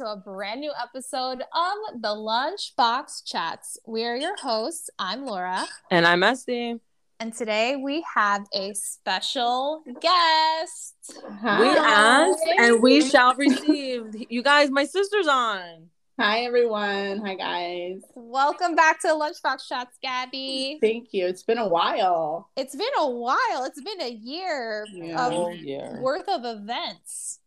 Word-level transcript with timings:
are 0.00 0.04
listening 0.04 0.22
to 0.22 0.30
a 0.30 0.34
brand 0.34 0.60
new 0.60 0.72
episode 0.80 1.40
of 1.40 2.00
the 2.00 2.08
Lunchbox 2.08 3.24
Chats. 3.24 3.78
We 3.86 4.04
are 4.04 4.16
your 4.16 4.36
hosts. 4.36 4.90
I'm 4.98 5.24
Laura. 5.24 5.64
And 5.90 6.06
I'm 6.06 6.22
Este. 6.22 6.80
And 7.20 7.32
today 7.32 7.76
we 7.76 8.04
have 8.14 8.46
a 8.54 8.74
special 8.74 9.82
guest. 10.00 11.20
Hi. 11.40 11.60
We 11.60 11.68
ask 11.68 12.38
and 12.58 12.82
we 12.82 13.02
shall 13.02 13.34
receive. 13.34 14.26
You 14.28 14.42
guys, 14.42 14.70
my 14.70 14.84
sister's 14.84 15.26
on. 15.26 15.88
Hi, 16.18 16.40
everyone. 16.40 17.20
Hi, 17.24 17.34
guys. 17.34 18.02
Welcome 18.14 18.74
back 18.74 19.00
to 19.02 19.08
Lunchbox 19.08 19.68
Chats, 19.68 19.96
Gabby. 20.02 20.78
Thank 20.80 21.08
you. 21.12 21.26
It's 21.26 21.44
been 21.44 21.58
a 21.58 21.68
while. 21.68 22.50
It's 22.56 22.74
been 22.74 22.86
a 22.98 23.08
while. 23.08 23.64
It's 23.64 23.82
been 23.82 24.00
a 24.00 24.10
year 24.10 24.86
yeah. 24.92 25.26
of 25.26 25.56
year. 25.56 26.00
worth 26.02 26.28
of 26.28 26.44
events. 26.44 27.40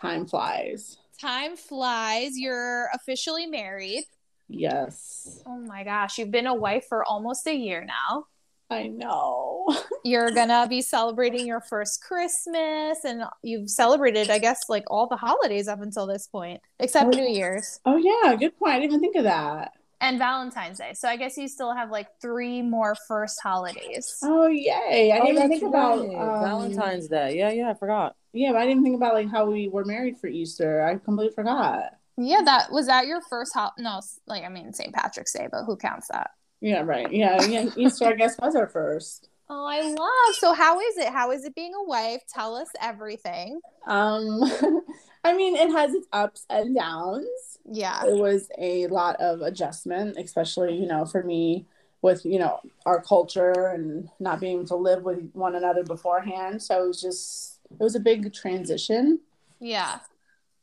Time 0.00 0.26
flies. 0.26 0.99
Time 1.20 1.56
flies. 1.56 2.38
You're 2.38 2.88
officially 2.94 3.46
married. 3.46 4.04
Yes. 4.48 5.42
Oh 5.46 5.58
my 5.58 5.84
gosh. 5.84 6.18
You've 6.18 6.30
been 6.30 6.46
a 6.46 6.54
wife 6.54 6.86
for 6.88 7.04
almost 7.04 7.46
a 7.46 7.54
year 7.54 7.84
now. 7.84 8.24
I 8.70 8.86
know. 8.86 9.66
You're 10.04 10.30
gonna 10.30 10.66
be 10.68 10.80
celebrating 10.80 11.46
your 11.46 11.60
first 11.60 12.02
Christmas, 12.02 13.04
and 13.04 13.24
you've 13.42 13.68
celebrated, 13.68 14.30
I 14.30 14.38
guess, 14.38 14.60
like 14.68 14.84
all 14.86 15.08
the 15.08 15.16
holidays 15.16 15.66
up 15.66 15.82
until 15.82 16.06
this 16.06 16.28
point, 16.28 16.60
except 16.78 17.14
oh, 17.14 17.18
New 17.18 17.28
Year's. 17.28 17.80
Oh 17.84 17.96
yeah, 17.96 18.36
good 18.36 18.56
point. 18.56 18.74
I 18.74 18.78
didn't 18.78 18.92
even 18.92 19.00
think 19.00 19.16
of 19.16 19.24
that. 19.24 19.72
And 20.00 20.18
Valentine's 20.18 20.78
Day. 20.78 20.92
So 20.94 21.08
I 21.08 21.16
guess 21.16 21.36
you 21.36 21.48
still 21.48 21.74
have 21.74 21.90
like 21.90 22.06
three 22.22 22.62
more 22.62 22.96
first 23.08 23.40
holidays. 23.42 24.18
Oh 24.22 24.46
yay! 24.46 25.12
I 25.12 25.26
didn't 25.26 25.36
oh, 25.36 25.44
even 25.44 25.48
think 25.48 25.62
about 25.64 25.98
um, 25.98 26.42
Valentine's 26.42 27.08
Day. 27.08 27.36
Yeah, 27.36 27.50
yeah, 27.50 27.70
I 27.70 27.74
forgot. 27.74 28.14
Yeah, 28.32 28.52
but 28.52 28.58
I 28.60 28.66
didn't 28.66 28.82
think 28.84 28.96
about 28.96 29.14
like 29.14 29.30
how 29.30 29.46
we 29.46 29.68
were 29.68 29.84
married 29.84 30.18
for 30.18 30.28
Easter. 30.28 30.82
I 30.82 30.96
completely 30.96 31.34
forgot. 31.34 31.96
Yeah, 32.16 32.42
that 32.44 32.70
was 32.70 32.86
that 32.86 33.06
your 33.06 33.20
first 33.22 33.52
ho- 33.54 33.70
no, 33.78 34.00
like 34.26 34.44
I 34.44 34.48
mean 34.48 34.72
St. 34.72 34.94
Patrick's 34.94 35.32
Day, 35.32 35.48
but 35.50 35.64
who 35.64 35.76
counts 35.76 36.08
that? 36.08 36.30
Yeah, 36.60 36.82
right. 36.82 37.10
Yeah, 37.10 37.42
yeah. 37.44 37.70
Easter, 37.76 38.06
I 38.06 38.12
guess, 38.12 38.38
was 38.38 38.54
our 38.54 38.68
first. 38.68 39.28
Oh, 39.52 39.64
I 39.64 39.82
love. 39.82 40.36
So, 40.38 40.52
how 40.52 40.78
is 40.78 40.96
it? 40.96 41.08
How 41.08 41.32
is 41.32 41.44
it 41.44 41.56
being 41.56 41.74
a 41.74 41.82
wife? 41.82 42.22
Tell 42.32 42.54
us 42.54 42.68
everything. 42.80 43.60
Um, 43.84 44.44
I 45.24 45.36
mean, 45.36 45.56
it 45.56 45.72
has 45.72 45.92
its 45.92 46.06
ups 46.12 46.46
and 46.48 46.72
downs. 46.76 47.26
Yeah, 47.64 48.04
it 48.06 48.14
was 48.14 48.48
a 48.58 48.86
lot 48.86 49.16
of 49.20 49.40
adjustment, 49.40 50.16
especially 50.18 50.76
you 50.76 50.86
know 50.86 51.04
for 51.04 51.24
me 51.24 51.66
with 52.00 52.24
you 52.24 52.38
know 52.38 52.60
our 52.86 53.02
culture 53.02 53.72
and 53.74 54.08
not 54.20 54.38
being 54.38 54.52
able 54.58 54.66
to 54.68 54.76
live 54.76 55.02
with 55.02 55.32
one 55.32 55.56
another 55.56 55.82
beforehand. 55.82 56.62
So 56.62 56.84
it 56.84 56.86
was 56.86 57.00
just 57.02 57.49
it 57.78 57.82
was 57.82 57.94
a 57.94 58.00
big 58.00 58.32
transition. 58.32 59.20
Yeah. 59.60 60.00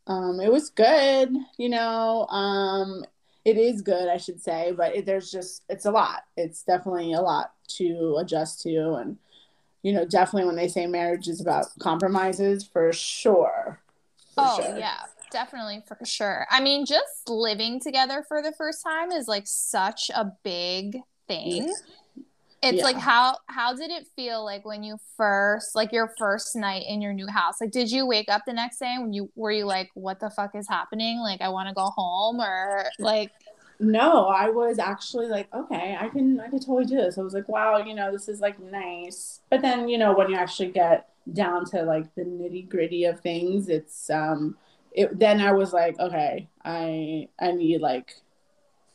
Um, 0.06 0.40
it 0.40 0.50
was 0.50 0.70
good, 0.70 1.34
you 1.56 1.68
know. 1.68 2.26
Um, 2.26 3.04
it 3.44 3.56
is 3.56 3.82
good, 3.82 4.08
I 4.08 4.16
should 4.16 4.42
say, 4.42 4.72
but 4.76 4.94
it, 4.94 5.06
there's 5.06 5.30
just 5.30 5.62
it's 5.68 5.86
a 5.86 5.90
lot. 5.90 6.24
It's 6.36 6.62
definitely 6.62 7.12
a 7.12 7.20
lot 7.20 7.52
to 7.76 8.16
adjust 8.18 8.62
to, 8.62 8.94
and 8.94 9.16
you 9.82 9.92
know, 9.92 10.04
definitely 10.04 10.46
when 10.46 10.56
they 10.56 10.68
say 10.68 10.86
marriage 10.86 11.28
is 11.28 11.40
about 11.40 11.66
compromises, 11.78 12.64
for 12.64 12.92
sure. 12.92 13.80
For 14.34 14.44
oh 14.46 14.62
sure. 14.62 14.78
yeah, 14.78 15.00
definitely 15.30 15.82
for 15.86 15.98
sure. 16.04 16.46
I 16.50 16.60
mean, 16.60 16.86
just 16.86 17.28
living 17.28 17.80
together 17.80 18.24
for 18.26 18.42
the 18.42 18.52
first 18.52 18.82
time 18.82 19.12
is 19.12 19.28
like 19.28 19.46
such 19.46 20.10
a 20.14 20.32
big 20.42 20.98
thing. 21.26 21.72
It's 22.62 22.78
yeah. 22.78 22.84
like 22.84 22.96
how 22.96 23.36
how 23.46 23.74
did 23.74 23.90
it 23.90 24.06
feel 24.16 24.44
like 24.44 24.64
when 24.64 24.82
you 24.82 24.96
first 25.16 25.76
like 25.76 25.92
your 25.92 26.12
first 26.18 26.56
night 26.56 26.84
in 26.88 27.00
your 27.00 27.12
new 27.12 27.28
house? 27.28 27.60
Like 27.60 27.70
did 27.70 27.90
you 27.90 28.06
wake 28.06 28.28
up 28.28 28.42
the 28.46 28.52
next 28.52 28.78
day 28.78 28.94
and 28.96 29.14
you 29.14 29.30
were 29.36 29.52
you 29.52 29.64
like 29.64 29.90
what 29.94 30.18
the 30.18 30.30
fuck 30.30 30.54
is 30.54 30.68
happening? 30.68 31.20
Like 31.20 31.40
I 31.40 31.50
want 31.50 31.68
to 31.68 31.74
go 31.74 31.86
home 31.96 32.40
or 32.40 32.84
like 32.98 33.30
no, 33.80 34.26
I 34.26 34.50
was 34.50 34.78
actually 34.78 35.28
like, 35.28 35.52
okay, 35.54 35.96
I 35.98 36.08
can 36.08 36.40
I 36.40 36.48
can 36.48 36.58
totally 36.58 36.84
do 36.84 36.96
this. 36.96 37.16
I 37.16 37.22
was 37.22 37.34
like, 37.34 37.48
wow, 37.48 37.78
you 37.78 37.94
know, 37.94 38.10
this 38.10 38.28
is 38.28 38.40
like 38.40 38.58
nice. 38.58 39.40
But 39.50 39.62
then, 39.62 39.88
you 39.88 39.98
know, 39.98 40.14
when 40.14 40.30
you 40.30 40.36
actually 40.36 40.70
get 40.70 41.08
down 41.32 41.64
to 41.66 41.82
like 41.82 42.12
the 42.14 42.22
nitty-gritty 42.22 43.04
of 43.04 43.20
things, 43.20 43.68
it's 43.68 44.10
um 44.10 44.56
it 44.92 45.16
then 45.16 45.40
I 45.40 45.52
was 45.52 45.72
like, 45.72 45.98
okay, 46.00 46.48
I 46.64 47.28
I 47.38 47.52
need 47.52 47.80
like 47.80 48.14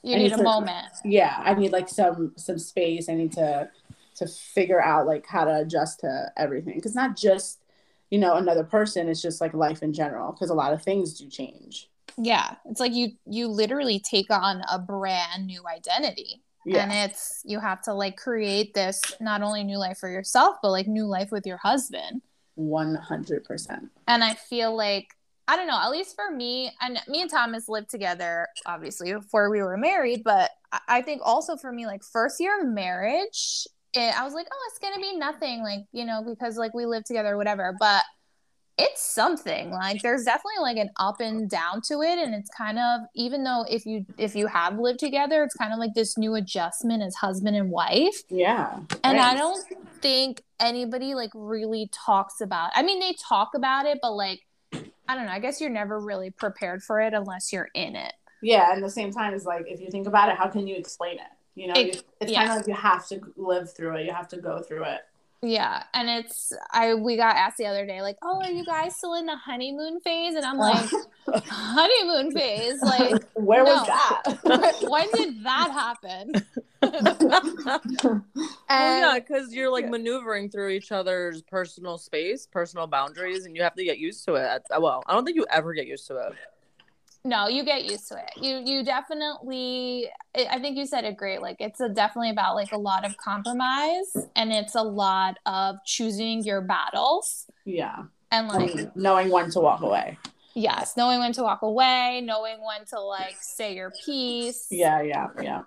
you 0.03 0.15
need, 0.17 0.23
need, 0.23 0.33
a 0.33 0.37
to, 0.37 0.43
moment. 0.43 0.91
Yeah, 1.05 1.35
I 1.39 1.53
need 1.53 1.71
like 1.71 1.89
some 1.89 2.33
some 2.35 2.59
space. 2.59 3.09
I 3.09 3.15
need 3.15 3.31
to 3.33 3.69
to 4.15 4.27
figure 4.27 4.81
out 4.81 5.07
like 5.07 5.25
how 5.25 5.45
to 5.45 5.61
adjust 5.61 6.01
to 6.01 6.31
everything 6.37 6.75
because 6.75 6.95
not 6.95 7.15
just 7.15 7.59
you 8.11 8.19
know 8.19 8.35
another 8.35 8.63
person. 8.63 9.09
It's 9.09 9.21
just 9.21 9.41
like 9.41 9.53
life 9.53 9.81
in 9.81 9.93
general 9.93 10.31
because 10.31 10.49
a 10.49 10.55
lot 10.55 10.73
of 10.73 10.83
things 10.83 11.17
do 11.17 11.29
change. 11.29 11.89
Yeah, 12.17 12.55
it's 12.65 12.79
like 12.79 12.93
you 12.93 13.13
you 13.25 13.47
literally 13.47 13.99
take 13.99 14.29
on 14.29 14.61
a 14.71 14.77
brand 14.77 15.47
new 15.47 15.63
identity. 15.67 16.43
Yeah. 16.65 16.83
And 16.83 17.11
it's 17.11 17.41
you 17.45 17.59
have 17.59 17.81
to 17.83 17.93
like 17.93 18.17
create 18.17 18.73
this 18.73 19.01
not 19.19 19.41
only 19.41 19.63
new 19.63 19.77
life 19.77 19.97
for 19.97 20.09
yourself, 20.09 20.57
but 20.61 20.71
like 20.71 20.87
new 20.87 21.05
life 21.05 21.31
with 21.31 21.45
your 21.45 21.57
husband. 21.57 22.21
100%. 22.57 23.89
And 24.07 24.23
I 24.23 24.35
feel 24.35 24.75
like 24.75 25.07
I 25.47 25.55
don't 25.55 25.67
know, 25.67 25.79
at 25.79 25.91
least 25.91 26.15
for 26.15 26.33
me, 26.33 26.71
and 26.81 26.99
me 27.07 27.21
and 27.21 27.29
Thomas 27.29 27.67
lived 27.67 27.89
together 27.89 28.47
obviously 28.65 29.13
before 29.13 29.49
we 29.49 29.61
were 29.61 29.77
married, 29.77 30.23
but 30.23 30.51
I 30.87 31.01
think 31.01 31.21
also 31.23 31.57
for 31.57 31.71
me, 31.71 31.85
like 31.85 32.03
first 32.03 32.39
year 32.39 32.61
of 32.61 32.67
marriage, 32.67 33.67
it, 33.93 34.19
I 34.19 34.23
was 34.23 34.33
like, 34.33 34.47
oh, 34.51 34.69
it's 34.69 34.79
gonna 34.79 35.01
be 35.01 35.17
nothing, 35.17 35.61
like, 35.61 35.81
you 35.91 36.05
know, 36.05 36.23
because 36.25 36.57
like 36.57 36.73
we 36.73 36.85
live 36.85 37.03
together, 37.03 37.37
whatever. 37.37 37.75
But 37.77 38.03
it's 38.77 39.03
something 39.03 39.69
like 39.69 40.01
there's 40.01 40.23
definitely 40.23 40.61
like 40.61 40.77
an 40.77 40.89
up 40.97 41.19
and 41.19 41.47
down 41.47 41.79
to 41.79 42.01
it 42.01 42.17
and 42.17 42.33
it's 42.33 42.49
kind 42.49 42.79
of 42.79 43.01
even 43.15 43.43
though 43.43 43.63
if 43.69 43.85
you 43.85 44.03
if 44.17 44.35
you 44.35 44.47
have 44.47 44.79
lived 44.79 44.99
together 44.99 45.43
it's 45.43 45.53
kind 45.53 45.71
of 45.71 45.77
like 45.77 45.93
this 45.93 46.17
new 46.17 46.33
adjustment 46.33 47.03
as 47.03 47.13
husband 47.13 47.55
and 47.55 47.69
wife 47.69 48.23
yeah 48.29 48.79
and 49.03 49.17
right. 49.17 49.33
i 49.33 49.35
don't 49.35 49.63
think 50.01 50.41
anybody 50.59 51.13
like 51.13 51.29
really 51.35 51.87
talks 51.93 52.41
about 52.41 52.71
i 52.73 52.81
mean 52.81 52.99
they 52.99 53.13
talk 53.13 53.49
about 53.53 53.85
it 53.85 53.99
but 54.01 54.13
like 54.13 54.39
I 55.07 55.15
don't 55.15 55.25
know. 55.25 55.31
I 55.31 55.39
guess 55.39 55.59
you're 55.59 55.69
never 55.69 55.99
really 55.99 56.31
prepared 56.31 56.83
for 56.83 57.01
it 57.01 57.13
unless 57.13 57.51
you're 57.51 57.69
in 57.73 57.95
it. 57.95 58.13
Yeah, 58.41 58.73
and 58.73 58.83
the 58.83 58.89
same 58.89 59.11
time 59.11 59.33
is 59.33 59.45
like 59.45 59.65
if 59.67 59.79
you 59.79 59.89
think 59.89 60.07
about 60.07 60.29
it, 60.29 60.35
how 60.35 60.47
can 60.47 60.67
you 60.67 60.75
explain 60.75 61.15
it? 61.15 61.27
You 61.55 61.67
know, 61.67 61.73
it, 61.75 62.03
it's 62.19 62.31
yeah. 62.31 62.45
kind 62.45 62.51
of 62.51 62.57
like 62.57 62.67
you 62.67 62.73
have 62.73 63.07
to 63.09 63.21
live 63.37 63.73
through 63.73 63.97
it. 63.97 64.05
You 64.05 64.13
have 64.13 64.27
to 64.29 64.37
go 64.37 64.61
through 64.61 64.83
it. 64.85 65.01
Yeah, 65.43 65.83
and 65.93 66.09
it's 66.09 66.53
I 66.71 66.93
we 66.93 67.17
got 67.17 67.35
asked 67.35 67.57
the 67.57 67.65
other 67.65 67.85
day 67.85 68.01
like, 68.01 68.15
"Oh, 68.23 68.41
are 68.41 68.49
you 68.49 68.63
guys 68.63 68.95
still 68.95 69.15
in 69.15 69.25
the 69.25 69.35
honeymoon 69.35 69.99
phase?" 69.99 70.35
And 70.35 70.45
I'm 70.45 70.57
like, 70.57 70.89
"Honeymoon 71.27 72.31
phase? 72.31 72.81
Like 72.81 73.21
where 73.33 73.65
no. 73.65 73.73
was 73.73 73.87
that? 73.87 74.75
when 74.89 75.11
did 75.11 75.43
that 75.43 75.69
happen?" 75.71 76.31
and, 76.81 77.29
well, 77.29 78.23
yeah, 78.69 79.19
because 79.19 79.53
you're 79.53 79.69
like 79.69 79.89
maneuvering 79.89 80.49
through 80.49 80.69
each 80.69 80.93
other's 80.93 81.41
personal 81.41 81.97
space, 81.97 82.47
personal 82.47 82.87
boundaries, 82.87 83.45
and 83.45 83.53
you 83.53 83.63
have 83.63 83.75
to 83.75 83.83
get 83.83 83.99
used 83.99 84.23
to 84.25 84.35
it. 84.35 84.63
Well, 84.69 85.03
I 85.07 85.13
don't 85.13 85.25
think 85.25 85.35
you 85.35 85.45
ever 85.49 85.73
get 85.73 85.87
used 85.87 86.07
to 86.07 86.17
it 86.17 86.33
no 87.25 87.47
you 87.47 87.63
get 87.63 87.85
used 87.85 88.07
to 88.09 88.15
it. 88.15 88.31
You 88.41 88.61
you 88.65 88.83
definitely 88.83 90.09
i 90.35 90.59
think 90.59 90.77
you 90.77 90.85
said 90.85 91.05
it 91.05 91.17
great. 91.17 91.41
Like 91.41 91.57
it's 91.59 91.79
a, 91.79 91.89
definitely 91.89 92.31
about 92.31 92.55
like 92.55 92.71
a 92.71 92.77
lot 92.77 93.05
of 93.05 93.15
compromise 93.17 94.15
and 94.35 94.51
it's 94.51 94.75
a 94.75 94.83
lot 94.83 95.37
of 95.45 95.77
choosing 95.85 96.43
your 96.43 96.61
battles. 96.61 97.45
Yeah. 97.65 98.03
And 98.31 98.47
like 98.47 98.95
knowing 98.95 99.29
when 99.29 99.49
to 99.51 99.59
walk 99.59 99.81
away. 99.81 100.17
Yes 100.55 100.97
knowing 100.97 101.19
when 101.19 101.33
to 101.33 101.43
walk 101.43 101.61
away 101.61 102.21
knowing 102.23 102.57
when 102.65 102.85
to 102.87 102.99
like 102.99 103.37
say 103.39 103.75
your 103.75 103.91
piece. 104.05 104.67
Yeah 104.69 105.01
yeah 105.01 105.27
yeah. 105.41 105.61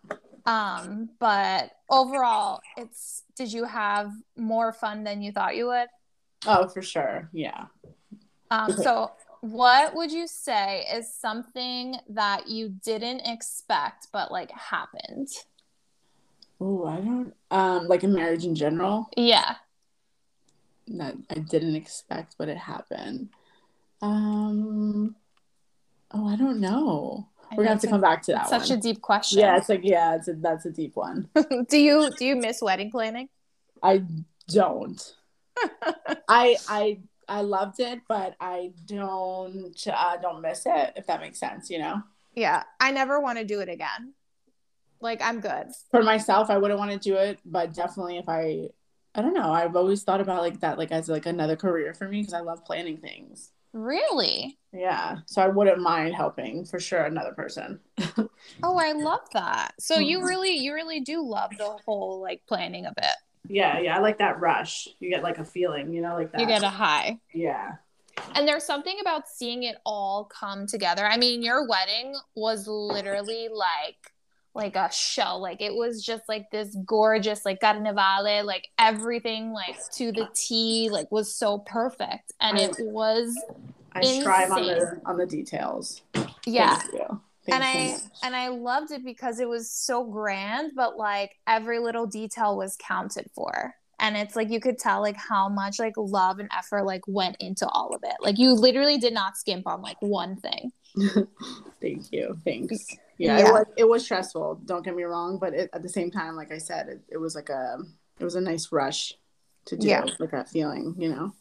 Um 0.45 1.11
but 1.19 1.73
overall 1.91 2.61
it's 2.77 3.23
did 3.37 3.53
you 3.53 3.65
have 3.65 4.13
more 4.37 4.73
fun 4.73 5.05
than 5.05 5.23
you 5.23 5.33
thought 5.33 5.57
you 5.57 5.67
would? 5.67 5.89
Oh 6.47 6.69
for 6.69 6.83
sure. 6.83 7.29
Yeah. 7.33 7.67
Um 8.51 8.73
so 8.73 9.11
what 9.41 9.95
would 9.95 10.13
you 10.13 10.27
say 10.27 10.87
is 10.93 11.13
something 11.13 11.97
that 12.09 12.49
you 12.49 12.69
didn't 12.85 13.21
expect 13.21 14.09
but 14.13 14.31
like 14.31 14.51
happened? 14.51 15.29
Oh, 16.61 16.87
I 16.87 16.97
don't 16.97 17.35
um 17.51 17.87
like 17.87 18.03
a 18.03 18.09
marriage 18.09 18.45
in 18.45 18.55
general. 18.55 19.09
Yeah. 19.17 19.57
That 20.89 21.17
I 21.31 21.41
didn't 21.41 21.77
expect, 21.77 22.37
but 22.39 22.49
it 22.49 22.57
happened. 22.57 23.31
Um 24.03 25.17
oh, 26.13 26.29
I 26.29 26.37
don't 26.37 26.61
know. 26.61 27.29
We're 27.53 27.59
gonna 27.59 27.71
have 27.71 27.81
to 27.83 27.89
come 27.89 28.01
back 28.01 28.23
to 28.23 28.33
that. 28.33 28.49
Such 28.49 28.71
one. 28.71 28.79
a 28.79 28.81
deep 28.81 29.01
question. 29.01 29.39
Yeah, 29.39 29.57
it's 29.57 29.69
like 29.69 29.83
yeah, 29.85 30.17
it's 30.17 30.29
a, 30.29 30.35
that's 30.35 30.67
a 30.67 30.71
deep 30.71 30.97
one. 30.97 31.29
do 31.69 31.79
you 31.79 32.11
do 32.19 32.25
you 32.25 32.37
miss 32.37 32.61
wedding 32.61 32.91
planning? 32.91 33.29
I 33.83 34.03
don't. 34.49 35.15
I 36.29 36.57
I 36.69 36.99
I 37.29 37.41
loved 37.41 37.81
it, 37.81 38.01
but 38.09 38.37
I 38.41 38.73
don't 38.87 39.77
uh, 39.87 40.17
don't 40.19 40.43
miss 40.43 40.65
it. 40.67 40.93
If 40.97 41.07
that 41.07 41.21
makes 41.21 41.39
sense, 41.39 41.71
you 41.71 41.79
know. 41.79 42.03
Yeah, 42.35 42.65
I 42.81 42.91
never 42.93 43.19
want 43.21 43.39
to 43.39 43.45
do 43.45 43.61
it 43.61 43.69
again. 43.69 44.13
Like 45.01 45.21
I'm 45.23 45.41
good 45.41 45.69
for 45.91 46.03
myself. 46.03 46.51
I 46.51 46.59
wouldn't 46.59 46.79
want 46.79 46.91
to 46.93 46.99
do 46.99 47.17
it, 47.17 47.39
but 47.45 47.75
definitely 47.75 48.19
if 48.19 48.29
I, 48.29 48.69
I 49.15 49.23
don't 49.23 49.35
know. 49.35 49.53
I've 49.53 49.77
always 49.77 50.03
thought 50.03 50.21
about 50.21 50.43
like 50.43 50.61
that, 50.61 50.79
like 50.79 50.93
as 50.93 51.09
like 51.09 51.27
another 51.27 51.57
career 51.57 51.95
for 51.95 52.09
me 52.09 52.21
because 52.21 52.35
I 52.35 52.41
love 52.41 52.65
planning 52.65 52.99
things. 52.99 53.51
Really? 53.73 54.59
Yeah. 54.73 55.19
So 55.27 55.43
I 55.43 55.49
wouldn't 55.49 55.81
mind 55.81 56.15
helping 56.15 56.65
for 56.65 56.81
sure 56.81 57.03
another 57.03 57.33
person. 57.33 57.81
oh, 58.63 58.79
I 58.79 58.93
love 58.93 59.29
that. 59.33 59.75
So 59.81 59.99
you 59.99 60.21
Mhm. 60.21 60.27
really 60.27 60.57
you 60.57 60.75
really 60.75 61.01
do 61.01 61.23
love 61.23 61.57
the 61.59 61.71
whole 61.85 62.21
like 62.21 62.43
planning 62.47 62.87
of 62.87 62.95
it. 62.97 63.17
Yeah, 63.49 63.79
yeah. 63.81 63.97
I 63.97 64.01
like 64.01 64.19
that 64.19 64.41
rush. 64.41 64.89
You 65.01 65.11
get 65.11 65.23
like 65.23 65.39
a 65.39 65.45
feeling, 65.45 65.93
you 65.93 66.03
know, 66.03 66.15
like 66.15 66.33
that. 66.33 66.41
You 66.41 66.47
get 66.47 66.63
a 66.63 66.69
high. 66.69 67.19
Yeah. 67.33 67.73
And 68.35 68.49
there's 68.49 68.65
something 68.65 68.97
about 69.01 69.29
seeing 69.29 69.63
it 69.65 69.77
all 69.85 70.25
come 70.25 70.67
together. 70.67 71.05
I 71.05 71.17
mean, 71.17 71.43
your 71.43 71.67
wedding 71.69 72.15
was 72.35 72.67
literally 72.67 73.49
like 73.53 74.13
like 74.55 74.75
a 74.75 74.91
show. 74.91 75.37
Like 75.37 75.61
it 75.61 75.75
was 75.75 76.03
just 76.03 76.23
like 76.29 76.51
this 76.51 76.75
gorgeous 76.87 77.45
like 77.45 77.61
carnevale, 77.61 78.45
like 78.45 78.69
everything 78.79 79.53
like 79.53 79.77
to 79.93 80.13
the 80.13 80.29
T, 80.35 80.89
like 80.91 81.13
was 81.13 81.35
so 81.35 81.59
perfect. 81.59 82.33
And 82.41 82.59
it 82.59 82.75
was 82.81 83.37
I 83.93 84.03
strive 84.03 84.51
on 84.51 84.63
the 84.63 85.01
on 85.05 85.17
the 85.19 85.27
details. 85.27 86.03
yeah. 86.47 86.81
And 87.55 87.63
I 87.65 87.89
much. 87.93 88.01
and 88.23 88.35
I 88.37 88.49
loved 88.49 88.91
it 88.91 89.05
because 89.05 89.41
it 89.41 89.49
was 89.49 89.71
so 89.71 90.05
grand, 90.05 90.73
but 90.75 90.97
like 90.97 91.37
every 91.47 91.79
little 91.79 92.07
detail 92.07 92.57
was 92.57 92.77
counted 92.81 93.31
for. 93.35 93.75
And 93.99 94.15
it's 94.17 94.37
like 94.37 94.51
you 94.51 94.61
could 94.61 94.79
tell 94.79 95.01
like 95.01 95.17
how 95.17 95.49
much 95.49 95.79
like 95.79 95.95
love 95.97 96.39
and 96.39 96.51
effort 96.57 96.85
like 96.85 97.03
went 97.07 97.37
into 97.41 97.67
all 97.69 97.95
of 97.95 98.03
it. 98.05 98.15
Like 98.21 98.39
you 98.39 98.53
literally 98.53 98.99
did 98.99 99.15
not 99.15 99.37
skimp 99.39 99.67
on 99.67 99.81
like 99.81 99.97
one 100.01 100.37
thing. 100.37 100.73
Thank 101.81 102.13
you. 102.13 102.39
Thanks. 102.45 102.87
Yeah, 103.19 103.39
Yeah. 103.39 103.49
It, 103.49 103.53
was, 103.53 103.67
it 103.79 103.89
was 103.89 104.05
stressful. 104.05 104.61
Don't 104.67 104.85
get 104.85 104.95
me 104.95 105.05
wrong, 105.05 105.39
but 105.39 105.55
it, 105.55 105.71
at 105.73 105.83
the 105.83 105.89
same 105.89 106.11
time, 106.11 106.37
like 106.37 106.53
I 106.53 106.59
said, 106.59 106.89
it, 106.89 107.01
it 107.09 107.17
was 107.17 107.35
like 107.35 107.49
a 107.49 107.79
it 108.19 108.25
was 108.25 108.35
a 108.35 108.41
nice 108.41 108.71
rush 108.73 109.15
to 109.67 109.77
do 109.77 109.89
Yeah. 109.89 110.05
like 110.19 110.31
that 110.33 110.49
feeling, 110.49 110.95
you 110.99 111.09
know. 111.09 111.33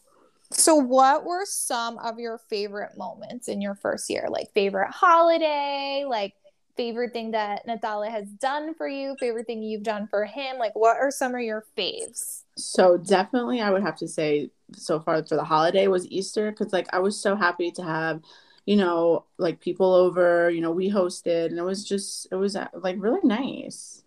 So 0.52 0.76
what 0.76 1.24
were 1.24 1.44
some 1.44 1.98
of 1.98 2.18
your 2.18 2.38
favorite 2.38 2.96
moments 2.96 3.48
in 3.48 3.60
your 3.60 3.74
first 3.74 4.08
year? 4.08 4.26
Like 4.30 4.52
favorite 4.52 4.90
holiday, 4.90 6.04
like 6.08 6.34
favorite 6.76 7.12
thing 7.12 7.32
that 7.32 7.66
Natalia 7.66 8.10
has 8.10 8.28
done 8.28 8.74
for 8.74 8.86
you, 8.86 9.16
favorite 9.18 9.46
thing 9.46 9.62
you've 9.62 9.82
done 9.82 10.06
for 10.08 10.24
him? 10.24 10.58
Like 10.58 10.76
what 10.76 10.96
are 10.96 11.10
some 11.10 11.34
of 11.34 11.40
your 11.40 11.64
faves? 11.76 12.42
So 12.56 12.96
definitely, 12.96 13.60
I 13.60 13.70
would 13.70 13.82
have 13.82 13.96
to 13.96 14.08
say 14.08 14.50
so 14.74 15.00
far 15.00 15.24
for 15.24 15.36
the 15.36 15.44
holiday 15.44 15.88
was 15.88 16.06
Easter 16.06 16.50
because 16.50 16.72
like 16.72 16.88
I 16.92 16.98
was 17.00 17.18
so 17.18 17.34
happy 17.34 17.70
to 17.72 17.82
have, 17.82 18.22
you 18.66 18.76
know, 18.76 19.24
like 19.38 19.60
people 19.60 19.94
over. 19.94 20.50
You 20.50 20.60
know, 20.60 20.70
we 20.70 20.90
hosted 20.90 21.46
and 21.46 21.58
it 21.58 21.62
was 21.62 21.84
just 21.84 22.28
it 22.30 22.36
was 22.36 22.56
uh, 22.56 22.68
like 22.74 22.96
really 22.98 23.20
nice. 23.24 24.02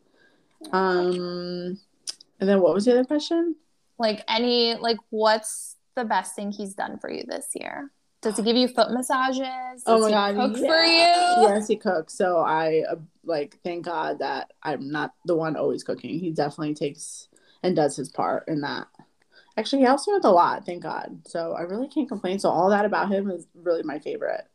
Um, 0.71 1.80
and 2.39 2.50
then 2.50 2.62
what 2.62 2.74
was 2.74 2.86
the 2.86 2.91
other 2.91 3.06
question? 3.06 3.56
Like 3.97 4.24
any 4.27 4.75
like 4.75 4.97
what's 5.09 5.75
the 5.95 6.06
best 6.06 6.36
thing 6.36 6.51
he's 6.51 6.74
done 6.74 6.97
for 7.00 7.09
you 7.09 7.24
this 7.27 7.47
year? 7.56 7.91
Does 8.21 8.36
he 8.36 8.44
give 8.44 8.57
you 8.57 8.68
foot 8.68 8.91
massages? 8.91 9.83
Does 9.83 9.83
Oh 9.86 10.00
my 10.00 10.07
he 10.07 10.13
God, 10.13 10.36
cook 10.36 10.62
yeah. 10.62 10.68
for 10.68 10.83
you? 10.83 11.47
Yes, 11.47 11.68
he 11.68 11.77
cooks. 11.77 12.13
So 12.13 12.39
I 12.39 12.83
uh, 12.89 12.95
like 13.24 13.59
thank 13.63 13.86
God 13.86 14.19
that 14.19 14.51
I'm 14.62 14.91
not 14.91 15.13
the 15.25 15.36
one 15.36 15.56
always 15.56 15.83
cooking. 15.83 16.19
He 16.19 16.31
definitely 16.31 16.74
takes 16.74 17.30
and 17.63 17.75
does 17.75 17.95
his 17.95 18.09
part 18.09 18.47
in 18.47 18.62
that. 18.62 18.88
Actually, 19.56 19.80
he 19.80 19.86
helps 19.86 20.07
me 20.07 20.13
with 20.13 20.25
a 20.25 20.31
lot. 20.31 20.65
Thank 20.65 20.83
God. 20.83 21.21
So 21.27 21.53
I 21.53 21.62
really 21.62 21.88
can't 21.88 22.07
complain. 22.09 22.39
So 22.39 22.50
all 22.50 22.69
that 22.69 22.86
about 22.86 23.12
him 23.12 23.30
is 23.30 23.47
really 23.56 23.83
my 23.83 24.00
favorite. 24.00 24.45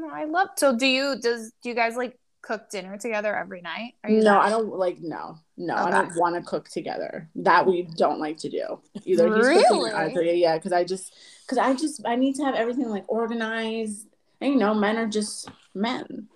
Oh, 0.00 0.08
I 0.08 0.24
love. 0.24 0.50
So 0.56 0.76
do 0.76 0.86
you 0.86 1.16
does 1.20 1.52
do 1.62 1.68
you 1.68 1.74
guys 1.74 1.96
like 1.96 2.18
cook 2.42 2.70
dinner 2.70 2.96
together 2.96 3.36
every 3.36 3.60
night? 3.60 3.94
Are 4.04 4.10
you 4.10 4.18
No, 4.18 4.34
that- 4.34 4.42
I 4.42 4.50
don't 4.50 4.68
like 4.74 4.98
no, 5.00 5.38
no. 5.56 5.74
I 5.74 5.90
don't 5.90 6.16
want 6.16 6.36
to 6.36 6.42
cook 6.42 6.68
together. 6.68 7.28
That 7.36 7.66
we 7.66 7.82
don't 7.82 8.20
like 8.20 8.38
to 8.38 8.48
do. 8.48 8.80
Either 9.04 9.34
he's 9.36 9.46
cooking 9.46 9.82
Really? 9.82 9.92
I. 9.92 10.06
Yeah, 10.06 10.56
because 10.56 10.72
I 10.72 10.84
just 10.84 11.14
because 11.46 11.58
I 11.58 11.74
just 11.74 12.02
I 12.06 12.16
need 12.16 12.36
to 12.36 12.44
have 12.44 12.54
everything 12.54 12.88
like 12.88 13.04
organized. 13.08 14.06
And 14.40 14.52
you 14.52 14.58
know, 14.58 14.72
men 14.74 14.96
are 14.96 15.06
just 15.06 15.48
men. 15.74 16.28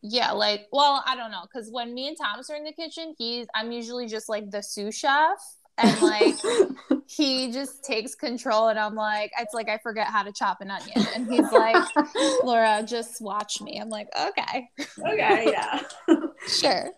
Yeah, 0.00 0.32
like 0.32 0.66
well, 0.72 1.02
I 1.06 1.14
don't 1.14 1.30
know, 1.30 1.42
because 1.42 1.70
when 1.70 1.94
me 1.94 2.08
and 2.08 2.16
Thomas 2.16 2.50
are 2.50 2.56
in 2.56 2.64
the 2.64 2.72
kitchen, 2.72 3.14
he's 3.16 3.46
I'm 3.54 3.70
usually 3.70 4.06
just 4.06 4.28
like 4.28 4.50
the 4.50 4.62
sous 4.62 4.94
chef, 4.94 5.38
and 5.82 6.00
like 6.00 6.36
he 7.06 7.52
just 7.52 7.84
takes 7.84 8.14
control, 8.14 8.68
and 8.68 8.78
I'm 8.78 8.94
like, 8.94 9.32
it's 9.38 9.54
like 9.54 9.68
I 9.68 9.78
forget 9.78 10.06
how 10.08 10.22
to 10.22 10.32
chop 10.32 10.60
an 10.60 10.70
onion, 10.70 11.06
and 11.14 11.30
he's 11.30 11.50
like, 11.52 11.82
Laura, 12.42 12.82
just 12.86 13.20
watch 13.20 13.60
me. 13.60 13.78
I'm 13.80 13.88
like, 13.88 14.08
okay, 14.18 14.68
okay, 15.12 15.50
yeah. 15.50 15.82
sure, 16.46 16.90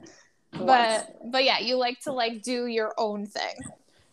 but 0.53 1.17
but 1.31 1.45
yeah, 1.45 1.59
you 1.59 1.77
like 1.77 2.01
to 2.03 2.13
like 2.13 2.43
do 2.43 2.67
your 2.67 2.95
own 2.99 3.27
thing. 3.27 3.55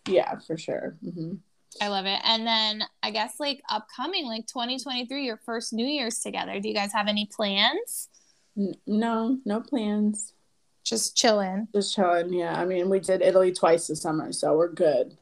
yeah, 0.07 0.39
for 0.39 0.57
sure. 0.57 0.95
hmm 1.03 1.33
I 1.81 1.87
love 1.87 2.05
it. 2.05 2.19
And 2.25 2.45
then 2.45 2.83
I 3.01 3.11
guess 3.11 3.39
like 3.39 3.61
upcoming, 3.71 4.25
like 4.25 4.45
2023, 4.45 5.25
your 5.25 5.37
first 5.37 5.71
New 5.71 5.85
Year's 5.85 6.19
together. 6.19 6.59
Do 6.59 6.67
you 6.67 6.73
guys 6.75 6.91
have 6.91 7.07
any 7.07 7.29
plans? 7.33 8.09
N- 8.57 8.75
no, 8.85 9.37
no 9.45 9.61
plans. 9.61 10.33
Just 10.83 11.15
chilling. 11.15 11.67
Just 11.73 11.95
chilling. 11.95 12.33
Yeah, 12.33 12.59
I 12.59 12.65
mean, 12.65 12.89
we 12.89 12.99
did 12.99 13.21
Italy 13.21 13.51
twice 13.51 13.87
this 13.87 14.01
summer, 14.01 14.31
so 14.31 14.55
we're 14.57 14.71
good. 14.73 15.17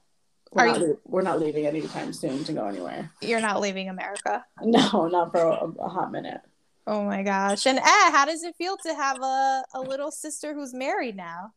We're, 0.52 0.64
Are 0.64 0.68
not, 0.68 0.80
you- 0.80 1.00
we're 1.06 1.22
not 1.22 1.40
leaving 1.40 1.66
anytime 1.68 2.12
soon 2.14 2.44
to 2.46 2.54
go 2.54 2.66
anywhere. 2.66 3.12
You're 3.22 3.42
not 3.42 3.60
leaving 3.60 3.90
America. 3.90 4.44
No, 4.64 5.08
not 5.08 5.32
for 5.32 5.42
a, 5.42 5.66
a 5.84 5.90
hot 5.90 6.12
minute. 6.12 6.42
Oh 6.88 7.04
my 7.04 7.22
gosh. 7.22 7.68
And 7.68 7.78
eh, 7.78 7.84
how 8.12 8.26
does 8.26 8.44
it 8.44 8.56
feel 8.56 8.76
to 8.78 8.96
have 8.96 9.22
a, 9.22 9.64
a 9.76 9.80
little 9.82 10.10
sister 10.12 10.56
who's 10.56 10.74
married 10.74 11.16
now? 11.16 11.54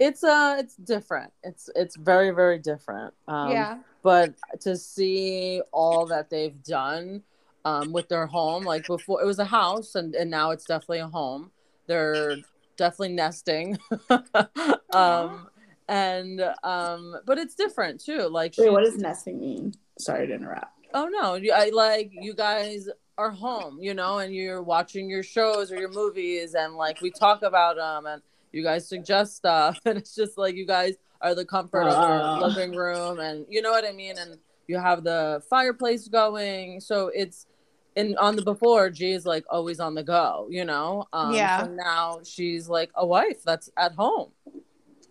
It's 0.00 0.24
uh, 0.24 0.56
it's 0.58 0.74
different. 0.74 1.32
It's 1.44 1.70
it's 1.76 1.94
very 1.94 2.32
very 2.32 2.58
different. 2.58 3.14
Um, 3.28 3.52
yeah. 3.52 3.78
But 4.02 4.34
to 4.62 4.76
see 4.76 5.62
all 5.70 6.06
that 6.06 6.30
they've 6.30 6.60
done 6.64 7.22
um, 7.64 7.92
with 7.92 8.08
their 8.08 8.26
home, 8.26 8.64
like 8.64 8.88
before 8.88 9.22
it 9.22 9.26
was 9.26 9.38
a 9.38 9.44
house, 9.44 9.94
and 9.94 10.16
and 10.16 10.28
now 10.28 10.50
it's 10.50 10.64
definitely 10.64 10.98
a 10.98 11.06
home. 11.06 11.52
They're 11.86 12.38
definitely 12.76 13.14
nesting. 13.14 13.78
um, 14.92 15.48
and 15.88 16.40
um, 16.62 17.16
but 17.26 17.38
it's 17.38 17.54
different 17.54 18.00
too. 18.00 18.28
Like 18.28 18.54
Wait, 18.58 18.70
what 18.70 18.84
does 18.84 18.96
nesting 18.96 19.40
mean? 19.40 19.74
Sorry 19.98 20.26
to 20.26 20.34
interrupt. 20.34 20.72
Oh 20.94 21.08
no, 21.08 21.38
I 21.54 21.70
like 21.70 22.10
you 22.12 22.34
guys 22.34 22.88
are 23.18 23.30
home, 23.30 23.78
you 23.80 23.94
know, 23.94 24.18
and 24.18 24.34
you're 24.34 24.62
watching 24.62 25.08
your 25.08 25.22
shows 25.22 25.70
or 25.72 25.76
your 25.78 25.90
movies, 25.90 26.54
and 26.54 26.74
like 26.74 27.00
we 27.00 27.10
talk 27.10 27.42
about 27.42 27.76
them, 27.76 28.06
and 28.06 28.22
you 28.52 28.62
guys 28.62 28.88
suggest 28.88 29.36
stuff, 29.36 29.80
and 29.86 29.98
it's 29.98 30.14
just 30.14 30.38
like 30.38 30.54
you 30.54 30.66
guys 30.66 30.94
are 31.20 31.34
the 31.34 31.44
comfort 31.44 31.82
of 31.82 31.94
Ah. 31.96 32.38
your 32.38 32.48
living 32.48 32.76
room, 32.76 33.20
and 33.20 33.46
you 33.48 33.62
know 33.62 33.70
what 33.70 33.84
I 33.84 33.92
mean, 33.92 34.18
and 34.18 34.38
you 34.66 34.78
have 34.78 35.04
the 35.04 35.42
fireplace 35.48 36.08
going, 36.08 36.80
so 36.80 37.10
it's. 37.14 37.46
And 37.96 38.16
on 38.18 38.36
the 38.36 38.42
before, 38.42 38.88
G 38.90 39.12
is 39.12 39.26
like 39.26 39.44
always 39.50 39.78
on 39.80 39.94
the 39.94 40.02
go, 40.02 40.46
you 40.50 40.64
know. 40.64 41.06
Um, 41.12 41.34
Yeah. 41.34 41.64
So 41.64 41.70
now 41.72 42.20
she's 42.24 42.68
like 42.68 42.90
a 42.94 43.04
wife 43.06 43.42
that's 43.44 43.68
at 43.76 43.92
home. 43.92 44.30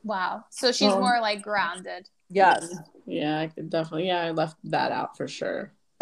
Wow. 0.03 0.45
So 0.49 0.71
she's 0.71 0.89
Well- 0.89 0.99
more 1.01 1.19
like 1.21 1.41
grounded. 1.43 2.09
Yes. 2.29 2.73
Yeah, 3.05 3.39
I 3.39 3.47
could 3.47 3.69
definitely. 3.69 4.07
Yeah, 4.07 4.21
I 4.21 4.31
left 4.31 4.55
that 4.65 4.91
out 4.91 5.17
for 5.17 5.27
sure. 5.27 5.73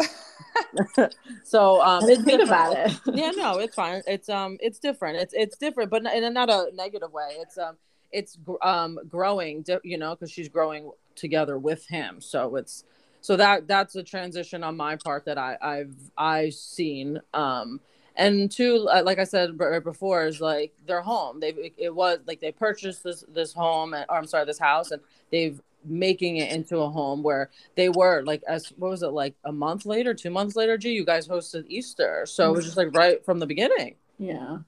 So 1.44 1.80
um, 1.80 2.02
I 2.04 2.06
didn't 2.06 2.10
it's 2.20 2.24
think 2.24 2.42
about 2.42 2.76
it. 2.76 2.98
yeah 3.14 3.30
no 3.30 3.58
it's 3.58 3.74
fine 3.74 4.02
it's 4.06 4.28
um 4.28 4.56
it's 4.60 4.78
different 4.78 5.18
it's 5.18 5.34
it's 5.34 5.56
different 5.56 5.90
but 5.90 6.02
in 6.12 6.24
a, 6.24 6.30
not 6.30 6.48
a 6.50 6.70
negative 6.74 7.12
way 7.12 7.36
it's 7.38 7.56
um 7.58 7.76
it's 8.10 8.36
gr- 8.36 8.62
um 8.62 8.98
growing 9.08 9.64
you 9.84 9.98
know 9.98 10.14
because 10.14 10.30
she's 10.30 10.48
growing 10.48 10.90
together 11.14 11.58
with 11.58 11.86
him 11.86 12.20
so 12.20 12.56
it's 12.56 12.84
so 13.20 13.36
that 13.36 13.66
that's 13.68 13.94
a 13.96 14.02
transition 14.02 14.62
on 14.64 14.76
my 14.76 14.96
part 14.96 15.24
that 15.24 15.38
i 15.38 15.56
i've 15.60 15.94
i've 16.16 16.54
seen 16.54 17.20
um 17.34 17.80
and 18.16 18.50
two 18.50 18.88
uh, 18.92 19.02
like 19.04 19.18
i 19.18 19.24
said 19.24 19.56
b- 19.58 19.64
before 19.84 20.26
is 20.26 20.40
like 20.40 20.72
their 20.86 21.00
home 21.02 21.40
they 21.40 21.50
it, 21.50 21.74
it 21.78 21.94
was 21.94 22.18
like 22.26 22.40
they 22.40 22.52
purchased 22.52 23.02
this 23.04 23.24
this 23.28 23.52
home 23.52 23.94
and, 23.94 24.04
or 24.08 24.16
i'm 24.16 24.26
sorry 24.26 24.44
this 24.44 24.58
house 24.58 24.90
and 24.90 25.00
they've 25.30 25.60
making 25.84 26.36
it 26.36 26.52
into 26.52 26.76
a 26.78 26.90
home 26.90 27.22
where 27.22 27.48
they 27.74 27.88
were 27.88 28.22
like 28.26 28.42
as 28.46 28.66
what 28.76 28.90
was 28.90 29.02
it 29.02 29.08
like 29.08 29.34
a 29.44 29.52
month 29.52 29.86
later 29.86 30.12
two 30.12 30.28
months 30.28 30.54
later 30.56 30.76
gee 30.76 30.90
you 30.92 31.04
guys 31.06 31.26
hosted 31.26 31.64
easter 31.68 32.26
so 32.26 32.50
it 32.50 32.56
was 32.56 32.64
just 32.66 32.76
like 32.76 32.94
right 32.94 33.24
from 33.24 33.38
the 33.38 33.46
beginning 33.46 33.94
Yeah. 34.18 34.58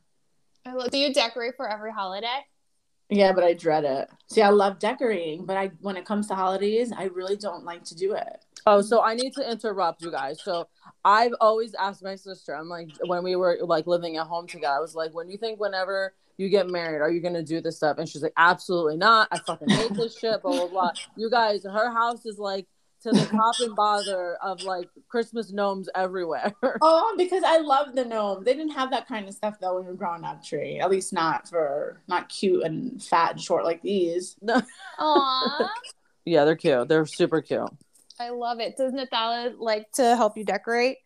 I 0.65 0.73
love- 0.75 0.91
Do 0.91 0.97
you 0.99 1.13
decorate 1.13 1.55
for 1.57 1.69
every 1.69 1.93
holiday? 1.93 2.47
Yeah, 3.15 3.33
but 3.33 3.45
I 3.45 3.53
dread 3.55 3.85
it. 3.85 4.09
See, 4.29 4.43
I 4.43 4.49
love 4.49 4.79
decorating, 4.79 5.45
but 5.45 5.57
I 5.57 5.71
when 5.81 5.97
it 5.97 6.05
comes 6.05 6.27
to 6.29 6.35
holidays, 6.35 6.93
I 6.97 7.05
really 7.05 7.37
don't 7.37 7.65
like 7.65 7.85
to 7.85 7.95
do 7.95 8.13
it. 8.15 8.45
oh 8.67 8.81
so 8.81 9.03
i 9.03 9.13
need 9.13 9.33
to 9.33 9.43
interrupt 9.51 10.03
you 10.03 10.11
guys 10.11 10.41
so 10.45 10.69
i've 11.05 11.35
always 11.41 11.75
asked 11.75 12.01
my 12.05 12.15
sister 12.15 12.55
i'm 12.55 12.69
like 12.69 12.89
when 13.07 13.25
we 13.25 13.35
were 13.35 13.59
like 13.63 13.89
living 13.89 14.19
at 14.19 14.27
home 14.29 14.47
together 14.47 14.77
i 14.77 14.81
was 14.81 14.95
like 14.95 15.13
when 15.13 15.29
you 15.29 15.37
think 15.37 15.59
whenever 15.59 16.15
you 16.37 16.49
get 16.49 16.71
married 16.71 17.01
are 17.01 17.11
you 17.11 17.21
gonna 17.21 17.43
do 17.43 17.61
this 17.61 17.77
stuff 17.77 17.99
and 17.99 18.09
she's 18.09 18.23
like 18.23 18.33
absolutely 18.37 18.97
not 18.97 19.27
i 19.33 19.39
fucking 19.41 19.69
hate 19.69 19.93
this 19.95 20.17
shit 20.17 20.41
blah 20.43 20.53
blah 20.59 20.69
blah 20.69 20.91
you 21.17 21.29
guys 21.29 21.65
her 21.65 21.91
house 21.93 22.25
is 22.25 22.39
like 22.39 22.69
to 23.03 23.11
the 23.11 23.27
top 23.27 23.55
and 23.61 23.75
bother 23.75 24.37
of 24.43 24.63
like 24.63 24.89
christmas 25.09 25.53
gnomes 25.53 25.89
everywhere 25.95 26.53
Oh, 26.81 27.15
because 27.19 27.43
I 27.45 27.59
love 27.59 27.95
the 27.95 28.05
gnome. 28.05 28.45
They 28.45 28.55
didn't 28.55 28.73
have 28.73 28.91
that 28.91 29.07
kind 29.07 29.29
of 29.29 29.35
stuff 29.35 29.57
though 29.61 29.75
when 29.77 29.85
we 29.85 29.91
were 29.91 29.97
growing 29.97 30.25
up. 30.25 30.45
Tree, 30.45 30.79
at 30.81 30.91
least 30.91 31.13
not 31.13 31.49
for 31.49 32.01
not 32.09 32.29
cute 32.29 32.63
and 32.65 33.03
fat 33.03 33.33
and 33.33 33.41
short 33.41 33.65
like 33.65 33.83
these. 33.83 34.37
Aw. 34.99 35.71
yeah 36.25 36.45
they're 36.45 36.57
cute 36.57 36.89
they're 36.89 37.07
super 37.07 37.41
cute 37.41 37.71
I 38.21 38.29
love 38.31 38.61
it. 38.61 38.77
Does 38.77 38.93
Natalia 38.93 39.55
like 39.59 39.91
to 39.93 40.17
help 40.17 40.37
you 40.37 40.45
decorate? 40.45 40.99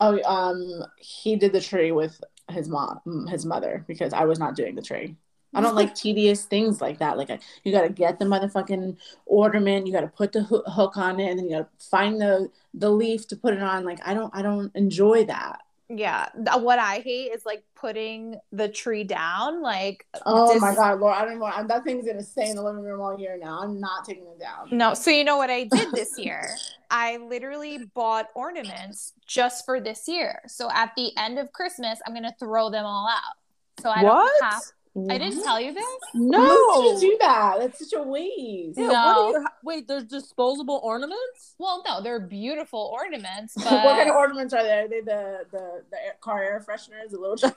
Oh, 0.00 0.20
um, 0.24 0.84
he 0.98 1.36
did 1.36 1.52
the 1.52 1.60
tree 1.60 1.92
with 1.92 2.20
his 2.50 2.68
mom, 2.68 3.26
his 3.28 3.44
mother, 3.44 3.84
because 3.86 4.12
I 4.12 4.24
was 4.24 4.38
not 4.38 4.56
doing 4.56 4.74
the 4.74 4.82
tree. 4.82 5.16
I 5.54 5.60
don't 5.60 5.74
like 5.74 5.94
tedious 5.94 6.44
things 6.44 6.80
like 6.80 6.98
that. 6.98 7.16
Like 7.16 7.30
you 7.62 7.72
got 7.72 7.82
to 7.82 7.88
get 7.88 8.18
the 8.18 8.24
motherfucking 8.24 8.96
ornament, 9.26 9.86
you 9.86 9.92
got 9.92 10.00
to 10.02 10.08
put 10.08 10.32
the 10.32 10.42
ho- 10.44 10.64
hook 10.66 10.96
on 10.96 11.20
it, 11.20 11.30
and 11.30 11.38
then 11.38 11.48
you 11.48 11.56
got 11.58 11.78
to 11.80 11.86
find 11.86 12.20
the 12.20 12.48
the 12.74 12.90
leaf 12.90 13.26
to 13.28 13.36
put 13.36 13.54
it 13.54 13.62
on. 13.62 13.84
Like 13.84 14.00
I 14.06 14.14
don't, 14.14 14.34
I 14.34 14.42
don't 14.42 14.74
enjoy 14.74 15.24
that. 15.26 15.60
Yeah, 15.88 16.28
what 16.56 16.78
I 16.78 17.00
hate 17.00 17.32
is 17.32 17.44
like 17.44 17.62
putting 17.74 18.36
the 18.52 18.68
tree 18.68 19.04
down. 19.04 19.60
Like, 19.62 20.06
Oh 20.24 20.54
dis- 20.54 20.62
my 20.62 20.74
god, 20.74 20.98
Laura! 20.98 21.14
I 21.14 21.24
don't 21.26 21.38
know. 21.38 21.66
That 21.68 21.84
thing's 21.84 22.06
gonna 22.06 22.22
stay 22.22 22.48
in 22.48 22.56
the 22.56 22.62
living 22.62 22.82
room 22.82 23.00
all 23.00 23.18
year 23.18 23.36
now. 23.36 23.60
I'm 23.60 23.80
not 23.80 24.04
taking 24.04 24.24
it 24.24 24.40
down. 24.40 24.70
No, 24.70 24.94
so 24.94 25.10
you 25.10 25.24
know 25.24 25.36
what 25.36 25.50
I 25.50 25.64
did 25.64 25.94
this 25.94 26.16
year? 26.18 26.56
I 26.90 27.18
literally 27.18 27.78
bought 27.94 28.28
ornaments 28.34 29.12
just 29.26 29.64
for 29.66 29.80
this 29.80 30.08
year. 30.08 30.40
So 30.46 30.70
at 30.70 30.92
the 30.96 31.10
end 31.18 31.38
of 31.38 31.52
Christmas, 31.52 31.98
I'm 32.06 32.14
gonna 32.14 32.34
throw 32.40 32.70
them 32.70 32.84
all 32.86 33.08
out. 33.08 33.36
So 33.82 33.90
I 33.90 34.02
What? 34.02 34.14
don't 34.14 34.42
have. 34.42 34.62
I 35.10 35.18
didn't 35.18 35.42
tell 35.42 35.60
you 35.60 35.72
this. 35.74 35.84
No. 36.14 36.38
Why 36.38 36.92
you 36.94 37.00
do 37.00 37.16
that? 37.20 37.56
That's 37.58 37.78
such 37.90 37.98
a 37.98 38.02
waste. 38.02 38.78
Yeah, 38.78 38.86
No. 38.86 38.92
what 38.92 39.34
are 39.36 39.40
you, 39.40 39.46
wait, 39.64 39.88
there's 39.88 40.04
disposable 40.04 40.80
ornaments? 40.84 41.54
Well, 41.58 41.82
no, 41.86 42.00
they're 42.00 42.20
beautiful 42.20 42.92
ornaments, 42.94 43.54
but 43.56 43.64
what 43.84 43.96
kind 43.96 44.08
of 44.08 44.14
ornaments 44.14 44.54
are 44.54 44.62
they? 44.62 44.70
Are 44.78 44.88
they 44.88 45.00
the 45.00 45.46
the, 45.50 45.82
the 45.90 45.96
air, 46.04 46.14
car 46.20 46.42
air 46.44 46.64
fresheners, 46.66 47.10
the 47.10 47.18
little 47.18 47.34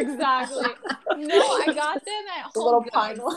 exactly. 0.00 0.66
No, 1.16 1.40
I 1.40 1.66
got 1.74 2.04
them 2.04 2.24
at 2.38 2.52
the 2.54 2.60
little 2.60 2.80
Goods. 2.82 2.92
pine 2.94 3.16
one. 3.18 3.36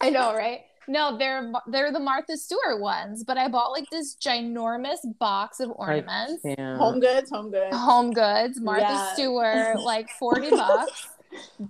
I 0.00 0.10
know, 0.10 0.34
right? 0.34 0.62
No, 0.88 1.16
they're 1.18 1.52
they're 1.66 1.92
the 1.92 2.00
Martha 2.00 2.36
Stewart 2.36 2.80
ones, 2.80 3.22
but 3.22 3.36
I 3.38 3.46
bought 3.48 3.70
like 3.72 3.88
this 3.90 4.16
ginormous 4.16 4.98
box 5.20 5.60
of 5.60 5.70
ornaments. 5.76 6.40
Yeah. 6.44 6.76
Home 6.78 6.98
goods, 6.98 7.30
home 7.30 7.50
goods. 7.50 7.76
Home 7.76 8.12
Goods, 8.12 8.60
Martha 8.60 8.84
Yeah. 8.88 9.12
Stewart, 9.12 9.80
like 9.80 10.08
40 10.18 10.50
bucks. 10.50 11.08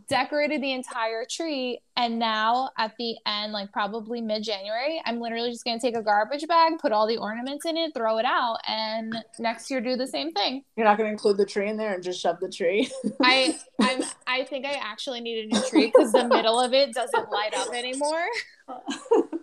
Decorated 0.08 0.62
the 0.62 0.72
entire 0.72 1.24
tree, 1.28 1.80
and 1.96 2.18
now 2.18 2.70
at 2.78 2.92
the 2.98 3.16
end, 3.26 3.52
like 3.52 3.72
probably 3.72 4.20
mid 4.20 4.42
January, 4.42 5.00
I'm 5.04 5.20
literally 5.20 5.50
just 5.50 5.64
gonna 5.64 5.80
take 5.80 5.96
a 5.96 6.02
garbage 6.02 6.46
bag, 6.46 6.74
put 6.78 6.92
all 6.92 7.06
the 7.06 7.16
ornaments 7.16 7.64
in 7.66 7.76
it, 7.76 7.94
throw 7.94 8.18
it 8.18 8.24
out, 8.24 8.58
and 8.68 9.14
next 9.38 9.70
year 9.70 9.80
do 9.80 9.96
the 9.96 10.06
same 10.06 10.32
thing. 10.32 10.62
You're 10.76 10.86
not 10.86 10.98
gonna 10.98 11.10
include 11.10 11.36
the 11.38 11.46
tree 11.46 11.68
in 11.68 11.76
there 11.76 11.94
and 11.94 12.02
just 12.02 12.20
shove 12.20 12.38
the 12.40 12.50
tree. 12.50 12.90
I 13.22 13.58
I'm 13.80 14.02
I 14.26 14.44
think 14.44 14.66
I 14.66 14.74
actually 14.74 15.20
need 15.20 15.46
a 15.46 15.54
new 15.54 15.62
tree 15.68 15.86
because 15.94 16.12
the 16.12 16.24
middle 16.28 16.60
of 16.60 16.72
it 16.72 16.92
doesn't 16.94 17.30
light 17.30 17.54
up 17.56 17.72
anymore. 17.74 18.26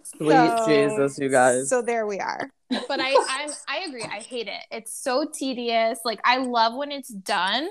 Sweet 0.04 0.30
So- 0.32 0.66
Jesus, 0.68 1.18
you 1.20 1.30
guys. 1.30 1.70
So 1.70 1.82
there 1.82 2.06
we 2.06 2.20
are. 2.20 2.50
But 2.70 3.00
I 3.00 3.16
I'm, 3.30 3.50
I 3.68 3.86
agree. 3.88 4.04
I 4.04 4.20
hate 4.20 4.48
it. 4.48 4.62
It's 4.72 4.94
so 4.94 5.26
tedious. 5.32 6.00
Like 6.06 6.20
I 6.26 6.38
love 6.38 6.76
when 6.76 6.92
it's 6.92 7.10
done, 7.10 7.70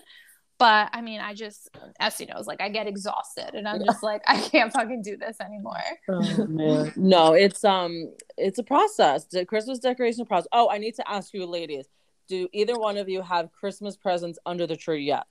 but 0.59 0.89
I 0.93 1.01
mean, 1.01 1.21
I 1.21 1.35
just 1.35 1.71
Essie 2.01 2.27
knows. 2.27 2.47
Like 2.47 2.61
I 2.61 2.69
get 2.69 2.87
exhausted, 2.87 3.55
and 3.55 3.67
I'm 3.69 3.85
just 3.85 4.03
like 4.03 4.23
I 4.27 4.41
can't 4.41 4.73
fucking 4.73 5.03
do 5.03 5.17
this 5.17 5.41
anymore. 5.41 5.81
Oh, 6.09 6.47
man. 6.49 6.93
No, 6.97 7.33
it's 7.35 7.65
um 7.65 8.13
it's 8.37 8.59
a 8.59 8.63
process. 8.63 9.25
The 9.25 9.45
Christmas 9.45 9.79
decoration 9.79 10.25
process. 10.27 10.49
Oh, 10.53 10.69
I 10.71 10.79
need 10.79 10.95
to 10.97 11.11
ask 11.11 11.33
you 11.35 11.47
ladies. 11.47 11.87
Do 12.29 12.49
either 12.53 12.79
one 12.79 12.97
of 12.97 13.09
you 13.09 13.21
have 13.21 13.53
Christmas 13.53 13.97
presents 13.97 14.39
under 14.47 14.67
the 14.67 14.77
tree 14.77 15.05
yet? 15.05 15.27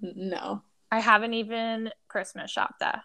no. 0.00 0.62
I 0.90 1.00
haven't 1.00 1.32
even 1.32 1.90
Christmas 2.08 2.50
shopped 2.50 2.80
that. 2.80 3.00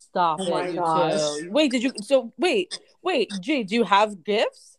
Stop 0.00 0.40
Oh 0.40 0.46
it. 0.46 0.50
my 0.50 0.68
you 0.68 0.74
gosh. 0.74 1.38
two. 1.38 1.50
Wait, 1.52 1.70
did 1.70 1.82
you 1.84 1.92
so 2.02 2.32
wait, 2.36 2.78
wait, 3.00 3.32
G, 3.40 3.62
do 3.62 3.76
you 3.76 3.84
have 3.84 4.24
gifts? 4.24 4.76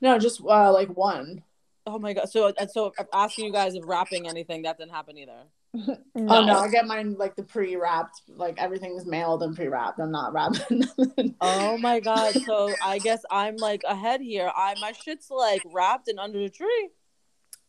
No, 0.00 0.18
just 0.18 0.40
uh, 0.42 0.70
like 0.72 0.90
one. 0.96 1.42
Oh 1.90 1.98
my 1.98 2.12
god. 2.12 2.28
So 2.28 2.52
and 2.58 2.70
so 2.70 2.92
I'm 2.98 3.06
asking 3.14 3.46
you 3.46 3.52
guys 3.52 3.74
if 3.74 3.82
wrapping 3.86 4.28
anything, 4.28 4.62
that 4.62 4.76
didn't 4.76 4.92
happen 4.92 5.16
either. 5.16 5.44
Oh 6.16 6.44
no, 6.44 6.58
I 6.58 6.68
get 6.68 6.86
mine 6.86 7.14
like 7.18 7.34
the 7.36 7.42
pre-wrapped. 7.42 8.22
Like 8.28 8.58
everything's 8.58 9.06
mailed 9.06 9.42
and 9.42 9.54
pre-wrapped. 9.56 9.98
I'm 10.00 10.10
not 10.10 10.32
wrapping. 10.34 10.84
Oh 11.40 11.78
my 11.78 12.00
god. 12.00 12.34
So 12.34 12.74
I 12.84 12.98
guess 12.98 13.22
I'm 13.30 13.56
like 13.56 13.82
ahead 13.84 14.20
here. 14.20 14.50
I 14.54 14.74
my 14.80 14.92
shit's 14.92 15.30
like 15.30 15.62
wrapped 15.66 16.08
and 16.08 16.18
under 16.18 16.38
the 16.38 16.50
tree. 16.50 16.90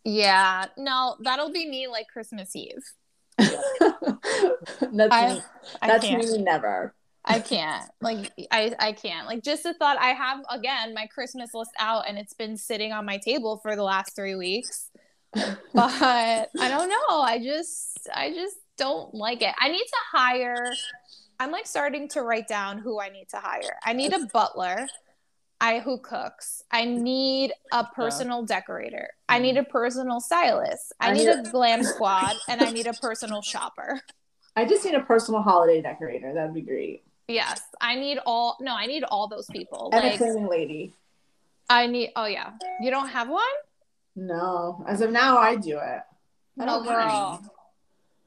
Yeah, 0.04 0.66
no, 0.78 1.16
that'll 1.22 1.52
be 1.52 1.70
me 1.70 1.88
like 1.88 2.08
Christmas 2.08 2.56
Eve. 2.56 2.84
that's 3.38 3.64
I- 5.14 5.34
me. 5.34 5.42
I 5.82 5.88
That's 5.88 6.06
can't. 6.06 6.26
me 6.26 6.38
never. 6.42 6.94
I 7.26 7.40
can't. 7.40 7.90
Like 8.02 8.32
I 8.52 8.74
I 8.80 8.92
can't. 8.94 9.28
Like 9.28 9.44
just 9.44 9.64
the 9.64 9.74
thought 9.74 9.98
I 10.00 10.10
have 10.10 10.40
again 10.50 10.94
my 10.94 11.06
Christmas 11.08 11.54
list 11.54 11.72
out 11.80 12.06
and 12.08 12.18
it's 12.18 12.34
been 12.34 12.58
sitting 12.58 12.92
on 12.94 13.06
my 13.06 13.18
table 13.18 13.60
for 13.62 13.76
the 13.76 13.84
last 13.84 14.16
3 14.16 14.36
weeks. 14.36 14.90
But 15.74 16.50
I 16.60 16.70
don't 16.70 16.90
know. 16.90 17.22
I 17.22 17.40
just 17.44 18.10
I 18.14 18.34
just 18.34 18.56
don't 18.78 19.14
like 19.14 19.42
it. 19.42 19.54
I 19.60 19.70
need 19.70 19.86
to 19.86 20.18
hire 20.18 20.72
I'm 21.40 21.52
like 21.52 21.68
starting 21.68 22.10
to 22.10 22.22
write 22.22 22.48
down 22.48 22.80
who 22.80 23.00
I 23.00 23.10
need 23.10 23.30
to 23.30 23.38
hire. 23.38 23.78
I 23.86 23.94
need 23.94 24.14
a 24.14 24.28
butler. 24.34 24.88
I 25.62 25.80
who 25.80 25.98
cooks. 26.00 26.64
I 26.72 26.86
need 26.86 27.54
a 27.72 27.86
personal 27.86 28.44
decorator. 28.44 29.10
I 29.28 29.36
mm-hmm. 29.36 29.44
need 29.44 29.58
a 29.58 29.64
personal 29.64 30.20
stylist. 30.20 30.94
I 31.00 31.10
I 31.10 31.14
need 31.14 31.28
need 31.28 31.48
a 31.48 31.52
glam 31.52 31.84
squad 31.96 32.34
and 32.48 32.62
I 32.62 32.72
need 32.72 32.88
a 32.88 32.94
personal 32.94 33.42
shopper. 33.42 34.02
I 34.56 34.66
just 34.66 34.84
need 34.84 34.96
a 34.96 35.02
personal 35.02 35.42
holiday 35.42 35.82
decorator. 35.82 36.34
That'd 36.34 36.54
be 36.54 36.62
great. 36.62 37.04
Yes, 37.29 37.62
I 37.79 37.95
need 37.95 38.17
all. 38.25 38.57
No, 38.59 38.75
I 38.75 38.88
need 38.88 39.03
all 39.03 39.27
those 39.27 39.45
people. 39.45 39.91
And 39.93 40.03
a 40.03 40.09
Like 40.09 40.17
cleaning 40.17 40.48
lady. 40.48 40.93
I 41.69 41.86
need. 41.86 42.12
Oh 42.15 42.25
yeah, 42.25 42.53
you 42.81 42.89
don't 42.89 43.07
have 43.09 43.29
one? 43.29 43.43
No, 44.15 44.83
as 44.88 45.01
of 45.01 45.12
now, 45.12 45.38
I 45.38 45.55
do 45.55 45.77
it. 45.77 46.01
I 46.59 46.65
No, 46.65 46.65
don't 46.65 46.86
girl. 46.86 47.41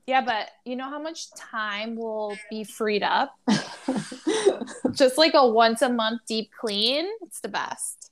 Yeah, 0.06 0.24
but 0.24 0.50
you 0.64 0.76
know 0.76 0.88
how 0.88 1.00
much 1.00 1.32
time 1.34 1.96
will 1.96 2.36
be 2.48 2.64
freed 2.64 3.02
up? 3.02 3.36
Just 4.92 5.18
like 5.18 5.34
a 5.34 5.46
once 5.46 5.82
a 5.82 5.88
month 5.88 6.22
deep 6.26 6.50
clean. 6.58 7.06
It's 7.22 7.40
the 7.40 7.48
best. 7.48 8.10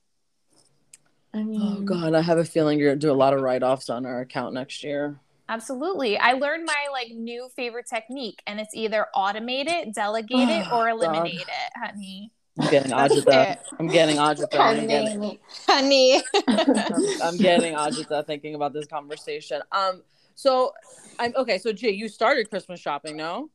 I 1.33 1.39
oh, 1.39 1.43
mean, 1.43 1.61
Oh 1.61 1.81
god, 1.81 2.13
I 2.13 2.21
have 2.21 2.37
a 2.37 2.45
feeling 2.45 2.79
you're 2.79 2.89
gonna 2.89 2.99
do 2.99 3.11
a 3.11 3.13
lot 3.13 3.33
of 3.33 3.41
write-offs 3.41 3.89
on 3.89 4.05
our 4.05 4.19
account 4.19 4.53
next 4.53 4.83
year. 4.83 5.19
Absolutely. 5.51 6.17
I 6.17 6.31
learned 6.33 6.63
my 6.65 6.85
like 6.93 7.09
new 7.11 7.49
favorite 7.57 7.85
technique, 7.85 8.41
and 8.47 8.59
it's 8.59 8.73
either 8.73 9.07
automate 9.13 9.67
it, 9.67 9.93
delegate 9.93 10.47
it, 10.47 10.65
Oh, 10.71 10.77
or 10.79 10.85
God. 10.85 10.91
eliminate 10.95 11.41
it, 11.41 11.71
honey. 11.75 12.31
I'm 12.57 12.69
getting 12.71 12.91
agita. 12.91 13.57
I'm 13.77 13.87
getting 13.87 14.15
agita. 14.15 14.59
I'm 14.59 14.87
getting, 14.87 15.39
Honey. 15.67 16.21
I'm, 16.47 17.05
I'm 17.21 17.37
getting 17.37 17.73
agita 17.75 18.25
thinking 18.25 18.55
about 18.55 18.71
this 18.71 18.87
conversation. 18.87 19.61
Um, 19.73 20.03
so 20.35 20.71
I'm 21.19 21.33
okay. 21.35 21.57
So 21.57 21.73
G, 21.73 21.89
you 21.89 22.07
started 22.07 22.49
Christmas 22.49 22.79
shopping, 22.79 23.17
no? 23.17 23.49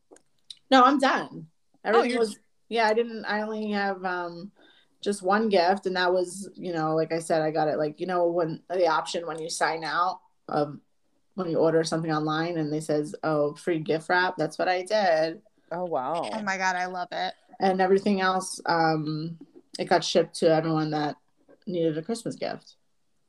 no, 0.69 0.83
I'm 0.83 0.99
done. 0.99 1.47
Everything 1.83 2.11
you're- 2.11 2.19
was. 2.19 2.37
Yeah, 2.69 2.85
I 2.87 2.93
didn't. 2.93 3.25
I 3.25 3.41
only 3.41 3.71
have 3.71 4.03
um 4.05 4.51
just 5.01 5.23
one 5.23 5.49
gift, 5.49 5.87
and 5.87 5.95
that 5.95 6.13
was, 6.13 6.49
you 6.53 6.73
know, 6.73 6.95
like 6.95 7.11
I 7.11 7.19
said, 7.19 7.41
I 7.41 7.49
got 7.49 7.69
it. 7.69 7.77
Like 7.77 7.99
you 7.99 8.05
know, 8.05 8.27
when 8.27 8.61
the 8.69 8.87
option 8.87 9.25
when 9.25 9.39
you 9.39 9.49
sign 9.49 9.83
out 9.83 10.19
of 10.49 10.77
when 11.37 11.49
you 11.49 11.57
order 11.57 11.83
something 11.83 12.11
online, 12.11 12.57
and 12.57 12.71
they 12.73 12.79
says, 12.79 13.15
"Oh, 13.23 13.53
free 13.53 13.79
gift 13.79 14.09
wrap." 14.09 14.35
That's 14.37 14.57
what 14.57 14.67
I 14.67 14.81
did, 14.83 15.41
Oh 15.71 15.85
wow. 15.85 16.29
oh 16.33 16.41
my 16.41 16.57
god, 16.57 16.75
I 16.75 16.87
love 16.87 17.09
it. 17.11 17.33
and 17.59 17.79
everything 17.81 18.21
else, 18.21 18.59
um, 18.65 19.37
it 19.79 19.85
got 19.85 20.03
shipped 20.03 20.35
to 20.39 20.53
everyone 20.53 20.91
that 20.91 21.15
needed 21.65 21.97
a 21.97 22.01
Christmas 22.01 22.35
gift. 22.35 22.75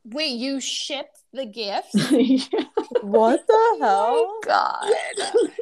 Wait, 0.05 0.31
you 0.39 0.59
shipped 0.61 1.19
the 1.33 1.45
gift? 1.45 1.89
what 3.03 3.47
the 3.47 3.77
hell? 3.81 4.15
Oh 4.17 4.41
god. 4.45 4.93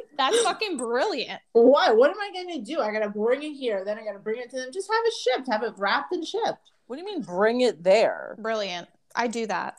That's 0.17 0.41
fucking 0.41 0.77
brilliant. 0.77 1.41
Why? 1.51 1.91
What 1.91 2.09
am 2.09 2.19
I 2.19 2.31
going 2.33 2.49
to 2.57 2.61
do? 2.61 2.79
I 2.81 2.91
got 2.91 2.99
to 3.03 3.09
bring 3.09 3.43
it 3.43 3.53
here, 3.53 3.83
then 3.85 3.99
I 3.99 4.03
got 4.03 4.13
to 4.13 4.19
bring 4.19 4.39
it 4.41 4.49
to 4.51 4.55
them. 4.55 4.69
Just 4.73 4.89
have 4.91 5.03
it 5.05 5.13
shipped, 5.13 5.47
have 5.51 5.63
it 5.63 5.73
wrapped 5.77 6.11
and 6.13 6.25
shipped. 6.25 6.71
What 6.87 6.95
do 6.95 7.01
you 7.01 7.05
mean 7.05 7.21
bring 7.21 7.61
it 7.61 7.83
there? 7.83 8.35
Brilliant. 8.39 8.87
I 9.15 9.27
do 9.27 9.45
that. 9.47 9.77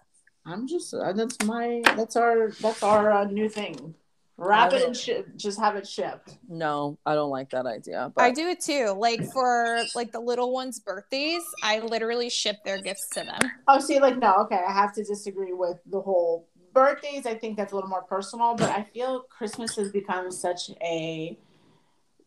I'm 0.49 0.67
just 0.67 0.95
uh, 0.95 1.13
that's 1.13 1.37
my 1.45 1.83
that's 1.97 2.17
our 2.17 2.51
that's 2.61 2.83
our 2.83 3.13
uh, 3.13 3.25
new 3.25 3.49
thing. 3.49 3.95
Wrap 4.39 4.73
it 4.73 4.85
and 4.85 4.97
ship. 4.97 5.27
Just 5.37 5.59
have 5.59 5.75
it 5.75 5.87
shipped. 5.87 6.39
No, 6.49 6.97
I 7.05 7.15
don't 7.17 7.31
like 7.31 7.51
that 7.51 7.67
idea. 7.67 8.13
But 8.15 8.23
I 8.23 8.31
do 8.31 8.49
it 8.49 8.61
too. 8.61 8.95
Like 8.97 9.25
for 9.33 9.83
like 9.97 10.13
the 10.13 10.21
little 10.21 10.53
ones' 10.53 10.79
birthdays, 10.79 11.43
I 11.63 11.81
literally 11.81 12.31
ship 12.31 12.57
their 12.65 12.81
gifts 12.81 13.09
to 13.11 13.25
them. 13.25 13.51
Oh, 13.67 13.81
see, 13.81 13.99
like 13.99 14.17
no, 14.19 14.35
okay, 14.35 14.61
I 14.67 14.73
have 14.73 14.95
to 14.95 15.03
disagree 15.03 15.53
with 15.53 15.79
the 15.87 16.01
whole 16.01 16.47
birthdays. 16.73 17.27
I 17.27 17.35
think 17.35 17.57
that's 17.57 17.73
a 17.73 17.75
little 17.75 17.91
more 17.91 18.03
personal, 18.03 18.55
but 18.55 18.71
I 18.71 18.85
feel 18.85 19.23
Christmas 19.23 19.75
has 19.75 19.91
become 19.91 20.31
such 20.31 20.71
a 20.81 21.37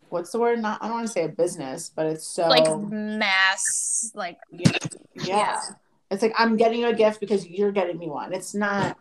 what's 0.09 0.31
the 0.31 0.39
word? 0.39 0.59
Not 0.59 0.83
I 0.83 0.87
don't 0.87 0.97
want 0.97 1.07
to 1.07 1.13
say 1.13 1.23
a 1.23 1.29
business, 1.29 1.89
but 1.95 2.05
it's 2.07 2.27
so 2.27 2.47
Like 2.49 2.69
mass, 2.91 4.11
like 4.13 4.37
yeah. 4.51 4.77
Yeah. 5.15 5.61
It's 6.11 6.21
like 6.21 6.33
I'm 6.37 6.57
getting 6.57 6.81
you 6.81 6.87
a 6.87 6.93
gift 6.93 7.19
because 7.19 7.47
you're 7.47 7.71
getting 7.71 7.97
me 7.97 8.07
one. 8.07 8.33
It's 8.33 8.53
not. 8.53 8.97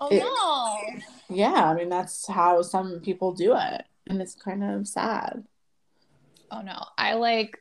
oh 0.00 0.08
It- 0.10 0.20
no. 0.20 1.34
Yeah, 1.34 1.70
I 1.70 1.74
mean 1.74 1.88
that's 1.88 2.26
how 2.28 2.62
some 2.62 3.00
people 3.00 3.32
do 3.32 3.56
it, 3.56 3.84
and 4.06 4.20
it's 4.20 4.34
kind 4.34 4.62
of 4.62 4.86
sad. 4.86 5.44
Oh 6.50 6.60
no. 6.60 6.78
I 6.98 7.14
like 7.14 7.58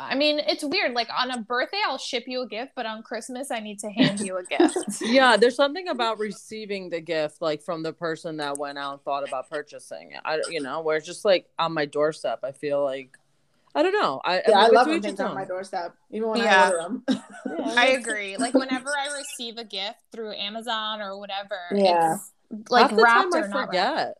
I 0.00 0.16
mean, 0.16 0.40
it's 0.40 0.64
weird. 0.64 0.92
Like 0.92 1.08
on 1.16 1.30
a 1.30 1.40
birthday, 1.40 1.78
I'll 1.86 1.98
ship 1.98 2.24
you 2.26 2.42
a 2.42 2.48
gift, 2.48 2.72
but 2.74 2.84
on 2.84 3.02
Christmas, 3.04 3.50
I 3.52 3.60
need 3.60 3.78
to 3.78 3.88
hand 3.88 4.18
you 4.20 4.36
a 4.36 4.42
gift. 4.58 5.00
Yeah, 5.00 5.36
there's 5.36 5.54
something 5.54 5.86
about 5.88 6.18
receiving 6.18 6.90
the 6.90 7.00
gift, 7.00 7.40
like 7.40 7.62
from 7.62 7.82
the 7.84 7.92
person 7.92 8.38
that 8.38 8.58
went 8.58 8.76
out 8.76 8.92
and 8.94 9.02
thought 9.02 9.26
about 9.26 9.48
purchasing 9.48 10.10
it. 10.10 10.20
I, 10.24 10.40
you 10.50 10.60
know, 10.60 10.80
where 10.82 10.96
it's 10.96 11.06
just 11.06 11.24
like 11.24 11.46
on 11.60 11.72
my 11.72 11.86
doorstep. 11.86 12.40
I 12.42 12.50
feel 12.52 12.82
like, 12.84 13.16
I 13.74 13.82
don't 13.82 13.92
know. 13.92 14.20
I, 14.24 14.42
Yeah, 14.46 14.58
I 14.58 14.64
it's 14.66 14.74
love 14.74 14.86
when 14.86 15.02
things 15.02 15.14
its 15.14 15.20
on 15.20 15.34
my 15.34 15.44
doorstep, 15.44 15.94
even 16.10 16.28
when 16.28 16.40
Yeah. 16.40 16.62
I 16.62 16.66
order 16.70 16.82
them. 16.82 17.04
I 17.76 17.86
agree. 17.88 18.36
Like 18.36 18.54
whenever 18.54 18.88
I 18.90 19.16
receive 19.16 19.56
a 19.58 19.64
gift 19.64 19.98
through 20.12 20.34
Amazon 20.34 21.00
or 21.00 21.18
whatever, 21.18 21.58
Yeah. 21.72 22.14
it's 22.14 22.70
like 22.70 22.88
Half 22.90 22.96
the 22.96 23.02
wrapped 23.02 23.32
time 23.32 23.42
or 23.42 23.44
I 23.44 23.48
not 23.48 23.56
wrapped. 23.56 23.68
forget 23.70 24.14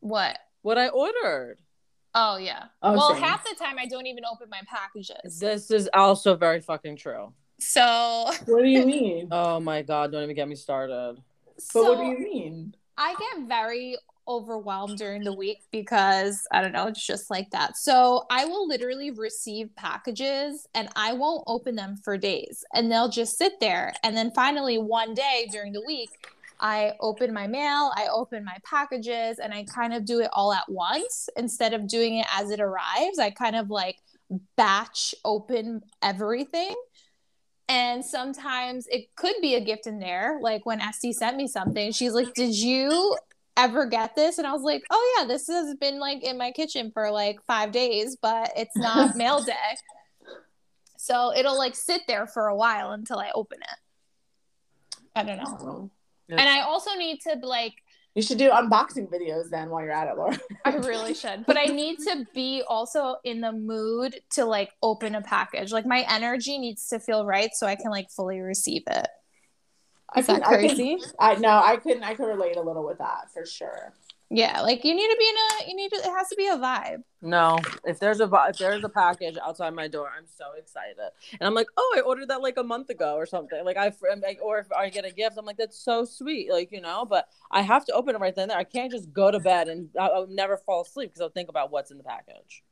What? 0.00 0.38
what 0.62 0.78
I 0.78 0.88
ordered. 0.88 1.58
Oh 2.14 2.36
yeah. 2.38 2.64
Oh, 2.82 2.92
well, 2.94 3.12
same. 3.12 3.22
half 3.22 3.44
the 3.44 3.54
time 3.62 3.76
I 3.78 3.86
don't 3.86 4.06
even 4.06 4.24
open 4.24 4.48
my 4.50 4.62
packages. 4.66 5.38
This 5.38 5.70
is 5.70 5.88
also 5.92 6.34
very 6.36 6.60
fucking 6.60 6.96
true. 6.96 7.32
So, 7.60 8.30
What 8.46 8.62
do 8.62 8.68
you 8.68 8.86
mean? 8.86 9.28
Oh 9.32 9.60
my 9.60 9.82
god, 9.82 10.12
don't 10.12 10.22
even 10.22 10.34
get 10.34 10.48
me 10.48 10.54
started. 10.54 11.18
But 11.44 11.62
so 11.62 11.82
what 11.82 11.98
do 11.98 12.04
you 12.06 12.18
mean? 12.18 12.74
I 12.96 13.14
get 13.18 13.46
very 13.48 13.96
overwhelmed 14.28 14.98
during 14.98 15.24
the 15.24 15.32
week 15.32 15.60
because 15.72 16.46
I 16.52 16.62
don't 16.62 16.72
know, 16.72 16.86
it's 16.86 17.06
just 17.06 17.30
like 17.30 17.50
that. 17.50 17.76
So 17.76 18.24
I 18.30 18.44
will 18.44 18.68
literally 18.68 19.10
receive 19.10 19.74
packages 19.76 20.66
and 20.74 20.88
I 20.94 21.14
won't 21.14 21.44
open 21.46 21.74
them 21.74 21.96
for 22.04 22.18
days 22.18 22.64
and 22.74 22.90
they'll 22.90 23.08
just 23.08 23.38
sit 23.38 23.60
there. 23.60 23.94
And 24.02 24.16
then 24.16 24.30
finally, 24.32 24.78
one 24.78 25.14
day 25.14 25.48
during 25.50 25.72
the 25.72 25.82
week, 25.86 26.10
I 26.60 26.92
open 27.00 27.32
my 27.32 27.46
mail, 27.46 27.92
I 27.96 28.08
open 28.12 28.44
my 28.44 28.56
packages, 28.64 29.38
and 29.38 29.54
I 29.54 29.64
kind 29.64 29.94
of 29.94 30.04
do 30.04 30.20
it 30.20 30.28
all 30.32 30.52
at 30.52 30.68
once 30.68 31.28
instead 31.36 31.72
of 31.72 31.86
doing 31.86 32.18
it 32.18 32.26
as 32.34 32.50
it 32.50 32.60
arrives. 32.60 33.18
I 33.18 33.30
kind 33.30 33.54
of 33.56 33.70
like 33.70 33.96
batch 34.56 35.14
open 35.24 35.82
everything. 36.02 36.74
And 37.68 38.04
sometimes 38.04 38.86
it 38.90 39.14
could 39.14 39.36
be 39.42 39.54
a 39.54 39.60
gift 39.60 39.86
in 39.86 39.98
there. 39.98 40.38
Like 40.40 40.64
when 40.64 40.80
Este 40.80 41.12
sent 41.12 41.36
me 41.36 41.46
something, 41.46 41.92
she's 41.92 42.14
like, 42.14 42.32
Did 42.34 42.56
you 42.56 43.16
ever 43.58 43.86
get 43.86 44.16
this? 44.16 44.38
And 44.38 44.46
I 44.46 44.52
was 44.52 44.62
like, 44.62 44.82
Oh, 44.90 45.16
yeah, 45.18 45.26
this 45.26 45.48
has 45.48 45.74
been 45.76 45.98
like 45.98 46.22
in 46.22 46.38
my 46.38 46.52
kitchen 46.52 46.90
for 46.92 47.10
like 47.10 47.38
five 47.46 47.72
days, 47.72 48.16
but 48.20 48.52
it's 48.56 48.76
not 48.76 49.16
mail 49.16 49.42
day. 49.42 49.52
So 50.96 51.32
it'll 51.34 51.58
like 51.58 51.74
sit 51.74 52.02
there 52.08 52.26
for 52.26 52.46
a 52.46 52.56
while 52.56 52.92
until 52.92 53.18
I 53.18 53.30
open 53.34 53.58
it. 53.60 54.98
I 55.14 55.22
don't 55.22 55.38
know. 55.38 55.58
Oh. 55.60 55.90
And 56.28 56.40
I 56.40 56.60
also 56.60 56.94
need 56.94 57.20
to 57.22 57.38
like 57.42 57.74
You 58.14 58.22
should 58.22 58.38
do 58.38 58.50
unboxing 58.50 59.08
videos 59.08 59.48
then 59.50 59.70
while 59.70 59.82
you're 59.82 59.92
at 59.92 60.08
it, 60.08 60.16
Laura. 60.16 60.38
I 60.64 60.76
really 60.76 61.14
should. 61.14 61.46
But 61.46 61.56
I 61.56 61.64
need 61.64 61.98
to 62.00 62.26
be 62.34 62.62
also 62.68 63.16
in 63.24 63.40
the 63.40 63.52
mood 63.52 64.20
to 64.32 64.44
like 64.44 64.70
open 64.82 65.14
a 65.14 65.22
package. 65.22 65.72
Like 65.72 65.86
my 65.86 66.04
energy 66.08 66.58
needs 66.58 66.88
to 66.88 67.00
feel 67.00 67.24
right 67.24 67.50
so 67.54 67.66
I 67.66 67.76
can 67.76 67.90
like 67.90 68.10
fully 68.10 68.40
receive 68.40 68.82
it. 68.86 69.08
I 70.14 70.20
Is 70.20 70.26
that 70.26 70.42
can- 70.42 70.44
I 70.44 70.56
can- 70.56 70.76
crazy? 70.76 70.98
I 71.18 71.34
know 71.36 71.60
I 71.62 71.76
couldn't. 71.76 72.02
I 72.02 72.14
could 72.14 72.26
relate 72.26 72.56
a 72.56 72.62
little 72.62 72.84
with 72.84 72.98
that 72.98 73.30
for 73.32 73.44
sure. 73.44 73.92
Yeah, 74.30 74.60
like 74.60 74.84
you 74.84 74.94
need 74.94 75.08
to 75.08 75.16
be 75.18 75.24
in 75.26 75.34
a 75.36 75.70
you 75.70 75.76
need 75.76 75.88
to 75.90 75.96
it 75.96 76.04
has 76.16 76.28
to 76.28 76.36
be 76.36 76.46
a 76.48 76.56
vibe. 76.56 77.02
No, 77.22 77.58
if 77.86 77.98
there's 77.98 78.20
a 78.20 78.26
bo- 78.26 78.44
if 78.48 78.58
there's 78.58 78.84
a 78.84 78.88
package 78.90 79.38
outside 79.42 79.70
my 79.74 79.88
door, 79.88 80.10
I'm 80.14 80.26
so 80.26 80.52
excited, 80.58 80.96
and 81.32 81.46
I'm 81.46 81.54
like, 81.54 81.68
oh, 81.78 81.94
I 81.96 82.00
ordered 82.02 82.28
that 82.28 82.42
like 82.42 82.58
a 82.58 82.62
month 82.62 82.90
ago 82.90 83.14
or 83.14 83.24
something. 83.24 83.64
Like 83.64 83.78
I, 83.78 83.90
I'm 84.12 84.20
like, 84.20 84.38
or 84.42 84.58
if 84.58 84.70
I 84.70 84.90
get 84.90 85.06
a 85.06 85.12
gift, 85.12 85.38
I'm 85.38 85.46
like, 85.46 85.56
that's 85.56 85.78
so 85.78 86.04
sweet, 86.04 86.52
like 86.52 86.70
you 86.72 86.82
know. 86.82 87.06
But 87.08 87.26
I 87.50 87.62
have 87.62 87.86
to 87.86 87.92
open 87.94 88.14
it 88.16 88.20
right 88.20 88.34
then 88.34 88.42
and 88.44 88.50
there. 88.50 88.58
I 88.58 88.64
can't 88.64 88.92
just 88.92 89.14
go 89.14 89.30
to 89.30 89.40
bed 89.40 89.68
and 89.68 89.88
I, 89.98 90.08
I'll 90.08 90.26
never 90.26 90.58
fall 90.58 90.82
asleep 90.82 91.08
because 91.10 91.22
I'll 91.22 91.30
think 91.30 91.48
about 91.48 91.70
what's 91.72 91.90
in 91.90 91.96
the 91.96 92.04
package. 92.04 92.62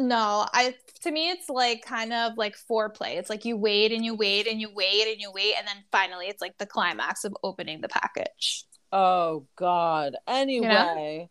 No, 0.00 0.46
I 0.54 0.74
to 1.02 1.10
me 1.10 1.28
it's 1.28 1.50
like 1.50 1.84
kind 1.84 2.12
of 2.12 2.38
like 2.38 2.56
foreplay. 2.56 3.16
It's 3.16 3.28
like 3.28 3.44
you 3.44 3.56
wait 3.56 3.92
and 3.92 4.02
you 4.02 4.14
wait 4.14 4.46
and 4.46 4.58
you 4.58 4.70
wait 4.74 5.06
and 5.06 5.20
you 5.20 5.30
wait 5.30 5.54
and 5.58 5.66
then 5.68 5.76
finally 5.92 6.26
it's 6.26 6.40
like 6.40 6.56
the 6.56 6.66
climax 6.66 7.24
of 7.24 7.36
opening 7.42 7.82
the 7.82 7.88
package. 7.88 8.64
Oh 8.92 9.46
God. 9.56 10.16
Anyway, 10.26 11.28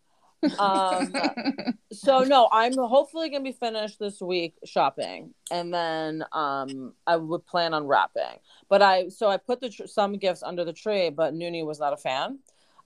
um, 0.59 1.13
so 1.91 2.23
no, 2.23 2.47
I'm 2.51 2.77
hopefully 2.77 3.29
gonna 3.29 3.43
be 3.43 3.51
finished 3.53 3.97
this 3.99 4.21
week 4.21 4.55
shopping, 4.65 5.33
and 5.51 5.73
then 5.73 6.23
um, 6.31 6.93
I 7.07 7.17
would 7.17 7.45
plan 7.47 7.73
on 7.73 7.87
wrapping. 7.87 8.37
But 8.69 8.83
I 8.83 9.09
so 9.09 9.29
I 9.29 9.37
put 9.37 9.61
the 9.61 9.69
tr- 9.69 9.87
some 9.87 10.13
gifts 10.13 10.43
under 10.43 10.63
the 10.63 10.73
tree, 10.73 11.09
but 11.09 11.33
Noonie 11.33 11.65
was 11.65 11.79
not 11.79 11.93
a 11.93 11.97
fan. 11.97 12.39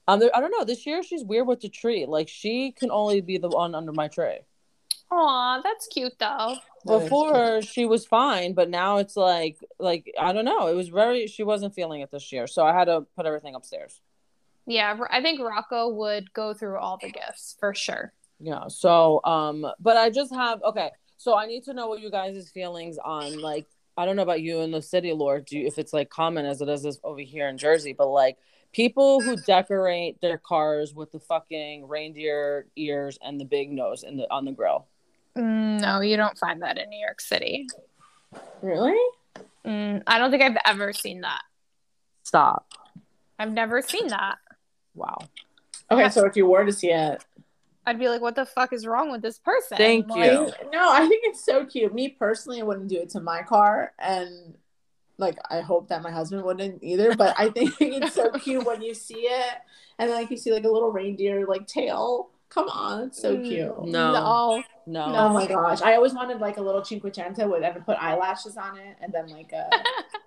Um, 0.08 0.20
there, 0.20 0.36
I 0.36 0.40
don't 0.40 0.52
know. 0.52 0.64
This 0.64 0.86
year 0.86 1.04
she's 1.04 1.24
weird 1.24 1.48
with 1.48 1.60
the 1.60 1.70
tree. 1.70 2.06
Like 2.06 2.30
she 2.30 2.72
can 2.72 2.90
only 2.90 3.22
be 3.22 3.38
the 3.38 3.50
one 3.50 3.76
under 3.76 3.92
my 3.92 4.08
tree. 4.08 4.40
Aw, 5.16 5.62
that's 5.62 5.88
cute 5.88 6.18
though. 6.20 6.56
Before 6.86 7.62
she 7.62 7.86
was 7.86 8.06
fine, 8.06 8.54
but 8.54 8.70
now 8.70 8.98
it's 8.98 9.16
like 9.16 9.58
like 9.80 10.12
I 10.20 10.34
don't 10.34 10.46
know. 10.46 10.68
It 10.68 10.76
was 10.76 10.90
very 10.90 11.28
she 11.28 11.44
wasn't 11.44 11.76
feeling 11.76 12.02
it 12.02 12.10
this 12.12 12.32
year, 12.32 12.48
so 12.48 12.66
I 12.66 12.74
had 12.74 12.86
to 12.86 13.06
put 13.16 13.26
everything 13.26 13.54
upstairs. 13.54 14.02
Yeah, 14.66 14.98
I 15.12 15.22
think 15.22 15.40
Rocco 15.40 15.90
would 15.90 16.34
go 16.34 16.54
through 16.54 16.80
all 16.80 16.98
the 16.98 17.12
gifts 17.12 17.56
for 17.60 17.76
sure. 17.76 18.14
Yeah. 18.40 18.68
So, 18.70 19.22
um, 19.24 19.68
but 19.80 19.98
I 19.98 20.10
just 20.10 20.34
have 20.34 20.64
okay. 20.64 20.92
So 21.18 21.38
I 21.38 21.46
need 21.46 21.64
to 21.66 21.74
know 21.74 21.88
what 21.88 22.02
you 22.02 22.10
guys' 22.10 22.50
feelings 22.50 22.98
on 22.98 23.40
like 23.40 23.68
I 23.96 24.06
don't 24.06 24.16
know 24.16 24.24
about 24.24 24.42
you 24.42 24.62
in 24.62 24.72
the 24.72 24.82
city, 24.82 25.14
Lord. 25.14 25.46
Do 25.46 25.60
you, 25.60 25.68
if 25.68 25.78
it's 25.78 25.94
like 25.94 26.10
common 26.10 26.46
as 26.46 26.62
it 26.62 26.70
is 26.70 26.82
this 26.82 27.00
over 27.04 27.22
here 27.22 27.48
in 27.48 27.60
Jersey, 27.60 27.94
but 27.94 28.08
like 28.08 28.38
people 28.72 29.22
who 29.22 29.36
decorate 29.38 30.20
their 30.22 30.40
cars 30.40 30.94
with 30.94 31.12
the 31.12 31.20
fucking 31.20 31.88
reindeer 31.88 32.66
ears 32.76 33.20
and 33.22 33.40
the 33.40 33.46
big 33.46 33.72
nose 33.72 34.04
in 34.04 34.18
the 34.18 34.30
on 34.32 34.46
the 34.46 34.52
grill. 34.52 34.88
Mm, 35.38 35.82
No, 35.82 36.02
you 36.02 36.18
don't 36.18 36.38
find 36.38 36.62
that 36.62 36.78
in 36.78 36.90
New 36.90 37.00
York 37.00 37.22
City. 37.22 37.68
Really? 38.62 39.00
Mm, 39.66 40.04
I 40.08 40.20
don't 40.20 40.32
think 40.32 40.44
I've 40.44 40.58
ever 40.66 40.94
seen 40.94 41.22
that. 41.22 41.42
Stop. 42.24 42.72
I've 43.40 43.52
never 43.52 43.82
seen 43.82 44.08
that. 44.08 44.38
Wow. 44.96 45.18
Okay, 45.92 46.10
so 46.10 46.26
if 46.26 46.36
you 46.36 46.46
were 46.48 46.66
to 46.66 46.72
see 46.72 46.92
it, 46.92 47.24
I'd 47.86 48.00
be 48.00 48.08
like, 48.08 48.22
what 48.22 48.36
the 48.36 48.46
fuck 48.46 48.72
is 48.72 48.86
wrong 48.88 49.12
with 49.12 49.22
this 49.22 49.40
person? 49.40 49.78
Thank 49.78 50.08
Like, 50.10 50.32
you. 50.32 50.52
no, 50.72 50.90
I 50.92 51.08
think 51.08 51.24
it's 51.26 51.44
so 51.44 51.66
cute. 51.66 51.94
Me 51.94 52.08
personally, 52.10 52.62
I 52.62 52.64
wouldn't 52.64 52.88
do 52.88 52.98
it 53.02 53.10
to 53.10 53.20
my 53.20 53.42
car, 53.42 53.92
and 54.00 54.54
like 55.18 55.38
I 55.50 55.60
hope 55.62 55.90
that 55.90 56.02
my 56.02 56.12
husband 56.12 56.44
wouldn't 56.44 56.82
either. 56.82 57.14
But 57.16 57.36
I 57.38 57.50
think 57.50 57.74
it's 57.82 58.14
so 58.14 58.32
cute 58.40 58.66
when 58.66 58.82
you 58.82 58.94
see 58.94 59.22
it, 59.28 59.56
and 60.00 60.10
like 60.12 60.32
you 60.32 60.38
see 60.38 60.54
like 60.54 60.64
a 60.64 60.70
little 60.70 60.92
reindeer 60.92 61.46
like 61.46 61.68
tail. 61.68 62.30
Come 62.54 62.70
on, 62.70 63.08
it's 63.08 63.22
so 63.22 63.36
Mm, 63.36 63.44
cute. 63.48 63.84
No. 63.86 64.12
No. 64.14 64.64
No. 64.86 65.12
No. 65.12 65.16
Oh 65.16 65.30
my 65.30 65.48
gosh, 65.48 65.82
I 65.82 65.96
always 65.96 66.14
wanted 66.14 66.40
like 66.40 66.58
a 66.58 66.62
little 66.62 66.82
cinquecento 66.82 67.50
with 67.50 67.64
and 67.64 67.86
put 67.86 67.98
eyelashes 67.98 68.58
on 68.58 68.78
it, 68.78 68.96
and 69.02 69.12
then 69.14 69.28
like 69.28 69.52
a 69.54 69.70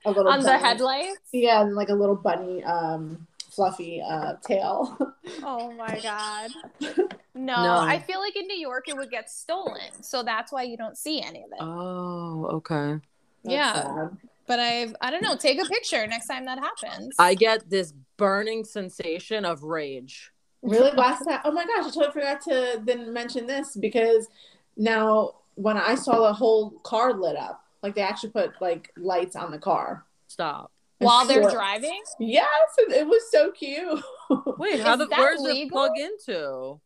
a 0.05 0.11
little 0.11 0.29
On 0.33 0.41
the 0.41 0.47
bunny- 0.47 0.63
headlights? 0.63 1.19
Yeah, 1.33 1.61
and 1.61 1.75
like 1.75 1.89
a 1.91 1.95
little 1.95 2.17
bunny, 2.17 2.65
um, 2.65 3.27
fluffy 3.51 4.03
uh 4.03 4.35
tail. 4.47 4.97
Oh 5.43 5.73
my 5.73 6.01
god. 6.03 6.51
No, 7.39 7.55
No. 7.63 7.79
I 7.81 7.99
feel 7.99 8.19
like 8.19 8.35
in 8.35 8.47
New 8.47 8.57
York 8.57 8.89
it 8.89 8.97
would 8.97 9.11
get 9.11 9.29
stolen. 9.31 9.91
So 10.03 10.23
that's 10.23 10.51
why 10.51 10.63
you 10.63 10.79
don't 10.79 10.97
see 10.97 11.21
any 11.21 11.41
of 11.41 11.51
it. 11.53 11.59
Oh, 11.61 12.47
okay. 12.55 12.99
That's 13.45 13.55
Yeah. 13.55 13.73
sad. 13.75 14.17
But 14.47 14.59
I've 14.59 14.97
I 15.03 15.11
don't 15.11 15.23
know, 15.23 15.37
take 15.37 15.61
a 15.63 15.67
picture 15.67 16.07
next 16.07 16.29
time 16.29 16.47
that 16.47 16.59
happens. 16.59 17.15
I 17.19 17.35
get 17.35 17.69
this 17.69 17.93
burning 18.17 18.65
sensation 18.65 19.45
of 19.45 19.63
rage. 19.65 20.33
Really, 20.71 20.91
last 20.93 21.25
time? 21.25 21.41
Oh 21.45 21.53
my 21.53 21.65
gosh, 21.65 21.85
I 21.87 21.91
totally 21.91 22.13
forgot 22.13 22.41
to 22.43 22.81
then 22.85 23.13
mention 23.13 23.47
this 23.47 23.77
because 23.77 24.29
now 24.77 25.37
when 25.55 25.77
I 25.77 25.95
saw 25.95 26.27
the 26.27 26.33
whole 26.33 26.71
car 26.83 27.13
lit 27.15 27.37
up, 27.37 27.63
like 27.83 27.95
they 27.95 28.03
actually 28.03 28.31
put 28.31 28.53
like 28.61 28.93
lights 28.97 29.37
on 29.37 29.51
the 29.51 29.59
car 29.59 30.05
Stop. 30.29 30.71
While 30.99 31.21
And 31.23 31.31
they're 31.31 31.51
driving? 31.51 32.03
Yes, 32.19 32.49
it 32.79 32.91
it 32.93 33.07
was 33.07 33.23
so 33.31 33.51
cute. 33.53 34.03
Wait, 34.59 34.81
how 34.81 34.97
the 34.97 35.07
that 35.07 35.19
where's 35.19 35.41
it 35.41 35.45
legal? 35.45 35.77
plug 35.79 35.93
into? 35.99 36.81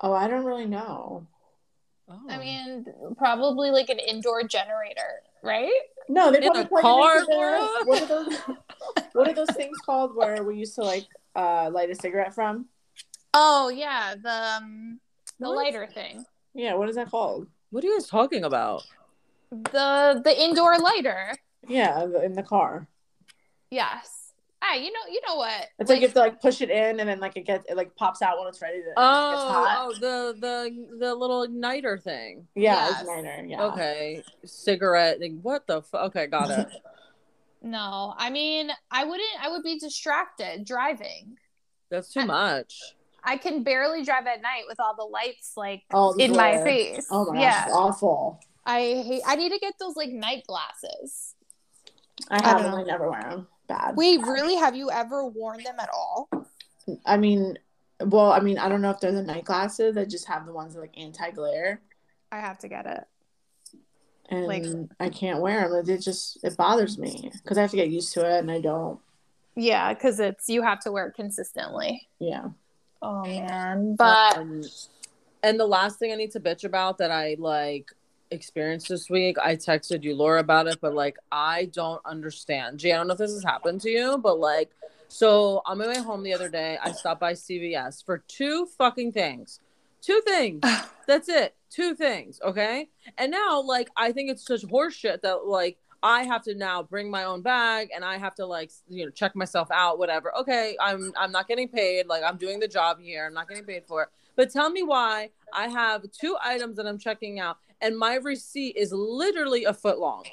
Oh, 0.00 0.12
I 0.12 0.28
don't 0.28 0.44
really 0.44 0.66
know. 0.66 1.26
Oh. 2.10 2.20
I 2.28 2.38
mean, 2.38 2.86
probably 3.16 3.70
like 3.70 3.90
an 3.90 3.98
indoor 3.98 4.42
generator, 4.44 5.22
right? 5.42 5.70
No, 6.08 6.30
they 6.30 6.38
In 6.38 6.44
probably 6.44 6.62
a 6.62 6.66
plug 6.66 6.80
it 6.80 6.82
car, 6.82 7.14
into 7.16 7.26
the- 7.26 7.36
Laura? 7.36 7.68
What 7.84 8.02
are 8.02 8.06
those? 8.06 8.38
what 9.12 9.28
are 9.28 9.34
those 9.34 9.50
things 9.56 9.76
called 9.84 10.14
where 10.16 10.42
we 10.42 10.56
used 10.56 10.74
to 10.76 10.82
like 10.82 11.06
uh, 11.36 11.70
light 11.72 11.90
a 11.90 11.94
cigarette 11.94 12.34
from? 12.34 12.66
Oh 13.34 13.68
yeah, 13.68 14.14
the 14.20 14.30
um, 14.56 15.00
the 15.38 15.48
What? 15.48 15.56
lighter 15.56 15.86
thing. 15.86 16.24
Yeah, 16.54 16.74
what 16.74 16.88
is 16.88 16.96
that 16.96 17.10
called? 17.10 17.46
what 17.70 17.84
are 17.84 17.86
you 17.86 17.98
guys 17.98 18.06
talking 18.08 18.44
about? 18.44 18.82
The 19.50 20.20
the 20.24 20.34
indoor 20.42 20.78
lighter. 20.78 21.32
Yeah, 21.66 22.04
in 22.24 22.32
the 22.34 22.42
car. 22.42 22.86
Yes. 23.70 24.32
Ah, 24.60 24.74
you 24.74 24.90
know 24.92 25.00
you 25.10 25.20
know 25.26 25.36
what? 25.36 25.66
It's 25.78 25.88
like, 25.88 26.00
you 26.00 26.06
have 26.06 26.14
to 26.14 26.20
like 26.20 26.40
push 26.40 26.60
it 26.60 26.70
in, 26.70 26.98
and 26.98 27.08
then 27.08 27.20
like 27.20 27.36
it 27.36 27.46
gets 27.46 27.64
it 27.70 27.76
like 27.76 27.94
pops 27.94 28.22
out 28.22 28.38
when 28.38 28.48
it's 28.48 28.60
ready 28.60 28.78
to. 28.82 28.88
it 28.88 28.94
Oh, 28.96 29.36
hot. 29.52 29.76
oh, 29.78 29.92
the 30.00 30.34
the 30.40 30.96
the 30.98 31.14
little 31.14 31.46
igniter 31.46 32.02
thing. 32.02 32.46
yeah, 32.56 32.88
yes. 32.88 33.04
igniter. 33.04 33.48
Yeah. 33.50 33.62
Okay, 33.66 34.22
cigarette. 34.44 35.20
like, 35.20 35.38
What 35.42 35.66
the? 35.66 35.82
Fu- 35.82 35.96
okay, 35.98 36.26
got 36.26 36.50
it. 36.50 36.68
No, 37.62 38.14
I 38.16 38.30
mean, 38.30 38.70
I 38.90 39.04
wouldn't. 39.04 39.28
I 39.40 39.48
would 39.50 39.62
be 39.62 39.78
distracted 39.78 40.64
driving. 40.64 41.36
That's 41.90 42.12
too 42.12 42.24
much. 42.26 42.94
I 43.24 43.36
can 43.36 43.62
barely 43.62 44.04
drive 44.04 44.26
at 44.26 44.40
night 44.42 44.62
with 44.68 44.78
all 44.80 44.94
the 44.96 45.04
lights 45.04 45.52
like 45.56 45.82
Oh, 45.92 46.14
the 46.14 46.24
in 46.24 46.30
my 46.32 46.52
glare. 46.52 46.64
face. 46.64 47.06
Oh 47.10 47.26
my 47.26 47.34
gosh, 47.34 47.42
yeah, 47.42 47.64
it's 47.66 47.74
awful. 47.74 48.40
I 48.64 48.80
hate. 48.80 49.22
I 49.26 49.36
need 49.36 49.50
to 49.52 49.58
get 49.58 49.74
those 49.80 49.96
like 49.96 50.10
night 50.10 50.44
glasses. 50.46 51.34
I 52.30 52.38
don't 52.38 52.44
have 52.44 52.62
them. 52.62 52.74
I 52.74 52.82
never 52.84 53.10
wear 53.10 53.22
them. 53.22 53.48
Bad. 53.68 53.96
Wait, 53.96 54.20
really? 54.22 54.54
Have 54.56 54.76
you 54.76 54.90
ever 54.90 55.26
worn 55.26 55.62
them 55.62 55.76
at 55.80 55.90
all? 55.92 56.28
I 57.04 57.16
mean, 57.16 57.58
well, 58.00 58.32
I 58.32 58.40
mean, 58.40 58.58
I 58.58 58.68
don't 58.68 58.80
know 58.80 58.90
if 58.90 59.00
they're 59.00 59.12
the 59.12 59.22
night 59.22 59.44
glasses. 59.44 59.96
I 59.96 60.04
just 60.04 60.26
have 60.28 60.46
the 60.46 60.52
ones 60.52 60.74
that 60.74 60.80
like 60.80 60.96
anti 60.96 61.30
glare, 61.32 61.80
I 62.32 62.38
have 62.40 62.58
to 62.58 62.68
get 62.68 62.86
it. 62.86 63.04
And 64.30 64.46
Like- 64.46 64.64
I 65.00 65.08
can't 65.08 65.40
wear 65.40 65.68
them. 65.68 65.88
It 65.88 65.98
just 65.98 66.42
it 66.44 66.56
bothers 66.56 66.98
me 66.98 67.30
because 67.42 67.56
I 67.56 67.62
have 67.62 67.70
to 67.70 67.76
get 67.76 67.88
used 67.88 68.12
to 68.14 68.20
it, 68.26 68.38
and 68.40 68.50
I 68.50 68.60
don't. 68.60 69.00
Yeah, 69.54 69.92
because 69.94 70.20
it's 70.20 70.48
you 70.48 70.62
have 70.62 70.80
to 70.80 70.92
wear 70.92 71.08
it 71.08 71.14
consistently. 71.14 72.08
Yeah. 72.18 72.48
Oh 73.00 73.22
man, 73.22 73.94
but 73.96 74.36
Um, 74.36 74.62
and 75.42 75.58
the 75.58 75.66
last 75.66 75.98
thing 75.98 76.12
I 76.12 76.16
need 76.16 76.32
to 76.32 76.40
bitch 76.40 76.64
about 76.64 76.98
that 76.98 77.10
I 77.10 77.36
like 77.38 77.90
experienced 78.30 78.88
this 78.88 79.08
week, 79.08 79.38
I 79.38 79.56
texted 79.56 80.02
you 80.02 80.14
Laura 80.14 80.40
about 80.40 80.66
it, 80.66 80.78
but 80.80 80.94
like 80.94 81.16
I 81.32 81.66
don't 81.66 82.02
understand. 82.04 82.78
G, 82.78 82.92
I 82.92 82.96
don't 82.96 83.06
know 83.06 83.12
if 83.12 83.18
this 83.18 83.32
has 83.32 83.44
happened 83.44 83.80
to 83.82 83.90
you, 83.90 84.18
but 84.18 84.38
like, 84.38 84.70
so 85.08 85.62
on 85.64 85.78
my 85.78 85.86
way 85.86 85.98
home 85.98 86.22
the 86.22 86.34
other 86.34 86.48
day, 86.50 86.76
I 86.82 86.92
stopped 86.92 87.20
by 87.20 87.32
CVS 87.32 88.04
for 88.04 88.18
two 88.28 88.66
fucking 88.76 89.12
things. 89.12 89.60
Two 90.02 90.20
things. 90.26 90.62
That's 91.06 91.28
it. 91.28 91.54
Two 91.70 91.94
things. 91.94 92.40
Okay. 92.44 92.88
And 93.18 93.30
now, 93.30 93.60
like, 93.62 93.88
I 93.96 94.12
think 94.12 94.30
it's 94.30 94.46
such 94.46 94.62
horseshit 94.62 95.20
that 95.22 95.46
like 95.46 95.78
I 96.02 96.22
have 96.22 96.42
to 96.44 96.54
now 96.54 96.82
bring 96.82 97.10
my 97.10 97.24
own 97.24 97.42
bag 97.42 97.88
and 97.94 98.04
I 98.04 98.16
have 98.18 98.34
to 98.36 98.46
like 98.46 98.70
you 98.88 99.04
know 99.04 99.10
check 99.10 99.34
myself 99.36 99.68
out, 99.70 99.98
whatever. 99.98 100.34
Okay, 100.38 100.76
I'm 100.80 101.12
I'm 101.18 101.32
not 101.32 101.46
getting 101.48 101.68
paid. 101.68 102.06
Like 102.06 102.22
I'm 102.24 102.36
doing 102.38 102.58
the 102.60 102.68
job 102.68 102.98
here. 103.00 103.26
I'm 103.26 103.34
not 103.34 103.48
getting 103.48 103.64
paid 103.64 103.84
for 103.86 104.04
it. 104.04 104.08
But 104.36 104.50
tell 104.50 104.70
me 104.70 104.82
why 104.82 105.30
I 105.52 105.68
have 105.68 106.04
two 106.12 106.36
items 106.42 106.76
that 106.76 106.86
I'm 106.86 106.98
checking 106.98 107.40
out 107.40 107.56
and 107.80 107.98
my 107.98 108.14
receipt 108.14 108.76
is 108.76 108.92
literally 108.92 109.64
a 109.64 109.74
foot 109.74 109.98
long. 109.98 110.24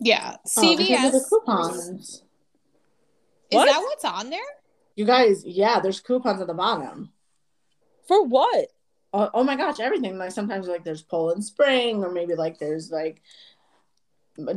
yeah, 0.00 0.36
Oh, 0.56 0.60
CVS. 0.60 1.06
of 1.06 1.12
the 1.12 1.26
coupons. 1.30 1.90
Is 1.90 2.22
What? 3.50 3.66
that 3.66 3.78
what's 3.80 4.04
on 4.04 4.30
there? 4.30 4.40
You 4.96 5.04
guys, 5.04 5.44
yeah, 5.46 5.80
there's 5.80 6.00
coupons 6.00 6.40
at 6.40 6.46
the 6.46 6.54
bottom. 6.54 7.12
For 8.06 8.24
what? 8.24 8.68
Oh, 9.16 9.30
oh 9.32 9.44
my 9.44 9.54
gosh, 9.54 9.78
everything. 9.78 10.18
Like 10.18 10.32
sometimes 10.32 10.66
like 10.66 10.82
there's 10.82 11.02
Poland 11.02 11.44
Spring, 11.44 12.02
or 12.02 12.10
maybe 12.10 12.34
like 12.34 12.58
there's 12.58 12.90
like 12.90 13.22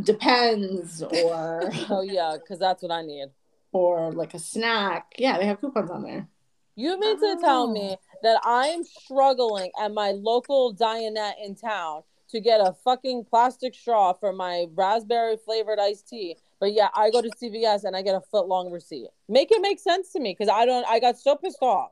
depends, 0.02 1.04
or 1.04 1.72
Oh 1.92 2.02
yeah, 2.02 2.36
because 2.40 2.58
that's 2.58 2.82
what 2.82 2.92
I 2.92 3.04
need. 3.04 3.28
or 3.72 4.12
like 4.12 4.34
a 4.34 4.40
snack. 4.40 5.14
Yeah, 5.20 5.38
they 5.38 5.46
have 5.46 5.62
coupons 5.62 5.92
on 5.92 6.02
there. 6.02 6.28
You 6.76 7.00
mean 7.00 7.20
to 7.20 7.38
tell 7.40 7.72
me 7.72 7.98
oh. 8.00 8.18
that 8.24 8.42
I'm 8.44 8.84
struggling 8.84 9.72
at 9.80 9.94
my 9.94 10.12
local 10.12 10.74
Dianette 10.74 11.36
in 11.44 11.54
town 11.54 12.02
to 12.30 12.40
get 12.40 12.60
a 12.60 12.74
fucking 12.84 13.26
plastic 13.30 13.76
straw 13.76 14.14
for 14.14 14.34
my 14.34 14.66
raspberry 14.74 15.38
flavored 15.38 15.80
iced 15.80 16.10
tea, 16.10 16.36
but 16.60 16.74
yeah, 16.74 16.90
I 16.96 17.12
go 17.12 17.22
to 17.22 17.30
CVS 17.30 17.84
and 17.84 17.96
I 17.96 18.02
get 18.02 18.16
a 18.16 18.22
foot 18.22 18.48
long 18.48 18.72
receipt. 18.72 19.10
Make 19.30 19.52
it 19.52 19.62
make 19.62 19.80
sense 19.80 20.12
to 20.14 20.20
me 20.20 20.36
because 20.38 20.52
I 20.52 20.66
don't. 20.66 20.86
I 20.88 21.00
got 21.00 21.20
so 21.20 21.36
pissed 21.36 21.62
off. 21.62 21.92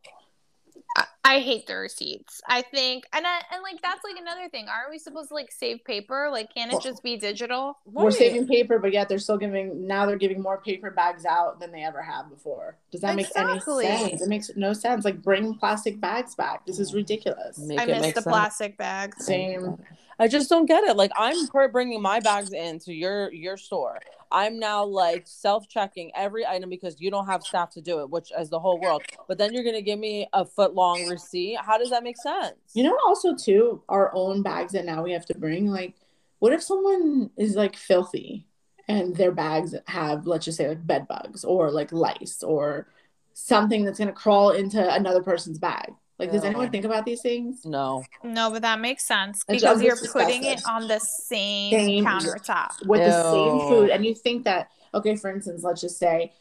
I, 0.96 1.04
I 1.26 1.40
hate 1.40 1.68
the 1.68 1.76
receipts. 1.76 2.42
I 2.48 2.62
think, 2.62 3.06
and 3.12 3.26
I, 3.28 3.42
and 3.52 3.62
like 3.64 3.82
that's 3.82 4.04
like 4.04 4.16
another 4.18 4.48
thing. 4.48 4.68
Aren't 4.70 4.90
we 4.92 4.98
supposed 4.98 5.28
to 5.30 5.34
like 5.36 5.52
save 5.52 5.84
paper? 5.84 6.30
Like, 6.32 6.54
can't 6.54 6.72
it 6.72 6.82
just 6.82 7.04
be 7.04 7.18
digital? 7.18 7.78
We're 7.86 8.06
Right. 8.06 8.14
saving 8.14 8.48
paper, 8.48 8.80
but 8.80 8.94
yet 8.94 9.10
they're 9.10 9.20
still 9.20 9.38
giving 9.38 9.86
now 9.88 10.06
they're 10.06 10.16
giving 10.18 10.42
more 10.42 10.60
paper 10.62 10.92
bags 10.92 11.26
out 11.26 11.60
than 11.60 11.72
they 11.72 11.84
ever 11.84 12.02
have 12.02 12.30
before. 12.30 12.78
Does 12.92 13.02
that 13.02 13.18
Exactly. 13.20 13.84
make 13.86 13.92
any 13.94 14.10
sense? 14.10 14.22
It 14.22 14.30
makes 14.30 14.52
no 14.56 14.72
sense. 14.74 15.04
Like 15.04 15.22
bring 15.22 15.56
plastic 15.56 16.00
bags 16.00 16.36
back. 16.36 16.66
This 16.66 16.80
is 16.80 16.94
ridiculous. 16.94 17.58
Make 17.58 17.80
I 17.80 17.84
it 17.84 17.88
miss 17.90 18.02
make 18.02 18.16
the 18.16 18.22
sense. 18.22 18.32
plastic 18.34 18.78
bags. 18.78 19.26
Same. 19.26 19.78
I 20.18 20.30
just 20.30 20.50
don't 20.50 20.66
get 20.66 20.86
it. 20.86 20.96
Like 20.96 21.12
I'm 21.18 21.48
per- 21.48 21.68
bringing 21.68 22.02
my 22.02 22.22
bags 22.22 22.54
into 22.54 22.94
your 22.94 23.34
your 23.34 23.58
store. 23.58 24.00
I'm 24.36 24.60
now 24.60 24.84
like 24.84 25.24
self 25.28 25.70
checking 25.70 26.12
every 26.14 26.46
item 26.46 26.70
because 26.70 27.00
you 27.00 27.10
don't 27.10 27.26
have 27.26 27.42
staff 27.42 27.70
to 27.72 27.82
do 27.82 28.02
it, 28.02 28.10
which 28.10 28.34
is 28.38 28.50
the 28.50 28.60
whole 28.60 28.82
world. 28.82 29.02
But 29.30 29.38
then 29.38 29.54
you're 29.54 29.64
gonna 29.64 29.82
give 29.82 29.98
me 29.98 30.28
a 30.34 30.44
foot 30.44 30.76
long 30.76 31.08
receipt. 31.08 31.58
How 31.62 31.78
does 31.78 31.90
that 31.92 32.04
make 32.04 32.18
sense? 32.18 32.58
You 32.74 32.84
know, 32.84 32.98
also 33.08 33.34
too, 33.34 33.82
our 33.88 34.14
own 34.14 34.42
bags 34.42 34.74
that 34.74 34.84
now 34.84 35.04
we 35.04 35.14
have 35.14 35.26
to 35.28 35.38
bring. 35.38 35.72
Like, 35.72 35.96
what 36.40 36.52
if 36.52 36.62
someone 36.62 37.30
is 37.38 37.56
like 37.56 37.78
filthy 37.78 38.46
and 38.90 39.16
their 39.16 39.32
bags 39.32 39.74
have, 39.88 40.28
let's 40.28 40.44
just 40.44 40.58
say, 40.58 40.68
like 40.68 40.86
bed 40.86 41.08
bugs 41.08 41.46
or 41.46 41.72
like 41.72 41.94
lice 41.94 42.44
or 42.44 42.90
something 43.32 43.86
that's 43.86 44.00
gonna 44.00 44.12
crawl 44.12 44.50
into 44.50 44.94
another 44.94 45.24
person's 45.24 45.60
bag? 45.60 45.94
Like, 46.18 46.32
does 46.32 46.44
anyone 46.46 46.70
think 46.72 46.86
about 46.86 47.06
these 47.06 47.22
things? 47.22 47.66
No. 47.66 48.04
No, 48.24 48.50
but 48.50 48.62
that 48.62 48.80
makes 48.80 49.04
sense 49.06 49.44
because 49.48 49.82
you're 49.82 49.98
just 49.98 50.14
putting 50.14 50.44
it 50.46 50.62
on 50.68 50.88
the 50.88 51.00
same, 51.00 51.72
Same- 51.72 52.06
countertop. 52.06 52.86
with 52.86 53.02
the 53.02 53.24
same 53.32 53.68
food 53.68 53.90
and 53.90 54.06
you 54.06 54.16
think 54.16 54.46
that 54.46 54.70
okay 54.94 55.16
for 55.18 55.30
instance 55.30 55.62
let's 55.64 55.82
just 55.82 55.98
say 56.00 56.32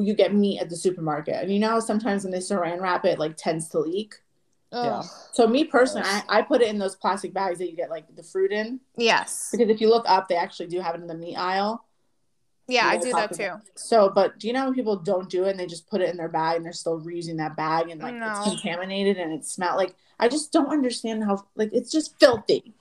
you 0.00 0.14
get 0.14 0.34
meat 0.34 0.58
at 0.60 0.68
the 0.68 0.76
supermarket 0.76 1.34
and 1.42 1.52
you 1.52 1.60
know 1.60 1.78
sometimes 1.78 2.24
when 2.24 2.32
they 2.32 2.38
saran 2.38 2.80
wrap 2.80 3.04
it 3.04 3.18
like 3.20 3.36
tends 3.36 3.68
to 3.68 3.78
leak 3.78 4.16
Yeah. 4.72 5.02
So 5.32 5.46
me 5.46 5.62
personally 5.64 6.08
I, 6.08 6.22
I 6.28 6.42
put 6.42 6.60
it 6.62 6.68
in 6.68 6.78
those 6.78 6.96
plastic 6.96 7.32
bags 7.32 7.58
that 7.58 7.70
you 7.70 7.76
get 7.76 7.90
like 7.90 8.12
the 8.16 8.22
fruit 8.24 8.50
in 8.50 8.80
Yes. 8.96 9.50
because 9.52 9.68
if 9.68 9.80
you 9.80 9.88
look 9.88 10.04
up 10.08 10.26
they 10.28 10.36
actually 10.36 10.66
do 10.68 10.80
have 10.80 10.94
it 10.96 11.02
in 11.02 11.06
the 11.06 11.14
meat 11.14 11.36
aisle 11.36 11.84
Yeah, 12.66 12.86
I 12.86 12.96
do 12.96 13.12
that 13.12 13.32
too. 13.34 13.44
about- 13.44 13.62
so 13.74 14.08
but 14.08 14.38
do 14.38 14.46
you 14.46 14.52
know 14.52 14.64
when 14.66 14.74
people 14.74 14.96
don't 14.96 15.28
do 15.28 15.44
it 15.44 15.50
and 15.50 15.60
they 15.60 15.66
just 15.66 15.88
put 15.88 16.00
it 16.00 16.08
in 16.10 16.16
their 16.16 16.28
bag 16.28 16.56
and 16.56 16.64
they're 16.64 16.72
still 16.72 17.00
reusing 17.00 17.36
that 17.38 17.56
bag 17.56 17.90
and 17.90 18.00
like 18.00 18.14
No. 18.14 18.32
it's 18.38 18.48
contaminated 18.48 19.18
and 19.18 19.32
it 19.32 19.44
smell 19.44 19.76
like 19.76 19.94
i 20.18 20.28
just 20.28 20.50
don't 20.52 20.70
understand 20.70 21.22
how 21.24 21.44
like 21.56 21.70
it's 21.72 21.90
just 21.92 22.18
filthy 22.18 22.72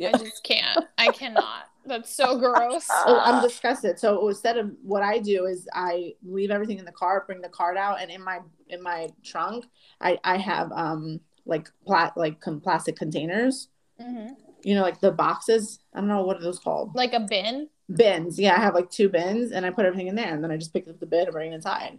I 0.00 0.12
just 0.16 0.44
can't. 0.44 0.84
I 0.96 1.08
cannot. 1.08 1.64
That's 1.84 2.14
so 2.14 2.38
gross. 2.38 2.86
Oh, 3.04 3.18
I'm 3.20 3.42
disgusted. 3.42 3.98
So 3.98 4.28
instead 4.28 4.56
of 4.56 4.70
what 4.84 5.02
I 5.02 5.18
do 5.18 5.46
is 5.46 5.66
I 5.74 6.14
leave 6.24 6.52
everything 6.52 6.78
in 6.78 6.84
the 6.84 6.92
car, 6.92 7.24
bring 7.26 7.40
the 7.40 7.48
card 7.48 7.76
out, 7.76 8.00
and 8.00 8.08
in 8.08 8.22
my 8.22 8.38
in 8.68 8.80
my 8.80 9.08
trunk, 9.24 9.64
I 10.00 10.20
I 10.22 10.36
have 10.36 10.70
um 10.70 11.18
like 11.46 11.68
plat 11.84 12.16
like 12.16 12.40
com- 12.40 12.60
plastic 12.60 12.94
containers. 12.96 13.68
Mhm. 14.00 14.36
You 14.62 14.76
know, 14.76 14.82
like 14.82 15.00
the 15.00 15.10
boxes. 15.10 15.80
I 15.92 15.98
don't 15.98 16.08
know 16.08 16.22
what 16.24 16.36
are 16.36 16.42
those 16.42 16.60
called. 16.60 16.94
Like 16.94 17.12
a 17.12 17.20
bin. 17.20 17.68
Bins. 17.96 18.38
Yeah, 18.38 18.54
I 18.56 18.60
have 18.60 18.74
like 18.74 18.90
two 18.90 19.08
bins, 19.08 19.52
and 19.52 19.64
I 19.66 19.70
put 19.70 19.84
everything 19.86 20.08
in 20.08 20.14
there, 20.14 20.32
and 20.34 20.42
then 20.42 20.50
I 20.50 20.56
just 20.56 20.72
pick 20.72 20.88
up 20.88 20.98
the 21.00 21.06
bin 21.06 21.24
and 21.24 21.32
bring 21.32 21.52
it 21.52 21.54
inside. 21.54 21.98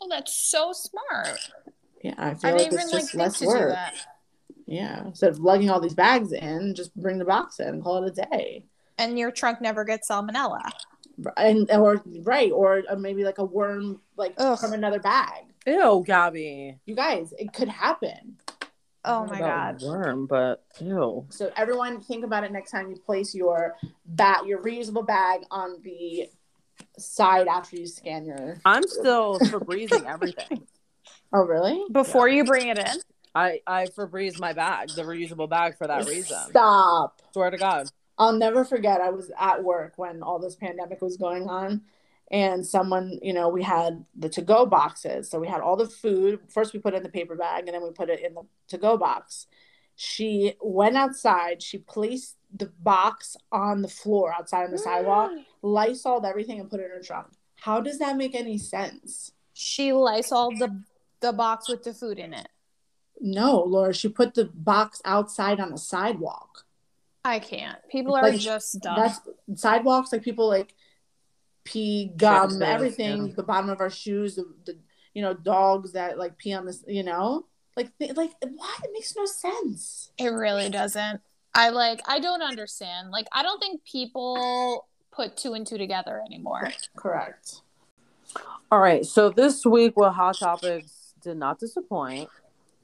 Oh, 0.00 0.08
that's 0.08 0.34
so 0.34 0.72
smart. 0.72 1.38
Yeah, 2.02 2.14
I 2.16 2.30
I 2.30 2.34
feel 2.34 2.56
didn't 2.56 2.58
like 2.58 2.66
even 2.66 2.78
it's 2.80 2.92
like 2.92 3.02
just 3.02 3.10
think 3.12 3.22
less 3.22 3.38
to 3.40 3.44
do 3.44 3.48
work. 3.50 3.68
that. 3.70 3.94
Yeah, 4.66 5.04
instead 5.06 5.30
of 5.30 5.38
lugging 5.40 5.68
all 5.68 5.80
these 5.80 5.94
bags 5.94 6.32
in, 6.32 6.74
just 6.74 6.94
bring 6.96 7.18
the 7.18 7.24
box 7.24 7.58
in 7.60 7.68
and 7.68 7.82
call 7.82 8.02
it 8.04 8.18
a 8.18 8.26
day. 8.26 8.64
And 8.98 9.18
your 9.18 9.30
trunk 9.30 9.60
never 9.60 9.84
gets 9.84 10.08
salmonella. 10.08 10.60
And 11.36 11.70
or 11.72 12.02
right, 12.22 12.50
or 12.52 12.82
uh, 12.88 12.96
maybe 12.96 13.24
like 13.24 13.38
a 13.38 13.44
worm 13.44 14.00
like 14.16 14.34
Ugh. 14.38 14.58
from 14.58 14.72
another 14.72 15.00
bag. 15.00 15.44
Ew, 15.66 16.02
Gabby. 16.06 16.78
You 16.86 16.94
guys, 16.94 17.34
it 17.38 17.52
could 17.52 17.68
happen. 17.68 18.36
Oh 19.04 19.24
my 19.26 19.38
god. 19.38 19.82
Worm, 19.82 20.26
but 20.26 20.64
ew. 20.80 21.26
So 21.30 21.50
everyone 21.56 22.00
think 22.00 22.24
about 22.24 22.44
it 22.44 22.52
next 22.52 22.70
time 22.70 22.90
you 22.90 22.96
place 22.96 23.34
your 23.34 23.76
bat 24.04 24.46
your 24.46 24.62
reusable 24.62 25.06
bag 25.06 25.40
on 25.50 25.80
the 25.82 26.28
side 26.98 27.48
after 27.48 27.76
you 27.76 27.86
scan 27.86 28.24
your 28.26 28.60
I'm 28.64 28.86
still 28.86 29.38
Febrezing 29.40 30.06
everything. 30.06 30.66
Oh 31.32 31.44
really? 31.44 31.84
Before 31.92 32.28
you 32.28 32.44
bring 32.44 32.68
it 32.68 32.78
in. 32.78 32.86
I 33.36 33.60
I 33.64 33.86
Febreze 33.86 34.40
my 34.40 34.52
bag, 34.52 34.88
the 34.90 35.02
reusable 35.02 35.48
bag 35.48 35.78
for 35.78 35.86
that 35.86 36.08
reason. 36.08 36.36
Stop. 36.50 37.22
Swear 37.32 37.50
to 37.50 37.56
God. 37.56 37.88
I'll 38.18 38.32
never 38.32 38.64
forget 38.64 39.00
I 39.00 39.10
was 39.10 39.30
at 39.38 39.62
work 39.62 39.92
when 39.96 40.22
all 40.22 40.40
this 40.40 40.56
pandemic 40.56 41.00
was 41.00 41.16
going 41.16 41.48
on 41.48 41.82
and 42.30 42.64
someone, 42.64 43.18
you 43.22 43.32
know, 43.32 43.48
we 43.48 43.62
had 43.62 44.04
the 44.16 44.28
to 44.30 44.42
go 44.42 44.64
boxes. 44.64 45.28
So 45.28 45.40
we 45.40 45.48
had 45.48 45.60
all 45.60 45.76
the 45.76 45.88
food. 45.88 46.40
First 46.48 46.72
we 46.72 46.78
put 46.78 46.94
it 46.94 46.98
in 46.98 47.02
the 47.02 47.08
paper 47.08 47.34
bag 47.34 47.64
and 47.66 47.74
then 47.74 47.82
we 47.82 47.90
put 47.90 48.10
it 48.10 48.20
in 48.20 48.34
the 48.34 48.42
to 48.68 48.78
go 48.78 48.96
box. 48.96 49.46
She 49.96 50.54
went 50.62 50.96
outside, 50.96 51.62
she 51.62 51.78
placed 51.78 52.36
the 52.54 52.72
box 52.80 53.36
on 53.52 53.82
the 53.82 53.88
floor 53.88 54.32
outside 54.32 54.64
on 54.64 54.70
the 54.70 54.78
sidewalk, 54.78 55.30
mm. 55.30 55.44
lysoled 55.62 56.24
everything 56.24 56.58
and 56.58 56.70
put 56.70 56.80
it 56.80 56.84
in 56.84 56.90
her 56.90 57.02
trunk. 57.02 57.26
How 57.56 57.80
does 57.80 57.98
that 57.98 58.16
make 58.16 58.34
any 58.34 58.56
sense? 58.56 59.32
She 59.52 59.92
Lysol 59.92 60.52
the 60.52 60.82
the 61.20 61.32
box 61.32 61.68
with 61.68 61.82
the 61.82 61.92
food 61.92 62.18
in 62.18 62.32
it. 62.32 62.48
No, 63.20 63.60
Laura, 63.60 63.92
she 63.92 64.08
put 64.08 64.34
the 64.34 64.46
box 64.46 65.02
outside 65.04 65.60
on 65.60 65.70
the 65.70 65.78
sidewalk. 65.78 66.64
I 67.22 67.38
can't. 67.38 67.78
People 67.90 68.16
are 68.16 68.22
Like, 68.22 68.40
just 68.40 68.80
dumb. 68.80 68.96
That's 68.96 69.20
sidewalks, 69.60 70.12
like 70.12 70.22
people 70.22 70.48
like 70.48 70.74
pee, 71.64 72.12
gum, 72.16 72.62
everything, 72.62 73.28
yeah. 73.28 73.34
the 73.34 73.42
bottom 73.42 73.70
of 73.70 73.80
our 73.80 73.90
shoes, 73.90 74.36
the, 74.36 74.44
the 74.64 74.78
you 75.14 75.22
know, 75.22 75.34
dogs 75.34 75.92
that 75.92 76.18
like 76.18 76.38
pee 76.38 76.52
on 76.52 76.66
this, 76.66 76.84
you 76.86 77.02
know? 77.02 77.46
Like 77.76 77.96
th- 77.98 78.16
like 78.16 78.30
why 78.40 78.76
It 78.84 78.90
makes 78.92 79.14
no 79.16 79.26
sense. 79.26 80.12
It 80.18 80.28
really 80.28 80.68
doesn't. 80.68 81.20
I 81.54 81.70
like 81.70 82.00
I 82.06 82.20
don't 82.20 82.42
understand. 82.42 83.10
Like 83.10 83.26
I 83.32 83.42
don't 83.42 83.58
think 83.58 83.84
people 83.84 84.86
put 85.10 85.36
two 85.36 85.54
and 85.54 85.66
two 85.66 85.78
together 85.78 86.22
anymore. 86.24 86.70
Correct. 86.96 87.62
All 88.70 88.78
right. 88.78 89.04
So 89.04 89.30
this 89.30 89.66
week, 89.66 89.96
well, 89.96 90.12
Hot 90.12 90.38
Topics 90.38 91.14
did 91.22 91.36
not 91.36 91.58
disappoint. 91.58 92.28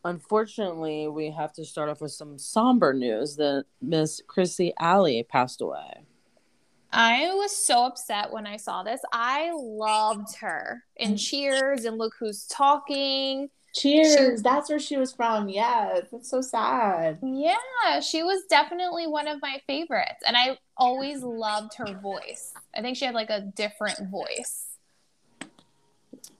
unfortunately, 0.04 1.08
we 1.08 1.30
have 1.30 1.52
to 1.52 1.64
start 1.64 1.88
off 1.88 2.00
with 2.00 2.12
some 2.12 2.38
somber 2.38 2.92
news 2.92 3.36
that 3.36 3.64
Miss 3.82 4.22
Kirstie 4.28 4.72
Alley 4.78 5.24
passed 5.28 5.60
away. 5.60 6.06
I 6.96 7.34
was 7.34 7.54
so 7.54 7.84
upset 7.84 8.32
when 8.32 8.46
I 8.46 8.56
saw 8.56 8.82
this. 8.82 9.02
I 9.12 9.52
loved 9.54 10.34
her 10.36 10.82
in 10.96 11.12
Mm. 11.12 11.18
Cheers 11.28 11.84
and 11.84 11.98
Look 11.98 12.14
Who's 12.18 12.46
Talking. 12.46 13.50
Cheers. 13.74 14.40
That's 14.40 14.70
where 14.70 14.78
she 14.78 14.96
was 14.96 15.12
from. 15.12 15.50
Yes. 15.50 16.06
That's 16.10 16.30
so 16.30 16.40
sad. 16.40 17.18
Yeah, 17.22 18.00
she 18.00 18.22
was 18.22 18.44
definitely 18.48 19.06
one 19.06 19.28
of 19.28 19.42
my 19.42 19.60
favorites. 19.66 20.22
And 20.26 20.38
I 20.38 20.58
always 20.78 21.22
loved 21.22 21.74
her 21.76 21.92
voice. 22.00 22.54
I 22.74 22.80
think 22.80 22.96
she 22.96 23.04
had 23.04 23.14
like 23.14 23.28
a 23.28 23.42
different 23.42 24.08
voice. 24.08 24.64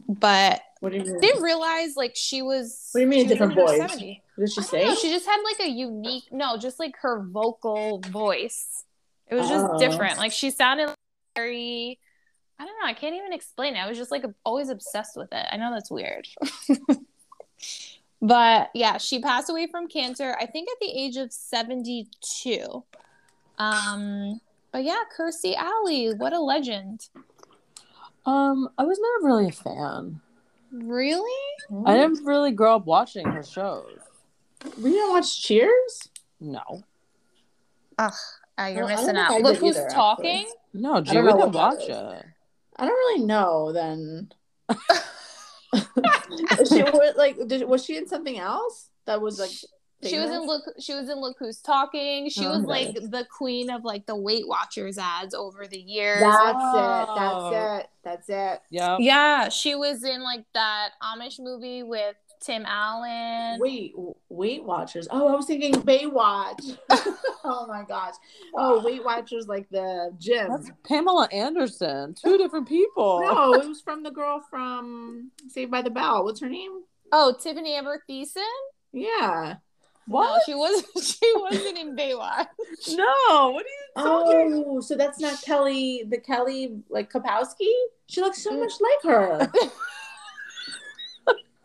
But 0.09 0.63
What 0.81 0.93
do 0.93 0.99
you 0.99 1.05
mean? 1.05 1.21
Didn't 1.21 1.43
realize 1.43 1.97
like 1.97 2.17
she 2.17 2.41
was. 2.41 2.89
What 2.93 3.01
do 3.01 3.03
you 3.03 3.09
mean 3.09 3.25
was 3.25 3.29
different 3.29 3.55
voice? 3.55 3.79
70s. 3.79 4.23
What 4.37 4.47
did 4.47 4.53
she 4.53 4.63
say? 4.63 4.85
know, 4.87 4.95
she 4.95 5.11
just 5.11 5.27
had 5.27 5.43
like 5.43 5.69
a 5.69 5.71
unique, 5.71 6.25
no, 6.33 6.57
just 6.57 6.79
like 6.81 6.95
her 7.03 7.23
vocal 7.23 8.01
voice. 8.11 8.85
It 9.29 9.35
was 9.35 9.49
just 9.49 9.67
Oh. 9.69 9.79
different. 9.79 10.19
Like 10.19 10.33
she 10.33 10.51
sounded 10.51 10.95
very, 11.35 11.99
I 12.59 12.65
don't 12.65 12.75
know, 12.81 12.87
I 12.87 12.95
can't 12.95 13.15
even 13.15 13.33
explain 13.33 13.75
it. 13.77 13.79
I 13.81 13.89
was 13.89 13.99
just 13.99 14.11
like 14.11 14.25
always 14.45 14.69
obsessed 14.69 15.17
with 15.17 15.33
it. 15.33 15.47
I 15.51 15.57
know 15.57 15.73
that's 15.73 15.91
weird. 15.91 16.29
but 18.23 18.71
yeah, 18.75 18.99
she 18.99 19.21
passed 19.21 19.51
away 19.51 19.67
from 19.67 19.89
cancer, 19.89 20.37
I 20.41 20.47
think 20.47 20.69
at 20.71 20.77
the 20.81 20.91
age 20.91 21.17
of 21.17 21.33
72. 21.33 22.85
Um, 23.59 24.41
but 24.73 24.85
yeah, 24.85 25.03
Kirstie 25.17 25.57
Alley, 25.57 26.13
what 26.15 26.33
a 26.33 26.41
legend. 26.41 27.09
Um, 28.25 28.69
I 28.77 28.85
was 28.85 28.99
never 29.01 29.27
really 29.35 29.49
a 29.49 29.53
fan. 29.53 30.21
Really? 30.73 31.41
I 31.87 31.97
didn't 31.97 32.25
really 32.25 32.51
grow 32.53 32.77
up 32.77 32.87
watching 32.87 33.25
her 33.27 33.43
shows. 33.43 33.99
We 34.83 34.91
didn't 34.91 35.11
watch 35.11 35.43
Cheers? 35.43 36.09
No, 36.41 36.83
Ugh, 37.99 38.13
uh, 38.59 38.65
you're 38.67 38.85
Well, 38.85 38.97
missing 38.97 39.17
out. 39.17 39.41
Look 39.41 39.55
did 39.55 39.61
who's 39.61 39.77
either, 39.77 39.89
talking. 39.91 40.41
actually. 40.43 40.55
no, 40.75 41.01
G, 41.01 41.13
don't 41.15 41.25
we 41.25 41.31
know 41.33 41.47
watch 41.47 41.83
it. 41.83 41.91
I 42.77 42.87
don't 42.87 42.89
really 42.91 43.25
know 43.25 43.73
then. 43.73 44.31
she 46.69 46.83
was 46.83 47.15
like 47.17 47.37
did, 47.49 47.67
was 47.69 47.85
she 47.85 47.97
in 47.97 48.07
something 48.09 48.39
else 48.39 48.89
that 49.07 49.21
was 49.21 49.39
like 49.39 49.51
She 50.03 50.19
was 50.19 50.31
in 50.31 50.47
look. 50.47 50.63
She 50.79 50.95
was 50.95 51.09
in 51.09 51.21
Look 51.21 51.37
Who's 51.39 51.61
Talking. 51.61 52.29
She 52.31 52.45
Oh, 52.47 52.51
was 52.51 52.65
okay. 52.65 52.93
like 52.93 52.95
the 53.11 53.27
queen 53.31 53.71
of 53.71 53.85
like 53.85 54.07
the 54.07 54.15
Weight 54.17 54.47
Watchers 54.47 54.99
ads 54.99 55.35
over 55.35 55.67
the 55.67 55.79
years. 55.79 56.21
That's 56.21 56.57
Oh. 56.59 57.49
it. 57.51 57.55
That's 57.55 57.83
it. 57.85 57.91
That's 58.05 58.29
it. 58.29 58.61
Yeah, 58.71 58.97
yeah, 59.01 59.49
she 59.49 59.75
was 59.75 60.05
in 60.05 60.23
like 60.23 60.45
that 60.55 60.91
Amish 61.03 61.39
movie 61.41 61.83
with 61.83 62.17
Tim 62.41 62.65
Allen. 62.67 63.59
Wait, 63.61 63.95
Weight 64.29 64.65
Watchers. 64.65 65.09
Oh, 65.11 65.29
I 65.29 65.35
was 65.35 65.47
thinking 65.47 65.75
Baywatch. 65.75 66.79
oh 67.45 67.67
my 67.69 67.85
gosh. 67.87 68.15
Oh, 68.55 68.83
Weight 68.83 69.05
Watchers 69.05 69.47
like 69.47 69.69
the 69.71 70.13
gym. 70.19 70.49
that's 70.51 70.71
Pamela 70.85 71.29
Anderson. 71.33 72.15
Two 72.15 72.39
different 72.39 72.69
people. 72.69 73.23
No, 73.23 73.55
it 73.55 73.69
was 73.69 73.81
from 73.81 74.03
the 74.03 74.11
girl 74.11 74.43
from 74.49 75.31
Saved 75.49 75.71
by 75.71 75.83
the 75.83 75.91
Bell. 75.91 76.25
What's 76.25 76.41
her 76.41 76.49
name? 76.49 76.83
Oh, 77.13 77.35
Tiffany 77.41 77.75
Amber 77.75 78.03
Thiessen. 78.09 78.43
Yeah. 78.93 79.57
No, 80.09 80.39
she 80.47 80.55
wasn't. 80.55 80.87
She 81.03 81.33
wasn't 81.37 81.79
in 81.79 81.97
Baywatch. 81.97 82.47
No, 82.91 83.51
what 83.51 83.65
are 83.65 83.69
you 83.69 83.87
talking? 83.97 84.65
Oh, 84.67 84.81
so 84.81 84.97
that's 84.97 85.19
not 85.21 85.43
Kelly, 85.43 86.05
the 86.09 86.19
Kelly 86.19 86.81
like 86.89 87.13
Kapowski? 87.13 87.73
She 88.09 88.21
looks 88.21 88.43
so 88.43 88.53
mm. 88.53 88.61
much 88.61 88.73
like 88.81 89.13
her. 89.13 89.53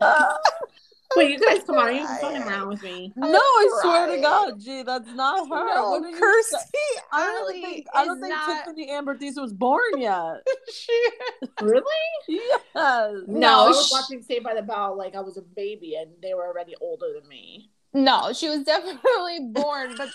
Wait, 1.16 1.30
you 1.30 1.38
guys, 1.38 1.62
come 1.66 1.76
on, 1.76 1.88
are 1.88 1.92
you 1.92 2.06
fucking 2.06 2.42
around 2.42 2.68
with 2.68 2.82
me? 2.82 3.12
No, 3.16 3.28
I 3.38 3.78
swear 3.82 4.16
to. 4.16 4.22
God, 4.22 4.58
G, 4.58 4.82
that's 4.82 5.10
not 5.12 5.46
her. 5.46 5.74
No, 5.74 5.90
What 5.90 6.04
are 6.04 6.10
Kirstie 6.10 7.02
I 7.12 7.26
don't 7.26 7.42
Alley 7.42 7.60
think 7.60 7.86
I 7.94 8.04
don't 8.06 8.18
think 8.20 8.30
not- 8.34 8.64
Tiffany 8.64 8.88
Amber 8.90 9.16
Thiessen 9.18 9.42
was 9.42 9.52
born 9.52 9.98
yet. 9.98 10.46
she... 10.72 11.08
Really? 11.60 11.82
yes. 12.28 12.60
No, 12.74 13.24
No, 13.26 13.64
I 13.64 13.68
was 13.68 13.88
sh- 13.88 13.92
watching 13.92 14.22
Saved 14.22 14.44
by 14.44 14.54
the 14.54 14.62
Bell 14.62 14.96
like 14.96 15.14
I 15.14 15.20
was 15.20 15.36
a 15.36 15.42
baby 15.42 15.96
and 15.96 16.12
they 16.22 16.32
were 16.32 16.46
already 16.46 16.74
older 16.80 17.08
than 17.20 17.28
me. 17.28 17.70
No, 17.92 18.32
she 18.32 18.48
was 18.48 18.62
definitely 18.64 19.40
born, 19.52 19.94
but 19.98 20.08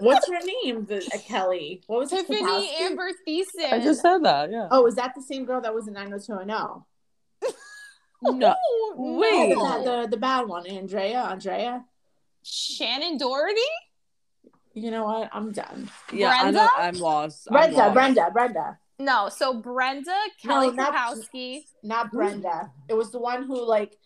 What's 0.00 0.28
her 0.28 0.40
name? 0.64 0.86
The 0.86 0.98
uh, 1.14 1.18
Kelly. 1.18 1.82
What 1.86 2.00
was 2.00 2.12
it? 2.12 2.26
Tiffany 2.26 2.42
Kapowski? 2.42 2.80
Amber 2.80 3.10
Thiessen. 3.28 3.72
I 3.72 3.80
just 3.80 4.00
said 4.00 4.24
that. 4.24 4.50
Yeah. 4.50 4.68
Oh, 4.70 4.86
is 4.86 4.94
that 4.96 5.14
the 5.14 5.22
same 5.22 5.44
girl 5.44 5.60
that 5.60 5.74
was 5.74 5.86
in 5.88 5.94
90210? 5.94 6.84
No. 8.32 8.54
Wait. 8.96 9.52
Is 9.52 9.58
that 9.58 9.84
the, 9.84 10.08
the 10.10 10.16
bad 10.16 10.46
one? 10.48 10.66
Andrea? 10.66 11.20
Andrea? 11.22 11.84
Shannen 12.44 13.18
Doherty. 13.18 13.60
You 14.74 14.90
know 14.90 15.04
what? 15.04 15.30
I'm 15.32 15.52
done. 15.52 15.90
Yeah, 16.12 16.30
I 16.30 16.42
Brenda? 16.42 16.68
I'm 16.76 16.94
lost. 16.98 17.46
I'm 17.48 17.52
Brenda, 17.54 17.76
lost. 17.78 17.94
Brenda, 17.94 18.30
Brenda. 18.32 18.78
No, 18.98 19.28
so 19.28 19.54
Brenda 19.54 20.10
No, 20.44 20.54
Kelly 20.62 20.70
not- 20.72 20.94
Kapowski, 20.94 21.64
Not 21.82 22.10
Brenda. 22.12 22.70
It 22.88 22.94
was 22.94 23.10
the 23.10 23.18
one 23.18 23.44
who 23.44 23.64
like 23.66 23.96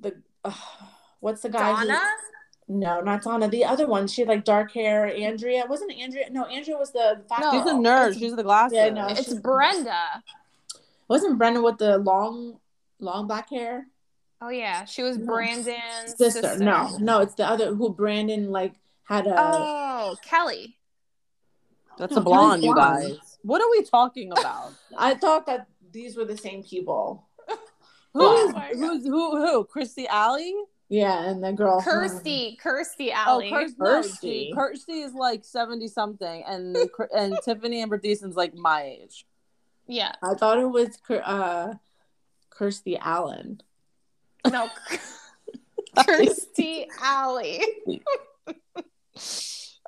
the 0.00 0.14
uh, 0.44 0.52
what's 1.20 1.42
the 1.42 1.48
guy? 1.48 1.72
who- 1.74 1.86
Donna. 1.86 2.00
no, 2.68 3.00
not 3.00 3.22
Donna. 3.22 3.48
The 3.48 3.64
other 3.64 3.86
one. 3.86 4.06
She 4.08 4.22
had 4.22 4.28
like 4.28 4.44
dark 4.44 4.72
hair. 4.72 5.06
Andrea 5.06 5.64
wasn't 5.68 5.92
Andrea. 5.92 6.30
No, 6.30 6.44
Andrea 6.46 6.76
was 6.76 6.92
the 6.92 7.22
fat 7.28 7.40
No. 7.40 7.50
She's 7.52 7.60
a 7.62 7.64
girl. 7.74 7.82
nerd. 7.82 8.18
She's 8.18 8.36
the 8.36 8.42
glasses. 8.42 8.76
Yeah, 8.76 8.90
no. 8.90 9.06
It's 9.08 9.24
she's- 9.26 9.38
Brenda. 9.38 10.22
Wasn't 11.08 11.38
Brenda 11.38 11.60
with 11.62 11.78
the 11.78 11.98
long, 11.98 12.58
long 13.00 13.26
black 13.26 13.50
hair? 13.50 13.86
Oh 14.42 14.48
yeah, 14.48 14.84
she 14.86 15.02
was 15.02 15.18
Brandon's 15.18 16.16
Sister. 16.16 16.30
sister. 16.42 16.64
No, 16.64 16.96
no, 16.98 17.20
it's 17.20 17.34
the 17.34 17.46
other 17.46 17.74
who 17.74 17.90
Brandon 17.92 18.50
like 18.50 18.74
had 19.04 19.26
a. 19.26 19.34
Oh, 19.36 20.16
Kelly. 20.24 20.76
That's 21.98 22.16
a 22.16 22.20
blonde, 22.20 22.62
you 22.64 22.74
guys. 22.74 23.18
What 23.42 23.60
are 23.60 23.70
we 23.70 23.82
talking 23.84 24.32
about? 24.38 24.72
I 24.96 25.14
thought 25.14 25.46
that 25.46 25.66
these 25.92 26.16
were 26.16 26.24
the 26.24 26.36
same 26.36 26.62
people. 26.62 27.26
Who 28.14 28.20
Oh 28.22 28.48
is 28.48 28.54
my 28.54 28.72
God. 28.72 28.76
who's 28.78 29.04
who 29.04 29.36
who? 29.46 29.64
Christy 29.64 30.08
Alley? 30.08 30.54
Yeah, 30.88 31.28
and 31.28 31.44
the 31.44 31.52
girl. 31.52 31.80
Kirstie, 31.80 32.56
Kirstie 32.60 33.10
Oh, 33.10 33.14
Alley. 33.14 33.50
Kirstie. 33.52 33.78
No, 33.78 33.84
Kirstie. 34.02 34.52
Kirstie 34.54 35.04
is 35.04 35.14
like 35.14 35.44
seventy 35.44 35.86
something, 35.86 36.42
and 36.46 36.76
and 37.14 37.38
Tiffany 37.44 37.82
Amber 37.82 37.98
Thiessen's 37.98 38.34
like 38.36 38.54
my 38.54 38.82
age. 38.82 39.26
yeah. 39.86 40.12
I 40.22 40.34
thought 40.34 40.58
it 40.58 40.66
was 40.68 40.96
Kir- 41.06 41.22
uh, 41.24 41.74
Kirsty 42.60 42.98
Allen. 42.98 43.62
No. 44.50 44.68
Kirstie 45.96 46.84
Alley. 47.02 47.62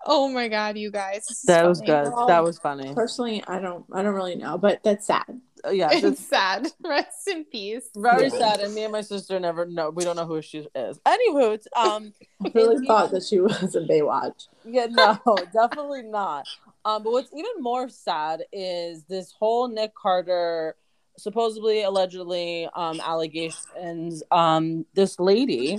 oh 0.07 0.29
my 0.31 0.49
god, 0.49 0.79
you 0.79 0.91
guys. 0.91 1.27
this 1.29 1.39
is 1.41 1.43
That 1.45 1.67
was 1.67 1.81
funny. 1.81 1.91
good. 1.91 2.13
Well, 2.15 2.27
That 2.29 2.43
was 2.43 2.59
funny. 2.59 2.95
Personally, 2.95 3.45
I 3.47 3.59
don't. 3.59 3.85
I 3.93 4.03
don't 4.03 4.15
really 4.15 4.37
know, 4.37 4.57
but 4.57 4.83
that's 4.83 5.07
sad. 5.07 5.25
Uh, 5.65 5.69
yeah, 5.71 5.91
It's 5.93 6.03
it's 6.03 6.27
sad. 6.27 6.67
Rest 6.83 7.29
in 7.29 7.45
peace. 7.45 7.91
very 7.95 8.25
Yeah. 8.29 8.39
sad. 8.39 8.61
And 8.61 8.75
me 8.75 8.85
and 8.85 8.93
my 8.93 9.03
sister 9.03 9.39
never 9.39 9.67
know. 9.67 9.91
We 9.91 10.03
don't 10.03 10.17
know 10.17 10.25
who 10.27 10.41
she 10.41 10.67
is. 10.75 10.99
Anywho, 11.01 11.59
um, 11.77 12.15
I 12.43 12.51
really 12.55 12.87
thought 12.87 13.09
even- 13.09 13.15
that 13.21 13.27
she 13.27 13.39
was 13.39 13.77
in 13.77 13.87
Baywatch. 13.87 14.49
Yeah, 14.65 14.87
no, 14.87 15.19
definitely 15.53 16.05
not. 16.05 16.47
Um, 16.87 17.03
but 17.05 17.13
what's 17.13 17.33
even 17.35 17.61
more 17.61 17.91
sad 17.91 18.45
is 18.51 19.05
this 19.05 19.31
whole 19.39 19.69
Nick 19.69 19.95
Carter, 19.95 20.75
supposedly, 21.17 21.83
allegedly, 21.83 22.69
um, 22.75 23.01
allegations. 23.01 24.23
Um, 24.31 24.87
this 24.95 25.19
lady, 25.21 25.79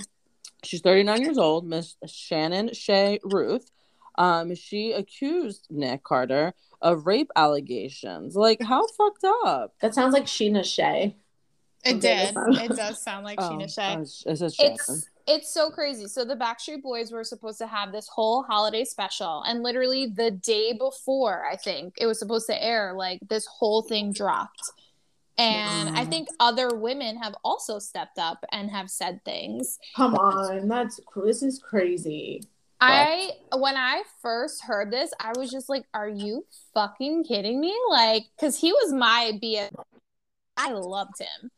she's 0.64 0.82
39 0.82 1.22
years 1.22 1.38
old, 1.38 1.66
Miss 1.66 1.96
Shannon 2.06 2.74
Shea 2.74 3.20
Ruth. 3.24 3.72
Um, 4.16 4.54
she 4.56 4.92
accused 4.92 5.68
Nick 5.70 6.04
Carter 6.04 6.54
of 6.82 7.08
rape 7.08 7.32
allegations. 7.36 8.36
Like, 8.36 8.62
how 8.62 8.86
fucked 8.88 9.26
up? 9.46 9.74
That 9.82 9.96
sounds 9.96 10.14
like 10.14 10.26
Sheena 10.26 10.64
Shea. 10.64 11.16
It 11.84 12.00
did. 12.00 12.34
It 12.36 12.76
does 12.76 13.02
sound 13.02 13.26
like 13.26 13.40
Oh, 13.42 13.50
Sheena 13.50 13.74
Shea. 13.74 13.96
uh, 13.96 14.32
it 14.32 14.38
says 14.38 14.56
Shannon. 14.56 14.74
It's 14.76 15.10
it's 15.26 15.54
so 15.54 15.70
crazy. 15.70 16.08
So 16.08 16.26
the 16.26 16.36
Backstreet 16.36 16.82
Boys 16.82 17.12
were 17.12 17.24
supposed 17.24 17.58
to 17.60 17.68
have 17.68 17.92
this 17.92 18.08
whole 18.08 18.44
holiday 18.44 18.84
special, 18.84 19.42
and 19.44 19.64
literally 19.64 20.08
the 20.08 20.32
day 20.32 20.74
before, 20.74 21.46
I 21.50 21.56
think 21.56 21.96
it 21.98 22.06
was 22.06 22.20
supposed 22.20 22.48
to 22.48 22.64
air, 22.64 22.94
like 22.94 23.20
this 23.30 23.46
whole 23.46 23.82
thing 23.84 24.12
dropped. 24.12 24.62
And 25.38 25.98
I 25.98 26.06
think 26.06 26.28
other 26.40 26.76
women 26.76 27.18
have 27.18 27.34
also 27.44 27.80
stepped 27.80 28.20
up 28.20 28.46
and 28.52 28.70
have 28.70 28.90
said 28.90 29.24
things. 29.26 29.80
Come 29.96 30.16
on, 30.16 30.68
that's 30.68 31.00
this 31.16 31.42
is 31.42 31.60
crazy. 31.60 32.44
I 32.80 33.32
when 33.56 33.76
I 33.76 34.04
first 34.22 34.64
heard 34.64 34.92
this, 34.92 35.12
I 35.20 35.32
was 35.38 35.50
just 35.50 35.70
like, 35.70 35.86
"Are 35.94 36.10
you 36.10 36.46
fucking 36.74 37.24
kidding 37.24 37.60
me?" 37.60 37.74
Like, 37.90 38.24
because 38.36 38.60
he 38.60 38.72
was 38.74 38.94
my 38.94 39.40
BF. 39.42 39.72
I 40.58 40.72
loved 40.72 41.20
him. 41.20 41.50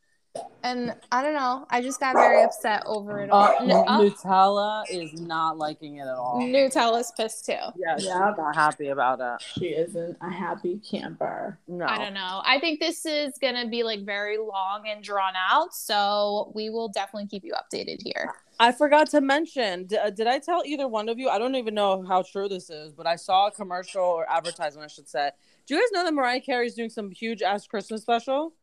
And 0.62 0.94
I 1.12 1.22
don't 1.22 1.34
know. 1.34 1.66
I 1.70 1.80
just 1.80 2.00
got 2.00 2.14
very 2.14 2.42
upset 2.42 2.82
over 2.86 3.20
it 3.20 3.30
all. 3.30 3.44
Uh, 3.44 3.54
N- 3.60 3.70
uh, 3.70 4.00
Nutella 4.00 4.82
is 4.90 5.12
not 5.20 5.58
liking 5.58 5.96
it 5.98 6.02
at 6.02 6.08
all. 6.08 6.40
Nutella's 6.40 7.12
pissed 7.16 7.46
too. 7.46 7.52
Yeah, 7.76 7.96
she's 7.96 8.06
Yeah. 8.06 8.32
not 8.36 8.54
happy 8.56 8.88
about 8.88 9.20
it. 9.20 9.44
She 9.58 9.66
isn't 9.66 10.16
a 10.20 10.30
happy 10.30 10.78
camper. 10.88 11.58
No. 11.68 11.86
I 11.86 11.98
don't 11.98 12.14
know. 12.14 12.42
I 12.44 12.58
think 12.58 12.80
this 12.80 13.06
is 13.06 13.38
gonna 13.40 13.68
be 13.68 13.82
like 13.84 14.04
very 14.04 14.38
long 14.38 14.88
and 14.88 15.04
drawn 15.04 15.34
out, 15.36 15.72
so 15.74 16.50
we 16.54 16.68
will 16.70 16.88
definitely 16.88 17.28
keep 17.28 17.44
you 17.44 17.52
updated 17.54 18.02
here. 18.02 18.34
I 18.58 18.72
forgot 18.72 19.08
to 19.10 19.20
mention. 19.20 19.84
D- 19.84 19.98
uh, 19.98 20.10
did 20.10 20.26
I 20.26 20.38
tell 20.40 20.62
either 20.64 20.88
one 20.88 21.08
of 21.08 21.18
you? 21.18 21.28
I 21.28 21.38
don't 21.38 21.54
even 21.54 21.74
know 21.74 22.02
how 22.06 22.22
true 22.22 22.48
this 22.48 22.70
is, 22.70 22.92
but 22.92 23.06
I 23.06 23.16
saw 23.16 23.46
a 23.48 23.50
commercial 23.52 24.02
or 24.02 24.28
advertisement, 24.30 24.84
I 24.84 24.88
should 24.92 25.08
say. 25.08 25.30
Do 25.66 25.74
you 25.74 25.80
guys 25.80 25.92
know 25.92 26.04
that 26.04 26.14
Mariah 26.14 26.40
Carey's 26.40 26.74
doing 26.74 26.90
some 26.90 27.10
huge 27.10 27.42
ass 27.42 27.66
Christmas 27.66 28.02
special? 28.02 28.54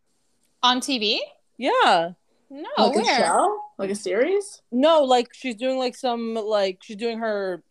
On 0.63 0.79
TV? 0.79 1.19
Yeah. 1.57 2.11
No, 2.49 2.69
like 2.77 2.97
a 2.97 3.05
show? 3.05 3.59
Like 3.77 3.89
a 3.89 3.95
series? 3.95 4.61
No, 4.71 5.03
like 5.03 5.33
she's 5.33 5.55
doing 5.55 5.77
like 5.77 5.95
some 5.95 6.35
like 6.35 6.79
she's 6.83 6.97
doing 6.97 7.19
her 7.19 7.63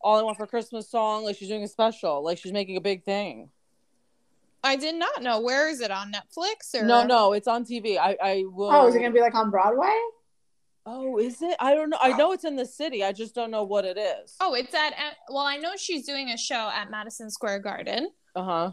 all 0.00 0.18
I 0.18 0.22
want 0.22 0.36
for 0.36 0.46
Christmas 0.46 0.90
song. 0.90 1.24
Like 1.24 1.36
she's 1.36 1.48
doing 1.48 1.62
a 1.62 1.68
special. 1.68 2.22
Like 2.22 2.38
she's 2.38 2.52
making 2.52 2.76
a 2.76 2.80
big 2.80 3.04
thing. 3.04 3.50
I 4.62 4.76
did 4.76 4.96
not 4.96 5.22
know. 5.22 5.40
Where 5.40 5.68
is 5.68 5.80
it 5.80 5.90
on 5.90 6.12
Netflix 6.12 6.74
or 6.74 6.84
No, 6.84 7.04
no, 7.04 7.32
it's 7.32 7.48
on 7.48 7.64
TV. 7.64 7.98
I 7.98 8.16
I 8.22 8.44
will. 8.46 8.70
Oh, 8.70 8.86
is 8.88 8.94
it 8.94 8.98
gonna 8.98 9.12
be 9.12 9.20
like 9.20 9.34
on 9.34 9.50
Broadway? 9.50 9.94
Oh, 10.84 11.18
is 11.18 11.42
it? 11.42 11.56
I 11.58 11.74
don't 11.74 11.90
know. 11.90 11.98
I 12.00 12.16
know 12.16 12.32
it's 12.32 12.44
in 12.44 12.54
the 12.54 12.66
city. 12.66 13.02
I 13.02 13.12
just 13.12 13.34
don't 13.34 13.50
know 13.50 13.64
what 13.64 13.84
it 13.84 13.98
is. 13.98 14.36
Oh, 14.40 14.54
it's 14.54 14.72
at, 14.72 14.92
at 14.92 15.16
well, 15.28 15.44
I 15.44 15.56
know 15.56 15.72
she's 15.76 16.06
doing 16.06 16.30
a 16.30 16.36
show 16.36 16.70
at 16.72 16.90
Madison 16.90 17.30
Square 17.30 17.60
Garden. 17.60 18.10
Uh 18.36 18.44
huh. 18.44 18.72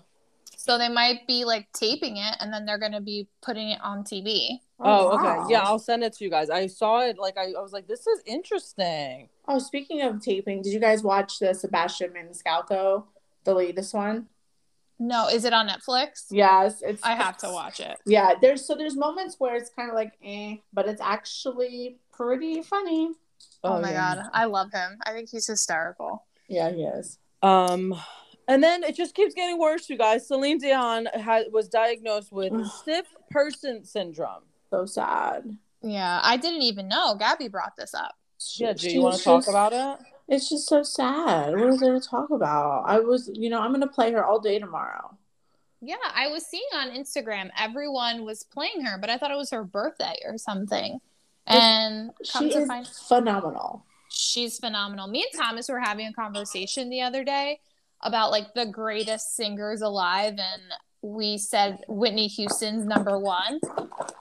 So 0.64 0.78
they 0.78 0.88
might 0.88 1.28
be 1.28 1.44
like 1.44 1.70
taping 1.74 2.16
it 2.16 2.38
and 2.40 2.54
then 2.54 2.66
they're 2.66 2.78
gonna 2.78 3.02
be 3.02 3.28
putting 3.42 3.72
it 3.72 3.80
on 3.84 4.06
TV. 4.06 4.62
Oh, 4.80 5.10
wow. 5.10 5.42
okay. 5.42 5.52
Yeah, 5.52 5.64
I'll 5.64 5.78
send 5.78 6.06
it 6.06 6.14
to 6.14 6.24
you 6.24 6.30
guys. 6.30 6.50
I 6.50 6.68
saw 6.68 7.02
it. 7.02 7.18
Like 7.18 7.38
I, 7.38 7.48
I 7.48 7.62
was 7.62 7.74
like, 7.74 7.86
this 7.86 8.08
is 8.08 8.22
interesting. 8.26 9.28
Oh, 9.46 9.60
speaking 9.60 10.04
of 10.04 10.22
taping, 10.22 10.62
did 10.62 10.72
you 10.72 10.80
guys 10.80 11.04
watch 11.04 11.40
the 11.40 11.54
Sebastian 11.54 12.12
Maniscalco, 12.12 13.04
the 13.44 13.54
latest 13.54 13.94
one? 13.94 14.28
No, 15.00 15.28
is 15.28 15.44
it 15.44 15.52
on 15.52 15.68
Netflix? 15.68 16.28
Yes, 16.32 16.82
it's. 16.82 17.04
I 17.04 17.16
have 17.16 17.36
to 17.40 17.50
watch 17.50 17.82
it. 17.82 17.98
Yeah, 18.06 18.36
there's 18.42 18.66
so 18.66 18.74
there's 18.74 18.96
moments 18.96 19.36
where 19.40 19.58
it's 19.58 19.70
kind 19.70 19.90
of 19.90 19.96
like 19.96 20.14
eh, 20.24 20.56
but 20.72 20.88
it's 20.88 21.02
actually 21.02 21.98
pretty 22.14 22.62
funny. 22.62 23.10
Oh, 23.66 23.82
my 23.82 23.92
yeah. 23.92 24.16
god. 24.16 24.30
I 24.32 24.46
love 24.46 24.72
him. 24.72 25.00
I 25.06 25.12
think 25.12 25.28
he's 25.30 25.46
hysterical. 25.46 26.24
Yeah, 26.48 26.72
he 26.72 26.84
is. 26.84 27.20
Um, 27.42 27.96
and 28.48 28.64
then 28.64 28.84
it 28.84 28.96
just 28.96 29.16
keeps 29.16 29.34
getting 29.34 29.60
worse, 29.60 29.90
you 29.90 29.98
guys. 29.98 30.28
Celine 30.28 30.58
Dion 30.60 31.06
had 31.14 31.46
was 31.52 31.68
diagnosed 31.68 32.32
with 32.32 32.54
stiff 32.68 33.08
person 33.30 33.84
syndrome. 33.84 34.44
So 34.70 34.86
sad. 34.86 35.58
Yeah, 35.82 36.20
I 36.24 36.38
didn't 36.38 36.62
even 36.62 36.88
know. 36.88 37.16
Gabby 37.16 37.48
brought 37.48 37.76
this 37.78 37.94
up. 37.94 38.16
Yeah, 38.56 38.74
do 38.74 38.90
you 38.90 39.02
want 39.02 39.18
to 39.18 39.24
talk 39.24 39.48
about 39.48 39.74
it? 39.74 40.06
It's 40.28 40.50
just 40.50 40.68
so 40.68 40.84
sad. 40.84 41.54
What 41.54 41.68
is 41.70 41.80
there 41.80 42.00
to 42.00 42.06
talk 42.06 42.30
about? 42.30 42.84
I 42.88 43.00
was, 43.00 43.30
you 43.34 43.50
know, 43.50 43.60
I'm 43.60 43.72
gonna 43.72 43.88
play 43.88 44.12
her 44.14 44.26
all 44.26 44.40
day 44.40 44.60
tomorrow. 44.60 45.18
Yeah, 45.82 45.96
I 46.16 46.28
was 46.30 46.46
seeing 46.46 46.64
on 46.74 46.92
Instagram 46.92 47.50
everyone 47.58 48.24
was 48.24 48.44
playing 48.44 48.86
her, 48.86 48.98
but 48.98 49.10
I 49.10 49.18
thought 49.18 49.32
it 49.32 49.38
was 49.38 49.52
her 49.52 49.66
birthday 49.66 50.16
or 50.26 50.38
something. 50.38 51.02
And 51.46 52.12
She 52.24 52.54
is 52.54 52.68
find 52.68 52.88
phenomenal. 52.88 53.84
she's 54.10 54.60
phenomenal. 54.60 55.08
Me 55.08 55.26
and 55.30 55.42
Thomas 55.42 55.68
were 55.68 55.82
having 55.82 56.08
a 56.08 56.14
conversation 56.14 56.90
the 56.90 57.02
other 57.02 57.26
day 57.26 57.60
about 58.04 58.32
like 58.32 58.54
the 58.54 58.66
greatest 58.66 59.36
singers 59.36 59.82
alive, 59.82 60.34
and 60.38 60.62
we 61.02 61.38
said 61.38 61.80
Whitney 61.88 62.28
Houston's 62.28 62.86
number 62.86 63.18
one, 63.20 63.60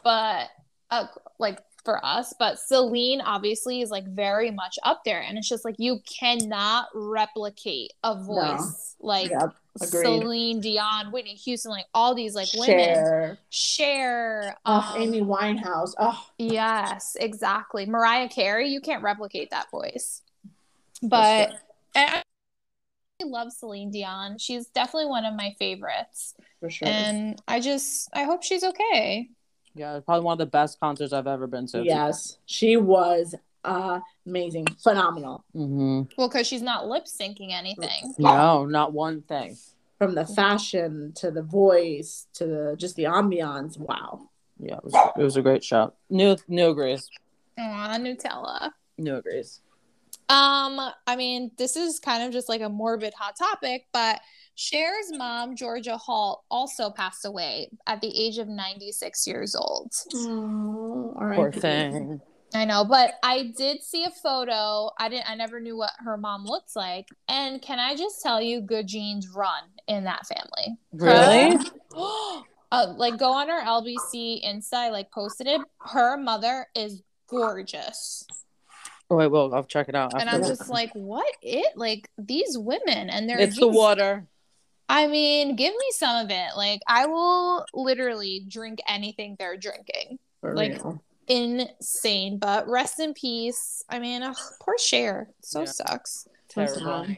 but 0.03 0.49
uh, 0.90 1.07
like 1.38 1.59
for 1.85 2.05
us, 2.05 2.33
but 2.38 2.59
Celine 2.59 3.21
obviously 3.21 3.81
is 3.81 3.90
like 3.90 4.07
very 4.07 4.51
much 4.51 4.79
up 4.85 5.03
there, 5.05 5.21
and 5.21 5.37
it's 5.37 5.49
just 5.49 5.64
like 5.64 5.77
you 5.79 6.01
cannot 6.07 6.87
replicate 6.95 7.92
a 8.05 8.14
voice 8.23 8.97
like 9.01 9.31
Yep, 9.31 9.55
agreed. 9.81 10.03
Celine 10.03 10.61
Dion, 10.61 11.12
Whitney 11.12 11.35
Houston, 11.35 11.71
like 11.71 11.87
all 11.92 12.14
these 12.14 12.35
like 12.35 12.49
women. 12.55 13.37
Cher, 13.51 14.57
Oh, 14.64 14.92
um, 14.95 15.03
Amy 15.03 15.21
Winehouse. 15.23 15.95
Oh, 15.99 16.25
Yes, 16.38 17.16
exactly. 17.18 17.87
Mariah 17.87 18.29
Carey, 18.29 18.68
you 18.68 18.81
can't 18.81 19.03
replicate 19.03 19.51
that 19.51 19.71
voice. 19.71 20.23
But 21.03 21.53
and 21.95 22.23
love 23.25 23.53
Celine 23.53 23.91
Dion. 23.91 24.39
She's 24.39 24.67
definitely 24.69 25.07
one 25.09 25.25
of 25.25 25.35
my 25.35 25.55
favorites. 25.59 26.35
for 26.61 26.71
sure. 26.71 26.89
And 26.89 27.41
I 27.49 27.61
just 27.61 28.09
I 28.15 28.25
hope 28.25 28.43
she's 28.43 28.65
okay. 28.65 29.29
Yeah, 29.75 29.97
it's 29.97 30.05
probably 30.05 30.25
one 30.25 30.35
of 30.35 30.39
the 30.39 30.47
best 30.47 30.79
concerts 30.81 31.13
I've 31.13 31.27
ever 31.27 31.47
been 31.47 31.67
to. 31.69 31.83
yes, 31.83 32.39
she 32.47 32.77
was 32.77 33.35
amazing, 33.65 34.67
phenomenal. 34.83 35.45
Mm-hmm. 35.55 36.03
Well, 36.19 36.29
because 36.29 36.47
she's 36.47 36.63
not 36.63 36.87
lip 36.89 37.05
syncing 37.07 37.53
anything. 37.53 38.15
No, 38.19 38.65
not 38.67 38.93
one 38.93 39.23
thing. 39.23 39.57
From 39.99 40.15
the 40.15 40.27
fashion 40.27 41.13
to 41.17 41.31
the 41.31 41.43
voice 41.43 42.27
to 42.35 42.47
the 42.47 42.77
just 42.77 42.97
the 42.97 43.05
ambiance. 43.05 43.79
Wow. 43.79 44.29
Yeah, 44.59 44.77
it 44.77 44.85
was, 44.85 44.95
it 45.17 45.23
was 45.23 45.37
a 45.37 45.43
great 45.43 45.65
show. 45.65 45.93
New, 46.11 46.37
new 46.49 46.71
agrees. 46.71 47.09
Aw, 47.59 47.97
Nutella. 47.99 48.71
New 48.99 49.17
agrees. 49.17 49.61
Um, 50.33 50.81
I 51.07 51.14
mean, 51.14 51.51
this 51.59 51.77
is 51.77 52.01
kind 52.01 52.23
of 52.23 52.33
just 52.33 52.49
like 52.49 52.62
a 52.62 52.68
morbid 52.71 53.12
hot 53.12 53.37
topic, 53.37 53.85
but 53.92 54.18
Cher's 54.57 55.12
mom, 55.12 55.55
Georgia 55.57 55.99
Holt, 55.99 56.42
also 56.51 56.88
passed 56.90 57.27
away 57.27 57.68
at 57.87 58.01
the 58.01 58.09
age 58.09 58.38
of 58.38 58.49
96 58.49 59.27
years 59.27 59.55
old. 59.55 59.92
Oh, 60.14 61.14
all 61.21 61.27
right. 61.27 61.37
Poor 61.37 61.53
thing. 61.53 62.18
I 62.55 62.64
know, 62.64 62.83
but 62.83 63.14
I 63.23 63.53
did 63.57 63.83
see 63.83 64.05
a 64.05 64.11
photo. 64.11 64.90
I 64.99 65.11
didn't 65.11 65.29
I 65.29 65.35
never 65.35 65.61
knew 65.61 65.77
what 65.77 65.92
her 65.99 66.16
mom 66.16 66.47
looks 66.47 66.77
like. 66.77 67.09
And 67.29 67.61
can 67.61 67.79
I 67.79 67.95
just 67.95 68.23
tell 68.23 68.40
you 68.40 68.62
good 68.62 68.87
genes 68.87 69.29
run 69.29 69.64
in 69.87 70.05
that 70.05 70.27
family. 70.27 70.79
Really? 70.92 71.59
uh, 72.73 72.95
like 72.97 73.18
go 73.18 73.33
on 73.33 73.49
her 73.49 73.62
LBC 73.62 74.47
Insta, 74.47 74.75
I, 74.75 74.90
like 74.90 75.11
posted 75.11 75.47
it. 75.47 75.61
Her 75.81 76.16
mother 76.16 76.66
is 76.75 77.03
gorgeous. 77.29 78.27
Oh, 79.12 79.16
wait, 79.16 79.27
well, 79.27 79.55
I'll 79.55 79.64
check 79.64 79.90
it 79.90 79.94
out. 79.94 80.18
And 80.18 80.31
I'm 80.31 80.40
this. 80.40 80.48
just 80.48 80.70
like, 80.70 80.90
what 80.94 81.31
it 81.42 81.77
like 81.77 82.09
these 82.16 82.57
women 82.57 83.11
and 83.11 83.29
their 83.29 83.38
it's 83.40 83.59
the 83.59 83.68
water. 83.68 84.27
I 84.88 85.07
mean, 85.07 85.55
give 85.55 85.75
me 85.75 85.87
some 85.90 86.25
of 86.25 86.31
it. 86.31 86.57
Like 86.57 86.81
I 86.88 87.05
will 87.05 87.66
literally 87.75 88.42
drink 88.48 88.79
anything 88.88 89.37
they're 89.38 89.59
drinking. 89.59 90.18
For 90.40 90.55
like, 90.57 90.83
real. 90.83 91.03
Insane, 91.29 92.38
but 92.38 92.66
rest 92.66 93.01
in 93.01 93.12
peace. 93.12 93.85
I 93.87 93.98
mean, 93.98 94.22
ugh, 94.22 94.37
poor 94.62 94.79
Cher. 94.79 95.29
So 95.42 95.61
Yeah. 95.61 95.66
sucks. 95.66 96.27
Terrible. 96.48 96.90
Um, 96.90 97.16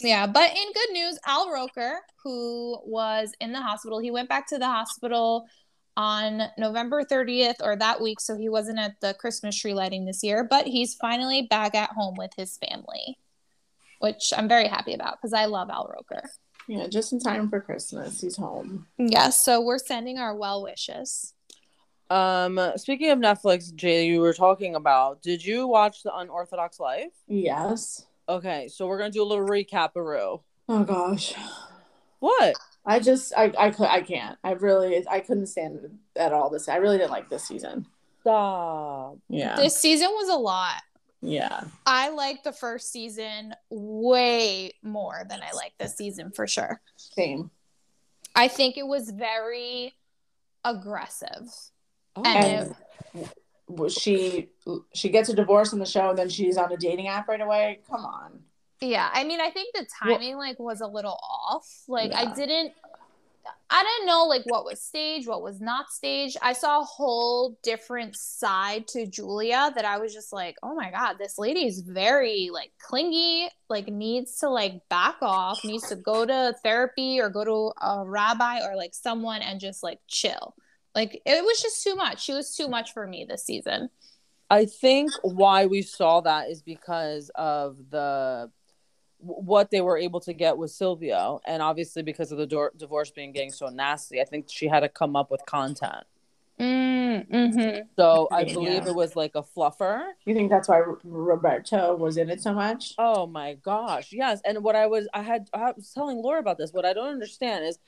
yeah, 0.00 0.26
but 0.26 0.50
in 0.50 0.72
good 0.74 0.92
news, 0.92 1.18
Al 1.26 1.50
Roker, 1.50 2.00
who 2.22 2.78
was 2.84 3.32
in 3.40 3.52
the 3.52 3.62
hospital, 3.62 3.98
he 3.98 4.10
went 4.10 4.28
back 4.28 4.46
to 4.48 4.58
the 4.58 4.66
hospital 4.66 5.46
on 6.00 6.44
November 6.56 7.04
30th 7.04 7.56
or 7.60 7.76
that 7.76 8.00
week, 8.00 8.20
so 8.20 8.34
he 8.34 8.48
wasn't 8.48 8.78
at 8.78 8.98
the 9.02 9.12
Christmas 9.12 9.54
tree 9.54 9.74
lighting 9.74 10.06
this 10.06 10.22
year, 10.22 10.42
but 10.48 10.66
he's 10.66 10.94
finally 10.94 11.42
back 11.42 11.74
at 11.74 11.90
home 11.90 12.14
with 12.16 12.30
his 12.38 12.56
family, 12.56 13.18
which 13.98 14.32
I'm 14.34 14.48
very 14.48 14.66
happy 14.66 14.94
about 14.94 15.18
because 15.20 15.34
I 15.34 15.44
love 15.44 15.68
Al 15.68 15.92
Roker. 15.94 16.30
Yeah, 16.66 16.86
just 16.86 17.12
in 17.12 17.20
time 17.20 17.50
for 17.50 17.60
Christmas. 17.60 18.18
He's 18.18 18.38
home. 18.38 18.86
Yes, 18.96 19.44
so 19.44 19.60
we're 19.60 19.76
sending 19.76 20.18
our 20.18 20.34
well 20.34 20.62
wishes. 20.62 21.34
Um, 22.08 22.58
speaking 22.76 23.10
of 23.10 23.18
Netflix, 23.18 23.74
G, 23.74 24.04
you 24.04 24.20
were 24.20 24.32
talking 24.32 24.76
about. 24.76 25.20
Did 25.20 25.44
you 25.44 25.66
watch 25.66 26.02
the 26.02 26.16
Unorthodox 26.16 26.80
Life? 26.80 27.12
Yes. 27.28 28.06
Okay, 28.26 28.68
so 28.68 28.86
we're 28.86 28.96
gonna 28.96 29.10
do 29.10 29.22
a 29.22 29.28
little 29.28 29.46
recap, 29.46 29.90
Aru. 29.96 30.40
Oh 30.66 30.84
gosh. 30.84 31.34
What? 32.20 32.56
I 32.86 32.98
just 33.00 33.32
I 33.36 33.52
I 33.58 33.70
could 33.70 33.86
I 33.88 34.00
can't. 34.02 34.38
I 34.42 34.52
really 34.52 35.06
I 35.08 35.20
couldn't 35.20 35.46
stand 35.46 35.76
it 35.76 35.90
at 36.16 36.32
all 36.32 36.50
this. 36.50 36.68
I 36.68 36.76
really 36.76 36.98
didn't 36.98 37.10
like 37.10 37.28
this 37.28 37.44
season. 37.44 37.86
Stop. 38.22 39.18
Yeah. 39.28 39.56
This 39.56 39.76
season 39.76 40.08
was 40.10 40.28
a 40.28 40.38
lot. 40.38 40.82
yeah. 41.22 41.64
I 41.86 42.10
like 42.10 42.42
the 42.42 42.52
first 42.52 42.90
season 42.92 43.54
way 43.70 44.72
more 44.82 45.24
than 45.28 45.40
I 45.42 45.52
like 45.54 45.72
this 45.78 45.96
season 45.96 46.30
for 46.30 46.46
sure. 46.46 46.80
Same. 46.96 47.50
I 48.34 48.48
think 48.48 48.76
it 48.76 48.86
was 48.86 49.10
very 49.10 49.94
aggressive. 50.64 51.48
Oh. 52.16 52.22
And 52.24 52.74
And 53.14 53.28
was 53.68 53.94
she 53.94 54.48
she 54.94 55.08
gets 55.10 55.28
a 55.28 55.34
divorce 55.34 55.72
in 55.72 55.78
the 55.78 55.86
show 55.86 56.10
and 56.10 56.18
then 56.18 56.28
she's 56.28 56.56
on 56.56 56.72
a 56.72 56.76
dating 56.76 57.08
app 57.08 57.28
right 57.28 57.40
away. 57.40 57.80
Come 57.88 58.04
on. 58.04 58.40
Yeah, 58.80 59.10
I 59.12 59.24
mean, 59.24 59.40
I 59.40 59.50
think 59.50 59.74
the 59.74 59.86
timing 60.02 60.36
like 60.36 60.58
was 60.58 60.80
a 60.80 60.86
little 60.86 61.18
off. 61.22 61.66
Like 61.86 62.12
I 62.14 62.34
didn't 62.34 62.72
I 63.72 63.84
didn't 63.84 64.06
know 64.06 64.24
like 64.24 64.42
what 64.46 64.64
was 64.64 64.80
staged, 64.80 65.28
what 65.28 65.42
was 65.42 65.60
not 65.60 65.90
staged. 65.90 66.36
I 66.42 66.52
saw 66.52 66.80
a 66.80 66.84
whole 66.84 67.58
different 67.62 68.16
side 68.16 68.88
to 68.88 69.06
Julia 69.06 69.70
that 69.74 69.84
I 69.84 69.98
was 69.98 70.12
just 70.12 70.32
like, 70.32 70.56
"Oh 70.62 70.74
my 70.74 70.90
god, 70.90 71.16
this 71.18 71.38
lady 71.38 71.66
is 71.66 71.80
very 71.80 72.50
like 72.52 72.72
clingy, 72.80 73.48
like 73.68 73.86
needs 73.88 74.38
to 74.38 74.48
like 74.48 74.88
back 74.88 75.16
off, 75.22 75.64
needs 75.64 75.88
to 75.88 75.96
go 75.96 76.26
to 76.26 76.54
therapy 76.64 77.20
or 77.20 77.28
go 77.28 77.44
to 77.44 77.72
a 77.80 78.04
rabbi 78.04 78.60
or 78.66 78.76
like 78.76 78.94
someone 78.94 79.42
and 79.42 79.60
just 79.60 79.82
like 79.82 80.00
chill." 80.08 80.54
Like 80.94 81.22
it 81.24 81.44
was 81.44 81.62
just 81.62 81.84
too 81.84 81.94
much. 81.94 82.24
She 82.24 82.32
was 82.32 82.56
too 82.56 82.66
much 82.66 82.92
for 82.92 83.06
me 83.06 83.24
this 83.28 83.44
season. 83.44 83.90
I 84.50 84.64
think 84.64 85.12
why 85.22 85.66
we 85.66 85.82
saw 85.82 86.22
that 86.22 86.50
is 86.50 86.60
because 86.60 87.30
of 87.36 87.76
the 87.90 88.50
what 89.20 89.70
they 89.70 89.80
were 89.80 89.98
able 89.98 90.20
to 90.20 90.32
get 90.32 90.56
with 90.56 90.70
Silvio, 90.70 91.40
and 91.46 91.62
obviously 91.62 92.02
because 92.02 92.32
of 92.32 92.38
the 92.38 92.46
do- 92.46 92.70
divorce 92.76 93.10
being 93.10 93.32
getting 93.32 93.50
so 93.52 93.68
nasty. 93.68 94.20
I 94.20 94.24
think 94.24 94.46
she 94.48 94.66
had 94.66 94.80
to 94.80 94.88
come 94.88 95.16
up 95.16 95.30
with 95.30 95.44
content. 95.46 96.04
Mm, 96.58 97.26
hmm 97.28 97.78
So 97.96 98.28
I 98.30 98.42
Yeah. 98.42 98.52
believe 98.52 98.86
it 98.86 98.94
was 98.94 99.16
like 99.16 99.32
a 99.34 99.42
fluffer. 99.42 100.08
You 100.26 100.34
think 100.34 100.50
that's 100.50 100.68
why 100.68 100.82
Roberto 101.04 101.96
was 101.96 102.18
in 102.18 102.28
it 102.28 102.42
so 102.42 102.52
much? 102.52 102.94
Oh 102.98 103.26
my 103.26 103.54
gosh, 103.54 104.12
yes. 104.12 104.40
And 104.44 104.62
what 104.62 104.76
I 104.76 104.86
was, 104.86 105.08
I 105.14 105.22
had, 105.22 105.48
I 105.54 105.72
was 105.72 105.90
telling 105.92 106.18
Laura 106.18 106.40
about 106.40 106.58
this. 106.58 106.72
What 106.72 106.84
I 106.84 106.92
don't 106.92 107.08
understand 107.08 107.64
is, 107.64 107.78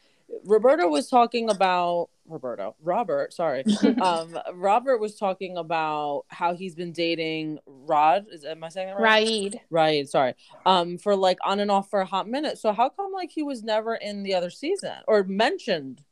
Roberto 0.45 0.89
was 0.89 1.11
talking 1.11 1.51
about 1.51 2.09
Roberto, 2.33 2.75
Robert. 2.83 3.33
Sorry, 3.33 3.65
um, 4.03 4.39
Robert 4.55 4.99
was 4.99 5.17
talking 5.17 5.57
about 5.57 6.25
how 6.29 6.55
he's 6.55 6.75
been 6.75 6.93
dating 6.93 7.59
Rod. 7.67 8.27
Is 8.31 8.45
am 8.45 8.65
I 8.65 8.69
saying 8.69 8.89
that 8.89 9.01
right? 9.01 9.27
Raid. 9.27 9.61
Right. 9.71 10.09
Sorry. 10.09 10.35
Um, 10.67 10.99
for 10.99 11.15
like 11.15 11.39
on 11.45 11.61
and 11.61 11.71
off 11.71 11.91
for 11.91 12.01
a 12.01 12.07
hot 12.07 12.29
minute. 12.29 12.59
So 12.59 12.73
how 12.73 12.89
come 12.89 13.13
like 13.13 13.31
he 13.31 13.43
was 13.43 13.63
never 13.63 13.95
in 13.95 14.23
the 14.23 14.35
other 14.35 14.51
season 14.51 14.97
or 15.07 15.25
mentioned? 15.25 16.03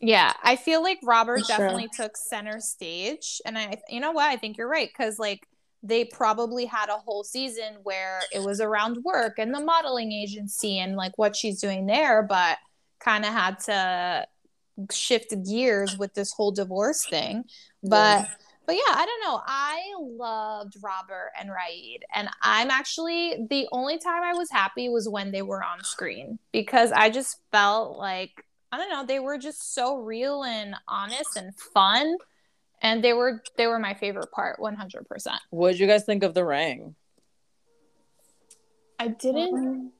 Yeah, 0.00 0.32
I 0.42 0.56
feel 0.56 0.82
like 0.82 0.98
Robert 1.04 1.36
That's 1.36 1.48
true. 1.48 1.58
definitely 1.58 1.88
took 1.96 2.16
center 2.16 2.58
stage, 2.58 3.40
and 3.46 3.56
I, 3.56 3.80
you 3.88 4.00
know 4.00 4.10
what, 4.10 4.28
I 4.28 4.36
think 4.36 4.58
you're 4.58 4.68
right 4.68 4.88
because 4.88 5.18
like 5.18 5.46
they 5.82 6.04
probably 6.04 6.64
had 6.64 6.88
a 6.88 6.96
whole 6.96 7.24
season 7.24 7.76
where 7.82 8.20
it 8.32 8.42
was 8.42 8.60
around 8.60 9.02
work 9.04 9.38
and 9.38 9.52
the 9.52 9.60
modeling 9.60 10.12
agency 10.12 10.78
and 10.78 10.96
like 10.96 11.12
what 11.18 11.34
she's 11.34 11.60
doing 11.60 11.86
there, 11.86 12.22
but 12.22 12.58
kind 13.00 13.24
of 13.24 13.32
had 13.32 13.58
to 13.58 14.26
shift 14.90 15.34
gears 15.48 15.96
with 15.98 16.14
this 16.14 16.32
whole 16.32 16.52
divorce 16.52 17.04
thing. 17.06 17.44
But 17.82 18.28
but 18.64 18.76
yeah, 18.76 18.94
I 18.94 19.04
don't 19.06 19.20
know. 19.32 19.40
I 19.44 19.82
loved 19.98 20.76
Robert 20.82 21.32
and 21.38 21.50
Raid, 21.50 22.04
and 22.14 22.28
I'm 22.42 22.70
actually 22.70 23.46
the 23.50 23.66
only 23.72 23.98
time 23.98 24.22
I 24.22 24.34
was 24.34 24.50
happy 24.50 24.88
was 24.88 25.08
when 25.08 25.32
they 25.32 25.42
were 25.42 25.64
on 25.64 25.82
screen 25.82 26.38
because 26.52 26.92
I 26.92 27.10
just 27.10 27.38
felt 27.50 27.98
like 27.98 28.30
I 28.70 28.78
don't 28.78 28.88
know, 28.88 29.04
they 29.04 29.18
were 29.18 29.36
just 29.36 29.74
so 29.74 29.96
real 29.96 30.44
and 30.44 30.74
honest 30.88 31.36
and 31.36 31.54
fun, 31.74 32.16
and 32.80 33.02
they 33.02 33.12
were 33.12 33.42
they 33.56 33.66
were 33.66 33.78
my 33.78 33.94
favorite 33.94 34.30
part, 34.30 34.60
100. 34.60 35.08
percent 35.08 35.40
What 35.50 35.72
did 35.72 35.80
you 35.80 35.86
guys 35.86 36.04
think 36.04 36.22
of 36.22 36.32
the 36.32 36.44
ring? 36.44 36.94
I 38.98 39.08
didn't 39.08 39.92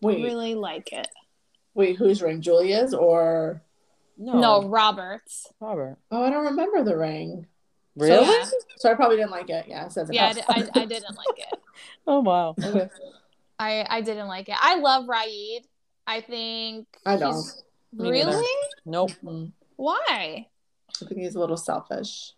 Wait, 0.00 0.22
really 0.22 0.54
like 0.54 0.92
it. 0.92 1.08
wait, 1.74 1.96
whose 1.96 2.22
ring? 2.22 2.40
Julia's 2.40 2.94
or? 2.94 3.60
No, 4.16 4.38
No, 4.40 4.68
Roberts. 4.68 5.48
Robert. 5.60 5.96
Oh, 6.10 6.22
I 6.24 6.30
don't 6.30 6.44
remember 6.46 6.82
the 6.84 6.96
ring. 6.96 7.46
Really? 7.96 8.26
Yeah. 8.26 8.44
So 8.76 8.90
I 8.90 8.94
probably 8.94 9.16
didn't 9.16 9.30
like 9.30 9.50
it. 9.50 9.66
Yeah, 9.68 9.86
it 9.86 9.92
says 9.92 10.08
it. 10.10 10.14
Yeah, 10.14 10.32
I, 10.48 10.68
I, 10.74 10.80
I 10.82 10.84
didn't 10.86 11.16
like 11.16 11.38
it. 11.38 11.58
Oh 12.06 12.20
wow. 12.20 12.54
I 13.58 13.84
I 13.88 14.00
didn't 14.00 14.28
like 14.28 14.48
it. 14.48 14.56
I 14.60 14.76
love 14.78 15.08
Raid. 15.08 15.62
I 16.06 16.20
think 16.20 16.86
I 17.06 17.16
don't. 17.16 17.32
he's- 17.34 17.62
Me 17.92 18.10
neither. 18.10 18.30
Really? 18.30 18.56
Nope. 18.84 19.10
Why? 19.76 20.46
I 21.02 21.04
think 21.06 21.20
he's 21.20 21.34
a 21.34 21.40
little 21.40 21.56
selfish. 21.56 22.32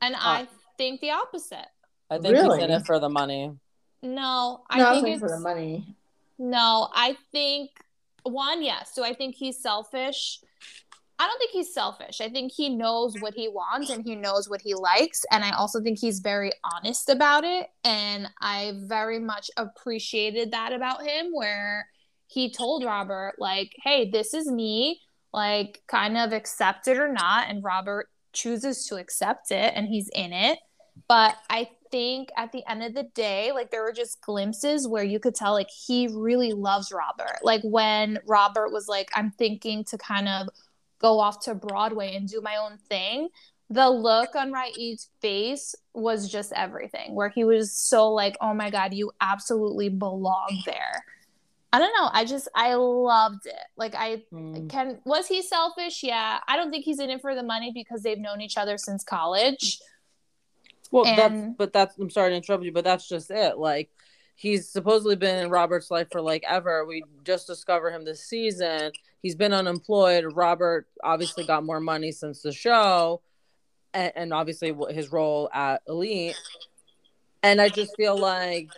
And 0.00 0.14
uh, 0.14 0.18
I 0.20 0.48
think 0.78 1.00
the 1.00 1.10
opposite. 1.10 1.66
I 2.10 2.18
think 2.18 2.36
he's 2.36 2.54
in 2.58 2.70
it 2.70 2.84
for 2.86 2.98
the 3.00 3.08
money. 3.08 3.50
No, 4.02 4.62
I 4.68 4.78
no, 4.78 4.84
I 4.86 4.92
was 4.92 5.02
think 5.02 5.14
it's 5.14 5.20
for 5.20 5.28
the 5.30 5.40
money. 5.40 5.96
no. 6.38 6.88
I 6.92 7.16
think 7.30 7.70
one, 8.24 8.62
yes. 8.62 8.94
Do 8.94 9.02
I 9.04 9.14
think 9.14 9.36
he's 9.36 9.58
selfish? 9.58 10.40
I 11.22 11.28
don't 11.28 11.38
think 11.38 11.52
he's 11.52 11.72
selfish. 11.72 12.20
I 12.20 12.28
think 12.28 12.50
he 12.50 12.68
knows 12.68 13.14
what 13.20 13.32
he 13.34 13.46
wants 13.46 13.90
and 13.90 14.02
he 14.04 14.16
knows 14.16 14.50
what 14.50 14.60
he 14.60 14.74
likes. 14.74 15.24
And 15.30 15.44
I 15.44 15.52
also 15.52 15.80
think 15.80 16.00
he's 16.00 16.18
very 16.18 16.50
honest 16.74 17.08
about 17.08 17.44
it. 17.44 17.68
And 17.84 18.28
I 18.40 18.72
very 18.86 19.20
much 19.20 19.48
appreciated 19.56 20.50
that 20.50 20.72
about 20.72 21.06
him, 21.06 21.30
where 21.32 21.86
he 22.26 22.50
told 22.50 22.82
Robert, 22.82 23.34
like, 23.38 23.70
hey, 23.84 24.10
this 24.10 24.34
is 24.34 24.50
me, 24.50 25.00
like, 25.32 25.82
kind 25.86 26.18
of 26.18 26.32
accept 26.32 26.88
it 26.88 26.98
or 26.98 27.12
not. 27.12 27.48
And 27.48 27.62
Robert 27.62 28.08
chooses 28.32 28.88
to 28.88 28.96
accept 28.96 29.52
it 29.52 29.74
and 29.76 29.86
he's 29.86 30.08
in 30.16 30.32
it. 30.32 30.58
But 31.06 31.36
I 31.48 31.68
think 31.92 32.30
at 32.36 32.50
the 32.50 32.68
end 32.68 32.82
of 32.82 32.94
the 32.94 33.04
day, 33.14 33.52
like, 33.52 33.70
there 33.70 33.84
were 33.84 33.92
just 33.92 34.20
glimpses 34.22 34.88
where 34.88 35.04
you 35.04 35.20
could 35.20 35.36
tell, 35.36 35.52
like, 35.52 35.70
he 35.70 36.08
really 36.08 36.52
loves 36.52 36.90
Robert. 36.90 37.38
Like, 37.44 37.62
when 37.62 38.18
Robert 38.26 38.72
was 38.72 38.88
like, 38.88 39.08
I'm 39.14 39.30
thinking 39.30 39.84
to 39.84 39.98
kind 39.98 40.26
of 40.26 40.48
go 41.02 41.20
off 41.20 41.40
to 41.40 41.54
Broadway 41.54 42.14
and 42.14 42.28
do 42.28 42.40
my 42.40 42.56
own 42.56 42.78
thing. 42.88 43.28
The 43.68 43.88
look 43.88 44.34
on 44.34 44.52
Raid's 44.52 45.08
face 45.20 45.74
was 45.94 46.30
just 46.30 46.52
everything, 46.52 47.14
where 47.14 47.28
he 47.30 47.44
was 47.44 47.72
so 47.72 48.10
like, 48.12 48.36
oh 48.40 48.54
my 48.54 48.70
God, 48.70 48.94
you 48.94 49.12
absolutely 49.20 49.88
belong 49.88 50.62
there. 50.66 51.04
I 51.72 51.78
don't 51.78 51.94
know. 51.98 52.10
I 52.12 52.26
just, 52.26 52.48
I 52.54 52.74
loved 52.74 53.46
it. 53.46 53.64
Like, 53.76 53.94
I 53.94 54.24
Mm. 54.30 54.68
can, 54.68 54.98
was 55.04 55.26
he 55.26 55.40
selfish? 55.40 56.02
Yeah. 56.02 56.38
I 56.46 56.56
don't 56.56 56.70
think 56.70 56.84
he's 56.84 56.98
in 56.98 57.08
it 57.08 57.22
for 57.22 57.34
the 57.34 57.42
money 57.42 57.72
because 57.74 58.02
they've 58.02 58.18
known 58.18 58.42
each 58.42 58.58
other 58.58 58.76
since 58.76 59.02
college. 59.02 59.80
Well, 60.90 61.04
that's 61.04 61.56
but 61.56 61.72
that's 61.72 61.96
I'm 61.96 62.10
sorry 62.10 62.30
to 62.30 62.36
interrupt 62.36 62.64
you, 62.64 62.72
but 62.72 62.84
that's 62.84 63.08
just 63.08 63.30
it. 63.30 63.56
Like 63.56 63.88
he's 64.36 64.68
supposedly 64.68 65.16
been 65.16 65.42
in 65.42 65.48
Robert's 65.48 65.90
life 65.90 66.08
for 66.12 66.20
like 66.20 66.44
ever. 66.46 66.84
We 66.84 67.02
just 67.24 67.46
discover 67.46 67.90
him 67.90 68.04
this 68.04 68.22
season. 68.24 68.92
He's 69.22 69.34
been 69.34 69.52
unemployed. 69.52 70.24
Robert 70.34 70.86
obviously 71.02 71.44
got 71.44 71.64
more 71.64 71.80
money 71.80 72.12
since 72.12 72.42
the 72.42 72.52
show, 72.52 73.22
and, 73.94 74.12
and 74.16 74.32
obviously 74.32 74.74
his 74.90 75.12
role 75.12 75.48
at 75.52 75.82
Elite. 75.88 76.36
And 77.42 77.60
I 77.60 77.68
just 77.68 77.96
feel 77.96 78.18
like, 78.18 78.70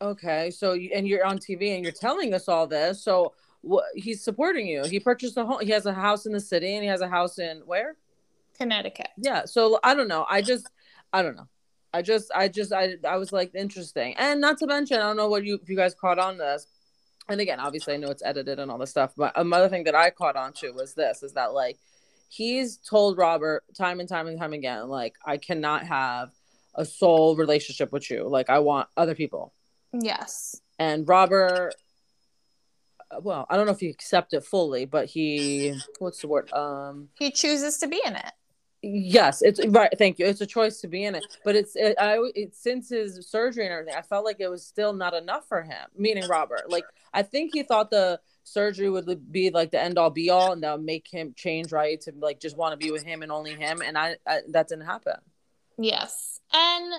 okay, 0.00 0.50
so 0.50 0.72
you, 0.72 0.90
and 0.94 1.06
you're 1.06 1.24
on 1.24 1.38
TV 1.38 1.74
and 1.74 1.84
you're 1.84 1.92
telling 1.92 2.34
us 2.34 2.48
all 2.48 2.66
this, 2.66 3.02
so 3.02 3.34
what? 3.62 3.84
He's 3.94 4.24
supporting 4.24 4.66
you. 4.66 4.84
He 4.84 5.00
purchased 5.00 5.36
a 5.36 5.44
home. 5.44 5.60
He 5.60 5.70
has 5.70 5.84
a 5.84 5.92
house 5.92 6.24
in 6.24 6.32
the 6.32 6.40
city, 6.40 6.74
and 6.74 6.82
he 6.82 6.88
has 6.88 7.02
a 7.02 7.08
house 7.08 7.38
in 7.38 7.58
where? 7.66 7.96
Connecticut. 8.60 9.08
yeah 9.16 9.46
so 9.46 9.80
i 9.82 9.94
don't 9.94 10.06
know 10.06 10.26
i 10.28 10.42
just 10.42 10.68
i 11.14 11.22
don't 11.22 11.34
know 11.34 11.48
i 11.94 12.02
just 12.02 12.30
i 12.34 12.46
just 12.46 12.74
i 12.74 12.94
i 13.08 13.16
was 13.16 13.32
like 13.32 13.50
interesting 13.54 14.14
and 14.18 14.38
not 14.38 14.58
to 14.58 14.66
mention 14.66 14.98
i 14.98 15.00
don't 15.00 15.16
know 15.16 15.30
what 15.30 15.44
you 15.46 15.58
if 15.62 15.70
you 15.70 15.76
guys 15.76 15.94
caught 15.94 16.18
on 16.18 16.34
to 16.34 16.38
this 16.38 16.66
and 17.30 17.40
again 17.40 17.60
obviously 17.60 17.94
i 17.94 17.96
know 17.96 18.10
it's 18.10 18.22
edited 18.24 18.58
and 18.58 18.70
all 18.70 18.78
this 18.78 18.90
stuff 18.90 19.12
but 19.16 19.32
another 19.36 19.68
thing 19.68 19.84
that 19.84 19.94
i 19.94 20.10
caught 20.10 20.36
on 20.36 20.52
to 20.52 20.70
was 20.72 20.94
this 20.94 21.22
is 21.22 21.32
that 21.32 21.52
like 21.54 21.78
he's 22.28 22.76
told 22.78 23.16
robert 23.16 23.64
time 23.76 24.00
and 24.00 24.08
time 24.08 24.26
and 24.26 24.38
time 24.38 24.52
again 24.52 24.88
like 24.88 25.14
i 25.24 25.36
cannot 25.36 25.84
have 25.86 26.30
a 26.74 26.84
soul 26.84 27.36
relationship 27.36 27.92
with 27.92 28.10
you 28.10 28.28
like 28.28 28.50
i 28.50 28.58
want 28.58 28.88
other 28.96 29.14
people 29.14 29.52
Yes. 29.92 30.60
and 30.78 31.08
robert 31.08 31.74
well 33.22 33.46
i 33.50 33.56
don't 33.56 33.66
know 33.66 33.72
if 33.72 33.80
he 33.80 33.88
accepts 33.88 34.32
it 34.34 34.44
fully 34.44 34.84
but 34.84 35.06
he 35.06 35.74
what's 35.98 36.20
the 36.20 36.28
word 36.28 36.52
um 36.52 37.08
He 37.18 37.30
chooses 37.32 37.78
to 37.78 37.88
be 37.88 38.00
in 38.06 38.14
it. 38.14 38.32
Yes, 38.82 39.42
it's 39.42 39.64
right. 39.66 39.90
Thank 39.98 40.18
you. 40.18 40.24
It's 40.24 40.40
a 40.40 40.46
choice 40.46 40.80
to 40.80 40.88
be 40.88 41.04
in 41.04 41.14
it, 41.14 41.24
but 41.44 41.54
it's 41.54 41.76
it, 41.76 41.96
I 41.98 42.16
it, 42.34 42.56
since 42.56 42.88
his 42.88 43.28
surgery 43.28 43.64
and 43.66 43.72
everything, 43.72 43.94
I 43.94 44.00
felt 44.02 44.24
like 44.24 44.40
it 44.40 44.48
was 44.48 44.64
still 44.64 44.94
not 44.94 45.12
enough 45.12 45.46
for 45.48 45.62
him. 45.62 45.86
Meaning 45.96 46.26
Robert, 46.28 46.70
like 46.70 46.84
I 47.12 47.22
think 47.22 47.50
he 47.52 47.62
thought 47.62 47.90
the 47.90 48.20
surgery 48.44 48.88
would 48.88 49.30
be 49.30 49.50
like 49.50 49.70
the 49.70 49.80
end 49.80 49.98
all 49.98 50.08
be 50.08 50.30
all, 50.30 50.52
and 50.52 50.62
that 50.62 50.78
would 50.78 50.86
make 50.86 51.06
him 51.08 51.34
change 51.36 51.72
right 51.72 52.00
to 52.00 52.12
like 52.18 52.40
just 52.40 52.56
want 52.56 52.72
to 52.72 52.82
be 52.82 52.90
with 52.90 53.02
him 53.02 53.22
and 53.22 53.30
only 53.30 53.54
him, 53.54 53.82
and 53.84 53.98
I, 53.98 54.16
I 54.26 54.40
that 54.48 54.68
didn't 54.68 54.86
happen. 54.86 55.16
Yes. 55.78 56.40
And, 56.52 56.92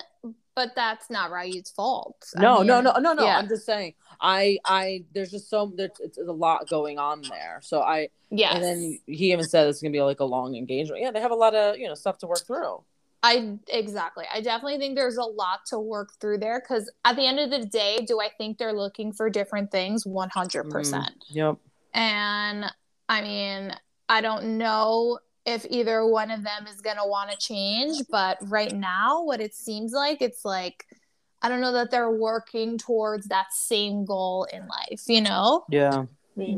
but 0.56 0.76
that's 0.76 1.10
not 1.10 1.32
Raid's 1.32 1.70
fault. 1.72 2.26
I 2.38 2.41
No, 2.41 2.62
no, 2.62 2.76
mean, 2.76 2.84
no, 2.86 2.99
no, 2.99 3.14
no. 3.14 3.24
yeah. 3.24 3.38
I'm 3.38 3.47
just 3.47 3.66
saying. 3.66 3.93
I 4.20 4.58
I 4.66 5.04
there's 5.14 5.32
just 5.32 5.49
so 5.49 5.72
there's 5.76 5.91
it's 5.99 6.18
a 6.18 6.24
lot 6.32 6.70
going 6.70 6.99
on 6.99 7.22
there. 7.24 7.60
So 7.64 7.82
I 7.82 8.10
yeah. 8.30 8.56
and 8.56 8.64
then 8.64 8.99
he 9.08 9.32
even 9.32 9.45
said 9.45 9.68
it's 9.68 9.82
gonna 9.82 9.91
be 9.91 10.02
like 10.02 10.20
a 10.20 10.26
long 10.26 10.56
engagement. 10.56 11.02
Yeah, 11.02 11.12
they 11.12 11.22
have 11.22 11.32
a 11.32 11.36
lot 11.36 11.56
of 11.56 11.78
you 11.78 11.88
know 11.88 11.95
stuff 11.95 12.18
to 12.20 12.28
work 12.28 12.45
through. 12.45 12.84
I 13.24 13.58
exactly. 13.68 14.26
I 14.34 14.41
definitely 14.41 14.80
think 14.80 14.95
there's 14.95 15.18
a 15.18 15.24
lot 15.24 15.66
to 15.68 15.80
work 15.80 16.14
through 16.20 16.39
there 16.39 16.60
because 16.60 16.91
at 17.06 17.16
the 17.16 17.26
end 17.26 17.39
of 17.39 17.52
the 17.52 17.66
day, 17.66 18.04
do 18.08 18.20
I 18.20 18.30
think 18.36 18.58
they're 18.58 18.74
looking 18.74 19.14
for 19.14 19.30
different 19.30 19.72
things? 19.72 20.06
100%. 20.06 20.32
Mm, 20.72 21.08
yep. 21.30 21.58
And 21.93 22.66
I 23.08 23.22
mean, 23.22 23.76
I 24.10 24.22
don't 24.22 24.58
know 24.58 25.20
if 25.45 25.65
either 25.69 26.05
one 26.05 26.31
of 26.31 26.43
them 26.43 26.67
is 26.67 26.81
going 26.81 26.97
to 26.97 27.05
want 27.05 27.31
to 27.31 27.37
change, 27.37 27.97
but 28.09 28.37
right 28.43 28.73
now, 28.73 29.23
what 29.23 29.41
it 29.41 29.55
seems 29.55 29.91
like, 29.91 30.21
it's 30.21 30.45
like, 30.45 30.85
I 31.41 31.49
don't 31.49 31.61
know 31.61 31.73
that 31.73 31.89
they're 31.89 32.11
working 32.11 32.77
towards 32.77 33.27
that 33.27 33.47
same 33.51 34.05
goal 34.05 34.47
in 34.53 34.67
life, 34.67 35.01
you 35.07 35.21
know? 35.21 35.65
Yeah. 35.69 36.05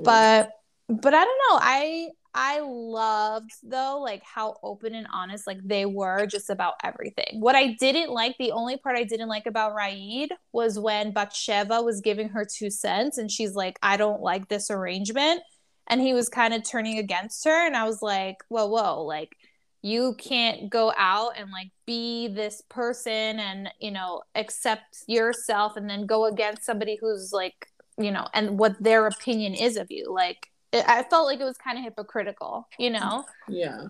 but 0.03 0.51
but 0.89 1.13
i 1.13 1.23
don't 1.23 1.39
know 1.49 1.59
i 1.61 2.07
i 2.33 2.59
loved 2.59 3.51
though 3.63 3.99
like 4.03 4.21
how 4.23 4.57
open 4.63 4.95
and 4.95 5.07
honest 5.13 5.47
like 5.47 5.59
they 5.63 5.85
were 5.85 6.25
just 6.25 6.49
about 6.49 6.73
everything 6.83 7.39
what 7.39 7.55
i 7.55 7.75
didn't 7.79 8.11
like 8.11 8.35
the 8.37 8.51
only 8.51 8.77
part 8.77 8.97
i 8.97 9.03
didn't 9.03 9.29
like 9.29 9.45
about 9.45 9.73
raid 9.73 10.31
was 10.51 10.77
when 10.79 11.13
Batsheva 11.13 11.83
was 11.83 12.01
giving 12.01 12.29
her 12.29 12.45
two 12.45 12.69
cents 12.69 13.17
and 13.17 13.31
she's 13.31 13.53
like 13.53 13.77
i 13.81 13.97
don't 13.97 14.21
like 14.21 14.47
this 14.49 14.69
arrangement 14.69 15.41
and 15.87 16.01
he 16.01 16.13
was 16.13 16.29
kind 16.29 16.53
of 16.53 16.63
turning 16.63 16.97
against 16.97 17.43
her 17.45 17.65
and 17.65 17.75
I 17.75 17.83
was 17.85 18.01
like, 18.01 18.37
"Whoa, 18.49 18.67
whoa, 18.67 19.03
like 19.03 19.35
you 19.83 20.15
can't 20.17 20.69
go 20.69 20.93
out 20.97 21.33
and 21.37 21.51
like 21.51 21.69
be 21.85 22.29
this 22.29 22.63
person 22.69 23.39
and, 23.39 23.69
you 23.79 23.91
know, 23.91 24.23
accept 24.33 25.03
yourself 25.07 25.75
and 25.75 25.89
then 25.89 26.05
go 26.05 26.25
against 26.25 26.63
somebody 26.63 26.97
who's 26.99 27.33
like, 27.33 27.67
you 27.97 28.09
know, 28.09 28.25
and 28.33 28.57
what 28.57 28.81
their 28.81 29.05
opinion 29.07 29.53
is 29.53 29.75
of 29.75 29.87
you. 29.91 30.11
Like 30.11 30.47
it, 30.71 30.85
I 30.87 31.03
felt 31.03 31.25
like 31.25 31.41
it 31.41 31.43
was 31.43 31.57
kind 31.57 31.77
of 31.77 31.83
hypocritical, 31.83 32.65
you 32.79 32.91
know? 32.91 33.25
Yeah. 33.49 33.87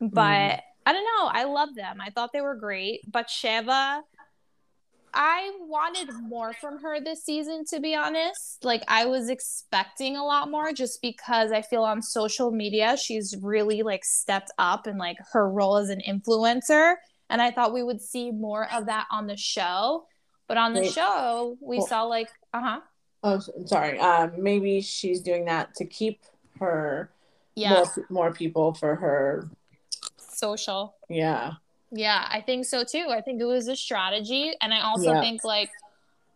But 0.00 0.16
mm. 0.16 0.60
I 0.86 0.92
don't 0.92 1.04
know. 1.04 1.26
I 1.26 1.44
love 1.44 1.74
them. 1.74 2.00
I 2.00 2.08
thought 2.08 2.30
they 2.32 2.40
were 2.40 2.54
great. 2.54 3.00
Batsheva, 3.12 4.00
I 5.14 5.52
wanted 5.60 6.10
more 6.14 6.52
from 6.52 6.78
her 6.80 7.00
this 7.00 7.24
season, 7.24 7.64
to 7.70 7.80
be 7.80 7.94
honest. 7.94 8.64
Like, 8.64 8.82
I 8.88 9.06
was 9.06 9.28
expecting 9.28 10.16
a 10.16 10.24
lot 10.24 10.50
more 10.50 10.72
just 10.72 11.02
because 11.02 11.52
I 11.52 11.62
feel 11.62 11.82
on 11.82 12.02
social 12.02 12.50
media 12.50 12.96
she's 12.96 13.36
really 13.40 13.82
like 13.82 14.04
stepped 14.04 14.50
up 14.58 14.86
in 14.86 14.98
like 14.98 15.16
her 15.32 15.48
role 15.48 15.76
as 15.76 15.88
an 15.88 16.00
influencer. 16.06 16.94
And 17.28 17.40
I 17.40 17.50
thought 17.50 17.72
we 17.72 17.82
would 17.82 18.00
see 18.00 18.30
more 18.30 18.68
of 18.72 18.86
that 18.86 19.06
on 19.10 19.26
the 19.26 19.36
show. 19.36 20.06
But 20.48 20.56
on 20.56 20.74
the 20.74 20.80
Wait. 20.80 20.92
show, 20.92 21.56
we 21.60 21.80
saw 21.80 22.02
like, 22.02 22.28
uh 22.52 22.60
huh. 22.60 22.80
Oh, 23.22 23.40
sorry. 23.66 23.98
Um, 24.00 24.32
maybe 24.38 24.80
she's 24.80 25.20
doing 25.20 25.44
that 25.44 25.74
to 25.76 25.84
keep 25.84 26.20
her 26.58 27.10
yeah. 27.54 27.70
more, 27.70 28.06
more 28.08 28.32
people 28.32 28.74
for 28.74 28.96
her 28.96 29.48
social. 30.16 30.96
Yeah. 31.08 31.52
Yeah, 31.90 32.26
I 32.28 32.40
think 32.40 32.66
so 32.66 32.84
too. 32.84 33.06
I 33.10 33.20
think 33.20 33.40
it 33.40 33.46
was 33.46 33.68
a 33.68 33.76
strategy. 33.76 34.52
And 34.60 34.72
I 34.72 34.82
also 34.82 35.12
yeah. 35.12 35.20
think 35.20 35.44
like 35.44 35.70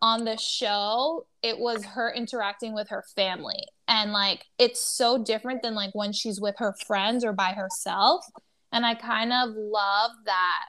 on 0.02 0.24
the 0.24 0.36
show, 0.36 1.26
it 1.42 1.58
was 1.58 1.84
her 1.84 2.12
interacting 2.12 2.74
with 2.74 2.88
her 2.88 3.04
family. 3.14 3.64
And 3.86 4.12
like 4.12 4.44
it's 4.58 4.80
so 4.80 5.22
different 5.22 5.62
than 5.62 5.74
like 5.74 5.94
when 5.94 6.12
she's 6.12 6.40
with 6.40 6.56
her 6.58 6.74
friends 6.86 7.24
or 7.24 7.32
by 7.32 7.52
herself. 7.52 8.26
And 8.72 8.84
I 8.84 8.94
kind 8.94 9.32
of 9.32 9.50
love 9.50 10.10
that 10.24 10.64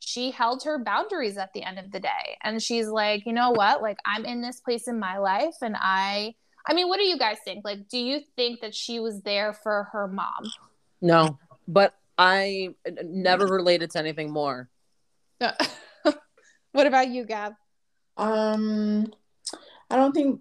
she 0.00 0.30
held 0.30 0.62
her 0.64 0.78
boundaries 0.78 1.36
at 1.36 1.52
the 1.52 1.64
end 1.64 1.78
of 1.78 1.90
the 1.90 2.00
day. 2.00 2.36
And 2.42 2.62
she's 2.62 2.86
like, 2.86 3.26
you 3.26 3.32
know 3.32 3.50
what? 3.50 3.82
Like 3.82 3.98
I'm 4.06 4.24
in 4.24 4.40
this 4.40 4.60
place 4.60 4.86
in 4.86 4.98
my 4.98 5.18
life 5.18 5.56
and 5.60 5.76
I 5.78 6.34
I 6.68 6.74
mean, 6.74 6.88
what 6.88 6.98
do 6.98 7.04
you 7.04 7.18
guys 7.18 7.38
think? 7.44 7.64
Like, 7.64 7.88
do 7.88 7.98
you 7.98 8.20
think 8.36 8.60
that 8.60 8.74
she 8.74 9.00
was 9.00 9.22
there 9.22 9.54
for 9.54 9.88
her 9.92 10.06
mom? 10.06 10.44
No, 11.00 11.38
but 11.66 11.94
I 12.18 12.74
never 13.02 13.46
related 13.46 13.92
to 13.92 14.00
anything 14.00 14.30
more. 14.30 14.68
what 16.72 16.86
about 16.86 17.08
you, 17.08 17.24
Gab? 17.24 17.54
Um, 18.16 19.12
I 19.88 19.96
don't 19.96 20.12
think 20.12 20.40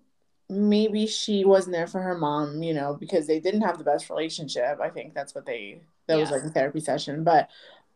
maybe 0.49 1.05
she 1.05 1.45
wasn't 1.45 1.75
there 1.75 1.88
for 1.88 2.01
her 2.01 2.17
mom, 2.17 2.63
you 2.63 2.73
know, 2.73 2.95
because 2.99 3.28
they 3.28 3.39
didn't 3.39 3.61
have 3.61 3.78
the 3.78 3.84
best 3.84 4.09
relationship. 4.09 4.80
I 4.82 4.89
think 4.89 5.13
that's 5.13 5.36
what 5.36 5.45
they 5.45 5.82
that 6.07 6.15
yeah. 6.15 6.21
was 6.21 6.32
like 6.32 6.43
a 6.43 6.49
therapy 6.49 6.80
session, 6.80 7.23
but 7.23 7.49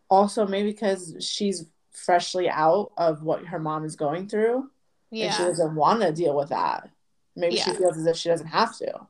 also 0.10 0.46
maybe 0.46 0.72
because 0.72 1.16
she's 1.20 1.66
freshly 1.92 2.50
out 2.50 2.92
of 2.98 3.24
what 3.24 3.46
her 3.46 3.60
mom 3.60 3.84
is 3.84 3.96
going 3.96 4.28
through. 4.28 4.70
Yeah. 5.10 5.26
And 5.26 5.34
she 5.34 5.44
doesn't 5.44 5.76
want 5.76 6.02
to 6.02 6.12
deal 6.12 6.36
with 6.36 6.50
that. 6.50 6.90
Maybe 7.36 7.56
yeah. 7.56 7.64
she 7.64 7.74
feels 7.74 7.98
as 7.98 8.06
if 8.06 8.18
she 8.18 8.30
doesn't 8.30 8.48
have 8.48 8.78
to. 8.78 9.08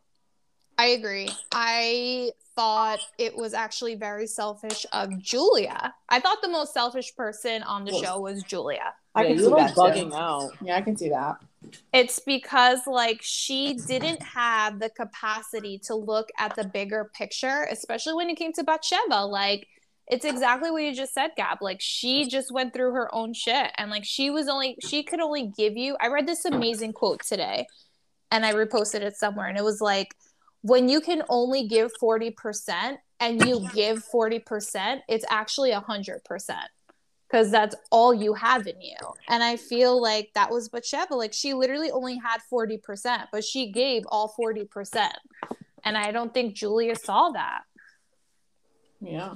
I 0.78 0.88
agree. 0.88 1.30
I 1.52 2.32
thought 2.62 3.00
it 3.18 3.36
was 3.36 3.56
actually 3.56 3.96
very 3.96 4.28
selfish 4.28 4.86
of 4.94 5.18
Julia. 5.20 5.94
I 6.10 6.20
thought 6.20 6.44
the 6.44 6.50
most 6.50 6.74
selfish 6.74 7.16
person 7.16 7.64
on 7.64 7.86
the 7.86 7.94
show 7.94 8.20
was 8.20 8.44
Julia. 8.44 8.94
I 9.16 9.26
can 9.26 9.40
see 9.40 9.50
that 9.50 9.76
bugging 9.76 10.12
too. 10.12 10.16
out. 10.16 10.52
Yeah, 10.62 10.78
I 10.78 10.82
can 10.82 10.96
see 10.96 11.10
that. 11.10 11.38
It's 11.92 12.20
because 12.20 12.82
like 12.86 13.20
she 13.22 13.80
didn't 13.88 14.22
have 14.22 14.80
the 14.80 14.90
capacity 14.90 15.80
to 15.86 15.96
look 15.96 16.30
at 16.38 16.56
the 16.56 16.66
bigger 16.66 17.10
picture, 17.16 17.68
especially 17.72 18.14
when 18.14 18.30
it 18.30 18.36
came 18.36 18.54
to 18.54 18.64
Batsheva. 18.64 19.28
Like 19.28 19.68
it's 20.08 20.26
exactly 20.26 20.70
what 20.70 20.84
you 20.84 20.94
just 20.94 21.16
said, 21.16 21.32
Gab. 21.36 21.58
Like 21.62 21.82
she 21.82 22.28
just 22.30 22.52
went 22.52 22.74
through 22.74 22.94
her 22.94 23.14
own 23.14 23.34
shit 23.34 23.72
and 23.78 23.90
like 23.90 24.06
she 24.06 24.30
was 24.30 24.48
only 24.48 24.78
she 24.88 25.02
could 25.02 25.20
only 25.20 25.52
give 25.58 25.76
you 25.78 25.98
I 26.00 26.10
read 26.10 26.28
this 26.28 26.46
amazing 26.46 26.94
quote 26.94 27.22
today 27.28 27.66
and 28.30 28.46
I 28.46 28.54
reposted 28.54 29.02
it 29.02 29.18
somewhere 29.18 29.48
and 29.48 29.58
it 29.58 29.64
was 29.64 29.82
like 29.82 30.14
when 30.62 30.90
you 30.90 31.02
can 31.02 31.24
only 31.30 31.68
give 31.68 31.92
40% 32.02 32.98
and 33.20 33.46
you 33.46 33.68
give 33.74 34.04
40%, 34.14 35.02
it's 35.08 35.26
actually 35.30 35.72
100% 35.72 36.20
because 37.32 37.50
that's 37.50 37.76
all 37.92 38.14
you 38.14 38.34
have 38.34 38.68
in 38.68 38.80
you. 38.82 38.98
And 39.30 39.42
I 39.42 39.56
feel 39.56 40.02
like 40.02 40.32
that 40.36 40.52
was 40.52 40.70
Batsheva. 40.70 41.12
Like 41.12 41.34
she 41.34 41.54
literally 41.54 41.90
only 41.90 42.18
had 42.18 42.42
40%, 42.52 43.28
but 43.32 43.44
she 43.44 43.72
gave 43.72 44.04
all 44.08 44.34
40%. 44.38 45.12
And 45.84 45.98
I 45.98 46.12
don't 46.12 46.34
think 46.34 46.56
Julia 46.56 46.96
saw 46.96 47.30
that. 47.30 47.62
Yeah. 49.00 49.34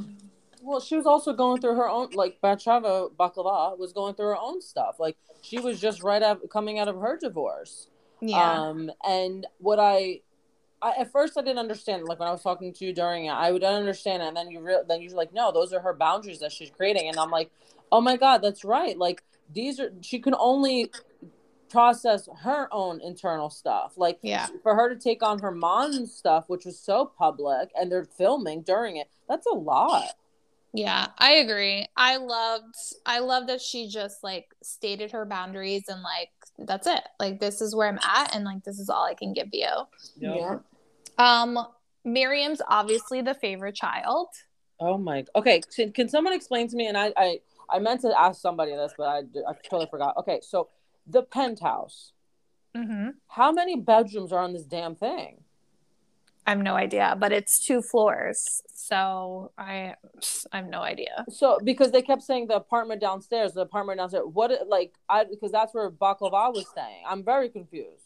Well, 0.62 0.80
she 0.80 0.96
was 0.96 1.06
also 1.06 1.32
going 1.32 1.62
through 1.62 1.76
her 1.76 1.90
own, 1.90 2.10
like 2.14 2.40
Batsheva 2.42 3.12
Baklava 3.16 3.78
was 3.78 3.94
going 3.94 4.16
through 4.16 4.28
her 4.28 4.38
own 4.38 4.62
stuff. 4.62 4.96
Like 5.00 5.16
she 5.42 5.60
was 5.60 5.80
just 5.80 6.04
right 6.04 6.22
out 6.22 6.42
coming 6.52 6.80
out 6.80 6.88
of 6.88 6.98
her 6.98 7.18
divorce. 7.18 7.88
Yeah. 8.22 8.62
Um, 8.62 8.92
and 9.08 9.48
what 9.60 9.80
I 9.80 10.22
I, 10.86 11.02
at 11.02 11.12
first 11.12 11.36
I 11.36 11.42
didn't 11.42 11.58
understand. 11.58 12.04
Like 12.04 12.20
when 12.20 12.28
I 12.28 12.32
was 12.32 12.44
talking 12.44 12.72
to 12.72 12.86
you 12.86 12.94
during 12.94 13.26
it, 13.26 13.32
I 13.32 13.52
would 13.52 13.64
understand, 13.64 14.22
and 14.22 14.38
then 14.38 14.52
you 14.52 14.60
re- 14.60 14.84
then 14.88 15.02
you're 15.02 15.16
like, 15.16 15.34
no, 15.34 15.52
those 15.52 15.74
are 15.74 15.80
her 15.80 15.94
boundaries 15.94 16.40
that 16.40 16.52
she's 16.52 16.70
creating, 16.70 17.10
and 17.10 17.18
I'm 17.18 17.32
like, 17.32 17.50
oh 17.92 18.02
my 18.02 18.18
god, 18.18 18.44
that's 18.44 18.64
right. 18.64 18.96
Like 18.96 19.24
these 19.52 19.80
are 19.80 19.92
she 20.02 20.20
can 20.20 20.36
only 20.38 20.92
process 21.70 22.30
her 22.44 22.72
own 22.72 23.02
internal 23.02 23.50
stuff. 23.50 23.94
Like 23.98 24.20
yeah. 24.22 24.48
for 24.62 24.76
her 24.76 24.94
to 24.94 24.96
take 24.96 25.24
on 25.24 25.40
her 25.40 25.52
mom's 25.52 26.14
stuff, 26.14 26.46
which 26.50 26.66
was 26.66 26.80
so 26.80 27.12
public, 27.18 27.70
and 27.76 27.92
they're 27.92 28.06
filming 28.06 28.62
during 28.62 28.98
it. 28.98 29.10
That's 29.28 29.48
a 29.48 29.56
lot. 29.56 30.14
Yeah, 30.72 31.08
I 31.18 31.36
agree. 31.36 31.88
I 31.98 32.18
loved 32.18 32.76
I 33.08 33.20
love 33.20 33.48
that 33.48 33.62
she 33.62 33.88
just 33.88 34.24
like 34.24 34.54
stated 34.62 35.12
her 35.12 35.26
boundaries 35.26 35.86
and 35.88 36.04
like 36.04 36.30
that's 36.60 36.86
it. 36.86 37.02
Like 37.20 37.40
this 37.40 37.60
is 37.62 37.74
where 37.74 37.88
I'm 37.88 38.00
at 38.04 38.36
and 38.36 38.46
like 38.46 38.64
this 38.64 38.78
is 38.78 38.90
all 38.90 39.06
I 39.06 39.16
can 39.16 39.34
give 39.34 39.48
you. 39.52 39.70
Yeah. 40.18 40.58
Um 41.18 41.58
Miriam's 42.04 42.62
obviously 42.68 43.22
the 43.22 43.34
favorite 43.34 43.76
child. 43.76 44.28
Oh 44.80 44.98
my. 44.98 45.26
Okay, 45.36 45.62
can, 45.76 45.92
can 45.92 46.10
someone 46.10 46.34
explain 46.34 46.68
to 46.70 46.76
me 46.76 46.88
and 46.88 46.98
I 46.98 47.14
I 47.18 47.40
I 47.70 47.80
meant 47.80 48.02
to 48.02 48.14
ask 48.18 48.42
somebody 48.42 48.76
this 48.76 48.94
but 48.98 49.08
I 49.08 49.18
I 49.48 49.54
totally 49.70 49.88
forgot. 49.90 50.18
Okay, 50.18 50.40
so 50.42 50.70
the 51.08 51.24
penthouse. 51.24 52.12
Mm-hmm. 52.76 53.10
How 53.28 53.52
many 53.52 53.78
bedrooms 53.78 54.34
are 54.34 54.40
on 54.40 54.54
this 54.54 54.66
damn 54.66 54.96
thing? 54.96 55.46
I 56.46 56.52
have 56.52 56.60
no 56.60 56.76
idea, 56.76 57.16
but 57.18 57.32
it's 57.32 57.66
two 57.66 57.82
floors. 57.82 58.62
So 58.72 59.52
I 59.58 59.96
I 60.52 60.58
have 60.58 60.68
no 60.68 60.82
idea. 60.82 61.26
So 61.30 61.60
because 61.64 61.92
they 61.92 62.04
kept 62.04 62.22
saying 62.22 62.48
the 62.48 62.56
apartment 62.56 63.02
downstairs, 63.02 63.54
the 63.54 63.62
apartment 63.62 63.98
downstairs. 63.98 64.26
What 64.32 64.52
like 64.68 64.94
I 65.10 65.24
because 65.24 65.52
that's 65.52 65.74
where 65.74 65.90
Baklava 65.90 66.54
was 66.54 66.68
staying. 66.68 67.04
I'm 67.08 67.24
very 67.24 67.50
confused. 67.50 68.04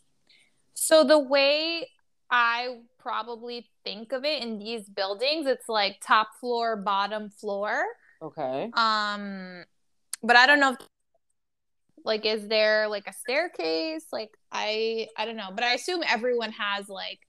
So 0.74 1.04
the 1.04 1.20
way 1.20 1.90
I 2.32 2.80
probably 3.00 3.70
think 3.84 4.12
of 4.12 4.24
it 4.24 4.44
in 4.44 4.60
these 4.60 4.88
buildings, 4.88 5.48
it's 5.48 5.70
like 5.70 5.98
top 6.02 6.30
floor, 6.40 6.76
bottom 6.78 7.30
floor. 7.30 7.84
Okay. 8.22 8.70
Um 8.74 9.64
but 10.22 10.36
I 10.36 10.46
don't 10.48 10.60
know 10.60 10.74
if 10.74 10.78
like 12.04 12.26
is 12.26 12.48
there 12.48 12.88
like 12.88 13.08
a 13.08 13.14
staircase? 13.14 14.06
Like 14.12 14.32
I 14.52 15.08
I 15.18 15.26
don't 15.26 15.38
know, 15.38 15.50
but 15.54 15.64
I 15.64 15.74
assume 15.74 16.02
everyone 16.08 16.52
has 16.52 16.90
like 16.90 17.20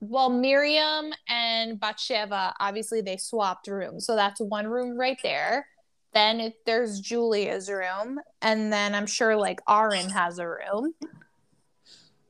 well, 0.00 0.28
Miriam 0.28 1.12
and 1.28 1.80
Batsheva, 1.80 2.52
obviously 2.60 3.00
they 3.00 3.16
swapped 3.16 3.66
rooms. 3.66 4.04
So 4.06 4.14
that's 4.14 4.40
one 4.40 4.66
room 4.66 4.98
right 4.98 5.18
there. 5.22 5.66
Then 6.12 6.40
if 6.40 6.54
there's 6.64 7.00
Julia's 7.00 7.70
room. 7.70 8.20
And 8.42 8.72
then 8.72 8.94
I'm 8.94 9.06
sure 9.06 9.36
like 9.36 9.60
Aaron 9.68 10.10
has 10.10 10.38
a 10.38 10.48
room. 10.48 10.94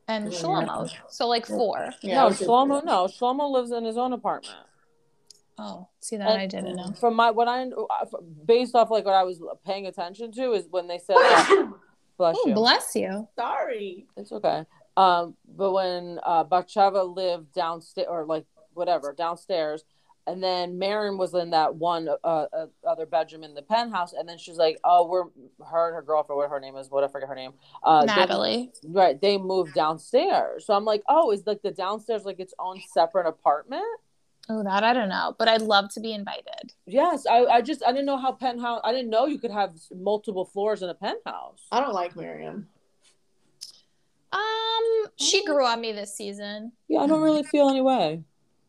And 0.09 0.29
Shlomo. 0.29 0.89
So 1.09 1.27
like 1.27 1.47
four. 1.47 1.91
Yeah, 2.01 2.23
no, 2.23 2.29
Shlomo, 2.29 2.85
no. 2.85 3.07
Shlomo 3.07 3.51
lives 3.51 3.73
in 3.73 3.85
his 3.85 3.97
own 3.97 4.13
apartment. 4.13 4.57
Oh, 5.59 5.89
see 6.01 6.17
that 6.17 6.31
and 6.31 6.41
I 6.41 6.47
didn't 6.47 6.77
know. 6.77 6.93
From 7.01 7.15
my 7.15 7.31
what 7.31 7.49
I 7.49 7.67
based 8.45 8.75
off 8.75 8.91
like 8.91 9.05
what 9.05 9.15
I 9.15 9.25
was 9.25 9.43
paying 9.65 9.87
attention 9.87 10.31
to 10.33 10.53
is 10.53 10.67
when 10.71 10.87
they 10.87 10.99
said 10.99 11.17
bless 12.19 12.37
oh, 12.39 12.45
you. 12.47 12.55
Bless 12.55 12.95
you. 12.95 13.29
Sorry. 13.37 14.07
It's 14.17 14.33
okay. 14.33 14.65
Um, 14.97 15.37
but 15.57 15.73
when 15.73 16.21
uh, 16.25 16.45
Batsheva 16.45 17.15
lived 17.15 17.53
downstairs, 17.53 18.07
or 18.09 18.25
like 18.25 18.45
whatever, 18.75 19.15
downstairs, 19.17 19.85
and 20.27 20.43
then 20.43 20.79
Miriam 20.79 21.19
was 21.19 21.35
in 21.35 21.51
that 21.51 21.75
one 21.75 22.09
uh, 22.09 22.47
uh, 22.53 22.67
other 22.87 23.07
bedroom 23.07 23.45
in 23.45 23.55
the 23.55 23.63
penthouse, 23.63 24.13
and 24.13 24.29
then 24.29 24.39
she's 24.39 24.57
like, 24.57 24.79
"Oh, 24.85 25.07
we're 25.07 25.25
her 25.67 25.89
and 25.89 25.95
her 25.95 26.03
girlfriend, 26.03 26.39
what 26.39 26.51
her 26.51 26.61
name 26.61 26.77
is, 26.77 26.91
what 26.91 27.05
I 27.05 27.09
forget 27.09 27.29
her 27.29 27.35
name, 27.35 27.53
uh, 27.83 28.05
Natalie." 28.05 28.73
They, 28.83 28.89
right, 28.91 29.21
they 29.21 29.39
moved 29.39 29.75
downstairs, 29.75 30.67
so 30.67 30.75
I'm 30.75 30.85
like, 30.85 31.03
"Oh, 31.09 31.31
is 31.31 31.47
like 31.47 31.63
the 31.63 31.71
downstairs 31.71 32.25
like 32.25 32.41
its 32.41 32.55
own 32.59 32.81
separate 32.93 33.27
apartment?" 33.27 33.85
Oh, 34.49 34.63
that 34.63 34.85
I 34.85 34.93
don't 34.93 35.09
know, 35.09 35.35
but 35.39 35.49
I'd 35.49 35.63
love 35.63 35.93
to 35.95 36.01
be 36.01 36.13
invited. 36.13 36.73
Yes, 36.87 37.27
I, 37.27 37.45
I 37.47 37.61
just 37.63 37.83
I 37.85 37.91
didn't 37.91 38.07
know 38.07 38.19
how 38.19 38.33
penthouse. 38.33 38.81
I 38.85 38.93
didn't 38.93 39.11
know 39.11 39.27
you 39.27 39.39
could 39.39 39.51
have 39.51 39.75
multiple 39.95 40.45
floors 40.45 40.83
in 40.83 40.89
a 40.89 40.95
penthouse. 40.95 41.67
I 41.73 41.81
don't 41.81 41.95
like 41.95 42.15
Miriam. 42.17 42.69
Um, 44.33 45.07
she 45.17 45.45
grew 45.45 45.65
on 45.65 45.81
me 45.81 45.93
this 45.93 46.15
season. 46.15 46.73
Yeah, 46.89 47.01
I 47.01 47.07
don't 47.07 47.23
really 47.23 47.43
feel 47.43 47.69
any 47.69 47.81
way. 47.81 48.23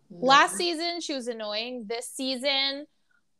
Last 0.10 0.56
season, 0.56 1.02
she 1.02 1.14
was 1.14 1.28
annoying. 1.28 1.86
This 1.88 2.10
season, 2.10 2.86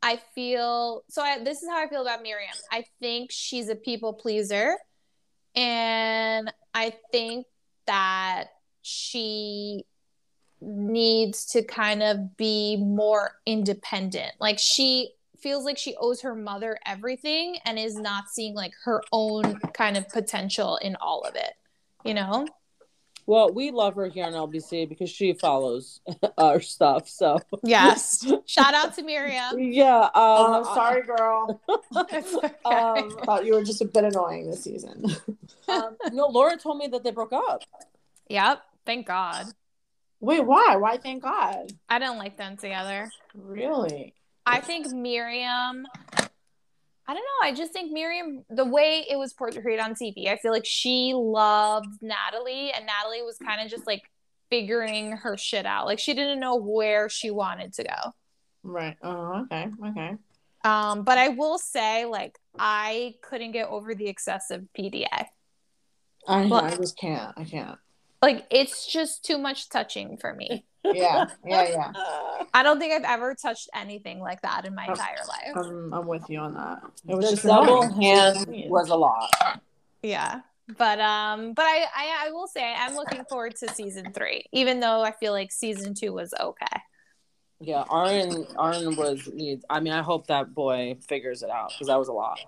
I 0.02 0.20
feel 0.34 1.04
so. 1.08 1.22
I, 1.22 1.42
this 1.42 1.62
is 1.62 1.68
how 1.68 1.82
I 1.82 1.88
feel 1.88 2.02
about 2.02 2.22
Miriam. 2.22 2.54
I 2.70 2.84
think 3.00 3.30
she's 3.32 3.68
a 3.68 3.74
people 3.74 4.12
pleaser, 4.12 4.76
and 5.54 6.52
I 6.74 6.94
think 7.10 7.46
that 7.86 8.48
she 8.82 9.84
needs 10.60 11.46
to 11.46 11.62
kind 11.62 12.02
of 12.02 12.36
be 12.36 12.76
more 12.76 13.32
independent. 13.46 14.32
Like 14.40 14.58
she 14.58 15.12
feels 15.40 15.64
like 15.64 15.78
she 15.78 15.94
owes 16.00 16.20
her 16.22 16.34
mother 16.34 16.78
everything 16.84 17.58
and 17.64 17.78
is 17.78 17.96
not 17.96 18.28
seeing 18.28 18.54
like 18.54 18.72
her 18.84 19.02
own 19.12 19.60
kind 19.72 19.96
of 19.96 20.08
potential 20.08 20.76
in 20.76 20.96
all 20.96 21.22
of 21.22 21.36
it. 21.36 21.54
You 22.04 22.14
know? 22.14 22.46
Well, 23.28 23.52
we 23.52 23.70
love 23.72 23.94
her 23.96 24.06
here 24.06 24.24
on 24.24 24.32
LBC 24.32 24.88
because 24.88 25.10
she 25.10 25.34
follows 25.34 26.00
our 26.38 26.62
stuff. 26.62 27.10
So 27.10 27.38
yes, 27.62 28.26
shout 28.46 28.72
out 28.72 28.94
to 28.94 29.02
Miriam. 29.02 29.58
Yeah. 29.58 30.04
Um, 30.04 30.10
oh, 30.14 30.74
sorry, 30.74 31.02
girl. 31.02 31.60
okay. 31.96 32.22
um, 32.64 33.10
thought 33.26 33.44
you 33.44 33.52
were 33.52 33.62
just 33.62 33.82
a 33.82 33.84
bit 33.84 34.04
annoying 34.04 34.50
this 34.50 34.64
season. 34.64 35.04
um, 35.68 35.98
no, 36.10 36.28
Laura 36.28 36.56
told 36.56 36.78
me 36.78 36.86
that 36.86 37.04
they 37.04 37.10
broke 37.10 37.34
up. 37.34 37.64
Yep. 38.30 38.62
Thank 38.86 39.06
God. 39.06 39.44
Wait, 40.20 40.40
why? 40.40 40.76
Why? 40.76 40.96
Thank 40.96 41.22
God. 41.22 41.70
I 41.86 41.98
didn't 41.98 42.16
like 42.16 42.38
them 42.38 42.56
together. 42.56 43.10
Really? 43.34 44.14
I 44.46 44.60
think 44.60 44.90
Miriam. 44.90 45.86
I 47.08 47.14
don't 47.14 47.22
know. 47.22 47.48
I 47.48 47.54
just 47.54 47.72
think 47.72 47.90
Miriam, 47.90 48.44
the 48.50 48.66
way 48.66 49.06
it 49.08 49.16
was 49.16 49.32
portrayed 49.32 49.80
on 49.80 49.94
TV, 49.94 50.28
I 50.28 50.36
feel 50.36 50.52
like 50.52 50.66
she 50.66 51.14
loved 51.16 51.88
Natalie, 52.02 52.70
and 52.70 52.84
Natalie 52.84 53.22
was 53.22 53.38
kind 53.38 53.62
of 53.62 53.70
just 53.70 53.86
like 53.86 54.02
figuring 54.50 55.12
her 55.12 55.36
shit 55.38 55.64
out. 55.64 55.86
Like 55.86 55.98
she 55.98 56.12
didn't 56.12 56.38
know 56.38 56.56
where 56.56 57.08
she 57.08 57.30
wanted 57.30 57.72
to 57.74 57.84
go. 57.84 58.14
Right. 58.62 58.96
Oh, 59.02 59.44
okay. 59.44 59.68
Okay. 59.86 60.16
Um, 60.64 61.04
but 61.04 61.16
I 61.16 61.28
will 61.28 61.56
say, 61.56 62.04
like, 62.04 62.38
I 62.58 63.14
couldn't 63.22 63.52
get 63.52 63.68
over 63.68 63.94
the 63.94 64.08
excessive 64.08 64.64
PDA. 64.76 65.06
I, 66.26 66.46
Well- 66.46 66.64
I 66.64 66.76
just 66.76 66.98
can't. 66.98 67.32
I 67.38 67.44
can't. 67.44 67.78
Like, 68.20 68.46
it's 68.50 68.86
just 68.92 69.24
too 69.24 69.38
much 69.38 69.68
touching 69.70 70.16
for 70.18 70.34
me. 70.34 70.66
Yeah. 70.94 71.26
Yeah. 71.46 71.68
Yeah. 71.68 71.92
I 72.54 72.62
don't 72.62 72.78
think 72.78 72.92
I've 72.92 73.04
ever 73.04 73.34
touched 73.34 73.68
anything 73.74 74.20
like 74.20 74.40
that 74.42 74.64
in 74.64 74.74
my 74.74 74.86
Oh. 74.88 74.92
entire 74.92 75.16
life. 75.28 75.56
I'm, 75.66 75.92
I'm 75.94 76.06
with 76.06 76.28
you 76.28 76.38
on 76.40 76.54
that. 76.54 76.78
It 77.06 77.14
was 77.14 77.26
The 77.26 77.30
just 77.32 77.44
double 77.46 77.82
annoying. 77.82 78.02
hand 78.02 78.46
was 78.70 78.88
a 78.90 78.96
lot. 78.96 79.30
Yeah. 80.02 80.40
But 80.76 81.00
um, 81.00 81.54
but 81.54 81.62
I, 81.64 81.86
I 81.96 82.26
I 82.26 82.30
will 82.32 82.46
say 82.46 82.62
I'm 82.76 82.94
looking 82.94 83.24
forward 83.24 83.56
to 83.56 83.68
season 83.72 84.12
three, 84.12 84.44
even 84.52 84.80
though 84.80 85.00
I 85.02 85.12
feel 85.12 85.32
like 85.32 85.50
season 85.50 85.94
two 85.94 86.12
was 86.12 86.34
okay. 86.38 86.66
Yeah, 87.60 87.84
Arn 87.88 88.46
Arn 88.56 88.94
was 88.94 89.28
needs. 89.32 89.64
I 89.70 89.80
mean, 89.80 89.94
I 89.94 90.02
hope 90.02 90.26
that 90.26 90.54
boy 90.54 90.96
figures 91.08 91.42
it 91.42 91.48
out 91.50 91.70
because 91.70 91.86
that 91.86 91.98
was 91.98 92.08
a 92.08 92.12
lot. 92.12 92.38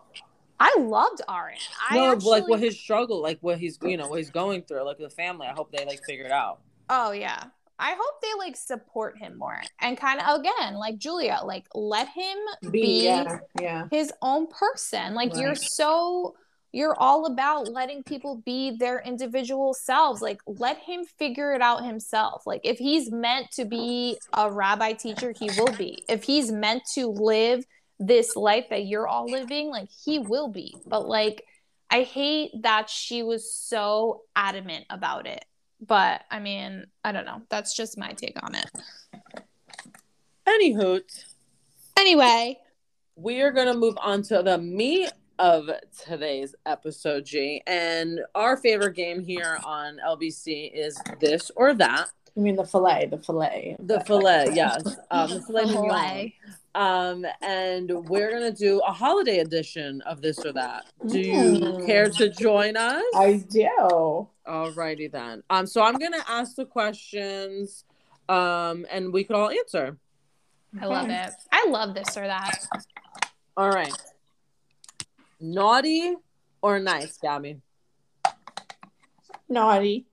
I 0.61 0.76
loved 0.78 1.22
Aaron. 1.30 1.57
I 1.88 1.97
no, 1.97 2.12
actually, 2.12 2.30
like 2.30 2.49
what 2.49 2.61
his 2.61 2.78
struggle, 2.78 3.22
like 3.22 3.38
what 3.41 3.59
he's 3.59 3.78
you 3.82 3.97
know 3.97 4.09
what 4.09 4.18
he's 4.18 4.30
going 4.30 4.62
through, 4.64 4.84
like 4.84 4.99
the 4.99 5.09
family. 5.09 5.47
I 5.47 5.53
hope 5.53 5.72
they 5.72 5.86
like 5.86 6.05
figure 6.05 6.26
it 6.26 6.30
out. 6.32 6.61
Oh 6.91 7.12
yeah. 7.12 7.45
I 7.81 7.93
hope 7.99 8.20
they 8.20 8.28
like 8.39 8.57
support 8.57 9.18
him 9.18 9.39
more 9.39 9.61
and 9.81 9.97
kind 9.97 10.20
of 10.20 10.41
again 10.41 10.74
like 10.74 10.99
Julia, 10.99 11.41
like 11.45 11.64
let 11.74 12.09
him 12.09 12.39
Be, 12.62 12.70
be 12.70 13.05
yeah. 13.05 13.39
Yeah. 13.61 13.89
his 13.91 14.12
own 14.20 14.47
person. 14.49 15.14
Like 15.14 15.37
you're 15.37 15.55
so 15.55 16.35
you're 16.72 16.95
all 16.99 17.26
about 17.26 17.68
letting 17.68 18.05
people 18.05 18.43
be 18.45 18.76
their 18.76 19.01
individual 19.01 19.74
selves. 19.74 20.20
Like 20.20 20.41
let 20.47 20.78
him 20.78 21.05
figure 21.18 21.53
it 21.55 21.62
out 21.62 21.85
himself. 21.85 22.43
Like 22.47 22.61
if 22.64 22.78
he's 22.78 23.11
meant 23.11 23.51
to 23.53 23.64
be 23.64 24.18
a 24.35 24.53
rabbi 24.53 24.93
teacher, 24.93 25.33
he 25.37 25.51
will 25.57 25.74
be. 25.76 26.05
If 26.09 26.22
he's 26.22 26.53
meant 26.53 26.83
to 26.95 27.07
live 27.07 27.64
this 27.99 28.37
life 28.37 28.66
that 28.70 28.87
you're 28.87 29.09
all 29.09 29.26
living, 29.26 29.68
like 29.68 29.89
he 30.05 30.18
will 30.18 30.49
be. 30.49 30.76
But 30.87 31.09
like 31.09 31.45
I 31.91 32.03
hate 32.03 32.53
that 32.62 32.89
she 32.89 33.22
was 33.22 33.53
so 33.53 34.22
adamant 34.37 34.85
about 34.91 35.26
it. 35.26 35.45
But 35.87 36.22
I 36.31 36.41
mean, 36.41 36.87
I 37.05 37.12
don't 37.12 37.24
know. 37.24 37.43
That's 37.49 37.74
just 37.74 37.97
my 37.99 38.12
take 38.12 38.37
on 38.43 38.55
it. 38.55 38.70
Anywho, 40.47 41.01
Anyway, 41.99 42.59
we 43.16 43.41
are 43.43 43.51
gonna 43.53 43.74
move 43.74 43.95
on 44.01 44.22
to 44.22 44.43
the 44.43 44.57
meat 44.59 45.12
of 45.39 45.70
today's 46.07 46.55
episode, 46.66 47.24
G. 47.26 47.62
And 47.66 48.20
our 48.35 48.57
favorite 48.57 48.95
game 48.95 49.22
here 49.22 49.59
on 49.64 49.99
LBC 50.07 50.70
is 50.74 50.99
this 51.20 51.51
or 51.57 51.74
that. 51.74 52.11
You 52.37 52.43
mean 52.43 52.57
the 52.57 52.64
fillet? 52.64 53.09
The 53.11 53.18
fillet. 53.18 53.76
The 53.81 54.01
fillet, 54.01 54.51
yes. 54.55 54.83
Um, 55.11 55.31
the 55.31 55.43
filet 55.43 55.64
mignon. 55.66 55.83
Filet. 55.83 56.35
Um, 56.74 57.26
and 57.43 57.91
we're 58.09 58.31
gonna 58.31 58.53
do 58.53 58.81
a 58.87 58.93
holiday 58.93 59.39
edition 59.41 60.01
of 60.03 60.22
this 60.22 60.39
or 60.45 60.53
that. 60.53 60.87
Do 61.07 61.18
you 61.20 61.35
Mm. 61.35 61.87
care 61.87 62.09
to 62.09 62.28
join 62.31 62.76
us? 62.76 63.03
I 63.14 63.45
do. 63.51 64.28
Alrighty 64.51 65.12
then. 65.12 65.44
Um, 65.48 65.64
so 65.64 65.80
I'm 65.80 65.96
gonna 65.96 66.24
ask 66.28 66.57
the 66.57 66.64
questions, 66.64 67.84
um, 68.28 68.84
and 68.90 69.12
we 69.12 69.22
could 69.22 69.36
all 69.36 69.48
answer. 69.48 69.96
I 70.80 70.86
love 70.86 71.09
it. 71.09 71.30
I 71.53 71.66
love 71.68 71.94
this 71.94 72.16
or 72.16 72.26
that. 72.26 72.66
All 73.57 73.70
right. 73.70 73.92
Naughty 75.38 76.16
or 76.62 76.80
nice, 76.80 77.16
Gabby? 77.18 77.61
Naughty. 79.48 80.07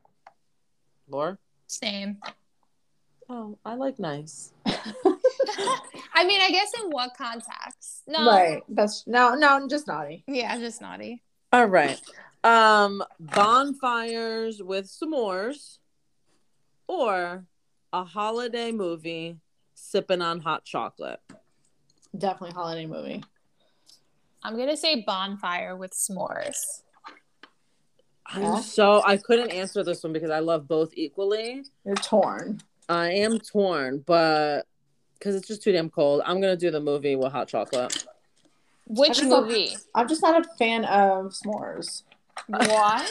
Laura? 1.09 1.39
Same. 1.65 2.17
Oh, 3.29 3.57
I 3.65 3.73
like 3.73 3.97
nice. 3.97 4.53
I 4.65 6.25
mean, 6.25 6.41
I 6.41 6.51
guess 6.51 6.71
in 6.79 6.89
what 6.91 7.11
context? 7.17 8.03
No. 8.07 8.27
Right. 8.27 8.61
That's 8.69 9.05
no, 9.07 9.33
no, 9.33 9.49
I'm 9.55 9.67
just 9.67 9.87
naughty. 9.87 10.23
Yeah, 10.27 10.53
I'm 10.53 10.59
just 10.59 10.79
naughty. 10.79 11.23
All 11.51 11.65
right. 11.65 11.99
Um, 12.47 13.03
bonfires 13.19 14.63
with 14.63 14.85
s'mores 14.85 15.79
or 16.87 17.45
a 17.91 18.03
holiday 18.05 18.71
movie 18.71 19.35
sipping 19.73 20.21
on 20.21 20.39
hot 20.39 20.63
chocolate. 20.63 21.19
Definitely 22.17 22.53
holiday 22.53 22.85
movie. 22.85 23.21
I'm 24.43 24.55
gonna 24.57 24.77
say 24.77 25.03
bonfire 25.05 25.75
with 25.75 25.91
s'mores. 25.91 26.83
I'm 28.27 28.41
Yeah. 28.41 28.59
so 28.61 29.01
I 29.05 29.17
couldn't 29.17 29.51
answer 29.51 29.83
this 29.83 30.01
one 30.03 30.13
because 30.13 30.31
I 30.31 30.39
love 30.39 30.69
both 30.69 30.91
equally. 30.95 31.65
You're 31.83 31.95
torn. 31.95 32.61
I 32.87 33.11
am 33.11 33.39
torn, 33.39 33.99
but 34.05 34.67
because 35.15 35.35
it's 35.35 35.49
just 35.49 35.63
too 35.63 35.73
damn 35.73 35.89
cold, 35.89 36.21
I'm 36.25 36.39
gonna 36.39 36.55
do 36.55 36.71
the 36.71 36.79
movie 36.79 37.17
with 37.17 37.33
hot 37.33 37.49
chocolate. 37.49 38.05
Which 38.85 39.09
I 39.09 39.13
just 39.15 39.27
love- 39.27 39.47
movie? 39.47 39.75
I'm 39.93 40.07
just 40.07 40.21
not 40.21 40.45
a 40.45 40.49
fan 40.57 40.85
of 40.85 41.33
s'mores. 41.33 42.03
What? 42.47 43.09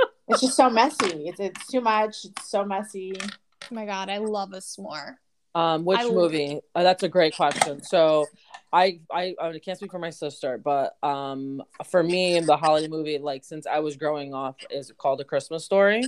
It's 0.28 0.40
just 0.40 0.56
so 0.56 0.70
messy. 0.70 1.28
It's 1.28 1.40
it's 1.40 1.66
too 1.66 1.80
much. 1.80 2.24
It's 2.24 2.48
so 2.48 2.64
messy. 2.64 3.12
Oh 3.20 3.74
my 3.74 3.84
god, 3.84 4.08
I 4.08 4.18
love 4.18 4.52
a 4.52 4.58
s'more. 4.58 5.16
Um, 5.54 5.84
which 5.84 5.98
I- 5.98 6.08
movie? 6.08 6.60
Uh, 6.74 6.82
that's 6.82 7.02
a 7.02 7.08
great 7.08 7.36
question. 7.36 7.82
So, 7.82 8.26
I, 8.72 9.00
I 9.10 9.34
I 9.38 9.58
can't 9.58 9.76
speak 9.76 9.90
for 9.90 9.98
my 9.98 10.10
sister, 10.10 10.56
but 10.56 10.96
um, 11.02 11.62
for 11.90 12.02
me, 12.02 12.40
the 12.40 12.56
holiday 12.56 12.88
movie, 12.88 13.18
like 13.18 13.44
since 13.44 13.66
I 13.66 13.80
was 13.80 13.96
growing 13.96 14.32
up, 14.32 14.60
is 14.70 14.90
called 14.96 15.20
A 15.20 15.24
Christmas 15.24 15.64
Story. 15.64 16.02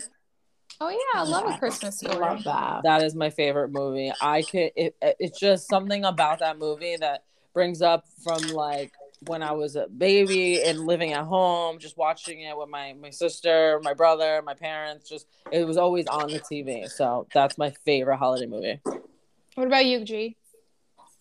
Oh 0.81 0.89
yeah, 0.89 1.21
I 1.21 1.25
love 1.25 1.53
a 1.53 1.59
Christmas 1.59 1.99
story. 1.99 2.15
I 2.15 2.17
story. 2.17 2.31
love 2.31 2.45
that. 2.45 2.81
That 2.85 3.03
is 3.03 3.15
my 3.15 3.31
favorite 3.31 3.71
movie. 3.73 4.13
I 4.23 4.43
could. 4.43 4.71
It, 4.77 4.97
it's 5.03 5.39
just 5.39 5.69
something 5.69 6.05
about 6.05 6.39
that 6.39 6.59
movie 6.59 6.97
that 6.97 7.25
brings 7.53 7.83
up 7.83 8.05
from 8.23 8.43
like 8.49 8.93
when 9.27 9.43
I 9.43 9.53
was 9.53 9.77
a 9.77 9.87
baby 9.87 10.63
and 10.63 10.87
living 10.87 11.13
at 11.13 11.25
home, 11.25 11.79
just 11.79 11.97
watching 11.97 12.41
it 12.41 12.57
with 12.57 12.69
my 12.69 12.95
my 13.01 13.11
sister, 13.11 13.81
my 13.83 13.95
brother, 13.95 14.43
my 14.45 14.55
parents. 14.55 15.09
Just 15.09 15.27
it 15.51 15.65
was 15.67 15.77
always 15.77 16.07
on 16.07 16.31
the 16.31 16.41
TV. 16.41 16.89
So 16.91 17.27
that's 17.33 17.59
my 17.59 17.71
favorite 17.85 18.17
holiday 18.17 18.47
movie. 18.47 18.81
What 19.55 19.67
about 19.67 19.87
you, 19.87 20.05
G? 20.05 20.37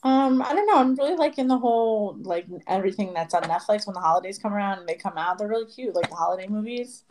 Um, 0.03 0.41
I 0.41 0.53
don't 0.53 0.67
know. 0.67 0.77
I'm 0.77 0.95
really 0.95 1.15
liking 1.15 1.47
the 1.47 1.57
whole 1.57 2.17
like 2.19 2.45
everything 2.67 3.13
that's 3.13 3.33
on 3.33 3.43
Netflix 3.43 3.87
when 3.87 3.93
the 3.93 4.01
holidays 4.01 4.37
come 4.37 4.53
around 4.53 4.79
and 4.79 4.87
they 4.87 4.95
come 4.95 5.17
out. 5.17 5.37
They're 5.37 5.47
really 5.47 5.71
cute, 5.71 5.95
like 5.95 6.09
the 6.09 6.15
holiday 6.15 6.47
movies. 6.47 7.05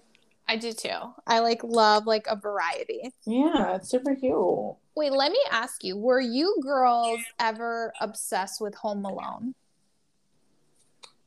I 0.49 0.57
do 0.57 0.72
too. 0.72 1.14
I 1.26 1.38
like 1.38 1.64
love 1.64 2.07
like 2.07 2.26
a 2.26 2.36
variety. 2.36 3.11
Yeah, 3.24 3.76
it's 3.76 3.88
super 3.88 4.14
cute. 4.14 4.76
Wait, 4.95 5.12
let 5.12 5.32
me 5.32 5.38
ask 5.51 5.82
you: 5.82 5.97
Were 5.97 6.20
you 6.20 6.59
girls 6.62 7.20
ever 7.38 7.93
obsessed 8.01 8.61
with 8.61 8.74
Home 8.74 9.05
Alone? 9.07 9.55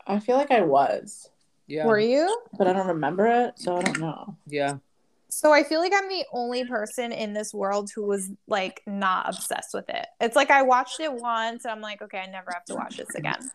I 0.08 0.20
feel 0.20 0.38
like 0.38 0.52
I 0.52 0.62
was, 0.62 1.30
Yeah. 1.68 1.86
Were 1.86 2.00
you? 2.00 2.42
but 2.58 2.68
I 2.68 2.74
don't 2.74 2.88
remember 2.88 3.26
it, 3.28 3.58
so 3.60 3.78
I 3.78 3.82
don't 3.82 4.00
know. 4.00 4.36
Yeah. 4.48 4.78
So 5.30 5.52
I 5.52 5.64
feel 5.64 5.82
like 5.82 5.92
I'm 5.94 6.08
the 6.08 6.24
only 6.32 6.64
person 6.66 7.12
in 7.12 7.34
this 7.34 7.54
world 7.54 7.90
who 7.94 8.04
was 8.06 8.30
like 8.48 8.82
not 8.86 9.28
obsessed 9.36 9.74
with 9.74 9.90
it. 9.90 10.06
It's 10.22 10.36
like 10.36 10.50
I 10.50 10.62
watched 10.62 11.00
it 11.02 11.12
once 11.12 11.66
and 11.66 11.72
I'm 11.74 11.82
like, 11.82 12.02
okay, 12.02 12.20
I 12.20 12.28
never 12.28 12.52
have 12.54 12.64
to 12.66 12.76
watch 12.76 12.98
this 12.98 13.14
again. 13.16 13.52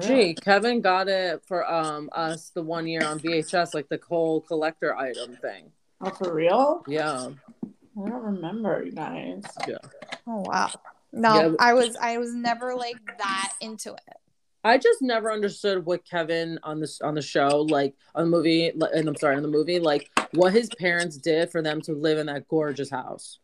Gee, 0.00 0.34
Kevin 0.34 0.80
got 0.80 1.08
it 1.08 1.42
for 1.46 1.68
um 1.70 2.10
us 2.12 2.50
the 2.50 2.62
one 2.62 2.86
year 2.86 3.02
on 3.04 3.18
VHS, 3.18 3.72
like 3.74 3.88
the 3.88 3.98
whole 4.06 4.40
collector 4.42 4.94
item 4.96 5.36
thing. 5.36 5.72
Oh, 6.02 6.10
for 6.10 6.34
real? 6.34 6.84
Yeah. 6.86 7.30
I 7.64 8.08
don't 8.08 8.22
remember, 8.22 8.82
you 8.84 8.92
guys. 8.92 9.42
Yeah. 9.66 9.78
Oh 10.26 10.44
wow. 10.46 10.70
No, 11.12 11.34
Yeah. 11.34 11.52
I 11.58 11.72
was 11.74 11.96
I 11.96 12.18
was 12.18 12.34
never 12.34 12.74
like 12.74 12.96
that 13.18 13.52
into 13.60 13.92
it. 13.94 14.16
I 14.62 14.76
just 14.78 15.00
never 15.00 15.32
understood 15.32 15.86
what 15.86 16.04
Kevin 16.04 16.58
on 16.62 16.80
this 16.80 17.00
on 17.00 17.14
the 17.14 17.22
show, 17.22 17.62
like 17.70 17.94
on 18.14 18.24
the 18.24 18.30
movie, 18.30 18.68
and 18.68 19.08
I'm 19.08 19.16
sorry, 19.16 19.36
on 19.36 19.42
the 19.42 19.48
movie, 19.48 19.78
like 19.78 20.10
what 20.34 20.52
his 20.52 20.68
parents 20.78 21.16
did 21.16 21.50
for 21.50 21.62
them 21.62 21.80
to 21.82 21.92
live 21.92 22.18
in 22.18 22.26
that 22.26 22.46
gorgeous 22.48 22.90
house. 22.90 23.38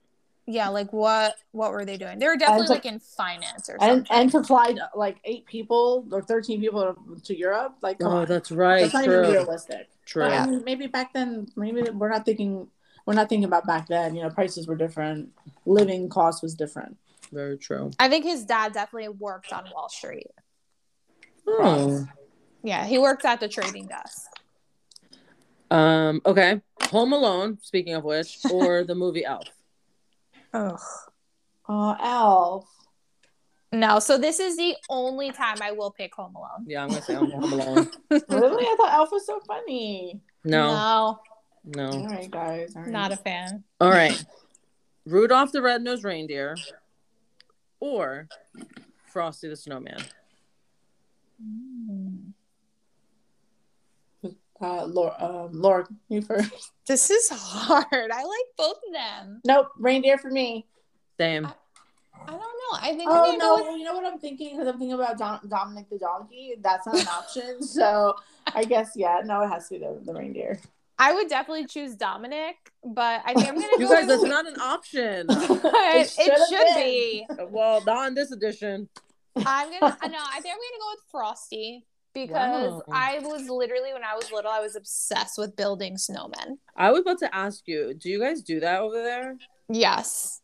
Yeah, 0.48 0.68
like 0.68 0.92
what 0.92 1.34
what 1.52 1.72
were 1.72 1.84
they 1.84 1.96
doing? 1.96 2.18
They 2.18 2.26
were 2.26 2.36
definitely 2.36 2.66
to- 2.66 2.72
like 2.74 2.84
in 2.86 2.98
finance 3.00 3.68
or 3.70 3.76
And 3.80 4.06
something. 4.06 4.16
and 4.16 4.30
to 4.32 4.44
fly 4.44 4.76
like 4.94 5.16
eight 5.24 5.46
people 5.46 6.06
or 6.12 6.20
thirteen 6.22 6.60
people 6.60 6.94
to 7.24 7.36
Europe, 7.36 7.76
like 7.82 7.98
come 7.98 8.12
Oh, 8.12 8.16
on. 8.18 8.26
that's 8.26 8.52
right. 8.52 8.82
That's 8.82 8.94
not 8.94 9.04
even 9.06 9.20
realistic. 9.22 9.88
True. 10.04 10.22
But 10.24 10.32
I 10.32 10.46
mean, 10.46 10.62
maybe 10.64 10.86
back 10.86 11.12
then, 11.14 11.48
maybe 11.56 11.82
we're 11.90 12.10
not 12.10 12.24
thinking 12.26 12.68
we're 13.06 13.14
not 13.14 13.28
thinking 13.28 13.44
about 13.44 13.66
back 13.66 13.88
then. 13.88 14.14
You 14.14 14.22
know, 14.22 14.30
prices 14.30 14.66
were 14.68 14.76
different, 14.76 15.30
living 15.64 16.08
cost 16.10 16.42
was 16.42 16.54
different. 16.54 16.96
Very 17.32 17.56
true. 17.56 17.90
I 17.98 18.08
think 18.08 18.24
his 18.24 18.44
dad 18.44 18.72
definitely 18.72 19.08
worked 19.08 19.52
on 19.52 19.64
Wall 19.74 19.88
Street. 19.88 20.26
Oh. 21.46 22.06
Yeah, 22.62 22.84
he 22.84 22.98
works 22.98 23.24
at 23.24 23.40
the 23.40 23.48
trading 23.48 23.86
desk. 23.86 24.26
Um. 25.70 26.20
Okay. 26.26 26.60
Home 26.90 27.12
Alone. 27.12 27.58
Speaking 27.62 27.94
of 27.94 28.04
which, 28.04 28.38
or 28.52 28.84
the 28.84 28.94
movie 28.94 29.24
Elf. 29.24 29.48
Ugh. 30.54 30.78
Oh, 31.68 31.96
Elf. 32.00 32.68
No, 33.72 33.98
so 33.98 34.16
this 34.16 34.38
is 34.38 34.56
the 34.56 34.76
only 34.88 35.32
time 35.32 35.56
I 35.60 35.72
will 35.72 35.90
pick 35.90 36.14
Home 36.14 36.34
Alone. 36.36 36.64
Yeah, 36.66 36.82
I'm 36.84 36.88
gonna 36.88 37.02
say 37.02 37.14
Home 37.14 37.32
Alone. 37.32 37.90
really? 38.10 38.64
I 38.64 38.74
thought 38.76 38.92
Elf 38.94 39.10
was 39.10 39.26
so 39.26 39.40
funny. 39.46 40.20
No. 40.44 41.18
no, 41.64 41.86
All 41.88 41.98
No. 42.00 42.06
right, 42.06 42.30
guys. 42.30 42.74
All 42.76 42.82
right. 42.82 42.90
not 42.90 43.10
a 43.12 43.16
fan. 43.16 43.64
All 43.80 43.90
right. 43.90 44.24
Rudolph 45.04 45.50
the 45.52 45.60
Red-Nosed 45.62 46.04
Reindeer, 46.04 46.56
or 47.80 48.28
Frosty 49.06 49.48
the 49.48 49.56
Snowman. 49.56 50.00
Uh, 54.60 54.84
Laura, 54.86 55.14
um, 55.18 55.50
Laura, 55.52 55.86
you 56.08 56.22
first. 56.22 56.72
This 56.86 57.10
is 57.10 57.28
hard. 57.30 57.86
I 57.92 58.22
like 58.22 58.46
both 58.56 58.76
of 58.86 58.92
them. 58.92 59.40
Nope, 59.44 59.68
reindeer 59.78 60.18
for 60.18 60.30
me. 60.30 60.66
Same. 61.18 61.46
I 62.28 62.30
don't 62.30 62.40
know. 62.40 62.78
I 62.80 62.94
think 62.96 63.08
Oh 63.10 63.36
no, 63.38 63.56
go 63.56 63.70
with 63.70 63.78
you 63.78 63.84
know 63.84 63.94
what 63.94 64.04
I'm 64.04 64.18
thinking? 64.18 64.50
Because 64.56 64.66
I'm 64.66 64.78
thinking 64.78 64.94
about 64.94 65.18
Dom- 65.18 65.40
Dominic 65.48 65.88
the 65.90 65.98
donkey. 65.98 66.54
That's 66.60 66.86
not 66.86 66.98
an 67.00 67.08
option. 67.08 67.58
So 67.62 68.14
I 68.54 68.64
guess 68.64 68.92
yeah, 68.96 69.20
no, 69.24 69.42
it 69.42 69.48
has 69.48 69.68
to 69.68 69.74
be 69.74 69.80
the, 69.80 70.00
the 70.04 70.12
reindeer. 70.14 70.60
I 70.98 71.12
would 71.12 71.28
definitely 71.28 71.66
choose 71.66 71.94
Dominic, 71.94 72.56
but 72.82 73.22
I 73.24 73.34
think 73.34 73.48
I'm 73.48 73.54
gonna 73.54 73.66
You 73.78 73.86
go 73.86 73.94
guys, 73.94 74.06
with 74.06 74.20
that's 74.20 74.22
not 74.24 74.46
an 74.48 74.58
option. 74.60 75.26
it, 75.30 76.06
it 76.06 76.08
should've 76.10 76.48
should 76.48 76.66
been. 76.74 76.76
be. 76.76 77.26
well, 77.50 77.82
not 77.84 78.08
in 78.08 78.14
this 78.14 78.32
edition. 78.32 78.88
I'm 79.44 79.68
gonna 79.70 79.80
no, 79.80 80.18
I 80.18 80.40
think 80.40 80.54
I'm 80.54 80.58
gonna 80.58 80.80
go 80.80 80.90
with 80.92 81.00
Frosty 81.10 81.84
because 82.14 82.72
Wow. 82.72 82.82
I 82.92 83.18
was 83.20 83.48
literally 83.48 83.92
when 83.92 84.04
I 84.04 84.14
was 84.16 84.30
little, 84.32 84.50
I 84.50 84.60
was 84.60 84.76
obsessed 84.76 85.36
with 85.38 85.54
building 85.56 85.96
snowmen. 85.96 86.58
I 86.76 86.90
was 86.90 87.00
about 87.00 87.18
to 87.18 87.34
ask 87.34 87.66
you, 87.66 87.92
do 87.94 88.08
you 88.08 88.20
guys 88.20 88.40
do 88.40 88.60
that 88.60 88.80
over 88.80 89.02
there? 89.02 89.36
Yes. 89.68 90.40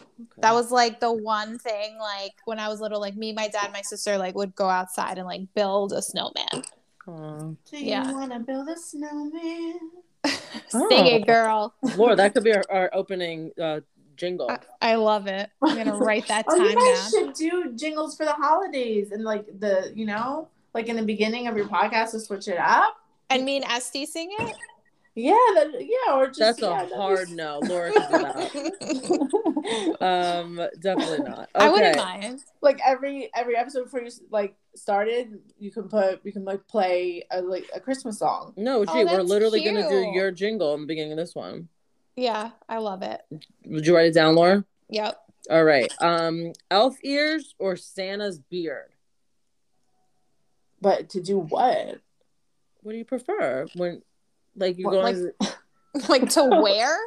Okay. 0.00 0.40
That 0.40 0.52
was 0.52 0.70
like 0.70 1.00
the 1.00 1.12
one 1.12 1.58
thing 1.58 1.98
like 1.98 2.32
when 2.44 2.58
I 2.58 2.68
was 2.68 2.80
little, 2.80 3.00
like 3.00 3.16
me, 3.16 3.32
my 3.32 3.48
dad, 3.48 3.70
my 3.72 3.82
sister 3.82 4.18
like 4.18 4.34
would 4.34 4.54
go 4.54 4.68
outside 4.68 5.18
and 5.18 5.26
like 5.26 5.42
build 5.54 5.92
a 5.92 6.02
snowman. 6.02 6.62
Aw. 7.06 7.38
Do 7.38 7.56
you 7.78 7.84
Yeah. 7.86 8.12
want 8.12 8.32
to 8.32 8.38
build 8.40 8.68
a 8.68 8.76
snowman? 8.76 9.78
Sing 10.68 11.06
it, 11.06 11.26
girl. 11.26 11.74
Laura, 11.96 12.16
that 12.16 12.34
could 12.34 12.44
be 12.44 12.54
our, 12.54 12.64
our 12.70 12.90
opening 12.92 13.50
uh, 13.60 13.80
jingle. 14.22 14.48
I, 14.50 14.58
I 14.92 14.94
love 14.94 15.26
it. 15.26 15.50
I'm 15.62 15.76
gonna 15.76 15.96
write 16.08 16.26
that 16.28 16.44
Oh, 16.48 16.56
time 16.56 16.66
you 16.68 16.74
guys 16.76 17.12
down. 17.12 17.26
should 17.26 17.34
do 17.34 17.72
jingles 17.74 18.16
for 18.16 18.24
the 18.24 18.32
holidays 18.32 19.10
and 19.12 19.24
like 19.24 19.46
the 19.58 19.92
you 19.94 20.06
know 20.06 20.48
like 20.74 20.88
in 20.88 20.96
the 20.96 21.02
beginning 21.02 21.46
of 21.48 21.56
your 21.56 21.66
podcast 21.66 22.12
to 22.12 22.20
switch 22.20 22.46
it 22.48 22.58
up. 22.58 22.96
And 23.30 23.44
me 23.44 23.56
and 23.56 23.64
Este 23.66 24.06
sing 24.06 24.30
it. 24.38 24.56
Yeah, 25.14 25.34
that, 25.56 25.72
yeah, 25.80 26.14
or 26.16 26.28
just 26.28 26.38
That's 26.38 26.60
yeah, 26.62 26.68
a 26.68 26.82
that'd 26.84 26.96
hard 26.96 27.28
be- 27.28 27.34
no. 27.34 27.60
Laura 27.64 27.92
can. 27.92 29.28
Um, 30.00 30.60
definitely 30.80 31.18
not. 31.28 31.48
I 31.54 31.68
wouldn't 31.70 31.96
mind. 31.96 32.40
like 32.62 32.80
every 32.84 33.30
every 33.34 33.56
episode 33.56 33.84
before 33.84 34.00
you 34.00 34.10
like 34.30 34.54
started, 34.74 35.38
you 35.58 35.70
can 35.70 35.84
put 35.88 36.20
you 36.24 36.32
can 36.32 36.44
like 36.44 36.66
play 36.66 37.24
a 37.30 37.40
like 37.42 37.68
a 37.74 37.80
Christmas 37.80 38.18
song. 38.18 38.54
No, 38.56 38.80
Oh, 38.80 38.84
gee, 38.86 39.04
we're 39.04 39.18
that's 39.18 39.28
literally 39.28 39.62
gonna 39.64 39.88
do 39.88 40.00
your 40.14 40.30
jingle 40.30 40.74
in 40.74 40.80
the 40.82 40.86
beginning 40.86 41.12
of 41.12 41.18
this 41.18 41.34
one. 41.34 41.68
Yeah, 42.16 42.50
I 42.68 42.78
love 42.78 43.02
it. 43.02 43.20
Would 43.64 43.86
you 43.86 43.94
write 43.96 44.06
it 44.06 44.14
down, 44.14 44.34
Laura? 44.34 44.64
Yep. 44.90 45.18
All 45.50 45.64
right. 45.64 45.92
Um, 46.00 46.52
elf 46.70 46.96
ears 47.02 47.54
or 47.58 47.76
Santa's 47.76 48.38
beard? 48.38 48.90
But 50.80 51.10
to 51.10 51.22
do 51.22 51.38
what? 51.38 52.00
What 52.82 52.92
do 52.92 52.98
you 52.98 53.04
prefer 53.04 53.66
when, 53.74 54.02
like, 54.56 54.78
you're 54.78 54.90
What, 54.90 55.02
going? 55.02 55.22
Like 55.22 55.38
to 55.38 55.56
wear? 56.62 56.98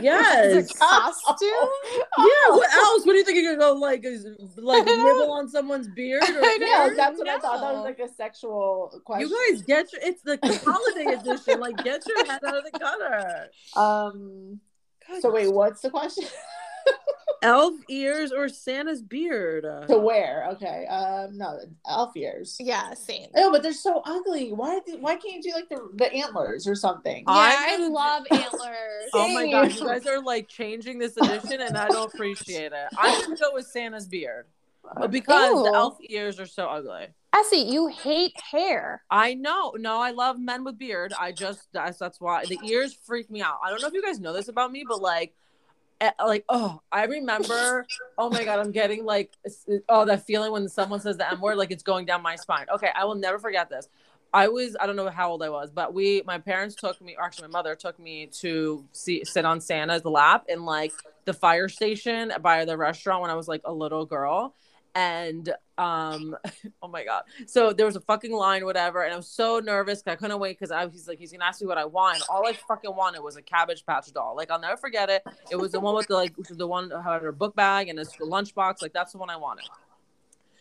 yes. 0.00 0.56
As 0.56 0.70
a 0.70 0.74
costume? 0.74 1.48
Yeah. 2.18 2.56
What 2.56 2.72
else? 2.72 3.06
What 3.06 3.12
do 3.12 3.18
you 3.18 3.24
think 3.24 3.36
you're 3.38 3.56
gonna 3.56 3.72
go 3.72 3.78
like? 3.78 4.04
Is, 4.04 4.26
like 4.56 4.84
nibble 4.84 5.32
on 5.32 5.48
someone's 5.48 5.88
beard? 5.88 6.22
Or 6.22 6.26
I 6.26 6.56
know. 6.60 6.94
that's 6.96 7.18
what 7.18 7.28
I 7.28 7.38
thought. 7.38 7.60
That 7.60 7.74
was 7.74 7.84
like 7.84 7.98
a 8.00 8.08
sexual 8.12 9.00
question. 9.04 9.28
You 9.28 9.52
guys 9.52 9.62
get 9.62 9.92
your. 9.92 10.02
It's 10.02 10.22
the 10.22 10.38
holiday 10.64 11.14
edition. 11.14 11.60
Like, 11.60 11.76
get 11.84 12.02
your 12.06 12.26
head 12.26 12.40
out 12.44 12.56
of 12.56 12.64
the 12.64 12.78
gutter. 12.78 13.48
Um. 13.76 14.60
So 15.20 15.32
wait, 15.32 15.52
what's 15.52 15.80
the 15.80 15.90
question? 15.90 16.24
Elf 17.42 17.74
ears 17.88 18.32
or 18.32 18.48
Santa's 18.48 19.02
beard? 19.02 19.64
to 19.88 19.98
wear? 19.98 20.46
Okay. 20.52 20.86
Um. 20.86 21.36
No, 21.36 21.58
elf 21.86 22.16
ears. 22.16 22.56
Yeah, 22.60 22.94
same. 22.94 23.28
Oh, 23.36 23.50
but 23.50 23.62
they're 23.62 23.72
so 23.72 24.02
ugly. 24.04 24.52
Why? 24.52 24.80
Why 25.00 25.16
can't 25.16 25.42
you 25.44 25.52
do 25.52 25.52
like 25.54 25.68
the 25.68 25.88
the 25.94 26.12
antlers 26.12 26.66
or 26.66 26.74
something? 26.74 27.18
Yeah, 27.18 27.24
I'm 27.28 27.82
I 27.82 27.88
love 27.88 28.26
antlers. 28.30 29.10
Oh 29.14 29.32
my 29.32 29.50
god, 29.50 29.72
you 29.72 29.86
guys 29.86 30.06
are 30.06 30.22
like 30.22 30.48
changing 30.48 30.98
this 30.98 31.16
edition, 31.16 31.60
and 31.60 31.76
I 31.76 31.88
don't 31.88 32.12
appreciate 32.12 32.72
it. 32.72 32.88
I'm 32.96 33.22
gonna 33.22 33.36
go 33.36 33.54
with 33.54 33.66
Santa's 33.66 34.06
beard 34.06 34.46
because 35.10 35.64
the 35.64 35.72
elf 35.74 35.98
ears 36.08 36.40
are 36.40 36.46
so 36.46 36.66
ugly. 36.66 37.08
Essie, 37.34 37.58
you 37.58 37.88
hate 37.88 38.32
hair. 38.40 39.02
I 39.10 39.34
know. 39.34 39.74
No, 39.78 40.00
I 40.00 40.12
love 40.12 40.38
men 40.38 40.64
with 40.64 40.78
beard. 40.78 41.12
I 41.18 41.32
just 41.32 41.68
that's 41.72 41.98
that's 41.98 42.20
why 42.20 42.44
the 42.46 42.58
ears 42.64 42.96
freak 43.04 43.30
me 43.30 43.42
out. 43.42 43.58
I 43.62 43.70
don't 43.70 43.82
know 43.82 43.88
if 43.88 43.94
you 43.94 44.02
guys 44.02 44.18
know 44.18 44.32
this 44.32 44.48
about 44.48 44.72
me, 44.72 44.84
but 44.88 45.00
like, 45.02 45.34
Eh, 46.00 46.10
like 46.24 46.44
oh, 46.48 46.80
I 46.92 47.04
remember. 47.04 47.86
Oh 48.16 48.30
my 48.30 48.44
god, 48.44 48.60
I'm 48.60 48.70
getting 48.70 49.04
like 49.04 49.32
oh 49.88 50.04
that 50.04 50.24
feeling 50.26 50.52
when 50.52 50.68
someone 50.68 51.00
says 51.00 51.16
the 51.16 51.30
m 51.30 51.40
word, 51.40 51.56
like 51.56 51.70
it's 51.70 51.82
going 51.82 52.06
down 52.06 52.22
my 52.22 52.36
spine. 52.36 52.66
Okay, 52.72 52.90
I 52.94 53.04
will 53.04 53.16
never 53.16 53.38
forget 53.38 53.68
this. 53.68 53.88
I 54.32 54.48
was 54.48 54.76
I 54.78 54.86
don't 54.86 54.96
know 54.96 55.08
how 55.08 55.30
old 55.30 55.42
I 55.42 55.48
was, 55.48 55.70
but 55.70 55.94
we 55.94 56.22
my 56.26 56.38
parents 56.38 56.74
took 56.76 57.00
me, 57.00 57.16
actually 57.20 57.48
my 57.48 57.52
mother 57.52 57.74
took 57.74 57.98
me 57.98 58.26
to 58.40 58.84
see 58.92 59.24
sit 59.24 59.44
on 59.44 59.60
Santa's 59.60 60.04
lap 60.04 60.44
in 60.48 60.64
like 60.64 60.92
the 61.24 61.32
fire 61.32 61.68
station 61.68 62.32
by 62.42 62.64
the 62.64 62.76
restaurant 62.76 63.22
when 63.22 63.30
I 63.30 63.34
was 63.34 63.48
like 63.48 63.62
a 63.64 63.72
little 63.72 64.06
girl. 64.06 64.54
And 64.98 65.54
um, 65.78 66.36
oh 66.82 66.88
my 66.88 67.04
god! 67.04 67.22
So 67.46 67.72
there 67.72 67.86
was 67.86 67.94
a 67.94 68.00
fucking 68.00 68.32
line, 68.32 68.64
whatever, 68.64 69.04
and 69.04 69.14
I 69.14 69.16
was 69.16 69.28
so 69.28 69.60
nervous 69.60 70.02
I 70.04 70.16
couldn't 70.16 70.40
wait 70.40 70.58
because 70.58 70.72
I 70.72 70.86
was 70.86 71.06
like, 71.06 71.20
he's 71.20 71.30
gonna 71.30 71.44
ask 71.44 71.60
me 71.60 71.68
what 71.68 71.78
I 71.78 71.84
want. 71.84 72.20
All 72.28 72.44
I 72.44 72.52
fucking 72.52 72.96
wanted 72.96 73.22
was 73.22 73.36
a 73.36 73.42
Cabbage 73.42 73.86
Patch 73.86 74.12
doll. 74.12 74.34
Like 74.34 74.50
I'll 74.50 74.58
never 74.58 74.76
forget 74.76 75.08
it. 75.08 75.22
It 75.52 75.56
was 75.56 75.70
the 75.70 75.78
one 75.78 75.94
with 75.94 76.08
the 76.08 76.14
like 76.14 76.34
the 76.36 76.66
one 76.66 76.90
had 76.90 77.22
her 77.22 77.30
book 77.30 77.54
bag 77.54 77.88
and 77.88 77.96
his 77.96 78.12
lunchbox. 78.14 78.82
Like 78.82 78.92
that's 78.92 79.12
the 79.12 79.18
one 79.18 79.30
I 79.30 79.36
wanted. 79.36 79.66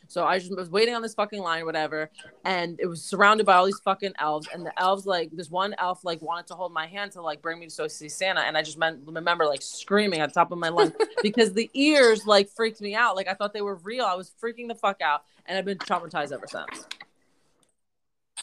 So 0.08 0.26
I 0.26 0.40
just 0.40 0.56
was 0.56 0.70
waiting 0.70 0.96
on 0.96 1.02
this 1.02 1.14
fucking 1.14 1.42
line, 1.42 1.66
whatever, 1.66 2.10
and 2.46 2.80
it 2.80 2.88
was 2.88 3.04
surrounded 3.04 3.46
by 3.46 3.56
all 3.56 3.66
these 3.66 3.80
fucking 3.80 4.14
elves. 4.20 4.48
And 4.54 4.66
the 4.66 4.78
elves, 4.80 5.06
like 5.06 5.32
this 5.32 5.50
one 5.50 5.76
elf, 5.78 6.04
like 6.04 6.22
wanted 6.22 6.48
to 6.48 6.56
hold 6.56 6.74
my 6.74 6.88
hand 6.88 7.12
to 7.14 7.22
like 7.22 7.42
bring 7.42 7.60
me 7.60 7.68
to 7.68 7.78
go 7.78 7.88
see 7.88 8.10
Santa, 8.10 8.42
and 8.42 8.58
I 8.58 8.62
just 8.62 8.78
meant, 8.78 9.02
remember 9.06 9.46
like 9.46 9.62
screaming 9.62 10.20
at 10.20 10.30
the 10.30 10.34
top 10.34 10.52
of 10.52 10.58
my 10.58 10.70
lungs 10.70 10.94
because 11.22 11.54
the 11.54 11.70
ears 11.74 12.26
like 12.26 12.50
freaked 12.50 12.82
me 12.82 12.96
out. 12.96 13.16
Like 13.16 13.28
I 13.28 13.34
thought 13.34 13.54
they 13.54 13.62
were 13.62 13.76
real. 13.76 14.06
I 14.06 14.16
was 14.16 14.32
freaking 14.42 14.68
the 14.68 14.76
fuck 14.76 15.02
out, 15.02 15.24
and 15.46 15.58
I've 15.58 15.66
been 15.66 15.78
traumatized 15.78 16.32
ever 16.32 16.48
since. 16.48 16.88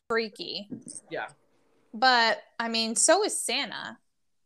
Freaky. 0.08 0.68
Yeah. 1.10 1.26
But 1.92 2.42
I 2.58 2.68
mean, 2.68 2.96
so 2.96 3.24
is 3.24 3.38
Santa. 3.38 3.98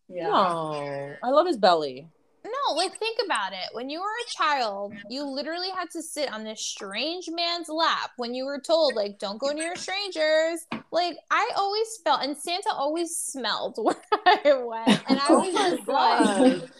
Yeah. 0.08 0.28
No, 0.28 1.16
I 1.22 1.30
love 1.30 1.46
his 1.46 1.56
belly. 1.56 2.08
No, 2.48 2.74
like 2.74 2.96
think 2.96 3.18
about 3.24 3.52
it. 3.52 3.68
When 3.72 3.90
you 3.90 4.00
were 4.00 4.06
a 4.06 4.30
child, 4.30 4.94
you 5.08 5.24
literally 5.24 5.70
had 5.70 5.90
to 5.90 6.02
sit 6.02 6.32
on 6.32 6.44
this 6.44 6.60
strange 6.60 7.28
man's 7.30 7.68
lap 7.68 8.10
when 8.16 8.34
you 8.34 8.44
were 8.44 8.60
told, 8.60 8.94
like, 8.94 9.18
don't 9.18 9.38
go 9.38 9.52
near 9.52 9.76
strangers. 9.76 10.66
Like, 10.90 11.18
I 11.30 11.50
always 11.56 11.98
felt, 12.04 12.22
and 12.22 12.36
Santa 12.36 12.70
always 12.72 13.16
smelled 13.16 13.76
where 13.82 13.96
I 14.26 14.54
went. 14.54 15.02
And 15.08 15.18
I 15.18 15.26
Oh 15.28 15.40
was 15.40 15.54
just 15.54 15.88
like, 15.88 16.70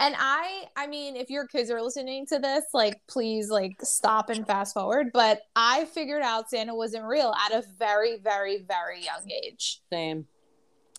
and 0.00 0.14
I, 0.18 0.64
I 0.76 0.86
mean, 0.88 1.16
if 1.16 1.30
your 1.30 1.46
kids 1.46 1.70
are 1.70 1.80
listening 1.80 2.26
to 2.26 2.38
this, 2.38 2.64
like, 2.74 3.00
please, 3.08 3.50
like, 3.50 3.76
stop 3.82 4.30
and 4.30 4.46
fast 4.46 4.74
forward. 4.74 5.10
But 5.12 5.42
I 5.54 5.84
figured 5.86 6.22
out 6.22 6.50
Santa 6.50 6.74
wasn't 6.74 7.04
real 7.04 7.32
at 7.46 7.52
a 7.52 7.62
very, 7.78 8.18
very, 8.18 8.64
very 8.66 9.04
young 9.04 9.30
age. 9.30 9.80
Same. 9.92 10.26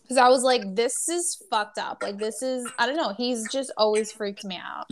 Because 0.04 0.18
I 0.18 0.30
was 0.30 0.44
like, 0.44 0.76
this 0.76 1.08
is 1.10 1.42
fucked 1.50 1.78
up. 1.78 2.04
Like, 2.04 2.18
this 2.18 2.42
is, 2.42 2.70
I 2.78 2.86
don't 2.86 2.98
know. 2.98 3.14
He's 3.14 3.50
just 3.50 3.72
always 3.78 4.12
freaked 4.12 4.44
me 4.46 4.58
out. 4.64 4.86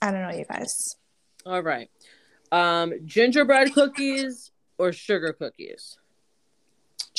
I 0.00 0.10
don't 0.10 0.22
know, 0.22 0.30
you 0.36 0.44
guys. 0.44 0.96
All 1.44 1.62
right. 1.62 1.90
Um, 2.52 2.92
gingerbread 3.04 3.74
cookies 3.74 4.50
or 4.78 4.92
sugar 4.92 5.32
cookies? 5.32 5.98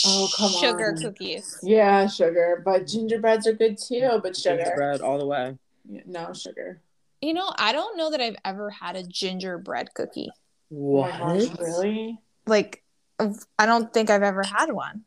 Oh, 0.05 0.29
come 0.35 0.49
Sugar 0.51 0.91
on. 0.91 0.97
Sugar 0.97 1.09
cookies. 1.11 1.59
Yeah, 1.61 2.07
sugar, 2.07 2.61
but 2.65 2.87
gingerbreads 2.87 3.45
are 3.45 3.53
good 3.53 3.77
too. 3.77 4.19
But 4.23 4.35
sugar, 4.37 4.57
Gingerbread 4.63 5.01
all 5.01 5.19
the 5.19 5.25
way. 5.25 5.57
no 6.05 6.33
sugar. 6.33 6.81
You 7.21 7.33
know, 7.33 7.51
I 7.57 7.71
don't 7.71 7.97
know 7.97 8.09
that 8.09 8.21
I've 8.21 8.37
ever 8.45 8.69
had 8.71 8.95
a 8.95 9.03
gingerbread 9.03 9.93
cookie. 9.93 10.31
What? 10.69 11.11
my 11.19 11.45
gosh, 11.45 11.59
really? 11.59 12.19
Like, 12.47 12.83
I 13.19 13.65
don't 13.65 13.93
think 13.93 14.09
I've 14.09 14.23
ever 14.23 14.43
had 14.43 14.71
one. 14.71 15.03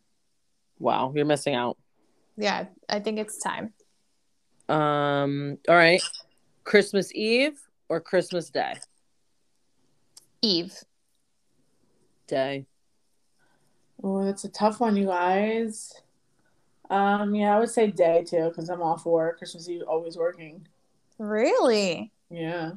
Wow, 0.79 1.13
you're 1.15 1.25
missing 1.25 1.55
out. 1.55 1.77
Yeah, 2.37 2.67
I 2.89 3.01
think 3.01 3.19
it's 3.19 3.39
time. 3.39 3.73
Um, 4.69 5.59
all 5.69 5.77
right. 5.77 6.03
Christmas 6.65 7.15
Eve 7.15 7.61
or 7.89 8.01
Christmas 8.01 8.51
Day? 8.51 8.75
Eve. 10.43 10.75
Day. 12.27 12.67
Oh, 14.03 14.25
that's 14.25 14.45
a 14.45 14.49
tough 14.49 14.81
one, 14.81 14.97
you 14.97 15.07
guys. 15.07 15.93
Um, 16.91 17.35
yeah, 17.35 17.57
I 17.57 17.61
would 17.61 17.71
say 17.71 17.87
day 17.91 18.25
too, 18.25 18.49
because 18.49 18.69
I'm 18.69 18.83
off 18.83 19.07
work. 19.07 19.39
Christmas 19.39 19.69
Eve, 19.69 19.83
always 19.87 20.17
working. 20.17 20.67
Really? 21.19 22.13
Yeah. 22.31 22.73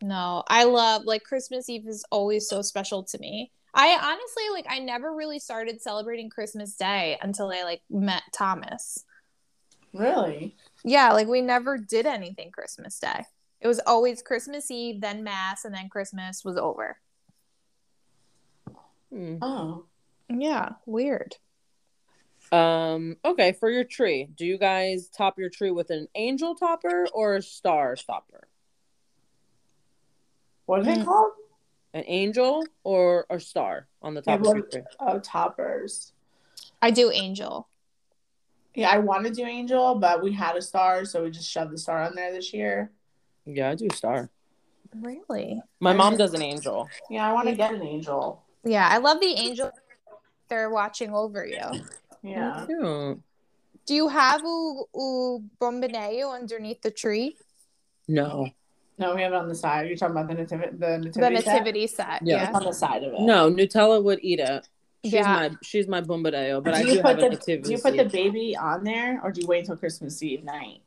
No, 0.00 0.44
I 0.48 0.64
love 0.64 1.04
like 1.04 1.24
Christmas 1.24 1.68
Eve 1.68 1.88
is 1.88 2.04
always 2.10 2.48
so 2.48 2.62
special 2.62 3.02
to 3.04 3.18
me. 3.18 3.50
I 3.74 3.98
honestly 4.00 4.44
like 4.52 4.66
I 4.68 4.78
never 4.78 5.14
really 5.14 5.38
started 5.38 5.80
celebrating 5.82 6.30
Christmas 6.30 6.74
Day 6.74 7.18
until 7.20 7.50
I 7.50 7.62
like 7.64 7.82
met 7.90 8.22
Thomas. 8.32 9.04
Really? 9.92 10.56
Yeah, 10.84 11.12
like 11.12 11.28
we 11.28 11.40
never 11.40 11.78
did 11.78 12.06
anything 12.06 12.50
Christmas 12.50 12.98
Day. 12.98 13.24
It 13.60 13.66
was 13.66 13.80
always 13.86 14.22
Christmas 14.22 14.70
Eve, 14.70 15.00
then 15.00 15.24
Mass, 15.24 15.64
and 15.64 15.74
then 15.74 15.88
Christmas 15.88 16.44
was 16.44 16.56
over. 16.56 16.98
Hmm. 19.12 19.36
Oh. 19.42 19.84
Yeah, 20.28 20.70
weird. 20.86 21.36
Um, 22.52 23.16
okay, 23.24 23.52
for 23.52 23.70
your 23.70 23.84
tree, 23.84 24.28
do 24.36 24.46
you 24.46 24.58
guys 24.58 25.08
top 25.08 25.38
your 25.38 25.50
tree 25.50 25.70
with 25.70 25.90
an 25.90 26.08
angel 26.14 26.54
topper 26.54 27.06
or 27.12 27.36
a 27.36 27.42
star 27.42 27.96
topper? 27.96 28.48
What 30.66 30.80
are 30.80 30.84
they 30.84 30.96
Mm. 30.96 31.04
called? 31.04 31.32
An 31.94 32.04
angel 32.06 32.64
or 32.84 33.26
a 33.30 33.40
star 33.40 33.88
on 34.02 34.14
the 34.14 34.20
top 34.22 34.40
of 34.40 34.46
your 34.46 34.54
what- 34.56 34.70
tree? 34.72 34.82
Oh, 35.00 35.18
toppers. 35.20 36.12
I 36.82 36.90
do 36.90 37.10
Angel. 37.10 37.66
Yeah, 38.74 38.90
I 38.90 38.98
want 38.98 39.26
to 39.26 39.32
do 39.32 39.44
angel, 39.44 39.96
but 39.96 40.22
we 40.22 40.32
had 40.32 40.54
a 40.54 40.62
star, 40.62 41.04
so 41.04 41.24
we 41.24 41.30
just 41.30 41.50
shoved 41.50 41.72
the 41.72 41.78
star 41.78 42.04
on 42.04 42.14
there 42.14 42.32
this 42.32 42.52
year. 42.54 42.92
Yeah, 43.44 43.70
I 43.70 43.74
do 43.74 43.88
star. 43.92 44.30
Really? 44.94 45.60
My 45.80 45.90
I 45.90 45.94
mom 45.94 46.10
mean- 46.12 46.18
does 46.18 46.34
an 46.34 46.42
angel. 46.42 46.88
Yeah, 47.10 47.28
I 47.28 47.32
want 47.32 47.48
to 47.48 47.56
get 47.56 47.74
an 47.74 47.82
angel. 47.82 48.44
Yeah, 48.64 48.86
I 48.88 48.98
love 48.98 49.18
the 49.20 49.26
angel. 49.34 49.72
They're 50.48 50.70
watching 50.70 51.12
over 51.12 51.44
you. 51.44 51.58
Yeah. 52.22 52.66
Do 52.68 53.94
you 53.94 54.08
have 54.08 54.42
u, 54.42 54.84
u 54.94 55.44
bomboneio 55.60 56.32
underneath 56.32 56.82
the 56.82 56.90
tree? 56.90 57.36
No. 58.06 58.50
No, 58.98 59.14
we 59.14 59.22
have 59.22 59.32
it 59.32 59.36
on 59.36 59.48
the 59.48 59.54
side. 59.54 59.86
You're 59.88 59.96
talking 59.96 60.16
about 60.16 60.28
the 60.28 60.34
nativity. 60.34 60.76
The 60.76 60.98
nativity. 60.98 61.36
The 61.36 61.42
set? 61.42 61.52
nativity 61.52 61.86
set. 61.86 62.22
Yeah. 62.22 62.36
Yeah. 62.36 62.46
It's 62.48 62.56
on 62.56 62.64
the 62.64 62.72
side 62.72 63.02
of 63.04 63.12
it. 63.12 63.20
No, 63.20 63.50
Nutella 63.50 64.02
would 64.02 64.18
eat 64.22 64.40
it. 64.40 64.66
She's 65.04 65.12
Yeah. 65.14 65.22
my 65.22 65.50
she's 65.62 65.86
my 65.86 66.00
bombadeo, 66.00 66.62
but 66.62 66.74
I 66.74 66.78
do 66.82 66.84
do 66.86 66.90
you 66.90 66.96
have 66.96 67.04
put 67.04 67.18
a 67.18 67.20
the 67.22 67.28
nativity. 67.30 67.62
do 67.62 67.70
you 67.70 67.78
put 67.78 67.96
the 67.96 68.04
baby 68.04 68.56
on 68.56 68.82
there, 68.82 69.20
or 69.22 69.30
do 69.30 69.40
you 69.40 69.46
wait 69.46 69.60
until 69.60 69.76
Christmas 69.76 70.20
Eve 70.22 70.42
night? 70.42 70.80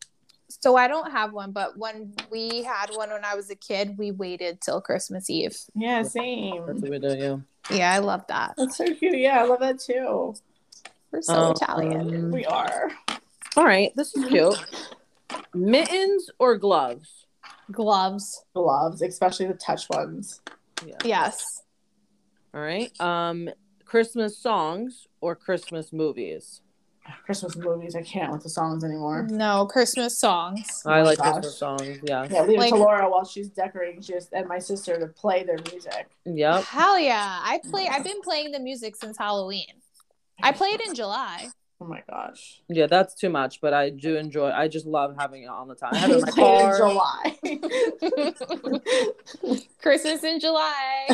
So 0.50 0.76
I 0.76 0.90
don't 0.90 1.10
have 1.12 1.32
one, 1.32 1.54
but 1.54 1.78
when 1.78 2.14
we 2.30 2.64
had 2.64 2.88
one 2.94 3.10
when 3.10 3.24
I 3.24 3.36
was 3.36 3.50
a 3.50 3.56
kid, 3.56 3.98
we 3.98 4.12
waited 4.12 4.60
till 4.60 4.82
Christmas 4.82 5.30
Eve. 5.30 5.58
Yeah, 5.76 6.04
same. 6.04 6.62
what 6.66 6.76
we 6.82 7.00
do, 7.00 7.16
yeah. 7.18 7.38
Yeah, 7.74 7.94
I 7.94 8.00
love 8.00 8.26
that. 8.28 8.56
That's 8.58 8.76
so 8.76 8.94
cute. 8.94 9.18
Yeah, 9.18 9.42
I 9.42 9.46
love 9.46 9.62
that 9.62 9.80
too. 9.80 10.36
We're 11.12 11.22
so 11.22 11.34
Um, 11.34 11.52
Italian. 11.54 12.32
We 12.32 12.44
are 12.46 12.92
All 13.56 13.64
right, 13.66 13.94
this 13.96 14.14
is 14.14 14.26
cute. 14.26 14.56
Mittens 15.54 16.30
or 16.38 16.58
gloves? 16.58 17.28
Gloves. 17.72 18.44
gloves, 18.54 19.02
especially 19.02 19.48
the 19.48 19.54
touch 19.54 19.88
ones. 19.90 20.42
Yeah. 20.86 20.96
Yes. 21.04 21.64
All 22.54 22.62
right. 22.62 22.92
Um, 23.00 23.50
Christmas 23.86 24.38
songs 24.38 25.08
or 25.22 25.36
Christmas 25.36 25.92
movies? 25.94 26.62
Christmas 27.26 27.56
movies. 27.56 27.96
I 27.96 28.04
can't 28.04 28.32
with 28.32 28.44
the 28.44 28.50
songs 28.50 28.84
anymore. 28.84 29.28
No, 29.30 29.66
Christmas 29.66 30.18
songs. 30.20 30.84
I 30.86 30.90
my 30.98 31.02
like 31.02 31.18
gosh. 31.18 31.34
Christmas 31.34 31.58
songs. 31.58 32.00
Yeah. 32.04 32.28
Yeah, 32.30 32.44
leave 32.44 32.60
Like- 32.60 32.74
it 32.74 32.76
to 32.78 32.82
Laura 32.82 33.10
while 33.10 33.26
she's 33.26 33.50
decorating. 33.50 34.02
Just 34.02 34.34
and 34.34 34.48
my 34.48 34.60
sister 34.60 35.00
to 35.00 35.08
play 35.08 35.44
their 35.44 35.58
music. 35.72 36.10
Yep. 36.26 36.64
Hell 36.66 37.00
yeah. 37.00 37.40
I 37.42 37.60
play 37.70 37.88
I've 37.88 38.04
been 38.04 38.22
playing 38.22 38.52
the 38.52 38.60
music 38.60 38.96
since 38.96 39.18
Halloween. 39.18 39.66
I 40.44 40.52
played 40.52 40.80
in 40.82 40.94
July. 40.96 41.48
Oh 41.82 41.86
my 41.86 42.04
gosh. 42.08 42.62
Yeah, 42.70 42.86
that's 42.86 43.16
too 43.16 43.30
much, 43.30 43.60
but 43.60 43.74
I 43.74 43.90
do 43.90 44.16
enjoy. 44.16 44.52
I 44.52 44.68
just 44.68 44.86
love 44.86 45.16
having 45.20 45.42
it 45.44 45.48
all 45.48 45.66
the 45.66 45.74
time. 45.74 45.94
I 45.96 45.98
have 45.98 46.12
it 46.12 46.16
in 46.18 46.22
my 46.22 46.32
Played 46.32 46.60
in 46.62 46.70
car. 46.70 46.78
July. 46.78 47.40
Christmas 49.82 50.24
in 50.24 50.40
July. 50.40 51.08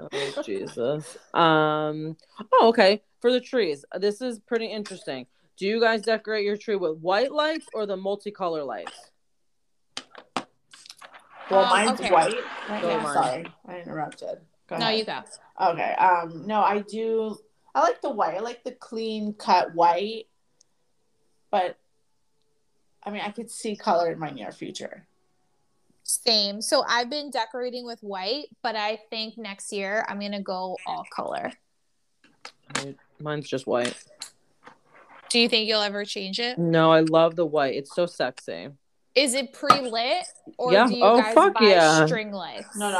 Oh, 0.00 0.42
Jesus. 0.44 1.16
Um. 1.32 2.16
Oh, 2.54 2.68
okay. 2.70 3.02
For 3.20 3.30
the 3.30 3.40
trees, 3.40 3.84
this 4.00 4.20
is 4.20 4.40
pretty 4.40 4.66
interesting. 4.66 5.26
Do 5.56 5.66
you 5.68 5.80
guys 5.80 6.02
decorate 6.02 6.44
your 6.44 6.56
tree 6.56 6.74
with 6.74 6.98
white 6.98 7.30
lights 7.30 7.66
or 7.72 7.86
the 7.86 7.96
multicolor 7.96 8.66
lights? 8.66 9.10
well, 11.48 11.60
Um, 11.62 11.68
mine's 11.70 12.00
okay. 12.00 12.10
white. 12.10 12.34
Right 12.68 12.82
Go 12.82 13.02
Sorry, 13.04 13.46
I 13.68 13.76
interrupted. 13.78 14.40
Go 14.66 14.78
No, 14.78 14.86
ahead. 14.86 14.98
you 14.98 15.04
go. 15.04 15.20
Okay. 15.60 15.92
Um. 15.94 16.44
No, 16.44 16.60
I 16.62 16.80
do. 16.80 17.38
I 17.74 17.80
like 17.82 18.00
the 18.02 18.10
white. 18.10 18.36
I 18.36 18.40
like 18.40 18.64
the 18.64 18.72
clean 18.72 19.32
cut 19.34 19.74
white. 19.74 20.26
But, 21.50 21.76
I 23.02 23.10
mean, 23.10 23.22
I 23.22 23.30
could 23.30 23.50
see 23.50 23.76
color 23.76 24.10
in 24.10 24.18
my 24.18 24.30
near 24.30 24.52
future. 24.52 25.06
Same. 26.04 26.60
So 26.60 26.84
I've 26.86 27.08
been 27.08 27.30
decorating 27.30 27.84
with 27.86 28.00
white, 28.00 28.46
but 28.62 28.74
I 28.76 28.98
think 29.10 29.38
next 29.38 29.72
year 29.72 30.04
I'm 30.08 30.18
gonna 30.20 30.42
go 30.42 30.76
all 30.86 31.04
color. 31.14 31.52
Mine's 33.20 33.48
just 33.48 33.66
white. 33.66 33.96
Do 35.28 35.38
you 35.38 35.48
think 35.48 35.68
you'll 35.68 35.80
ever 35.82 36.04
change 36.04 36.40
it? 36.40 36.58
No, 36.58 36.90
I 36.90 37.00
love 37.00 37.36
the 37.36 37.46
white. 37.46 37.74
It's 37.74 37.94
so 37.94 38.06
sexy. 38.06 38.68
Is 39.14 39.34
it 39.34 39.52
pre 39.52 39.80
lit 39.80 40.26
or 40.58 40.72
Yeah. 40.72 40.86
do 40.86 40.94
you 40.96 41.04
Oh, 41.04 41.20
guys 41.20 41.34
fuck 41.34 41.54
buy 41.54 41.68
yeah. 41.68 42.06
string 42.06 42.32
lights? 42.32 42.76
No, 42.76 42.90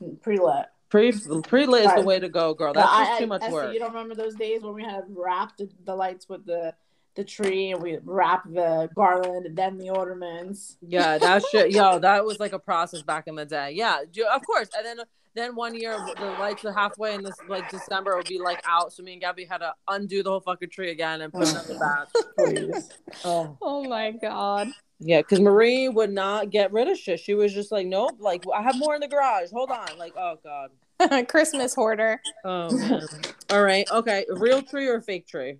no, 0.00 0.16
pre 0.22 0.38
lit. 0.38 0.66
Pre 0.88 1.12
pre 1.42 1.66
lit 1.66 1.86
is 1.86 1.94
the 1.94 2.02
way 2.02 2.20
to 2.20 2.28
go, 2.28 2.54
girl. 2.54 2.72
That's 2.72 2.88
I- 2.88 3.04
just 3.04 3.12
I- 3.12 3.18
too 3.18 3.26
much 3.26 3.42
Esther, 3.42 3.54
work. 3.54 3.72
You 3.72 3.78
don't 3.80 3.92
remember 3.92 4.14
those 4.14 4.34
days 4.34 4.62
when 4.62 4.74
we 4.74 4.84
had 4.84 5.04
wrapped 5.08 5.58
the, 5.58 5.68
the 5.84 5.94
lights 5.94 6.28
with 6.28 6.46
the 6.46 6.74
the 7.16 7.24
tree 7.24 7.70
and 7.72 7.82
we 7.82 7.98
wrap 8.04 8.44
the 8.44 8.90
garland 8.94 9.46
and 9.46 9.56
then 9.56 9.78
the 9.78 9.90
ornaments. 9.90 10.76
Yeah, 10.82 11.18
that 11.18 11.42
shit. 11.50 11.70
Yo, 11.72 11.98
that 12.00 12.24
was 12.24 12.38
like 12.38 12.52
a 12.52 12.58
process 12.58 13.02
back 13.02 13.26
in 13.26 13.34
the 13.34 13.46
day. 13.46 13.72
Yeah, 13.72 14.02
of 14.02 14.46
course. 14.46 14.68
And 14.76 14.84
then 14.86 14.98
then 15.34 15.54
one 15.54 15.74
year 15.74 15.96
the 16.16 16.24
lights 16.38 16.64
are 16.64 16.72
halfway 16.72 17.14
in 17.14 17.22
this 17.22 17.36
like 17.48 17.68
December 17.70 18.12
it 18.12 18.16
would 18.16 18.28
be 18.28 18.38
like 18.38 18.62
out, 18.66 18.92
so 18.92 19.02
me 19.02 19.12
and 19.12 19.20
Gabby 19.20 19.44
had 19.44 19.58
to 19.58 19.74
undo 19.88 20.22
the 20.22 20.30
whole 20.30 20.40
fucking 20.40 20.70
tree 20.70 20.90
again 20.90 21.22
and 21.22 21.32
put 21.32 21.48
another 21.50 21.78
back. 21.80 22.08
Please. 22.38 22.90
Oh. 23.24 23.56
Oh 23.60 23.84
my 23.84 24.12
god. 24.12 24.68
Yeah, 24.98 25.20
because 25.20 25.40
Marie 25.40 25.88
would 25.88 26.12
not 26.12 26.50
get 26.50 26.72
rid 26.72 26.88
of 26.88 26.96
shit. 26.96 27.20
She 27.20 27.34
was 27.34 27.52
just 27.52 27.70
like, 27.70 27.86
nope. 27.86 28.16
Like 28.18 28.44
I 28.54 28.62
have 28.62 28.78
more 28.78 28.94
in 28.94 29.00
the 29.00 29.08
garage. 29.08 29.50
Hold 29.50 29.70
on. 29.70 29.98
Like, 29.98 30.14
oh 30.16 30.38
god. 30.42 31.28
Christmas 31.28 31.74
hoarder. 31.74 32.20
Oh 32.44 32.70
man. 32.70 33.02
All 33.50 33.62
right. 33.62 33.86
Okay. 33.90 34.24
Real 34.30 34.62
tree 34.62 34.88
or 34.88 35.00
fake 35.00 35.26
tree? 35.26 35.58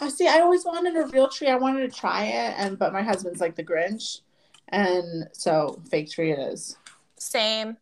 I 0.00 0.08
see. 0.08 0.28
I 0.28 0.40
always 0.40 0.64
wanted 0.64 0.96
a 0.96 1.06
real 1.06 1.28
tree. 1.28 1.48
I 1.48 1.56
wanted 1.56 1.90
to 1.90 1.96
try 1.96 2.24
it, 2.24 2.54
and 2.56 2.78
but 2.78 2.92
my 2.92 3.02
husband's 3.02 3.40
like 3.40 3.56
the 3.56 3.64
Grinch, 3.64 4.20
and 4.68 5.28
so 5.32 5.80
fake 5.90 6.10
tree 6.10 6.32
it 6.32 6.38
is. 6.38 6.76
Same. 7.16 7.74
Fake. 7.74 7.78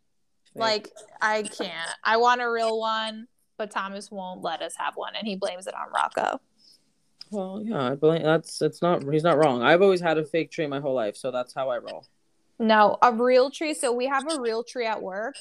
Like 0.55 0.89
I 1.21 1.43
can't. 1.43 1.91
I 2.05 2.17
want 2.17 2.41
a 2.41 2.51
real 2.51 2.79
one, 2.79 3.29
but 3.57 3.71
Thomas 3.71 4.11
won't 4.11 4.43
let 4.43 4.61
us 4.63 4.75
have 4.77 4.97
one 4.97 5.15
and 5.17 5.27
he 5.27 5.37
blames 5.37 5.67
it 5.67 5.75
on 5.75 5.91
Rocco. 5.95 6.41
Well, 7.33 7.63
yeah. 7.65 7.93
I 7.93 7.95
believe 7.95 8.23
that's 8.23 8.61
it's 8.61 8.83
not. 8.83 9.03
He's 9.11 9.23
not 9.23 9.39
wrong. 9.39 9.63
I've 9.63 9.81
always 9.81 10.01
had 10.01 10.19
a 10.19 10.25
fake 10.25 10.51
tree 10.51 10.67
my 10.67 10.81
whole 10.81 10.95
life, 10.95 11.17
so 11.17 11.31
that's 11.31 11.55
how 11.55 11.71
I 11.71 11.79
roll. 11.79 12.07
No, 12.59 12.99
a 13.03 13.13
real 13.13 13.51
tree. 13.51 13.75
So 13.75 13.93
we 13.93 14.07
have 14.07 14.31
a 14.31 14.41
real 14.41 14.63
tree 14.63 14.87
at 14.87 15.03
work, 15.03 15.35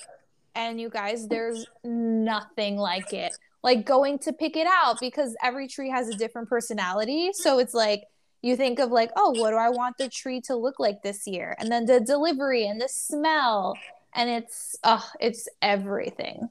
and 0.55 0.79
you 0.79 0.89
guys, 0.89 1.27
there's 1.27 1.65
nothing 1.83 2.77
like 2.77 3.13
it. 3.13 3.33
Like 3.61 3.85
going 3.85 4.19
to 4.19 4.33
pick 4.33 4.55
it 4.55 4.67
out 4.67 4.99
because 4.99 5.35
every 5.43 5.67
tree 5.67 5.89
has 5.89 6.09
a 6.09 6.15
different 6.15 6.49
personality. 6.49 7.31
So 7.33 7.59
it's 7.59 7.73
like 7.73 8.05
you 8.41 8.55
think 8.55 8.79
of 8.79 8.89
like, 8.89 9.11
oh, 9.15 9.31
what 9.31 9.51
do 9.51 9.57
I 9.57 9.69
want 9.69 9.97
the 9.97 10.09
tree 10.09 10.41
to 10.41 10.55
look 10.55 10.79
like 10.79 11.03
this 11.03 11.27
year? 11.27 11.55
And 11.59 11.71
then 11.71 11.85
the 11.85 11.99
delivery 11.99 12.65
and 12.65 12.81
the 12.81 12.89
smell, 12.89 13.77
and 14.15 14.29
it's 14.29 14.77
oh, 14.83 15.07
it's 15.19 15.47
everything. 15.61 16.49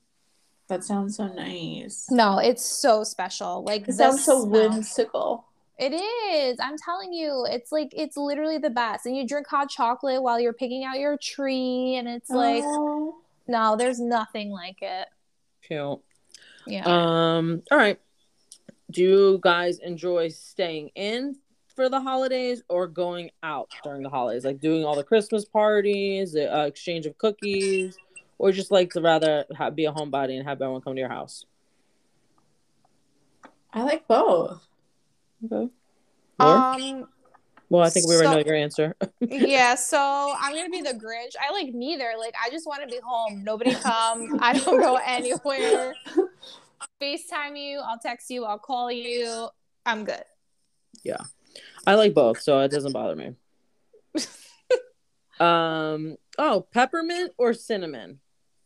That 0.71 0.85
sounds 0.85 1.17
so 1.17 1.27
nice. 1.27 2.07
No, 2.11 2.39
it's 2.39 2.65
so 2.65 3.03
special. 3.05 3.63
Like 3.65 3.89
It 3.89 3.95
sounds 3.95 4.25
so 4.25 4.45
smell. 4.47 4.71
whimsical. 4.71 5.45
It 5.79 5.93
is. 5.93 6.59
I'm 6.61 6.77
telling 6.79 7.13
you, 7.13 7.45
it's 7.51 7.73
like 7.73 7.93
it's 7.97 8.17
literally 8.17 8.59
the 8.59 8.71
best. 8.71 9.05
And 9.07 9.17
you 9.17 9.27
drink 9.27 9.47
hot 9.49 9.69
chocolate 9.69 10.23
while 10.23 10.39
you're 10.39 10.53
picking 10.53 10.85
out 10.85 10.99
your 10.99 11.17
tree, 11.17 11.97
and 11.97 12.07
it's 12.07 12.31
like 12.31 12.63
Oh. 12.65 13.17
no, 13.49 13.77
there's 13.77 13.99
nothing 13.99 14.51
like 14.51 14.79
it. 14.81 15.09
Cute. 15.67 15.99
Yeah. 16.67 16.85
Um. 16.87 17.63
All 17.71 17.79
right. 17.79 17.99
Do 18.93 19.03
you 19.03 19.39
guys 19.43 19.79
enjoy 19.81 20.29
staying 20.29 20.91
in 20.95 21.37
for 21.75 21.89
the 21.89 22.01
holidays 22.01 22.63
or 22.69 22.87
going 22.87 23.31
out 23.43 23.71
during 23.83 24.03
the 24.03 24.11
holidays, 24.11 24.45
like 24.45 24.61
doing 24.61 24.85
all 24.85 24.95
the 24.95 25.03
Christmas 25.05 25.45
parties, 25.45 26.33
the 26.33 26.55
uh, 26.55 26.67
exchange 26.67 27.07
of 27.07 27.17
cookies, 27.19 27.97
or 28.41 28.53
just 28.53 28.71
like 28.71 28.91
to 28.91 29.03
rather 29.03 29.45
have, 29.55 29.77
be 29.77 29.85
a 29.85 29.93
homebody 29.93 30.39
and 30.39 30.49
have 30.49 30.63
everyone 30.63 30.81
come 30.81 30.95
to 30.95 30.99
your 30.99 31.11
house? 31.11 31.45
I 33.71 33.83
like 33.83 34.09
both. 34.09 34.67
Okay. 35.45 35.69
Laura? 36.39 36.75
um. 36.75 37.09
well, 37.69 37.83
I 37.83 37.91
think 37.91 38.09
we 38.09 38.15
already 38.15 38.29
so- 38.29 38.33
know 38.33 38.45
your 38.45 38.55
answer. 38.55 38.97
Yeah. 39.21 39.75
So 39.75 40.35
I'm 40.41 40.55
gonna 40.55 40.71
be 40.71 40.81
the 40.81 40.95
Grinch. 40.95 41.35
I 41.39 41.53
like 41.53 41.75
neither. 41.75 42.13
Like 42.19 42.35
I 42.43 42.49
just 42.49 42.67
want 42.67 42.81
to 42.83 42.89
be 42.89 42.99
home. 43.05 43.45
Nobody 43.45 43.75
come. 43.75 44.39
I 44.43 44.55
don't 44.55 44.81
go 44.81 44.99
anywhere. 45.05 45.95
FaceTime 47.01 47.57
you. 47.57 47.81
I'll 47.81 47.99
text 47.99 48.31
you. 48.31 48.47
I'll 48.47 48.59
call 48.59 48.91
you. 48.91 49.49
I'm 49.85 50.05
good. 50.05 50.25
Yeah, 51.05 51.21
I 51.87 51.95
like 51.95 52.15
both, 52.15 52.41
so 52.41 52.59
it 52.61 52.71
doesn't 52.71 52.93
bother 52.93 53.17
me. 53.17 53.35
um. 55.41 56.17
Oh, 56.39 56.67
peppermint 56.73 57.33
or 57.37 57.53
cinnamon? 57.53 58.21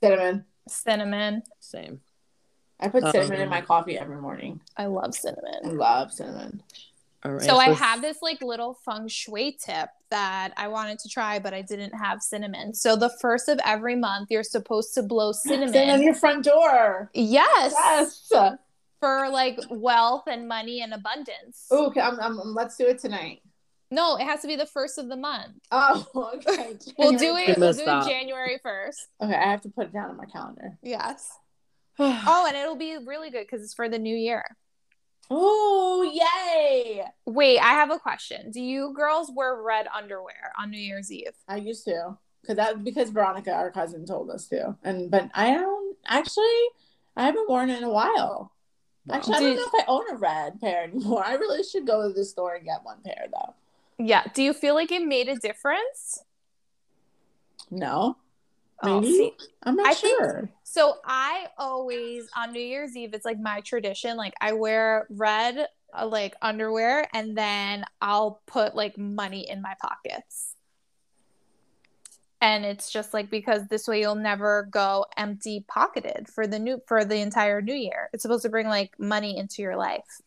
Cinnamon. 0.09 0.45
Cinnamon. 0.69 1.43
Same. 1.61 2.01
I 2.81 2.89
put 2.89 3.05
cinnamon 3.13 3.37
in 3.37 3.43
Um, 3.45 3.51
my 3.51 3.61
coffee 3.61 3.99
every 3.99 4.21
morning. 4.21 4.61
I 4.77 4.87
love 4.87 5.15
cinnamon. 5.15 5.61
I 5.65 5.69
love 5.69 6.13
cinnamon. 6.13 6.63
All 7.25 7.33
right. 7.33 7.43
So 7.43 7.57
I 7.57 7.71
have 7.71 8.03
this 8.03 8.21
like 8.21 8.43
little 8.43 8.75
feng 8.85 9.09
shui 9.09 9.57
tip 9.59 9.89
that 10.11 10.53
I 10.57 10.69
wanted 10.69 10.99
to 11.01 11.09
try, 11.09 11.39
but 11.39 11.55
I 11.55 11.63
didn't 11.63 11.93
have 11.95 12.21
cinnamon. 12.23 12.75
So 12.75 12.97
the 12.97 13.09
first 13.21 13.49
of 13.49 13.59
every 13.65 13.97
month, 13.97 14.31
you're 14.31 14.43
supposed 14.43 14.93
to 14.95 15.03
blow 15.03 15.33
Cinnamon 15.33 15.89
on 15.91 16.03
your 16.03 16.15
front 16.15 16.45
door. 16.45 17.11
Yes, 17.15 17.73
Yes. 17.73 18.31
for 19.01 19.29
like 19.31 19.59
wealth 19.71 20.25
and 20.27 20.47
money 20.47 20.83
and 20.83 20.93
abundance. 20.93 21.67
Oh, 21.71 21.87
okay. 21.87 22.01
I'm, 22.01 22.21
I'm, 22.21 22.37
let's 22.55 22.77
do 22.77 22.87
it 22.87 22.99
tonight. 22.99 23.41
No, 23.95 24.17
it 24.17 24.25
has 24.25 24.41
to 24.41 24.49
be 24.49 24.57
the 24.57 24.67
first 24.67 24.99
of 24.99 25.09
the 25.09 25.17
month. 25.17 25.55
Oh, 25.71 26.07
okay. 26.37 26.77
We'll 26.99 27.13
do 27.13 27.19
January- 27.19 27.47
it. 27.47 27.59
We'll 27.59 27.73
do 27.73 27.85
that. 27.85 28.07
it 28.07 28.11
January 28.11 28.59
first. 28.63 29.07
Okay, 29.23 29.35
I 29.35 29.51
have 29.51 29.61
to 29.63 29.69
put 29.69 29.87
it 29.87 29.93
down 29.93 30.11
on 30.11 30.17
my 30.17 30.27
calendar. 30.27 30.79
Yes. 30.83 31.31
Oh, 31.99 32.45
and 32.49 32.57
it'll 32.57 32.75
be 32.75 32.97
really 32.99 33.31
good 33.31 33.47
because 33.47 33.63
it's 33.63 33.75
for 33.75 33.89
the 33.89 34.01
new 34.01 34.17
year. 34.17 34.45
Oh, 35.31 36.03
yay! 36.03 37.05
Wait, 37.25 37.59
I 37.59 37.69
have 37.75 37.91
a 37.91 37.99
question. 37.99 38.51
Do 38.51 38.61
you 38.61 38.93
girls 38.95 39.31
wear 39.35 39.55
red 39.63 39.87
underwear 39.97 40.53
on 40.59 40.71
New 40.71 40.79
Year's 40.79 41.11
Eve? 41.13 41.37
I 41.49 41.57
used 41.57 41.85
to, 41.85 42.19
cause 42.47 42.57
that 42.57 42.83
because 42.85 43.11
Veronica, 43.11 43.53
our 43.53 43.71
cousin, 43.71 44.05
told 44.05 44.29
us 44.31 44.49
to, 44.49 44.77
and 44.83 45.11
but 45.11 45.31
I 45.35 45.53
don't 45.55 45.97
actually. 46.07 46.45
I 47.17 47.27
haven't 47.27 47.49
worn 47.49 47.71
it 47.71 47.79
in 47.79 47.85
a 47.85 47.91
while. 47.91 48.53
Actually, 49.11 49.35
I 49.37 49.41
don't 49.41 49.57
know 49.57 49.63
if 49.73 49.75
I 49.75 49.85
own 49.87 50.11
a 50.11 50.17
red 50.17 50.61
pair 50.61 50.83
anymore. 50.85 51.25
I 51.27 51.35
really 51.35 51.63
should 51.63 51.87
go 51.87 52.07
to 52.09 52.13
the 52.13 52.25
store 52.25 52.57
and 52.57 52.65
get 52.65 52.83
one 52.83 52.99
pair 53.05 53.27
though. 53.33 53.55
Yeah. 53.99 54.25
Do 54.35 54.43
you 54.43 54.53
feel 54.53 54.75
like 54.75 54.91
it 54.93 55.05
made 55.05 55.29
a 55.29 55.37
difference? 55.37 56.23
No, 57.71 58.17
Oh, 58.83 59.01
Maybe. 59.01 59.13
see, 59.15 59.33
I'm 59.63 59.77
not 59.77 59.87
I 59.87 59.95
think- 59.95 60.19
sure. 60.21 60.49
So 60.65 60.97
I 61.05 61.47
always 61.57 62.29
on 62.37 62.53
New 62.53 62.61
Year's 62.61 62.97
Eve, 62.97 63.15
it's 63.15 63.25
like 63.25 63.39
my 63.39 63.61
tradition. 63.61 64.17
Like 64.17 64.35
I 64.41 64.53
wear 64.53 65.07
red 65.09 65.69
uh, 65.97 66.07
like 66.07 66.35
underwear, 66.43 67.07
and 67.15 67.39
then 67.39 67.85
I'll 68.03 68.43
put 68.47 68.75
like 68.75 68.99
money 68.99 69.49
in 69.49 69.63
my 69.63 69.75
pockets. 69.81 70.57
And 72.41 72.65
it's 72.65 72.91
just 72.91 73.15
like 73.15 73.31
because 73.31 73.69
this 73.69 73.87
way 73.89 74.01
you'll 74.01 74.17
never 74.17 74.69
go 74.71 75.07
empty 75.17 75.65
pocketed 75.67 76.29
for 76.29 76.47
the 76.47 76.59
new 76.59 76.83
for 76.87 77.05
the 77.05 77.17
entire 77.19 77.63
new 77.63 77.75
year. 77.75 78.11
It's 78.13 78.23
supposed 78.23 78.43
to 78.43 78.51
bring 78.51 78.67
like 78.69 78.99
money 78.99 79.39
into 79.39 79.63
your 79.63 79.77
life. 79.77 80.21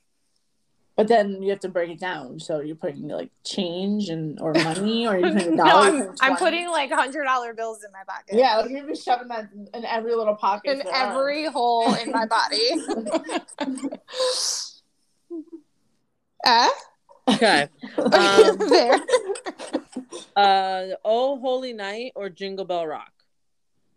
But 0.98 1.08
then 1.08 1.44
you 1.44 1.52
have 1.52 1.60
to 1.60 1.70
break 1.70 1.92
it 1.92 2.00
down. 2.00 2.40
So 2.40 2.60
you're 2.60 2.76
putting 2.76 3.08
like 3.08 3.30
change 3.46 4.10
and 4.10 4.42
or 4.42 4.52
money, 4.64 5.08
or 5.08 5.18
you're 5.20 5.32
putting 5.32 5.56
no, 5.56 5.64
dollars. 5.64 6.08
I'm, 6.22 6.34
I'm 6.34 6.38
putting 6.38 6.70
like 6.70 6.92
hundred 6.92 7.26
dollar 7.26 7.54
bills 7.54 7.84
in 7.84 7.92
my 7.92 8.04
pocket. 8.08 8.36
Yeah, 8.36 8.58
like 8.58 8.72
you're 8.72 8.88
just 8.88 9.06
shoving 9.06 9.28
that 9.28 9.48
in 9.76 9.86
every 9.86 10.16
little 10.16 10.36
pocket. 10.36 10.72
in 10.72 10.80
there 10.80 10.92
are. 10.92 11.12
every 11.12 11.46
hole 11.46 11.94
in 11.94 12.12
my 12.12 12.26
body. 12.26 12.72
uh, 16.44 16.70
Okay. 17.30 17.68
Um, 17.98 18.58
there. 18.70 19.00
uh, 20.36 20.84
Oh 21.06 21.40
Holy 21.40 21.74
Night 21.74 22.14
or 22.16 22.30
Jingle 22.30 22.66
Bell 22.66 22.88
Rock? 22.88 23.12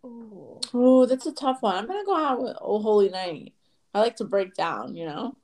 Oh, 0.03 1.05
that's 1.07 1.25
a 1.25 1.31
tough 1.31 1.61
one. 1.61 1.75
I'm 1.75 1.87
gonna 1.87 2.05
go 2.05 2.15
out 2.15 2.41
with 2.41 2.57
Oh 2.61 2.79
Holy 2.79 3.09
Night. 3.09 3.53
I 3.93 4.01
like 4.01 4.17
to 4.17 4.25
break 4.25 4.53
down, 4.53 4.95
you 4.95 5.05
know. 5.05 5.35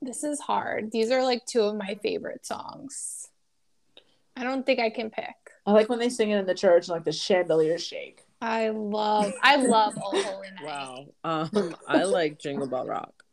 This 0.00 0.24
is 0.24 0.40
hard. 0.40 0.90
These 0.92 1.10
are 1.10 1.22
like 1.22 1.44
two 1.46 1.62
of 1.62 1.76
my 1.76 1.98
favorite 2.02 2.46
songs. 2.46 3.28
I 4.36 4.44
don't 4.44 4.64
think 4.64 4.78
I 4.78 4.90
can 4.90 5.10
pick. 5.10 5.34
I 5.66 5.72
like 5.72 5.88
when 5.88 5.98
they 5.98 6.08
sing 6.08 6.30
it 6.30 6.38
in 6.38 6.46
the 6.46 6.54
church 6.54 6.86
and 6.86 6.94
like 6.94 7.04
the 7.04 7.12
chandelier 7.12 7.78
shake. 7.78 8.22
I 8.40 8.68
love 8.68 9.32
I 9.42 9.56
love 9.56 9.94
Oh 9.96 10.22
Holy 10.22 10.48
Night. 10.50 10.62
Wow. 10.64 11.06
Um, 11.24 11.76
I 11.88 12.04
like 12.04 12.38
Jingle 12.38 12.66
Bell 12.68 12.86
Rock. 12.86 13.24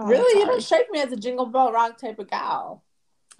Oh, 0.00 0.06
really, 0.06 0.38
you 0.40 0.46
don't 0.46 0.62
strike 0.62 0.88
me 0.90 1.00
as 1.00 1.10
a 1.10 1.16
jingle 1.16 1.46
bell 1.46 1.72
rock 1.72 1.98
type 1.98 2.20
of 2.20 2.30
gal. 2.30 2.84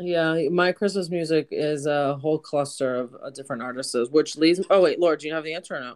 Yeah, 0.00 0.48
my 0.50 0.72
Christmas 0.72 1.08
music 1.08 1.48
is 1.52 1.86
a 1.86 2.16
whole 2.16 2.38
cluster 2.38 2.96
of 2.96 3.14
uh, 3.22 3.30
different 3.30 3.62
artists, 3.62 3.94
which 4.10 4.36
leads. 4.36 4.60
Oh 4.68 4.82
wait, 4.82 4.98
Laura, 4.98 5.16
do 5.16 5.28
you 5.28 5.34
have 5.34 5.44
the 5.44 5.54
answer 5.54 5.76
or 5.76 5.80
no? 5.80 5.94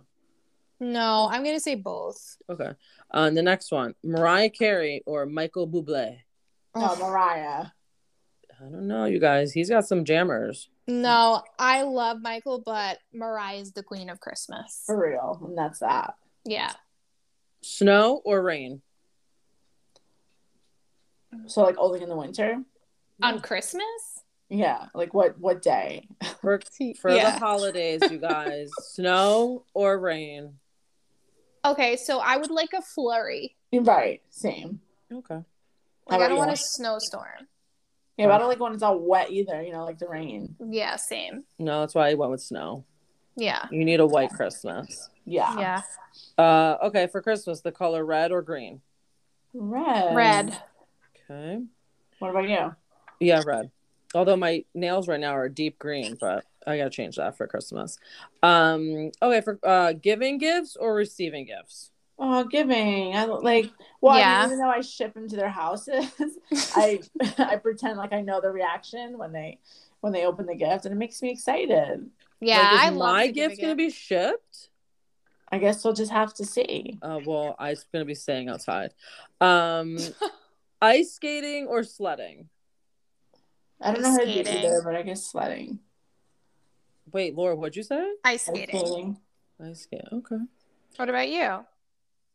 No, 0.78 1.28
I'm 1.30 1.42
gonna 1.42 1.60
say 1.60 1.74
both. 1.74 2.36
Okay. 2.48 2.70
Uh, 3.12 3.28
the 3.30 3.42
next 3.42 3.70
one, 3.70 3.94
Mariah 4.02 4.48
Carey 4.50 5.02
or 5.06 5.26
Michael 5.26 5.68
Bublé. 5.68 6.18
Oh, 6.74 6.96
Mariah. 6.98 7.66
I 8.58 8.64
don't 8.64 8.86
know, 8.86 9.04
you 9.04 9.18
guys. 9.18 9.52
He's 9.52 9.68
got 9.68 9.86
some 9.86 10.04
jammers. 10.04 10.68
No, 10.88 11.42
I 11.58 11.82
love 11.82 12.20
Michael, 12.22 12.62
but 12.64 12.98
Mariah's 13.12 13.72
the 13.72 13.82
queen 13.82 14.08
of 14.08 14.20
Christmas. 14.20 14.82
For 14.86 14.98
real. 14.98 15.40
And 15.44 15.58
that's 15.58 15.80
that. 15.80 16.14
Yeah. 16.44 16.72
Snow 17.62 18.20
or 18.24 18.42
rain? 18.42 18.82
So 21.46 21.62
like 21.62 21.76
only 21.78 22.02
in 22.02 22.08
the 22.08 22.16
winter? 22.16 22.62
On 23.22 23.40
Christmas? 23.40 23.84
Yeah. 24.48 24.86
Like 24.94 25.14
what 25.14 25.38
what 25.38 25.62
day? 25.62 26.08
For 26.40 26.60
for 27.00 27.10
Yeah. 27.10 27.32
the 27.32 27.38
holidays, 27.38 28.00
you 28.10 28.18
guys. 28.18 28.70
Snow 28.80 29.64
or 29.74 29.98
rain? 29.98 30.54
Okay, 31.64 31.96
so 31.96 32.18
I 32.18 32.36
would 32.36 32.50
like 32.50 32.70
a 32.76 32.82
flurry. 32.82 33.56
Right. 33.72 34.20
Same. 34.30 34.80
Okay. 35.12 35.40
Like 36.08 36.20
I 36.20 36.28
don't 36.28 36.38
want 36.38 36.50
you? 36.50 36.54
a 36.54 36.56
snowstorm. 36.56 37.48
Yeah, 38.16 38.26
but 38.26 38.34
I 38.34 38.38
don't 38.38 38.48
like 38.48 38.60
when 38.60 38.74
it's 38.74 38.82
all 38.82 38.98
wet 38.98 39.30
either, 39.30 39.62
you 39.62 39.72
know, 39.72 39.84
like 39.84 39.98
the 39.98 40.08
rain. 40.08 40.56
Yeah, 40.60 40.96
same. 40.96 41.44
No, 41.58 41.80
that's 41.80 41.94
why 41.94 42.10
I 42.10 42.14
went 42.14 42.30
with 42.30 42.42
snow. 42.42 42.84
Yeah. 43.36 43.66
You 43.70 43.84
need 43.84 44.00
a 44.00 44.06
white 44.06 44.30
Christmas. 44.30 45.08
Yeah. 45.24 45.58
Yeah. 45.58 45.82
Uh, 46.36 46.76
okay, 46.86 47.06
for 47.06 47.22
Christmas, 47.22 47.60
the 47.60 47.72
color 47.72 48.04
red 48.04 48.32
or 48.32 48.42
green? 48.42 48.82
Red. 49.54 50.14
Red. 50.14 50.62
Okay. 51.30 51.62
What 52.18 52.30
about 52.30 52.48
you? 52.48 52.74
Yeah, 53.20 53.42
red. 53.46 53.70
Although 54.14 54.36
my 54.36 54.64
nails 54.74 55.08
right 55.08 55.20
now 55.20 55.34
are 55.34 55.48
deep 55.48 55.78
green, 55.78 56.16
but 56.20 56.44
I 56.66 56.76
gotta 56.76 56.90
change 56.90 57.16
that 57.16 57.36
for 57.36 57.46
Christmas. 57.46 57.98
Um, 58.42 59.10
okay, 59.20 59.40
for 59.40 59.58
uh 59.62 59.92
giving 59.94 60.38
gifts 60.38 60.76
or 60.76 60.94
receiving 60.94 61.44
gifts? 61.46 61.90
Oh, 62.18 62.44
giving. 62.44 63.16
I 63.16 63.24
like. 63.24 63.70
Well, 64.00 64.14
I 64.14 64.20
Yeah. 64.20 64.36
mean, 64.40 64.46
even 64.46 64.58
though 64.58 64.70
I 64.70 64.80
ship 64.80 65.14
them 65.14 65.28
to 65.28 65.36
their 65.36 65.48
houses, 65.48 66.06
I 66.74 67.00
I 67.38 67.56
pretend 67.56 67.98
like 67.98 68.12
I 68.12 68.20
know 68.20 68.40
the 68.40 68.50
reaction 68.50 69.18
when 69.18 69.32
they 69.32 69.58
when 70.00 70.12
they 70.12 70.24
open 70.26 70.46
the 70.46 70.54
gift, 70.54 70.84
and 70.84 70.92
it 70.92 70.98
makes 70.98 71.20
me 71.22 71.30
excited. 71.30 72.08
Yeah, 72.40 72.62
Like, 72.62 72.72
is 72.72 72.80
I 72.80 72.88
love 72.90 73.14
my 73.14 73.26
to 73.26 73.32
give 73.32 73.48
gift's 73.50 73.60
gonna 73.60 73.76
gift. 73.76 73.78
be 73.78 73.90
shipped. 73.90 74.68
I 75.50 75.58
guess 75.58 75.84
we'll 75.84 75.92
just 75.94 76.12
have 76.12 76.32
to 76.34 76.44
see. 76.46 76.98
Uh, 77.02 77.20
well, 77.22 77.54
I'm 77.58 77.76
gonna 77.92 78.04
be 78.04 78.14
staying 78.14 78.48
outside. 78.48 78.94
Um, 79.40 79.98
ice 80.82 81.12
skating 81.12 81.66
or 81.66 81.84
sledding? 81.84 82.48
I 83.80 83.92
don't 83.92 84.02
know 84.02 84.10
how 84.12 84.18
to 84.18 84.26
do 84.44 84.48
either, 84.48 84.80
but 84.84 84.94
I 84.94 85.02
guess 85.02 85.24
sledding. 85.26 85.80
Wait, 87.12 87.34
Laura, 87.36 87.54
what'd 87.56 87.76
you 87.76 87.82
say? 87.82 88.00
ice 88.24 88.48
Ice 88.48 88.54
skating. 88.54 88.68
skating. 88.86 89.16
Ice 89.62 89.80
skate. 89.82 90.00
Okay. 90.12 90.36
What 90.96 91.08
about 91.08 91.28
you? 91.28 91.64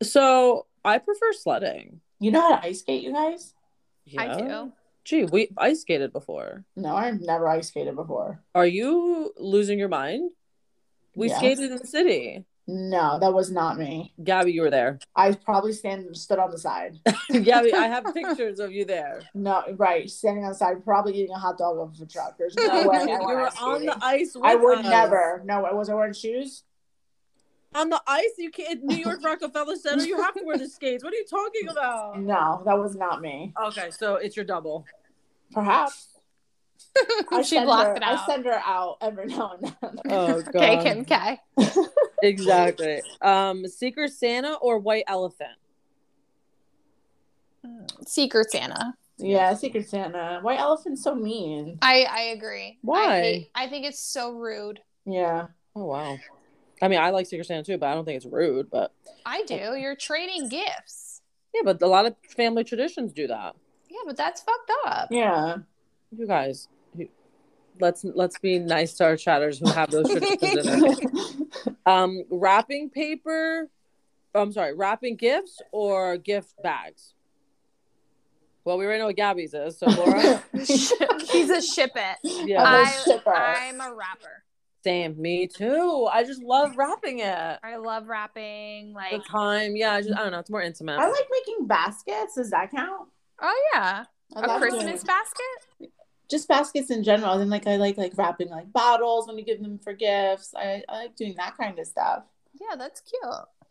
So 0.02 0.66
I 0.84 0.98
prefer 0.98 1.32
sledding. 1.32 2.00
You 2.20 2.30
know 2.30 2.40
how 2.40 2.56
to 2.60 2.66
ice 2.66 2.80
skate, 2.80 3.02
you 3.02 3.12
guys? 3.12 3.54
I 4.16 4.38
do. 4.40 4.72
G, 5.04 5.24
we 5.24 5.48
ice 5.56 5.80
skated 5.82 6.12
before. 6.12 6.64
No, 6.76 6.94
I've 6.94 7.20
never 7.20 7.48
ice 7.48 7.68
skated 7.68 7.96
before. 7.96 8.42
Are 8.54 8.66
you 8.66 9.32
losing 9.38 9.78
your 9.78 9.88
mind? 9.88 10.30
We 11.14 11.28
Yes. 11.28 11.38
skated 11.38 11.70
in 11.72 11.78
the 11.78 11.86
city. 11.86 12.44
No, 12.70 13.18
that 13.18 13.32
was 13.32 13.50
not 13.50 13.78
me. 13.78 14.12
Gabby, 14.22 14.52
you 14.52 14.60
were 14.60 14.68
there. 14.70 14.98
I 15.16 15.32
probably 15.32 15.72
stand 15.72 16.14
stood 16.14 16.38
on 16.38 16.50
the 16.50 16.58
side. 16.58 16.98
Gabby, 17.30 17.72
I 17.72 17.86
have 17.86 18.04
pictures 18.14 18.60
of 18.60 18.72
you 18.72 18.84
there. 18.84 19.22
No, 19.32 19.64
right, 19.78 20.08
standing 20.10 20.44
on 20.44 20.50
the 20.50 20.54
side, 20.54 20.84
probably 20.84 21.14
eating 21.14 21.34
a 21.34 21.38
hot 21.38 21.56
dog 21.56 21.78
off 21.78 21.94
of 21.94 22.02
a 22.02 22.06
truck. 22.06 22.36
There's 22.36 22.54
no 22.56 22.86
way. 22.86 23.04
You 23.08 23.18
were 23.24 23.48
on 23.58 23.86
the 23.86 23.96
ice. 24.02 24.34
With 24.34 24.44
I 24.44 24.54
would 24.54 24.80
us. 24.80 24.84
never. 24.84 25.42
No, 25.46 25.64
I 25.64 25.72
was 25.72 25.88
I 25.88 25.94
wearing 25.94 26.12
shoes? 26.12 26.64
on 27.74 27.88
the 27.90 28.02
ice. 28.06 28.32
You 28.36 28.50
can't. 28.50 28.84
New 28.84 28.96
York 28.96 29.24
Rockefeller 29.24 29.76
Center. 29.76 30.04
You 30.04 30.20
have 30.20 30.34
to 30.34 30.44
wear 30.44 30.58
the 30.58 30.68
skates. 30.68 31.02
What 31.02 31.14
are 31.14 31.16
you 31.16 31.26
talking 31.26 31.68
about? 31.70 32.20
No, 32.20 32.62
that 32.66 32.78
was 32.78 32.96
not 32.96 33.22
me. 33.22 33.54
Okay, 33.68 33.90
so 33.90 34.16
it's 34.16 34.36
your 34.36 34.44
double. 34.44 34.84
Perhaps. 35.52 36.17
I 37.32 37.42
she 37.42 37.56
send 37.56 37.66
blocked 37.66 37.88
her, 37.90 37.94
it 37.96 38.02
out. 38.02 38.18
I 38.20 38.26
send 38.26 38.44
her 38.46 38.60
out 38.64 38.96
every 39.00 39.26
now 39.26 39.56
and 39.60 39.74
then. 39.80 39.98
Oh 40.10 40.42
god. 40.42 40.56
Okay, 40.56 40.82
Kim 40.82 41.04
K. 41.04 41.40
Exactly. 42.22 43.00
Um, 43.22 43.66
Secret 43.68 44.12
Santa 44.12 44.54
or 44.54 44.78
White 44.78 45.04
Elephant? 45.06 45.52
Secret 48.06 48.50
Santa. 48.50 48.94
yeah, 49.18 49.54
Secret 49.54 49.88
Santa. 49.88 50.38
White 50.42 50.58
Elephant's 50.58 51.02
so 51.02 51.14
mean. 51.14 51.78
I 51.82 52.06
I 52.10 52.20
agree. 52.36 52.78
Why? 52.82 53.04
I, 53.16 53.20
hate, 53.20 53.50
I 53.54 53.68
think 53.68 53.86
it's 53.86 54.00
so 54.00 54.32
rude. 54.32 54.80
Yeah. 55.04 55.48
Oh 55.76 55.84
wow. 55.84 56.18
I 56.80 56.88
mean, 56.88 57.00
I 57.00 57.10
like 57.10 57.26
Secret 57.26 57.46
Santa 57.46 57.64
too, 57.64 57.78
but 57.78 57.86
I 57.88 57.94
don't 57.94 58.04
think 58.04 58.16
it's 58.16 58.26
rude. 58.26 58.70
But 58.70 58.92
I 59.26 59.42
do. 59.44 59.76
You're 59.76 59.96
trading 59.96 60.48
gifts. 60.48 61.20
yeah, 61.54 61.62
but 61.64 61.80
a 61.82 61.86
lot 61.86 62.06
of 62.06 62.14
family 62.36 62.64
traditions 62.64 63.12
do 63.12 63.26
that. 63.26 63.54
Yeah, 63.90 63.98
but 64.06 64.16
that's 64.16 64.40
fucked 64.42 64.70
up. 64.86 65.08
Yeah. 65.10 65.56
You 66.16 66.26
guys, 66.26 66.68
you- 66.70 66.77
let's 67.80 68.04
let's 68.04 68.38
be 68.38 68.58
nice 68.58 68.94
to 68.94 69.04
our 69.04 69.16
chatters 69.16 69.58
who 69.58 69.68
have 69.70 69.90
those 69.90 70.08
traditions 70.10 70.66
in 70.66 70.80
there. 70.82 71.74
Um, 71.86 72.22
wrapping 72.30 72.90
paper. 72.90 73.68
I'm 74.34 74.52
sorry, 74.52 74.74
wrapping 74.74 75.16
gifts 75.16 75.60
or 75.72 76.16
gift 76.18 76.54
bags. 76.62 77.14
Well, 78.64 78.76
we 78.76 78.84
already 78.84 79.00
know 79.00 79.06
what 79.06 79.16
Gabby's 79.16 79.54
is, 79.54 79.78
so 79.78 79.86
Laura. 79.86 80.42
She's 80.64 81.50
a 81.50 81.62
ship 81.62 81.92
it. 81.94 82.16
yeah, 82.46 82.62
I'm 82.62 82.74
a 82.74 82.88
I, 82.88 82.90
shipper. 83.04 83.34
I'm 83.34 83.80
a 83.80 83.94
rapper. 83.94 84.44
same. 84.84 85.20
Me 85.20 85.46
too. 85.46 86.06
I 86.12 86.22
just 86.24 86.42
love 86.42 86.76
wrapping 86.76 87.20
it. 87.20 87.58
I 87.62 87.76
love 87.76 88.08
rapping. 88.08 88.88
The 88.88 88.94
Like, 88.94 89.24
time, 89.26 89.74
yeah. 89.76 89.94
I 89.94 90.02
just 90.02 90.14
I 90.14 90.22
don't 90.22 90.32
know. 90.32 90.38
It's 90.40 90.50
more 90.50 90.60
intimate. 90.62 90.98
I 90.98 91.08
like 91.08 91.26
making 91.30 91.66
baskets. 91.66 92.34
Does 92.34 92.50
that 92.50 92.70
count? 92.70 93.08
oh 93.40 93.70
yeah, 93.72 94.04
I 94.36 94.56
a 94.56 94.58
Christmas 94.58 94.82
doing- 94.84 95.06
basket. 95.06 95.90
Just 96.30 96.48
baskets 96.48 96.90
in 96.90 97.02
general. 97.02 97.34
And 97.34 97.50
like 97.50 97.66
I 97.66 97.76
like 97.76 97.96
like 97.96 98.12
wrapping 98.16 98.48
like 98.48 98.72
bottles 98.72 99.26
when 99.26 99.38
you 99.38 99.44
give 99.44 99.62
them 99.62 99.78
for 99.78 99.92
gifts. 99.92 100.54
I, 100.56 100.82
I 100.88 100.94
like 101.02 101.16
doing 101.16 101.34
that 101.36 101.56
kind 101.56 101.78
of 101.78 101.86
stuff. 101.86 102.24
Yeah, 102.60 102.76
that's 102.76 103.00
cute. 103.00 103.22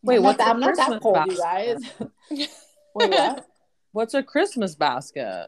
Wait, 0.04 0.18
I'm 0.18 0.24
what's 0.24 0.38
not 0.40 0.46
that, 0.46 0.48
a 0.48 0.54
I'm 0.54 0.60
not 0.60 0.78
that 0.78 1.02
cold, 1.02 1.18
you 1.28 1.38
guys. 1.38 1.78
Wait, 2.96 3.10
what? 3.12 3.48
What's 3.94 4.14
a 4.14 4.22
Christmas 4.22 4.76
basket? 4.76 5.48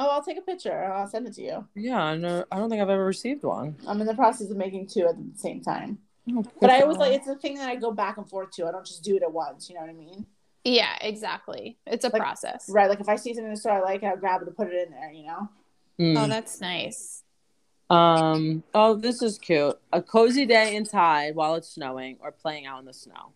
Oh, 0.00 0.08
I'll 0.08 0.22
take 0.22 0.38
a 0.38 0.42
picture. 0.42 0.70
and 0.72 0.92
I'll 0.92 1.06
send 1.06 1.26
it 1.26 1.34
to 1.34 1.42
you. 1.42 1.68
Yeah, 1.74 2.02
I 2.02 2.16
know. 2.16 2.44
I 2.50 2.56
don't 2.56 2.70
think 2.70 2.80
I've 2.80 2.88
ever 2.88 3.04
received 3.04 3.42
one. 3.44 3.76
I'm 3.86 4.00
in 4.00 4.06
the 4.06 4.14
process 4.14 4.50
of 4.50 4.56
making 4.56 4.86
two 4.86 5.06
at 5.06 5.16
the 5.16 5.38
same 5.38 5.60
time. 5.60 5.98
Oh, 6.32 6.44
but 6.60 6.70
I 6.70 6.80
always 6.80 6.96
like 6.96 7.12
it's 7.12 7.28
a 7.28 7.34
thing 7.36 7.56
that 7.56 7.68
I 7.68 7.76
go 7.76 7.92
back 7.92 8.16
and 8.16 8.28
forth 8.28 8.50
to. 8.52 8.66
I 8.66 8.70
don't 8.72 8.86
just 8.86 9.02
do 9.04 9.16
it 9.16 9.22
at 9.22 9.30
once. 9.30 9.68
You 9.68 9.74
know 9.74 9.82
what 9.82 9.90
I 9.90 9.94
mean? 9.94 10.24
Yeah, 10.64 10.96
exactly. 11.02 11.76
It's 11.86 12.04
a 12.04 12.08
Like, 12.08 12.22
process. 12.22 12.66
Right. 12.70 12.88
Like 12.88 13.00
if 13.00 13.08
I 13.08 13.16
see 13.16 13.34
something 13.34 13.44
in 13.46 13.50
the 13.50 13.56
store 13.60 13.72
I 13.72 13.80
like, 13.80 14.02
I'll 14.02 14.16
grab 14.16 14.40
it 14.40 14.48
and 14.48 14.56
put 14.56 14.68
it 14.68 14.86
in 14.86 14.90
there. 14.92 15.12
You 15.12 15.26
know? 15.26 15.48
Mm. 15.98 16.22
Oh, 16.22 16.28
that's 16.28 16.60
nice. 16.60 17.22
Um. 17.90 18.62
Oh, 18.74 18.94
this 18.94 19.22
is 19.22 19.38
cute. 19.38 19.78
A 19.92 20.02
cozy 20.02 20.46
day 20.46 20.74
inside 20.74 21.34
while 21.34 21.54
it's 21.54 21.68
snowing, 21.68 22.16
or 22.20 22.32
playing 22.32 22.66
out 22.66 22.80
in 22.80 22.86
the 22.86 22.94
snow. 22.94 23.32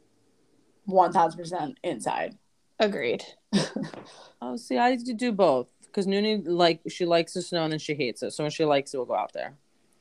One 0.87 1.13
thousand 1.13 1.39
percent 1.39 1.79
inside. 1.83 2.37
Agreed. 2.79 3.25
Oh, 4.41 4.57
see, 4.57 4.79
I 4.79 4.95
do 4.95 5.15
do 5.15 5.33
both 5.33 5.67
because 5.87 6.07
Noonie 6.07 6.43
like 6.47 6.81
she 6.89 7.05
likes 7.05 7.33
the 7.35 7.43
snow 7.43 7.65
and 7.65 7.73
then 7.73 7.81
she 7.81 7.95
hates 7.95 8.23
it. 8.23 8.31
So 8.33 8.45
when 8.45 8.53
she 8.53 8.65
likes 8.65 8.95
it, 8.95 8.99
we'll 8.99 9.07
go 9.07 9.17
out 9.17 9.33
there. 9.33 9.55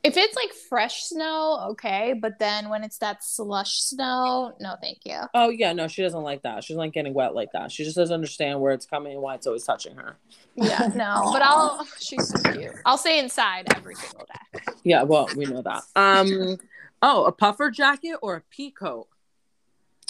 If 0.08 0.16
it's 0.16 0.36
like 0.38 0.54
fresh 0.70 1.04
snow, 1.04 1.68
okay, 1.72 2.14
but 2.14 2.40
then 2.40 2.70
when 2.70 2.84
it's 2.84 2.98
that 3.00 3.24
slush 3.26 3.82
snow, 3.82 4.54
no, 4.62 4.76
thank 4.82 5.00
you. 5.04 5.20
Oh 5.34 5.50
yeah, 5.50 5.74
no, 5.74 5.90
she 5.90 6.02
doesn't 6.02 6.24
like 6.24 6.44
that. 6.44 6.64
She 6.64 6.72
doesn't 6.74 6.80
like 6.80 6.94
getting 6.94 7.14
wet 7.14 7.36
like 7.36 7.52
that. 7.52 7.74
She 7.74 7.84
just 7.84 7.98
doesn't 7.98 8.14
understand 8.14 8.62
where 8.62 8.72
it's 8.72 8.86
coming 8.86 9.14
and 9.14 9.22
why 9.22 9.36
it's 9.36 9.46
always 9.48 9.66
touching 9.66 9.98
her. 9.98 10.16
Yeah, 10.56 10.90
no, 10.96 11.30
but 11.34 11.42
I'll. 11.42 11.86
She's 12.00 12.30
so 12.30 12.54
cute. 12.54 12.72
I'll 12.86 12.98
stay 12.98 13.20
inside 13.20 13.68
every 13.76 13.96
single 13.96 14.26
day. 14.26 14.62
Yeah, 14.84 15.04
well, 15.04 15.28
we 15.36 15.46
know 15.46 15.62
that. 15.62 15.84
Um. 15.96 16.58
Oh, 17.02 17.26
a 17.26 17.32
puffer 17.32 17.70
jacket 17.70 18.16
or 18.22 18.38
a 18.38 18.42
pea 18.50 18.72
coat? 18.72 19.08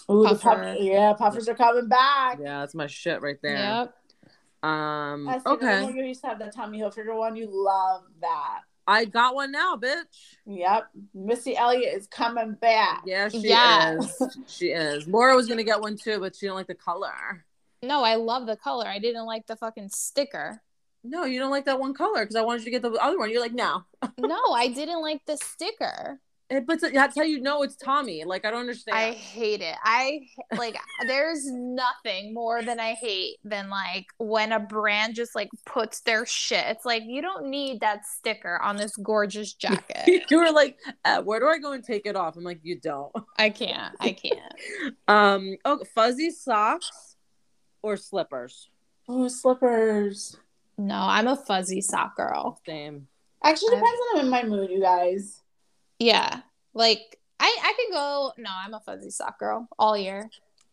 Ooh, 0.09 0.23
the 0.23 0.29
Puffer. 0.29 0.49
puff- 0.49 0.77
yeah, 0.79 1.13
puffers 1.13 1.49
are 1.49 1.55
coming 1.55 1.89
back. 1.89 2.37
Yeah, 2.39 2.59
that's 2.59 2.75
my 2.75 2.87
shit 2.87 3.21
right 3.21 3.37
there. 3.41 3.57
Yep. 3.57 3.93
Um. 4.63 5.27
I 5.27 5.39
see 5.39 5.43
Okay. 5.47 5.87
You 5.91 6.03
used 6.05 6.21
to 6.21 6.27
have 6.27 6.39
that 6.39 6.53
Tommy 6.53 6.79
Hilfiger 6.79 7.17
one, 7.17 7.35
you 7.35 7.47
love 7.49 8.03
that. 8.21 8.59
I 8.87 9.05
got 9.05 9.35
one 9.35 9.51
now, 9.51 9.75
bitch. 9.75 10.37
Yep, 10.45 10.87
Missy 11.13 11.57
Elliott 11.57 11.97
is 11.97 12.07
coming 12.07 12.53
back. 12.53 13.03
Yeah, 13.05 13.27
she 13.29 13.49
Yes. 13.49 14.21
is. 14.21 14.37
She 14.47 14.65
is. 14.67 15.07
Laura 15.07 15.35
was 15.35 15.47
gonna 15.47 15.63
get 15.63 15.81
one 15.81 15.97
too, 15.97 16.19
but 16.19 16.35
she 16.35 16.45
didn't 16.45 16.55
like 16.55 16.67
the 16.67 16.75
color. 16.75 17.45
No, 17.83 18.03
I 18.03 18.15
love 18.15 18.47
the 18.47 18.55
color. 18.55 18.87
I 18.87 18.99
didn't 18.99 19.25
like 19.25 19.45
the 19.45 19.55
fucking 19.57 19.89
sticker. 19.89 20.61
No, 21.03 21.25
you 21.25 21.39
don't 21.39 21.51
like 21.51 21.65
that 21.65 21.79
one 21.79 21.93
color 21.93 22.21
because 22.23 22.35
I 22.35 22.41
wanted 22.41 22.59
you 22.61 22.65
to 22.65 22.71
get 22.71 22.81
the 22.81 22.91
other 22.93 23.17
one. 23.19 23.29
You're 23.29 23.41
like, 23.41 23.53
no. 23.53 23.83
No, 24.17 24.39
I 24.53 24.67
didn't 24.69 25.01
like 25.01 25.21
the 25.25 25.37
sticker. 25.37 26.19
It, 26.49 26.65
but 26.65 26.79
that's 26.93 27.17
how 27.17 27.23
you 27.23 27.41
know 27.41 27.63
it's 27.63 27.75
Tommy. 27.75 28.23
Like 28.23 28.45
I 28.45 28.51
don't 28.51 28.61
understand. 28.61 28.97
I 28.97 29.11
hate 29.11 29.59
it. 29.61 29.75
I 29.83 30.21
like 30.57 30.77
there's 31.07 31.45
nothing 31.45 32.33
more 32.33 32.61
than 32.61 32.79
I 32.79 32.93
hate 32.93 33.37
than 33.43 33.69
like 33.69 34.05
when 34.17 34.53
a 34.53 34.59
brand 34.59 35.15
just 35.15 35.35
like 35.35 35.49
puts 35.65 35.99
their 36.01 36.25
shit. 36.25 36.63
It's 36.67 36.85
like 36.85 37.03
you 37.05 37.21
don't 37.21 37.47
need 37.49 37.81
that 37.81 38.05
sticker 38.05 38.59
on 38.61 38.77
this 38.77 38.95
gorgeous 38.95 39.53
jacket. 39.65 40.23
you 40.29 40.37
were 40.37 40.51
like, 40.51 40.77
uh, 41.03 41.21
where 41.21 41.41
do 41.41 41.47
I 41.47 41.57
go 41.57 41.73
and 41.73 41.83
take 41.83 42.05
it 42.05 42.15
off? 42.15 42.37
I'm 42.37 42.43
like, 42.45 42.61
you 42.63 42.79
don't. 42.79 43.11
I 43.37 43.49
can't. 43.49 43.93
I 43.99 44.13
can't. 44.13 44.95
Um. 45.09 45.57
Oh, 45.65 45.83
fuzzy 45.95 46.29
socks 46.31 47.17
or 47.81 47.97
slippers. 47.97 48.69
Oh, 49.09 49.27
slippers. 49.27 50.37
No, 50.77 50.95
I'm 50.95 51.27
a 51.27 51.35
fuzzy 51.35 51.81
sock 51.81 52.15
girl. 52.15 52.61
Same. 52.65 53.07
Actually, 53.43 53.75
I've- 53.75 53.81
depends 53.81 53.99
on 54.13 54.19
I'm 54.19 54.25
in 54.25 54.31
my 54.31 54.43
mood, 54.43 54.69
you 54.71 54.81
guys. 54.81 55.41
Yeah. 55.99 56.41
Like 56.73 57.19
I 57.39 57.57
I 57.63 57.73
could 57.73 57.93
go 57.93 58.31
no, 58.37 58.49
I'm 58.51 58.73
a 58.73 58.79
fuzzy 58.79 59.09
sock 59.09 59.39
girl 59.39 59.67
all 59.79 59.97
year. 59.97 60.29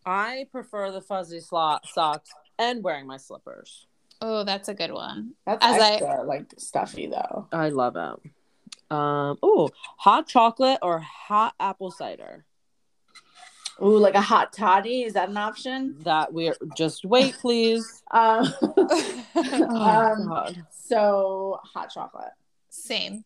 I 0.06 0.46
prefer 0.52 0.90
the 0.90 1.00
fuzzy 1.00 1.40
slot 1.40 1.86
socks 1.88 2.30
and 2.58 2.82
wearing 2.84 3.06
my 3.06 3.16
slippers. 3.16 3.86
Oh, 4.20 4.44
that's 4.44 4.68
a 4.68 4.74
good 4.74 4.92
one. 4.92 5.32
That's 5.46 5.64
As 5.64 5.80
I- 5.80 5.90
extra, 5.92 6.22
like 6.24 6.52
stuffy 6.58 7.06
though. 7.06 7.46
I 7.52 7.70
love 7.70 7.96
it. 7.96 8.30
Um. 8.90 9.38
Oh, 9.42 9.70
hot 9.98 10.26
chocolate 10.28 10.78
or 10.82 10.98
hot 11.00 11.54
apple 11.58 11.90
cider. 11.90 12.44
Ooh, 13.82 13.98
like 13.98 14.14
a 14.14 14.20
hot 14.20 14.52
toddy. 14.52 15.02
Is 15.02 15.14
that 15.14 15.30
an 15.30 15.36
option? 15.36 15.96
That 16.04 16.32
we're 16.32 16.54
just 16.76 17.04
wait, 17.04 17.34
please. 17.40 18.02
Um, 18.12 18.52
Oh, 19.36 20.44
Um, 20.46 20.66
so 20.70 21.58
hot 21.64 21.90
chocolate. 21.92 22.32
Same. 22.70 23.24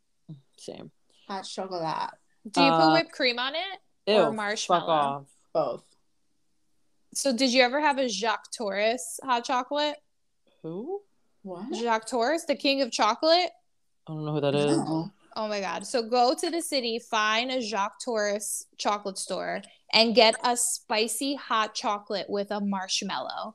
Same. 0.56 0.90
Hot 1.28 1.42
chocolate. 1.44 2.10
Do 2.50 2.62
you 2.62 2.70
Uh, 2.72 2.86
put 2.86 2.92
whipped 2.94 3.12
cream 3.12 3.38
on 3.38 3.55
it? 3.55 3.80
Ew, 4.06 4.14
Or 4.20 4.24
Fuck 4.26 4.34
marshmallow. 4.34 4.88
off. 4.92 5.26
Both. 5.52 5.84
So 7.14 7.32
did 7.36 7.52
you 7.52 7.62
ever 7.62 7.80
have 7.80 7.98
a 7.98 8.09
Jacques 8.09 8.50
Torres 8.52 9.20
hot 9.22 9.44
chocolate? 9.44 9.96
Who? 10.62 11.02
What? 11.42 11.74
Jacques 11.74 12.06
Torres, 12.09 12.44
the 12.46 12.55
king 12.55 12.80
of 12.82 12.90
chocolate? 12.90 13.50
I 14.06 14.12
don't 14.12 14.24
know 14.24 14.32
who 14.34 14.40
that 14.40 14.55
is. 14.55 14.76
No. 14.78 15.10
Oh 15.36 15.48
my 15.48 15.60
god. 15.60 15.86
So 15.86 16.02
go 16.02 16.34
to 16.34 16.50
the 16.50 16.62
city, 16.62 16.98
find 16.98 17.50
a 17.50 17.60
Jacques 17.60 18.00
Torres 18.02 18.66
chocolate 18.76 19.18
store 19.18 19.62
and 19.92 20.14
get 20.14 20.34
a 20.44 20.56
spicy 20.56 21.34
hot 21.34 21.74
chocolate 21.74 22.28
with 22.28 22.50
a 22.50 22.60
marshmallow. 22.60 23.55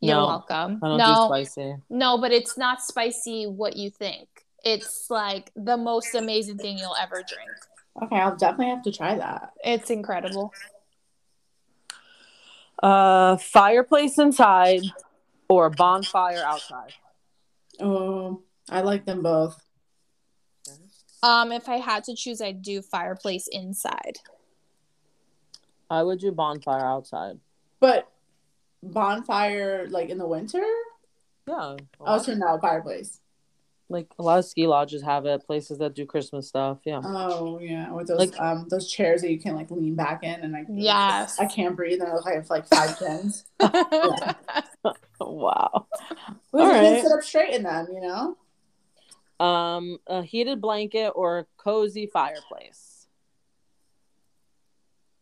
You're 0.00 0.16
No, 0.16 0.26
welcome. 0.26 0.80
I 0.82 0.88
don't 0.88 0.98
no, 0.98 1.06
do 1.06 1.44
spicy. 1.44 1.76
no, 1.88 2.18
but 2.18 2.32
it's 2.32 2.58
not 2.58 2.82
spicy 2.82 3.46
what 3.46 3.76
you 3.76 3.88
think. 3.90 4.28
It's 4.64 5.10
like 5.10 5.50
the 5.56 5.76
most 5.76 6.14
amazing 6.14 6.58
thing 6.58 6.78
you'll 6.78 6.96
ever 7.00 7.22
drink. 7.26 7.50
Okay, 8.02 8.16
I'll 8.16 8.36
definitely 8.36 8.68
have 8.68 8.82
to 8.84 8.92
try 8.92 9.16
that. 9.16 9.52
It's 9.64 9.90
incredible. 9.90 10.52
Uh, 12.82 13.36
fireplace 13.36 14.18
inside 14.18 14.82
or 15.48 15.70
bonfire 15.70 16.42
outside. 16.44 16.94
Oh, 17.80 18.42
I 18.68 18.80
like 18.80 19.04
them 19.04 19.22
both. 19.22 19.60
Um, 21.22 21.52
if 21.52 21.68
I 21.68 21.76
had 21.76 22.04
to 22.04 22.16
choose, 22.16 22.40
I'd 22.40 22.62
do 22.62 22.82
fireplace 22.82 23.48
inside. 23.50 24.18
I 25.90 26.02
would 26.02 26.18
do 26.18 26.32
bonfire 26.32 26.84
outside. 26.84 27.38
But 27.78 28.08
bonfire 28.82 29.86
like 29.88 30.08
in 30.08 30.18
the 30.18 30.26
winter? 30.26 30.64
Yeah. 31.46 31.76
Oh, 32.00 32.18
so 32.18 32.34
no 32.34 32.58
fireplace. 32.60 33.20
Like 33.92 34.08
a 34.18 34.22
lot 34.22 34.38
of 34.38 34.44
ski 34.44 34.66
lodges 34.66 35.02
have 35.02 35.26
it. 35.26 35.46
Places 35.46 35.78
that 35.78 35.94
do 35.94 36.06
Christmas 36.06 36.48
stuff. 36.48 36.78
Yeah. 36.84 37.00
Oh 37.04 37.58
yeah, 37.60 37.92
with 37.92 38.08
those 38.08 38.18
Like- 38.18 38.40
um 38.40 38.66
those 38.70 38.90
chairs 38.90 39.20
that 39.22 39.30
you 39.30 39.38
can 39.38 39.54
like 39.54 39.70
lean 39.70 39.94
back 39.94 40.24
in, 40.24 40.40
and 40.40 40.56
I 40.56 40.64
Yes. 40.68 41.38
I 41.38 41.46
can't 41.46 41.76
breathe, 41.76 42.00
and 42.00 42.10
I 42.10 42.14
look 42.14 42.24
like 42.24 42.34
I 42.34 42.36
have 42.38 42.50
like 42.50 42.66
five 42.66 42.98
pins. 42.98 43.44
wow. 43.60 44.96
Well, 45.20 45.86
you 46.54 46.60
All 46.60 46.70
can't 46.70 46.94
right. 46.94 47.02
sit 47.02 47.12
up 47.12 47.22
straight 47.22 47.54
in 47.54 47.62
them, 47.62 47.86
you 47.92 48.00
know. 48.00 48.36
Um, 49.44 49.98
a 50.06 50.22
heated 50.22 50.60
blanket 50.60 51.10
or 51.14 51.40
a 51.40 51.46
cozy 51.56 52.06
fireplace. 52.06 53.06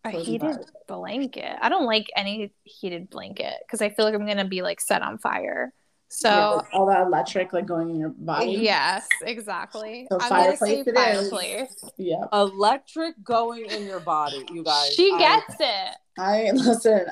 a 0.04 0.12
Cozy 0.12 0.32
heated 0.32 0.54
fire. 0.54 0.64
blanket. 0.88 1.56
I 1.60 1.68
don't 1.68 1.86
like 1.86 2.06
any 2.16 2.52
heated 2.64 3.10
blanket 3.10 3.54
because 3.66 3.80
I 3.82 3.90
feel 3.90 4.04
like 4.04 4.14
I'm 4.14 4.26
gonna 4.26 4.46
be 4.48 4.62
like 4.62 4.80
set 4.80 5.02
on 5.02 5.18
fire. 5.18 5.72
So 6.12 6.28
Yeah, 6.28 6.48
like, 6.48 6.66
all 6.72 6.86
that 6.86 7.06
electric 7.06 7.52
like 7.52 7.66
going 7.66 7.90
in 7.90 7.96
your 8.00 8.08
body. 8.08 8.50
yes, 8.52 9.06
exactly. 9.22 10.06
So 10.10 10.18
I'm 10.20 10.28
gonna 10.28 10.56
say 10.56 10.82
fireplace 10.82 10.86
it 10.86 10.96
is. 10.96 11.30
fireplace. 11.30 11.84
Yeah. 11.96 12.24
Electric 12.32 13.22
going 13.22 13.66
in 13.66 13.86
your 13.86 14.00
body, 14.00 14.44
you 14.52 14.64
guys. 14.64 14.92
She 14.92 15.12
I- 15.14 15.18
gets 15.18 15.54
it. 15.60 15.96
I 16.18 16.50
listen. 16.54 17.06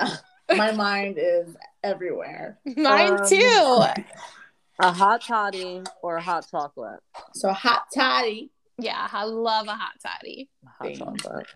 My 0.57 0.73
mind 0.73 1.16
is 1.19 1.57
everywhere. 1.85 2.59
Mine 2.77 3.12
Um, 3.20 3.29
too. 3.29 3.83
a 4.81 4.93
hot 4.93 5.23
toddy 5.23 5.83
or 6.03 6.16
a 6.16 6.23
hot 6.23 6.47
chocolate. 6.51 7.01
So 7.35 7.53
hot 7.53 7.87
toddy. 7.95 8.51
Yeah, 8.79 9.09
I 9.12 9.25
love 9.25 9.69
a 9.69 9.75
hot 9.75 9.95
toddy. 10.05 10.49
Hot 10.79 10.89
Dang. 10.89 10.97
chocolate. 10.97 11.47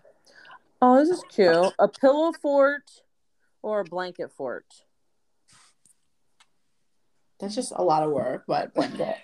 Oh, 0.81 0.97
this 0.97 1.09
is 1.09 1.23
cute. 1.29 1.73
A 1.79 1.87
pillow 1.89 2.31
fort 2.41 2.89
or 3.61 3.81
a 3.81 3.83
blanket 3.85 4.31
fort. 4.37 4.65
That's 7.43 7.55
just 7.55 7.73
a 7.75 7.83
lot 7.83 8.03
of 8.03 8.11
work, 8.11 8.45
but 8.47 8.73
blanket. 8.73 9.17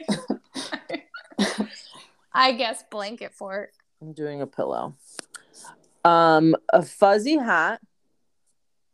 I 2.34 2.52
guess 2.52 2.84
blanket 2.92 3.34
fort. 3.34 3.72
I'm 4.02 4.12
doing 4.14 4.42
a 4.42 4.48
pillow. 4.48 4.96
Um, 6.04 6.56
a 6.74 6.82
fuzzy 6.84 7.38
hat 7.38 7.80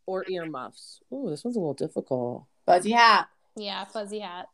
or 0.06 0.26
earmuffs. 0.30 1.00
Ooh, 1.12 1.28
this 1.30 1.44
one's 1.44 1.56
a 1.56 1.60
little 1.60 1.74
difficult. 1.74 2.46
Fuzzy 2.68 2.92
hat. 2.92 3.28
Yeah, 3.56 3.86
fuzzy 3.86 4.20
hat. 4.20 4.48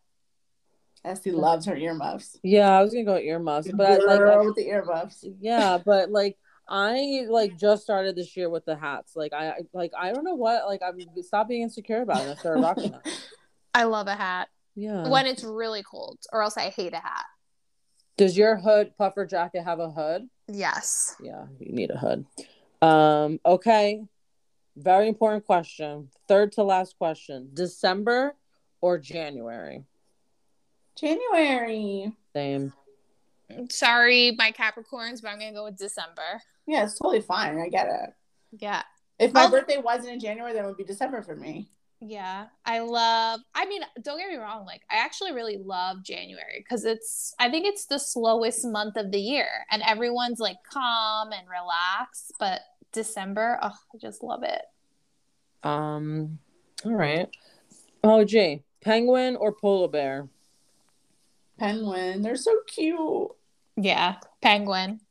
Este 1.03 1.27
loves 1.27 1.65
her 1.65 1.75
earmuffs. 1.75 2.37
Yeah, 2.43 2.69
I 2.71 2.81
was 2.81 2.93
gonna 2.93 3.03
go 3.05 3.17
earmuffs, 3.17 3.69
but 3.73 3.89
I, 4.01 4.05
like, 4.05 4.19
Girl 4.19 4.39
I- 4.41 4.45
with 4.45 4.55
the 4.55 4.67
earmuffs. 4.67 5.25
yeah, 5.41 5.79
but 5.83 6.11
like 6.11 6.37
I 6.69 7.25
like 7.27 7.57
just 7.57 7.83
started 7.83 8.15
this 8.15 8.37
year 8.37 8.49
with 8.49 8.63
the 8.65 8.75
hats. 8.77 9.15
Like 9.17 9.33
I 9.33 9.49
I- 9.49 9.59
like 9.73 9.91
I 9.99 10.13
don't 10.13 10.23
know 10.23 10.35
what 10.35 10.65
like 10.67 10.81
I'm 10.81 10.97
stop 11.23 11.47
being 11.49 11.63
insecure 11.63 12.01
about 12.03 12.19
it. 12.19 12.23
and 12.23 12.31
I 12.31 12.35
started 12.35 12.61
rocking 12.61 12.91
them. 12.91 13.01
I 13.73 13.85
love 13.85 14.07
a 14.07 14.15
hat 14.15 14.49
Yeah. 14.75 15.07
when 15.09 15.25
it's 15.27 15.43
really 15.43 15.83
cold, 15.83 16.19
or 16.31 16.41
else 16.41 16.57
I 16.57 16.69
hate 16.69 16.93
a 16.93 16.97
hat. 16.99 17.25
Does 18.17 18.37
your 18.37 18.55
hood 18.57 18.95
puffer 18.97 19.25
jacket 19.25 19.63
have 19.63 19.79
a 19.79 19.89
hood? 19.89 20.29
Yes. 20.47 21.15
Yeah, 21.21 21.45
you 21.59 21.73
need 21.73 21.91
a 21.91 21.97
hood. 21.97 22.25
Um, 22.81 23.39
okay. 23.45 24.03
Very 24.77 25.07
important 25.07 25.45
question. 25.45 26.09
Third 26.27 26.51
to 26.53 26.63
last 26.63 26.97
question. 26.97 27.49
December 27.53 28.35
or 28.79 28.97
January? 28.97 29.83
January. 30.95 32.11
Same. 32.33 32.73
Sorry, 33.69 34.33
my 34.37 34.51
Capricorns, 34.51 35.21
but 35.21 35.29
I'm 35.29 35.39
gonna 35.39 35.53
go 35.53 35.65
with 35.65 35.77
December. 35.77 36.41
Yeah, 36.67 36.85
it's 36.85 36.97
totally 36.97 37.21
fine. 37.21 37.59
I 37.59 37.67
get 37.67 37.87
it. 37.87 38.13
Yeah. 38.59 38.83
If 39.19 39.33
my 39.33 39.45
Oh. 39.45 39.49
birthday 39.51 39.77
wasn't 39.77 40.13
in 40.13 40.19
January, 40.19 40.53
then 40.53 40.63
it 40.63 40.67
would 40.67 40.77
be 40.77 40.83
December 40.83 41.21
for 41.21 41.35
me. 41.35 41.69
Yeah, 42.03 42.47
I 42.65 42.79
love. 42.79 43.41
I 43.53 43.65
mean, 43.65 43.83
don't 44.01 44.17
get 44.17 44.29
me 44.29 44.37
wrong. 44.37 44.65
Like, 44.65 44.81
I 44.89 44.95
actually 44.95 45.33
really 45.33 45.57
love 45.57 46.03
January 46.03 46.57
because 46.57 46.83
it's. 46.83 47.35
I 47.39 47.49
think 47.49 47.67
it's 47.67 47.85
the 47.85 47.99
slowest 47.99 48.65
month 48.65 48.97
of 48.97 49.11
the 49.11 49.19
year, 49.19 49.47
and 49.69 49.83
everyone's 49.83 50.39
like 50.39 50.57
calm 50.73 51.31
and 51.31 51.47
relaxed. 51.47 52.33
But 52.39 52.61
December, 52.91 53.59
oh, 53.61 53.67
I 53.67 53.97
just 53.99 54.23
love 54.23 54.41
it. 54.43 54.63
Um, 55.63 56.39
all 56.83 56.95
right. 56.95 57.29
Oh, 58.03 58.25
gee. 58.25 58.63
Penguin 58.83 59.35
or 59.35 59.53
polar 59.53 59.87
bear? 59.87 60.27
Penguin. 61.59 62.23
They're 62.23 62.35
so 62.35 62.61
cute. 62.65 63.29
Yeah, 63.77 64.15
penguin. 64.41 65.01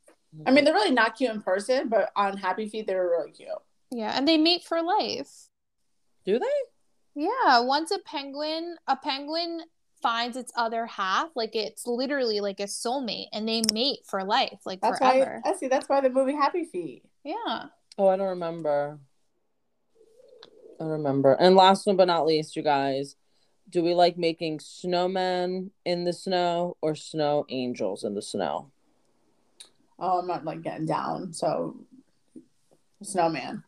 I 0.45 0.51
mean, 0.51 0.65
they're 0.65 0.75
really 0.75 0.91
not 0.91 1.17
cute 1.17 1.31
in 1.31 1.43
person, 1.43 1.89
but 1.89 2.11
on 2.17 2.37
Happy 2.37 2.69
Feet, 2.69 2.87
they 2.87 2.95
were 2.95 3.11
really 3.11 3.31
cute. 3.31 3.49
Yeah, 3.93 4.13
and 4.17 4.27
they 4.27 4.37
mate 4.37 4.65
for 4.65 4.83
life. 4.83 5.49
do 6.25 6.39
they? 6.39 6.47
Yeah, 7.15 7.61
once 7.61 7.91
a 7.91 7.99
penguin, 7.99 8.77
a 8.87 8.97
penguin 8.97 9.63
finds 10.03 10.37
its 10.37 10.53
other 10.57 10.87
half, 10.87 11.29
like 11.35 11.55
it's 11.55 11.87
literally 11.87 12.41
like 12.41 12.61
a 12.61 12.65
soulmate, 12.65 13.27
and 13.33 13.49
they 13.49 13.63
mate 13.73 14.01
for 14.07 14.25
life, 14.25 14.61
like 14.65 14.81
That's 14.81 14.99
forever. 14.99 15.41
why 15.43 15.51
I 15.51 15.57
see. 15.57 15.69
That's 15.69 15.89
why 15.89 16.01
the 16.01 16.11
movie 16.11 16.35
Happy 16.35 16.65
Feet. 16.65 17.05
Yeah. 17.25 17.67
Oh, 17.99 18.09
I 18.09 18.17
don't 18.17 18.29
remember. 18.29 18.99
I 20.81 20.85
don't 20.85 20.93
remember. 20.93 21.35
And 21.35 21.55
last 21.55 21.87
one 21.87 21.97
but 21.97 22.07
not 22.07 22.27
least, 22.27 22.57
you 22.57 22.63
guys, 22.63 23.17
do 23.69 23.83
we 23.83 23.93
like 23.93 24.17
making 24.17 24.59
snowmen 24.59 25.71
in 25.85 26.05
the 26.05 26.13
snow 26.13 26.77
or 26.81 26.95
snow 26.95 27.45
angels 27.51 28.05
in 28.05 28.15
the 28.15 28.23
snow? 28.23 28.71
Oh, 29.99 30.21
I'm 30.21 30.27
not 30.27 30.45
like 30.47 30.63
getting 30.63 30.87
down. 30.87 31.35
So, 31.35 31.77
snowman. 33.03 33.63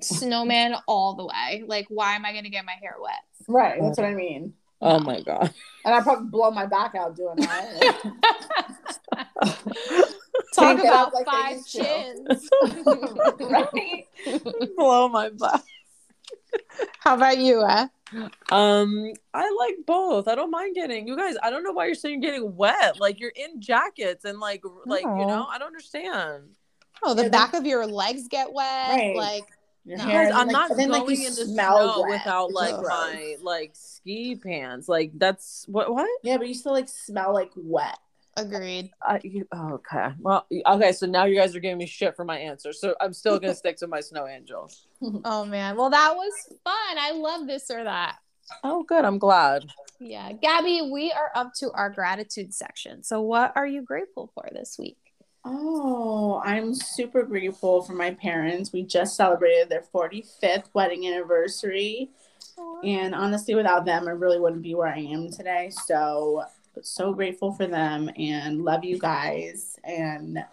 Snowman 0.00 0.74
all 0.86 1.14
the 1.14 1.24
way. 1.26 1.64
Like, 1.66 1.86
why 1.88 2.14
am 2.14 2.24
I 2.24 2.32
gonna 2.32 2.50
get 2.50 2.64
my 2.64 2.76
hair 2.80 2.96
wet? 3.00 3.22
Right. 3.48 3.80
That's 3.80 3.98
what 3.98 4.06
I 4.06 4.14
mean. 4.14 4.54
Oh 4.80 4.98
my 4.98 5.20
god. 5.20 5.52
And 5.84 5.94
I 5.94 6.00
probably 6.02 6.28
blow 6.28 6.50
my 6.50 6.66
back 6.66 6.94
out 6.94 7.16
doing 7.16 7.36
that. 7.36 8.00
Talk 10.54 10.78
about 10.78 11.08
up 11.08 11.14
like 11.14 11.26
five 11.26 11.64
chins. 11.66 12.50
right. 13.40 14.06
Blow 14.76 15.08
my 15.08 15.30
butt. 15.30 15.62
How 17.00 17.14
about 17.14 17.38
you, 17.38 17.64
eh? 17.64 17.86
Um, 18.50 19.12
I 19.32 19.50
like 19.58 19.76
both. 19.86 20.28
I 20.28 20.34
don't 20.34 20.50
mind 20.50 20.74
getting 20.74 21.08
you 21.08 21.16
guys. 21.16 21.36
I 21.42 21.50
don't 21.50 21.64
know 21.64 21.72
why 21.72 21.86
you're 21.86 21.94
saying 21.94 22.22
you're 22.22 22.32
getting 22.32 22.56
wet. 22.56 23.00
Like 23.00 23.20
you're 23.20 23.32
in 23.34 23.60
jackets 23.60 24.24
and 24.24 24.38
like 24.38 24.62
like 24.86 25.02
you 25.02 25.26
know. 25.26 25.46
I 25.50 25.58
don't 25.58 25.68
understand. 25.68 26.56
Oh, 27.02 27.14
the 27.14 27.24
Yeah, 27.24 27.28
back 27.28 27.54
of 27.54 27.66
your 27.66 27.86
legs 27.86 28.28
get 28.28 28.52
wet. 28.52 28.90
Right. 28.90 29.16
Like, 29.16 29.44
Your 29.86 29.98
No. 29.98 30.04
hair, 30.04 30.24
Guys, 30.24 30.32
I'm 30.34 30.46
then, 30.46 30.52
not 30.52 30.70
like, 30.70 30.76
then, 30.78 30.88
going 30.88 31.02
like, 31.06 31.18
in 31.18 31.24
the 31.24 31.30
smell 31.46 31.76
snow 31.94 32.00
wet. 32.02 32.10
without 32.10 32.46
It's 32.46 32.54
like 32.54 32.74
gross. 32.76 32.88
my 32.88 33.36
like 33.42 33.70
ski 33.74 34.34
pants. 34.36 34.88
Like 34.88 35.12
that's 35.18 35.66
what 35.68 35.92
what. 35.92 36.08
Yeah, 36.22 36.38
but 36.38 36.48
you 36.48 36.54
still 36.54 36.72
like 36.72 36.88
smell 36.88 37.34
like 37.34 37.50
wet. 37.54 37.98
agreed. 38.36 38.90
I, 39.02 39.20
you, 39.22 39.46
oh, 39.52 39.74
okay. 39.74 40.08
Well, 40.18 40.46
okay. 40.66 40.92
So 40.92 41.06
now 41.06 41.24
you 41.26 41.36
guys 41.36 41.54
are 41.54 41.60
giving 41.60 41.78
me 41.78 41.86
shit 41.86 42.16
for 42.16 42.24
my 42.24 42.38
answer. 42.38 42.72
So 42.72 42.94
I'm 43.00 43.12
still 43.12 43.38
gonna 43.38 43.54
stick 43.64 43.76
to 43.78 43.86
my 43.86 44.00
snow 44.00 44.26
angel. 44.26 44.70
Oh 45.26 45.44
man. 45.44 45.76
Well, 45.76 45.90
that 45.90 46.14
was 46.16 46.32
fun. 46.64 46.98
I 46.98 47.12
love 47.12 47.46
this 47.46 47.70
or 47.70 47.84
that. 47.84 48.16
Oh, 48.62 48.82
good. 48.84 49.04
I'm 49.04 49.18
glad. 49.18 49.64
Yeah. 50.00 50.32
Gabby, 50.32 50.88
we 50.92 51.12
are 51.12 51.30
up 51.34 51.52
to 51.60 51.70
our 51.72 51.90
gratitude 51.90 52.52
section. 52.54 53.02
So, 53.02 53.20
what 53.20 53.52
are 53.54 53.66
you 53.66 53.82
grateful 53.82 54.30
for 54.34 54.48
this 54.52 54.76
week? 54.78 54.96
Oh, 55.44 56.40
I'm 56.44 56.74
super 56.74 57.22
grateful 57.22 57.82
for 57.82 57.92
my 57.92 58.12
parents. 58.12 58.72
We 58.72 58.82
just 58.82 59.16
celebrated 59.16 59.68
their 59.68 59.84
45th 59.94 60.66
wedding 60.72 61.06
anniversary. 61.06 62.10
And 62.82 63.14
honestly, 63.14 63.54
without 63.54 63.84
them, 63.84 64.08
I 64.08 64.12
really 64.12 64.38
wouldn't 64.38 64.62
be 64.62 64.74
where 64.74 64.88
I 64.88 64.98
am 64.98 65.30
today. 65.30 65.70
So, 65.70 66.44
so 66.82 67.12
grateful 67.12 67.52
for 67.52 67.66
them 67.66 68.10
and 68.16 68.64
love 68.64 68.84
you 68.84 68.98
guys. 68.98 69.78
And 69.84 70.44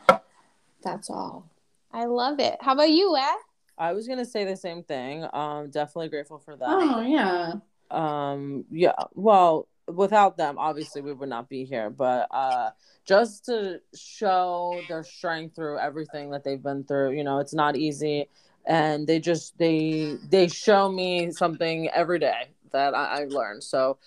that's 0.84 1.10
all. 1.10 1.50
I 1.92 2.06
love 2.06 2.40
it. 2.40 2.58
How 2.62 2.74
about 2.74 2.90
you, 2.90 3.16
eh? 3.16 3.36
I 3.78 3.94
was 3.94 4.08
gonna 4.08 4.26
say 4.26 4.46
the 4.46 4.56
same 4.56 4.84
thing. 4.84 5.26
Um, 5.34 5.70
definitely 5.70 6.10
grateful 6.10 6.40
for 6.40 6.56
that. 6.56 6.68
Oh, 6.70 7.02
yeah. 7.02 7.54
um 7.90 8.64
yeah 8.72 8.94
well 9.16 9.68
without 9.88 10.38
them 10.38 10.58
obviously 10.58 11.02
we 11.02 11.14
would 11.14 11.30
not 11.30 11.49
be 11.49 11.66
here 11.66 11.90
but 11.90 12.28
uh 12.32 12.70
just 13.06 13.45
to 13.45 13.80
show 13.95 14.80
their 14.88 15.03
strength 15.03 15.56
through 15.56 15.78
everything 15.80 16.32
that 16.32 16.44
they've 16.44 16.64
been 16.64 16.84
through 16.84 17.12
you 17.12 17.24
know 17.24 17.40
it's 17.40 17.53
not 17.53 17.76
easy 17.76 18.28
and 18.66 19.08
they 19.08 19.20
just 19.20 19.58
they 19.58 20.18
they 20.30 20.48
show 20.48 20.91
me 20.91 21.32
something 21.32 21.90
every 21.90 22.20
day 22.20 22.49
that 22.72 22.94
i, 22.94 23.22
I 23.22 23.26
learned 23.26 23.64
so 23.64 23.98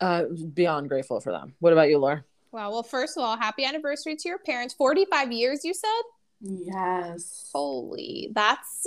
uh 0.00 0.24
beyond 0.54 0.88
grateful 0.88 1.20
for 1.20 1.32
them 1.32 1.54
what 1.60 1.72
about 1.72 1.88
you 1.88 1.98
laura 1.98 2.24
Wow. 2.54 2.70
Well, 2.70 2.84
first 2.84 3.16
of 3.18 3.24
all, 3.24 3.36
happy 3.36 3.64
anniversary 3.64 4.14
to 4.14 4.28
your 4.28 4.38
parents. 4.38 4.74
45 4.74 5.32
years, 5.32 5.64
you 5.64 5.74
said? 5.74 5.90
Yes. 6.40 7.50
Holy, 7.52 8.30
that's 8.32 8.86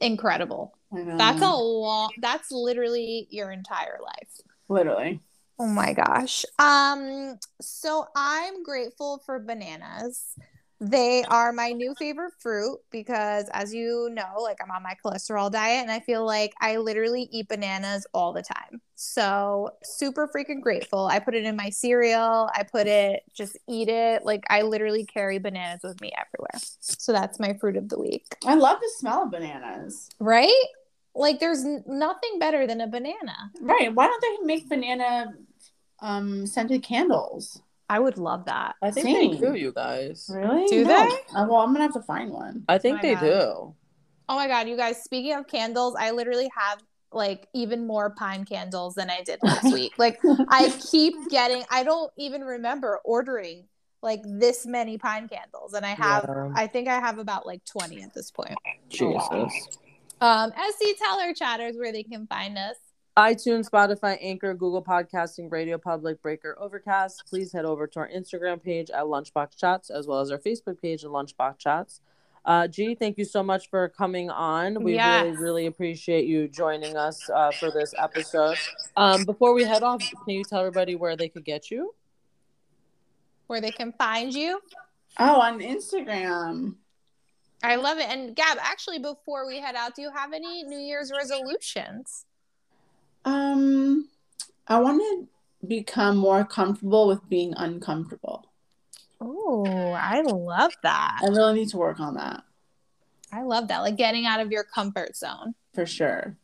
incredible. 0.00 0.72
I 0.92 0.98
know. 0.98 1.18
That's 1.18 1.42
a 1.42 1.52
long, 1.52 2.12
that's 2.18 2.52
literally 2.52 3.26
your 3.28 3.50
entire 3.50 3.98
life. 4.00 4.40
Literally. 4.68 5.20
Oh 5.62 5.66
my 5.66 5.92
gosh. 5.92 6.44
Um, 6.58 7.38
so 7.60 8.06
I'm 8.16 8.64
grateful 8.64 9.22
for 9.24 9.38
bananas. 9.38 10.34
They 10.80 11.22
are 11.22 11.52
my 11.52 11.70
new 11.70 11.94
favorite 11.94 12.32
fruit 12.40 12.78
because, 12.90 13.48
as 13.52 13.72
you 13.72 14.10
know, 14.12 14.42
like 14.42 14.58
I'm 14.60 14.72
on 14.72 14.82
my 14.82 14.94
cholesterol 15.04 15.52
diet 15.52 15.82
and 15.82 15.90
I 15.92 16.00
feel 16.00 16.26
like 16.26 16.52
I 16.60 16.78
literally 16.78 17.28
eat 17.30 17.46
bananas 17.48 18.08
all 18.12 18.32
the 18.32 18.42
time. 18.42 18.80
So, 18.96 19.70
super 19.84 20.28
freaking 20.34 20.60
grateful. 20.60 21.06
I 21.06 21.20
put 21.20 21.36
it 21.36 21.44
in 21.44 21.54
my 21.54 21.70
cereal, 21.70 22.50
I 22.52 22.64
put 22.64 22.88
it, 22.88 23.22
just 23.32 23.56
eat 23.68 23.88
it. 23.88 24.24
Like, 24.24 24.42
I 24.50 24.62
literally 24.62 25.04
carry 25.04 25.38
bananas 25.38 25.82
with 25.84 26.00
me 26.00 26.10
everywhere. 26.18 26.60
So, 26.80 27.12
that's 27.12 27.38
my 27.38 27.54
fruit 27.60 27.76
of 27.76 27.88
the 27.88 28.00
week. 28.00 28.26
I 28.44 28.56
love 28.56 28.80
the 28.80 28.90
smell 28.96 29.22
of 29.22 29.30
bananas. 29.30 30.10
Right? 30.18 30.50
Like, 31.14 31.38
there's 31.38 31.64
n- 31.64 31.84
nothing 31.86 32.40
better 32.40 32.66
than 32.66 32.80
a 32.80 32.88
banana. 32.88 33.36
Right. 33.60 33.94
Why 33.94 34.08
don't 34.08 34.20
they 34.20 34.44
make 34.44 34.68
banana 34.68 35.34
um, 36.02 36.46
scented 36.46 36.82
candles? 36.82 37.62
I 37.88 37.98
would 37.98 38.18
love 38.18 38.44
that. 38.46 38.74
I 38.82 38.90
think 38.90 39.06
Same. 39.06 39.32
they 39.32 39.38
do, 39.38 39.54
you 39.54 39.72
guys. 39.72 40.30
Really? 40.32 40.66
Do 40.66 40.84
No. 40.84 40.88
they? 40.88 41.10
Uh, 41.36 41.46
well, 41.48 41.56
I'm 41.60 41.68
going 41.74 41.76
to 41.76 41.82
have 41.82 41.94
to 41.94 42.02
find 42.02 42.30
one. 42.30 42.64
I 42.68 42.78
think 42.78 42.96
my 42.96 43.02
they 43.02 43.14
God. 43.14 43.20
do. 43.20 43.74
Oh 44.28 44.36
my 44.36 44.46
God, 44.48 44.68
you 44.68 44.76
guys, 44.76 45.02
speaking 45.02 45.34
of 45.34 45.46
candles, 45.46 45.94
I 45.98 46.10
literally 46.12 46.50
have 46.56 46.80
like 47.12 47.46
even 47.54 47.86
more 47.86 48.10
pine 48.10 48.44
candles 48.46 48.94
than 48.94 49.10
I 49.10 49.20
did 49.22 49.40
last 49.42 49.64
week. 49.74 49.92
Like, 49.98 50.18
I 50.48 50.72
keep 50.90 51.14
getting, 51.28 51.64
I 51.70 51.82
don't 51.82 52.10
even 52.16 52.40
remember 52.42 53.00
ordering 53.04 53.64
like 54.00 54.22
this 54.24 54.64
many 54.64 54.96
pine 54.96 55.28
candles. 55.28 55.74
And 55.74 55.84
I 55.84 55.90
have, 55.90 56.24
Yeah. 56.26 56.50
I 56.56 56.66
think 56.66 56.88
I 56.88 56.98
have 56.98 57.18
about 57.18 57.46
like 57.46 57.62
20 57.66 58.02
at 58.02 58.14
this 58.14 58.30
point. 58.30 58.54
Jesus. 58.88 59.68
Um, 60.22 60.52
Este 60.56 60.96
Teller 60.98 61.34
Chatters, 61.34 61.76
where 61.76 61.92
they 61.92 62.02
can 62.04 62.26
find 62.26 62.56
us. 62.56 62.76
iTunes, 63.16 63.68
Spotify, 63.68 64.16
Anchor, 64.22 64.54
Google 64.54 64.82
Podcasting, 64.82 65.52
Radio 65.52 65.76
Public, 65.76 66.22
Breaker, 66.22 66.56
Overcast. 66.58 67.24
Please 67.28 67.52
head 67.52 67.66
over 67.66 67.86
to 67.86 67.98
our 68.00 68.08
Instagram 68.08 68.62
page 68.62 68.88
at 68.88 69.04
Lunchbox 69.04 69.54
Chats, 69.56 69.90
as 69.90 70.06
well 70.06 70.20
as 70.20 70.30
our 70.30 70.38
Facebook 70.38 70.80
page 70.80 71.04
at 71.04 71.10
Lunchbox 71.10 71.58
Chats. 71.58 72.00
Uh, 72.44 72.66
G, 72.66 72.94
thank 72.94 73.18
you 73.18 73.26
so 73.26 73.42
much 73.42 73.68
for 73.68 73.88
coming 73.90 74.30
on. 74.30 74.82
We 74.82 74.98
really, 74.98 75.36
really 75.36 75.66
appreciate 75.66 76.24
you 76.24 76.48
joining 76.48 76.96
us 76.96 77.28
uh, 77.28 77.52
for 77.52 77.70
this 77.70 77.94
episode. 77.98 78.56
Um, 78.96 79.24
before 79.24 79.52
we 79.52 79.62
head 79.64 79.82
off, 79.82 80.00
can 80.00 80.34
you 80.34 80.42
tell 80.42 80.60
everybody 80.60 80.96
where 80.96 81.14
they 81.14 81.28
could 81.28 81.44
get 81.44 81.70
you? 81.70 81.94
Where 83.46 83.60
they 83.60 83.70
can 83.70 83.92
find 83.92 84.32
you. 84.32 84.58
Oh, 85.18 85.40
on 85.40 85.60
Instagram. 85.60 86.76
I 87.62 87.76
love 87.76 87.98
it. 87.98 88.08
And 88.08 88.34
Gab, 88.34 88.56
actually, 88.60 88.98
before 88.98 89.46
we 89.46 89.60
head 89.60 89.76
out, 89.76 89.94
do 89.94 90.02
you 90.02 90.10
have 90.10 90.32
any 90.32 90.64
New 90.64 90.78
Year's 90.78 91.12
resolutions? 91.12 92.24
Um, 93.24 94.08
I 94.68 94.78
want 94.80 95.00
to 95.00 95.66
become 95.66 96.16
more 96.16 96.44
comfortable 96.44 97.06
with 97.08 97.28
being 97.28 97.54
uncomfortable. 97.56 98.46
Oh, 99.20 99.92
I 99.92 100.22
love 100.22 100.72
that. 100.82 101.20
I 101.22 101.28
really 101.28 101.54
need 101.54 101.68
to 101.68 101.76
work 101.76 102.00
on 102.00 102.14
that 102.14 102.42
I 103.32 103.42
love 103.42 103.68
that. 103.68 103.78
Like 103.78 103.96
getting 103.96 104.26
out 104.26 104.40
of 104.40 104.50
your 104.52 104.64
comfort 104.64 105.16
zone. 105.16 105.54
for 105.72 105.86
sure. 105.86 106.36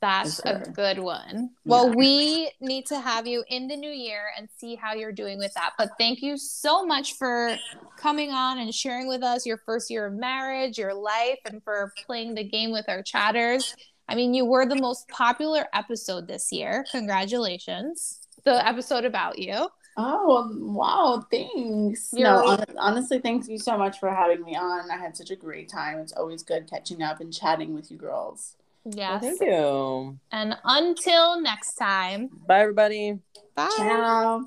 That's 0.00 0.40
For 0.40 0.48
a 0.48 0.60
good 0.70 0.98
one. 0.98 1.50
Well, 1.64 1.88
Yeah. 1.88 1.94
we 1.96 2.50
need 2.60 2.86
to 2.86 3.00
have 3.00 3.26
you 3.26 3.42
in 3.48 3.68
the 3.68 3.76
new 3.76 3.90
year 3.90 4.22
and 4.36 4.48
see 4.58 4.74
how 4.74 4.92
you're 4.94 5.12
doing 5.12 5.38
with 5.38 5.52
that. 5.54 5.72
But 5.78 5.90
thank 5.98 6.20
you 6.22 6.36
so 6.38 6.84
much 6.84 7.14
for 7.14 7.56
coming 7.96 8.30
on 8.30 8.58
and 8.58 8.74
sharing 8.74 9.08
with 9.08 9.22
us 9.22 9.44
your 9.46 9.56
first 9.58 9.90
year 9.90 10.06
of 10.06 10.12
marriage, 10.14 10.76
your 10.78 10.92
life, 10.94 11.38
and 11.46 11.62
for 11.64 11.92
playing 12.06 12.34
the 12.34 12.44
game 12.44 12.70
with 12.70 12.84
our 12.88 13.02
chatters. 13.02 13.74
I 14.08 14.14
mean, 14.14 14.34
you 14.34 14.44
were 14.44 14.66
the 14.66 14.76
most 14.76 15.08
popular 15.08 15.66
episode 15.72 16.28
this 16.28 16.52
year. 16.52 16.84
Congratulations. 16.92 18.20
The 18.44 18.66
episode 18.66 19.04
about 19.04 19.38
you. 19.38 19.68
Oh, 19.96 20.50
wow. 20.60 21.24
Thanks. 21.30 22.10
You're- 22.12 22.24
no, 22.24 22.42
hon- 22.56 22.64
honestly, 22.78 23.20
thank 23.20 23.48
you 23.48 23.58
so 23.58 23.78
much 23.78 23.98
for 24.00 24.10
having 24.10 24.42
me 24.44 24.56
on. 24.56 24.90
I 24.90 24.96
had 24.96 25.16
such 25.16 25.30
a 25.30 25.36
great 25.36 25.68
time. 25.68 25.98
It's 26.00 26.12
always 26.12 26.42
good 26.42 26.68
catching 26.68 27.00
up 27.02 27.20
and 27.20 27.32
chatting 27.32 27.74
with 27.74 27.90
you 27.90 27.96
girls. 27.96 28.56
Well, 28.84 28.94
Yes. 28.96 29.22
thank 29.22 29.40
you. 29.40 30.18
And 30.32 30.58
until 30.64 31.40
next 31.40 31.74
time, 31.76 32.28
Bye, 32.46 32.60
everybody. 32.60 33.20
bye. 33.54 33.70
Ciao. 33.76 34.42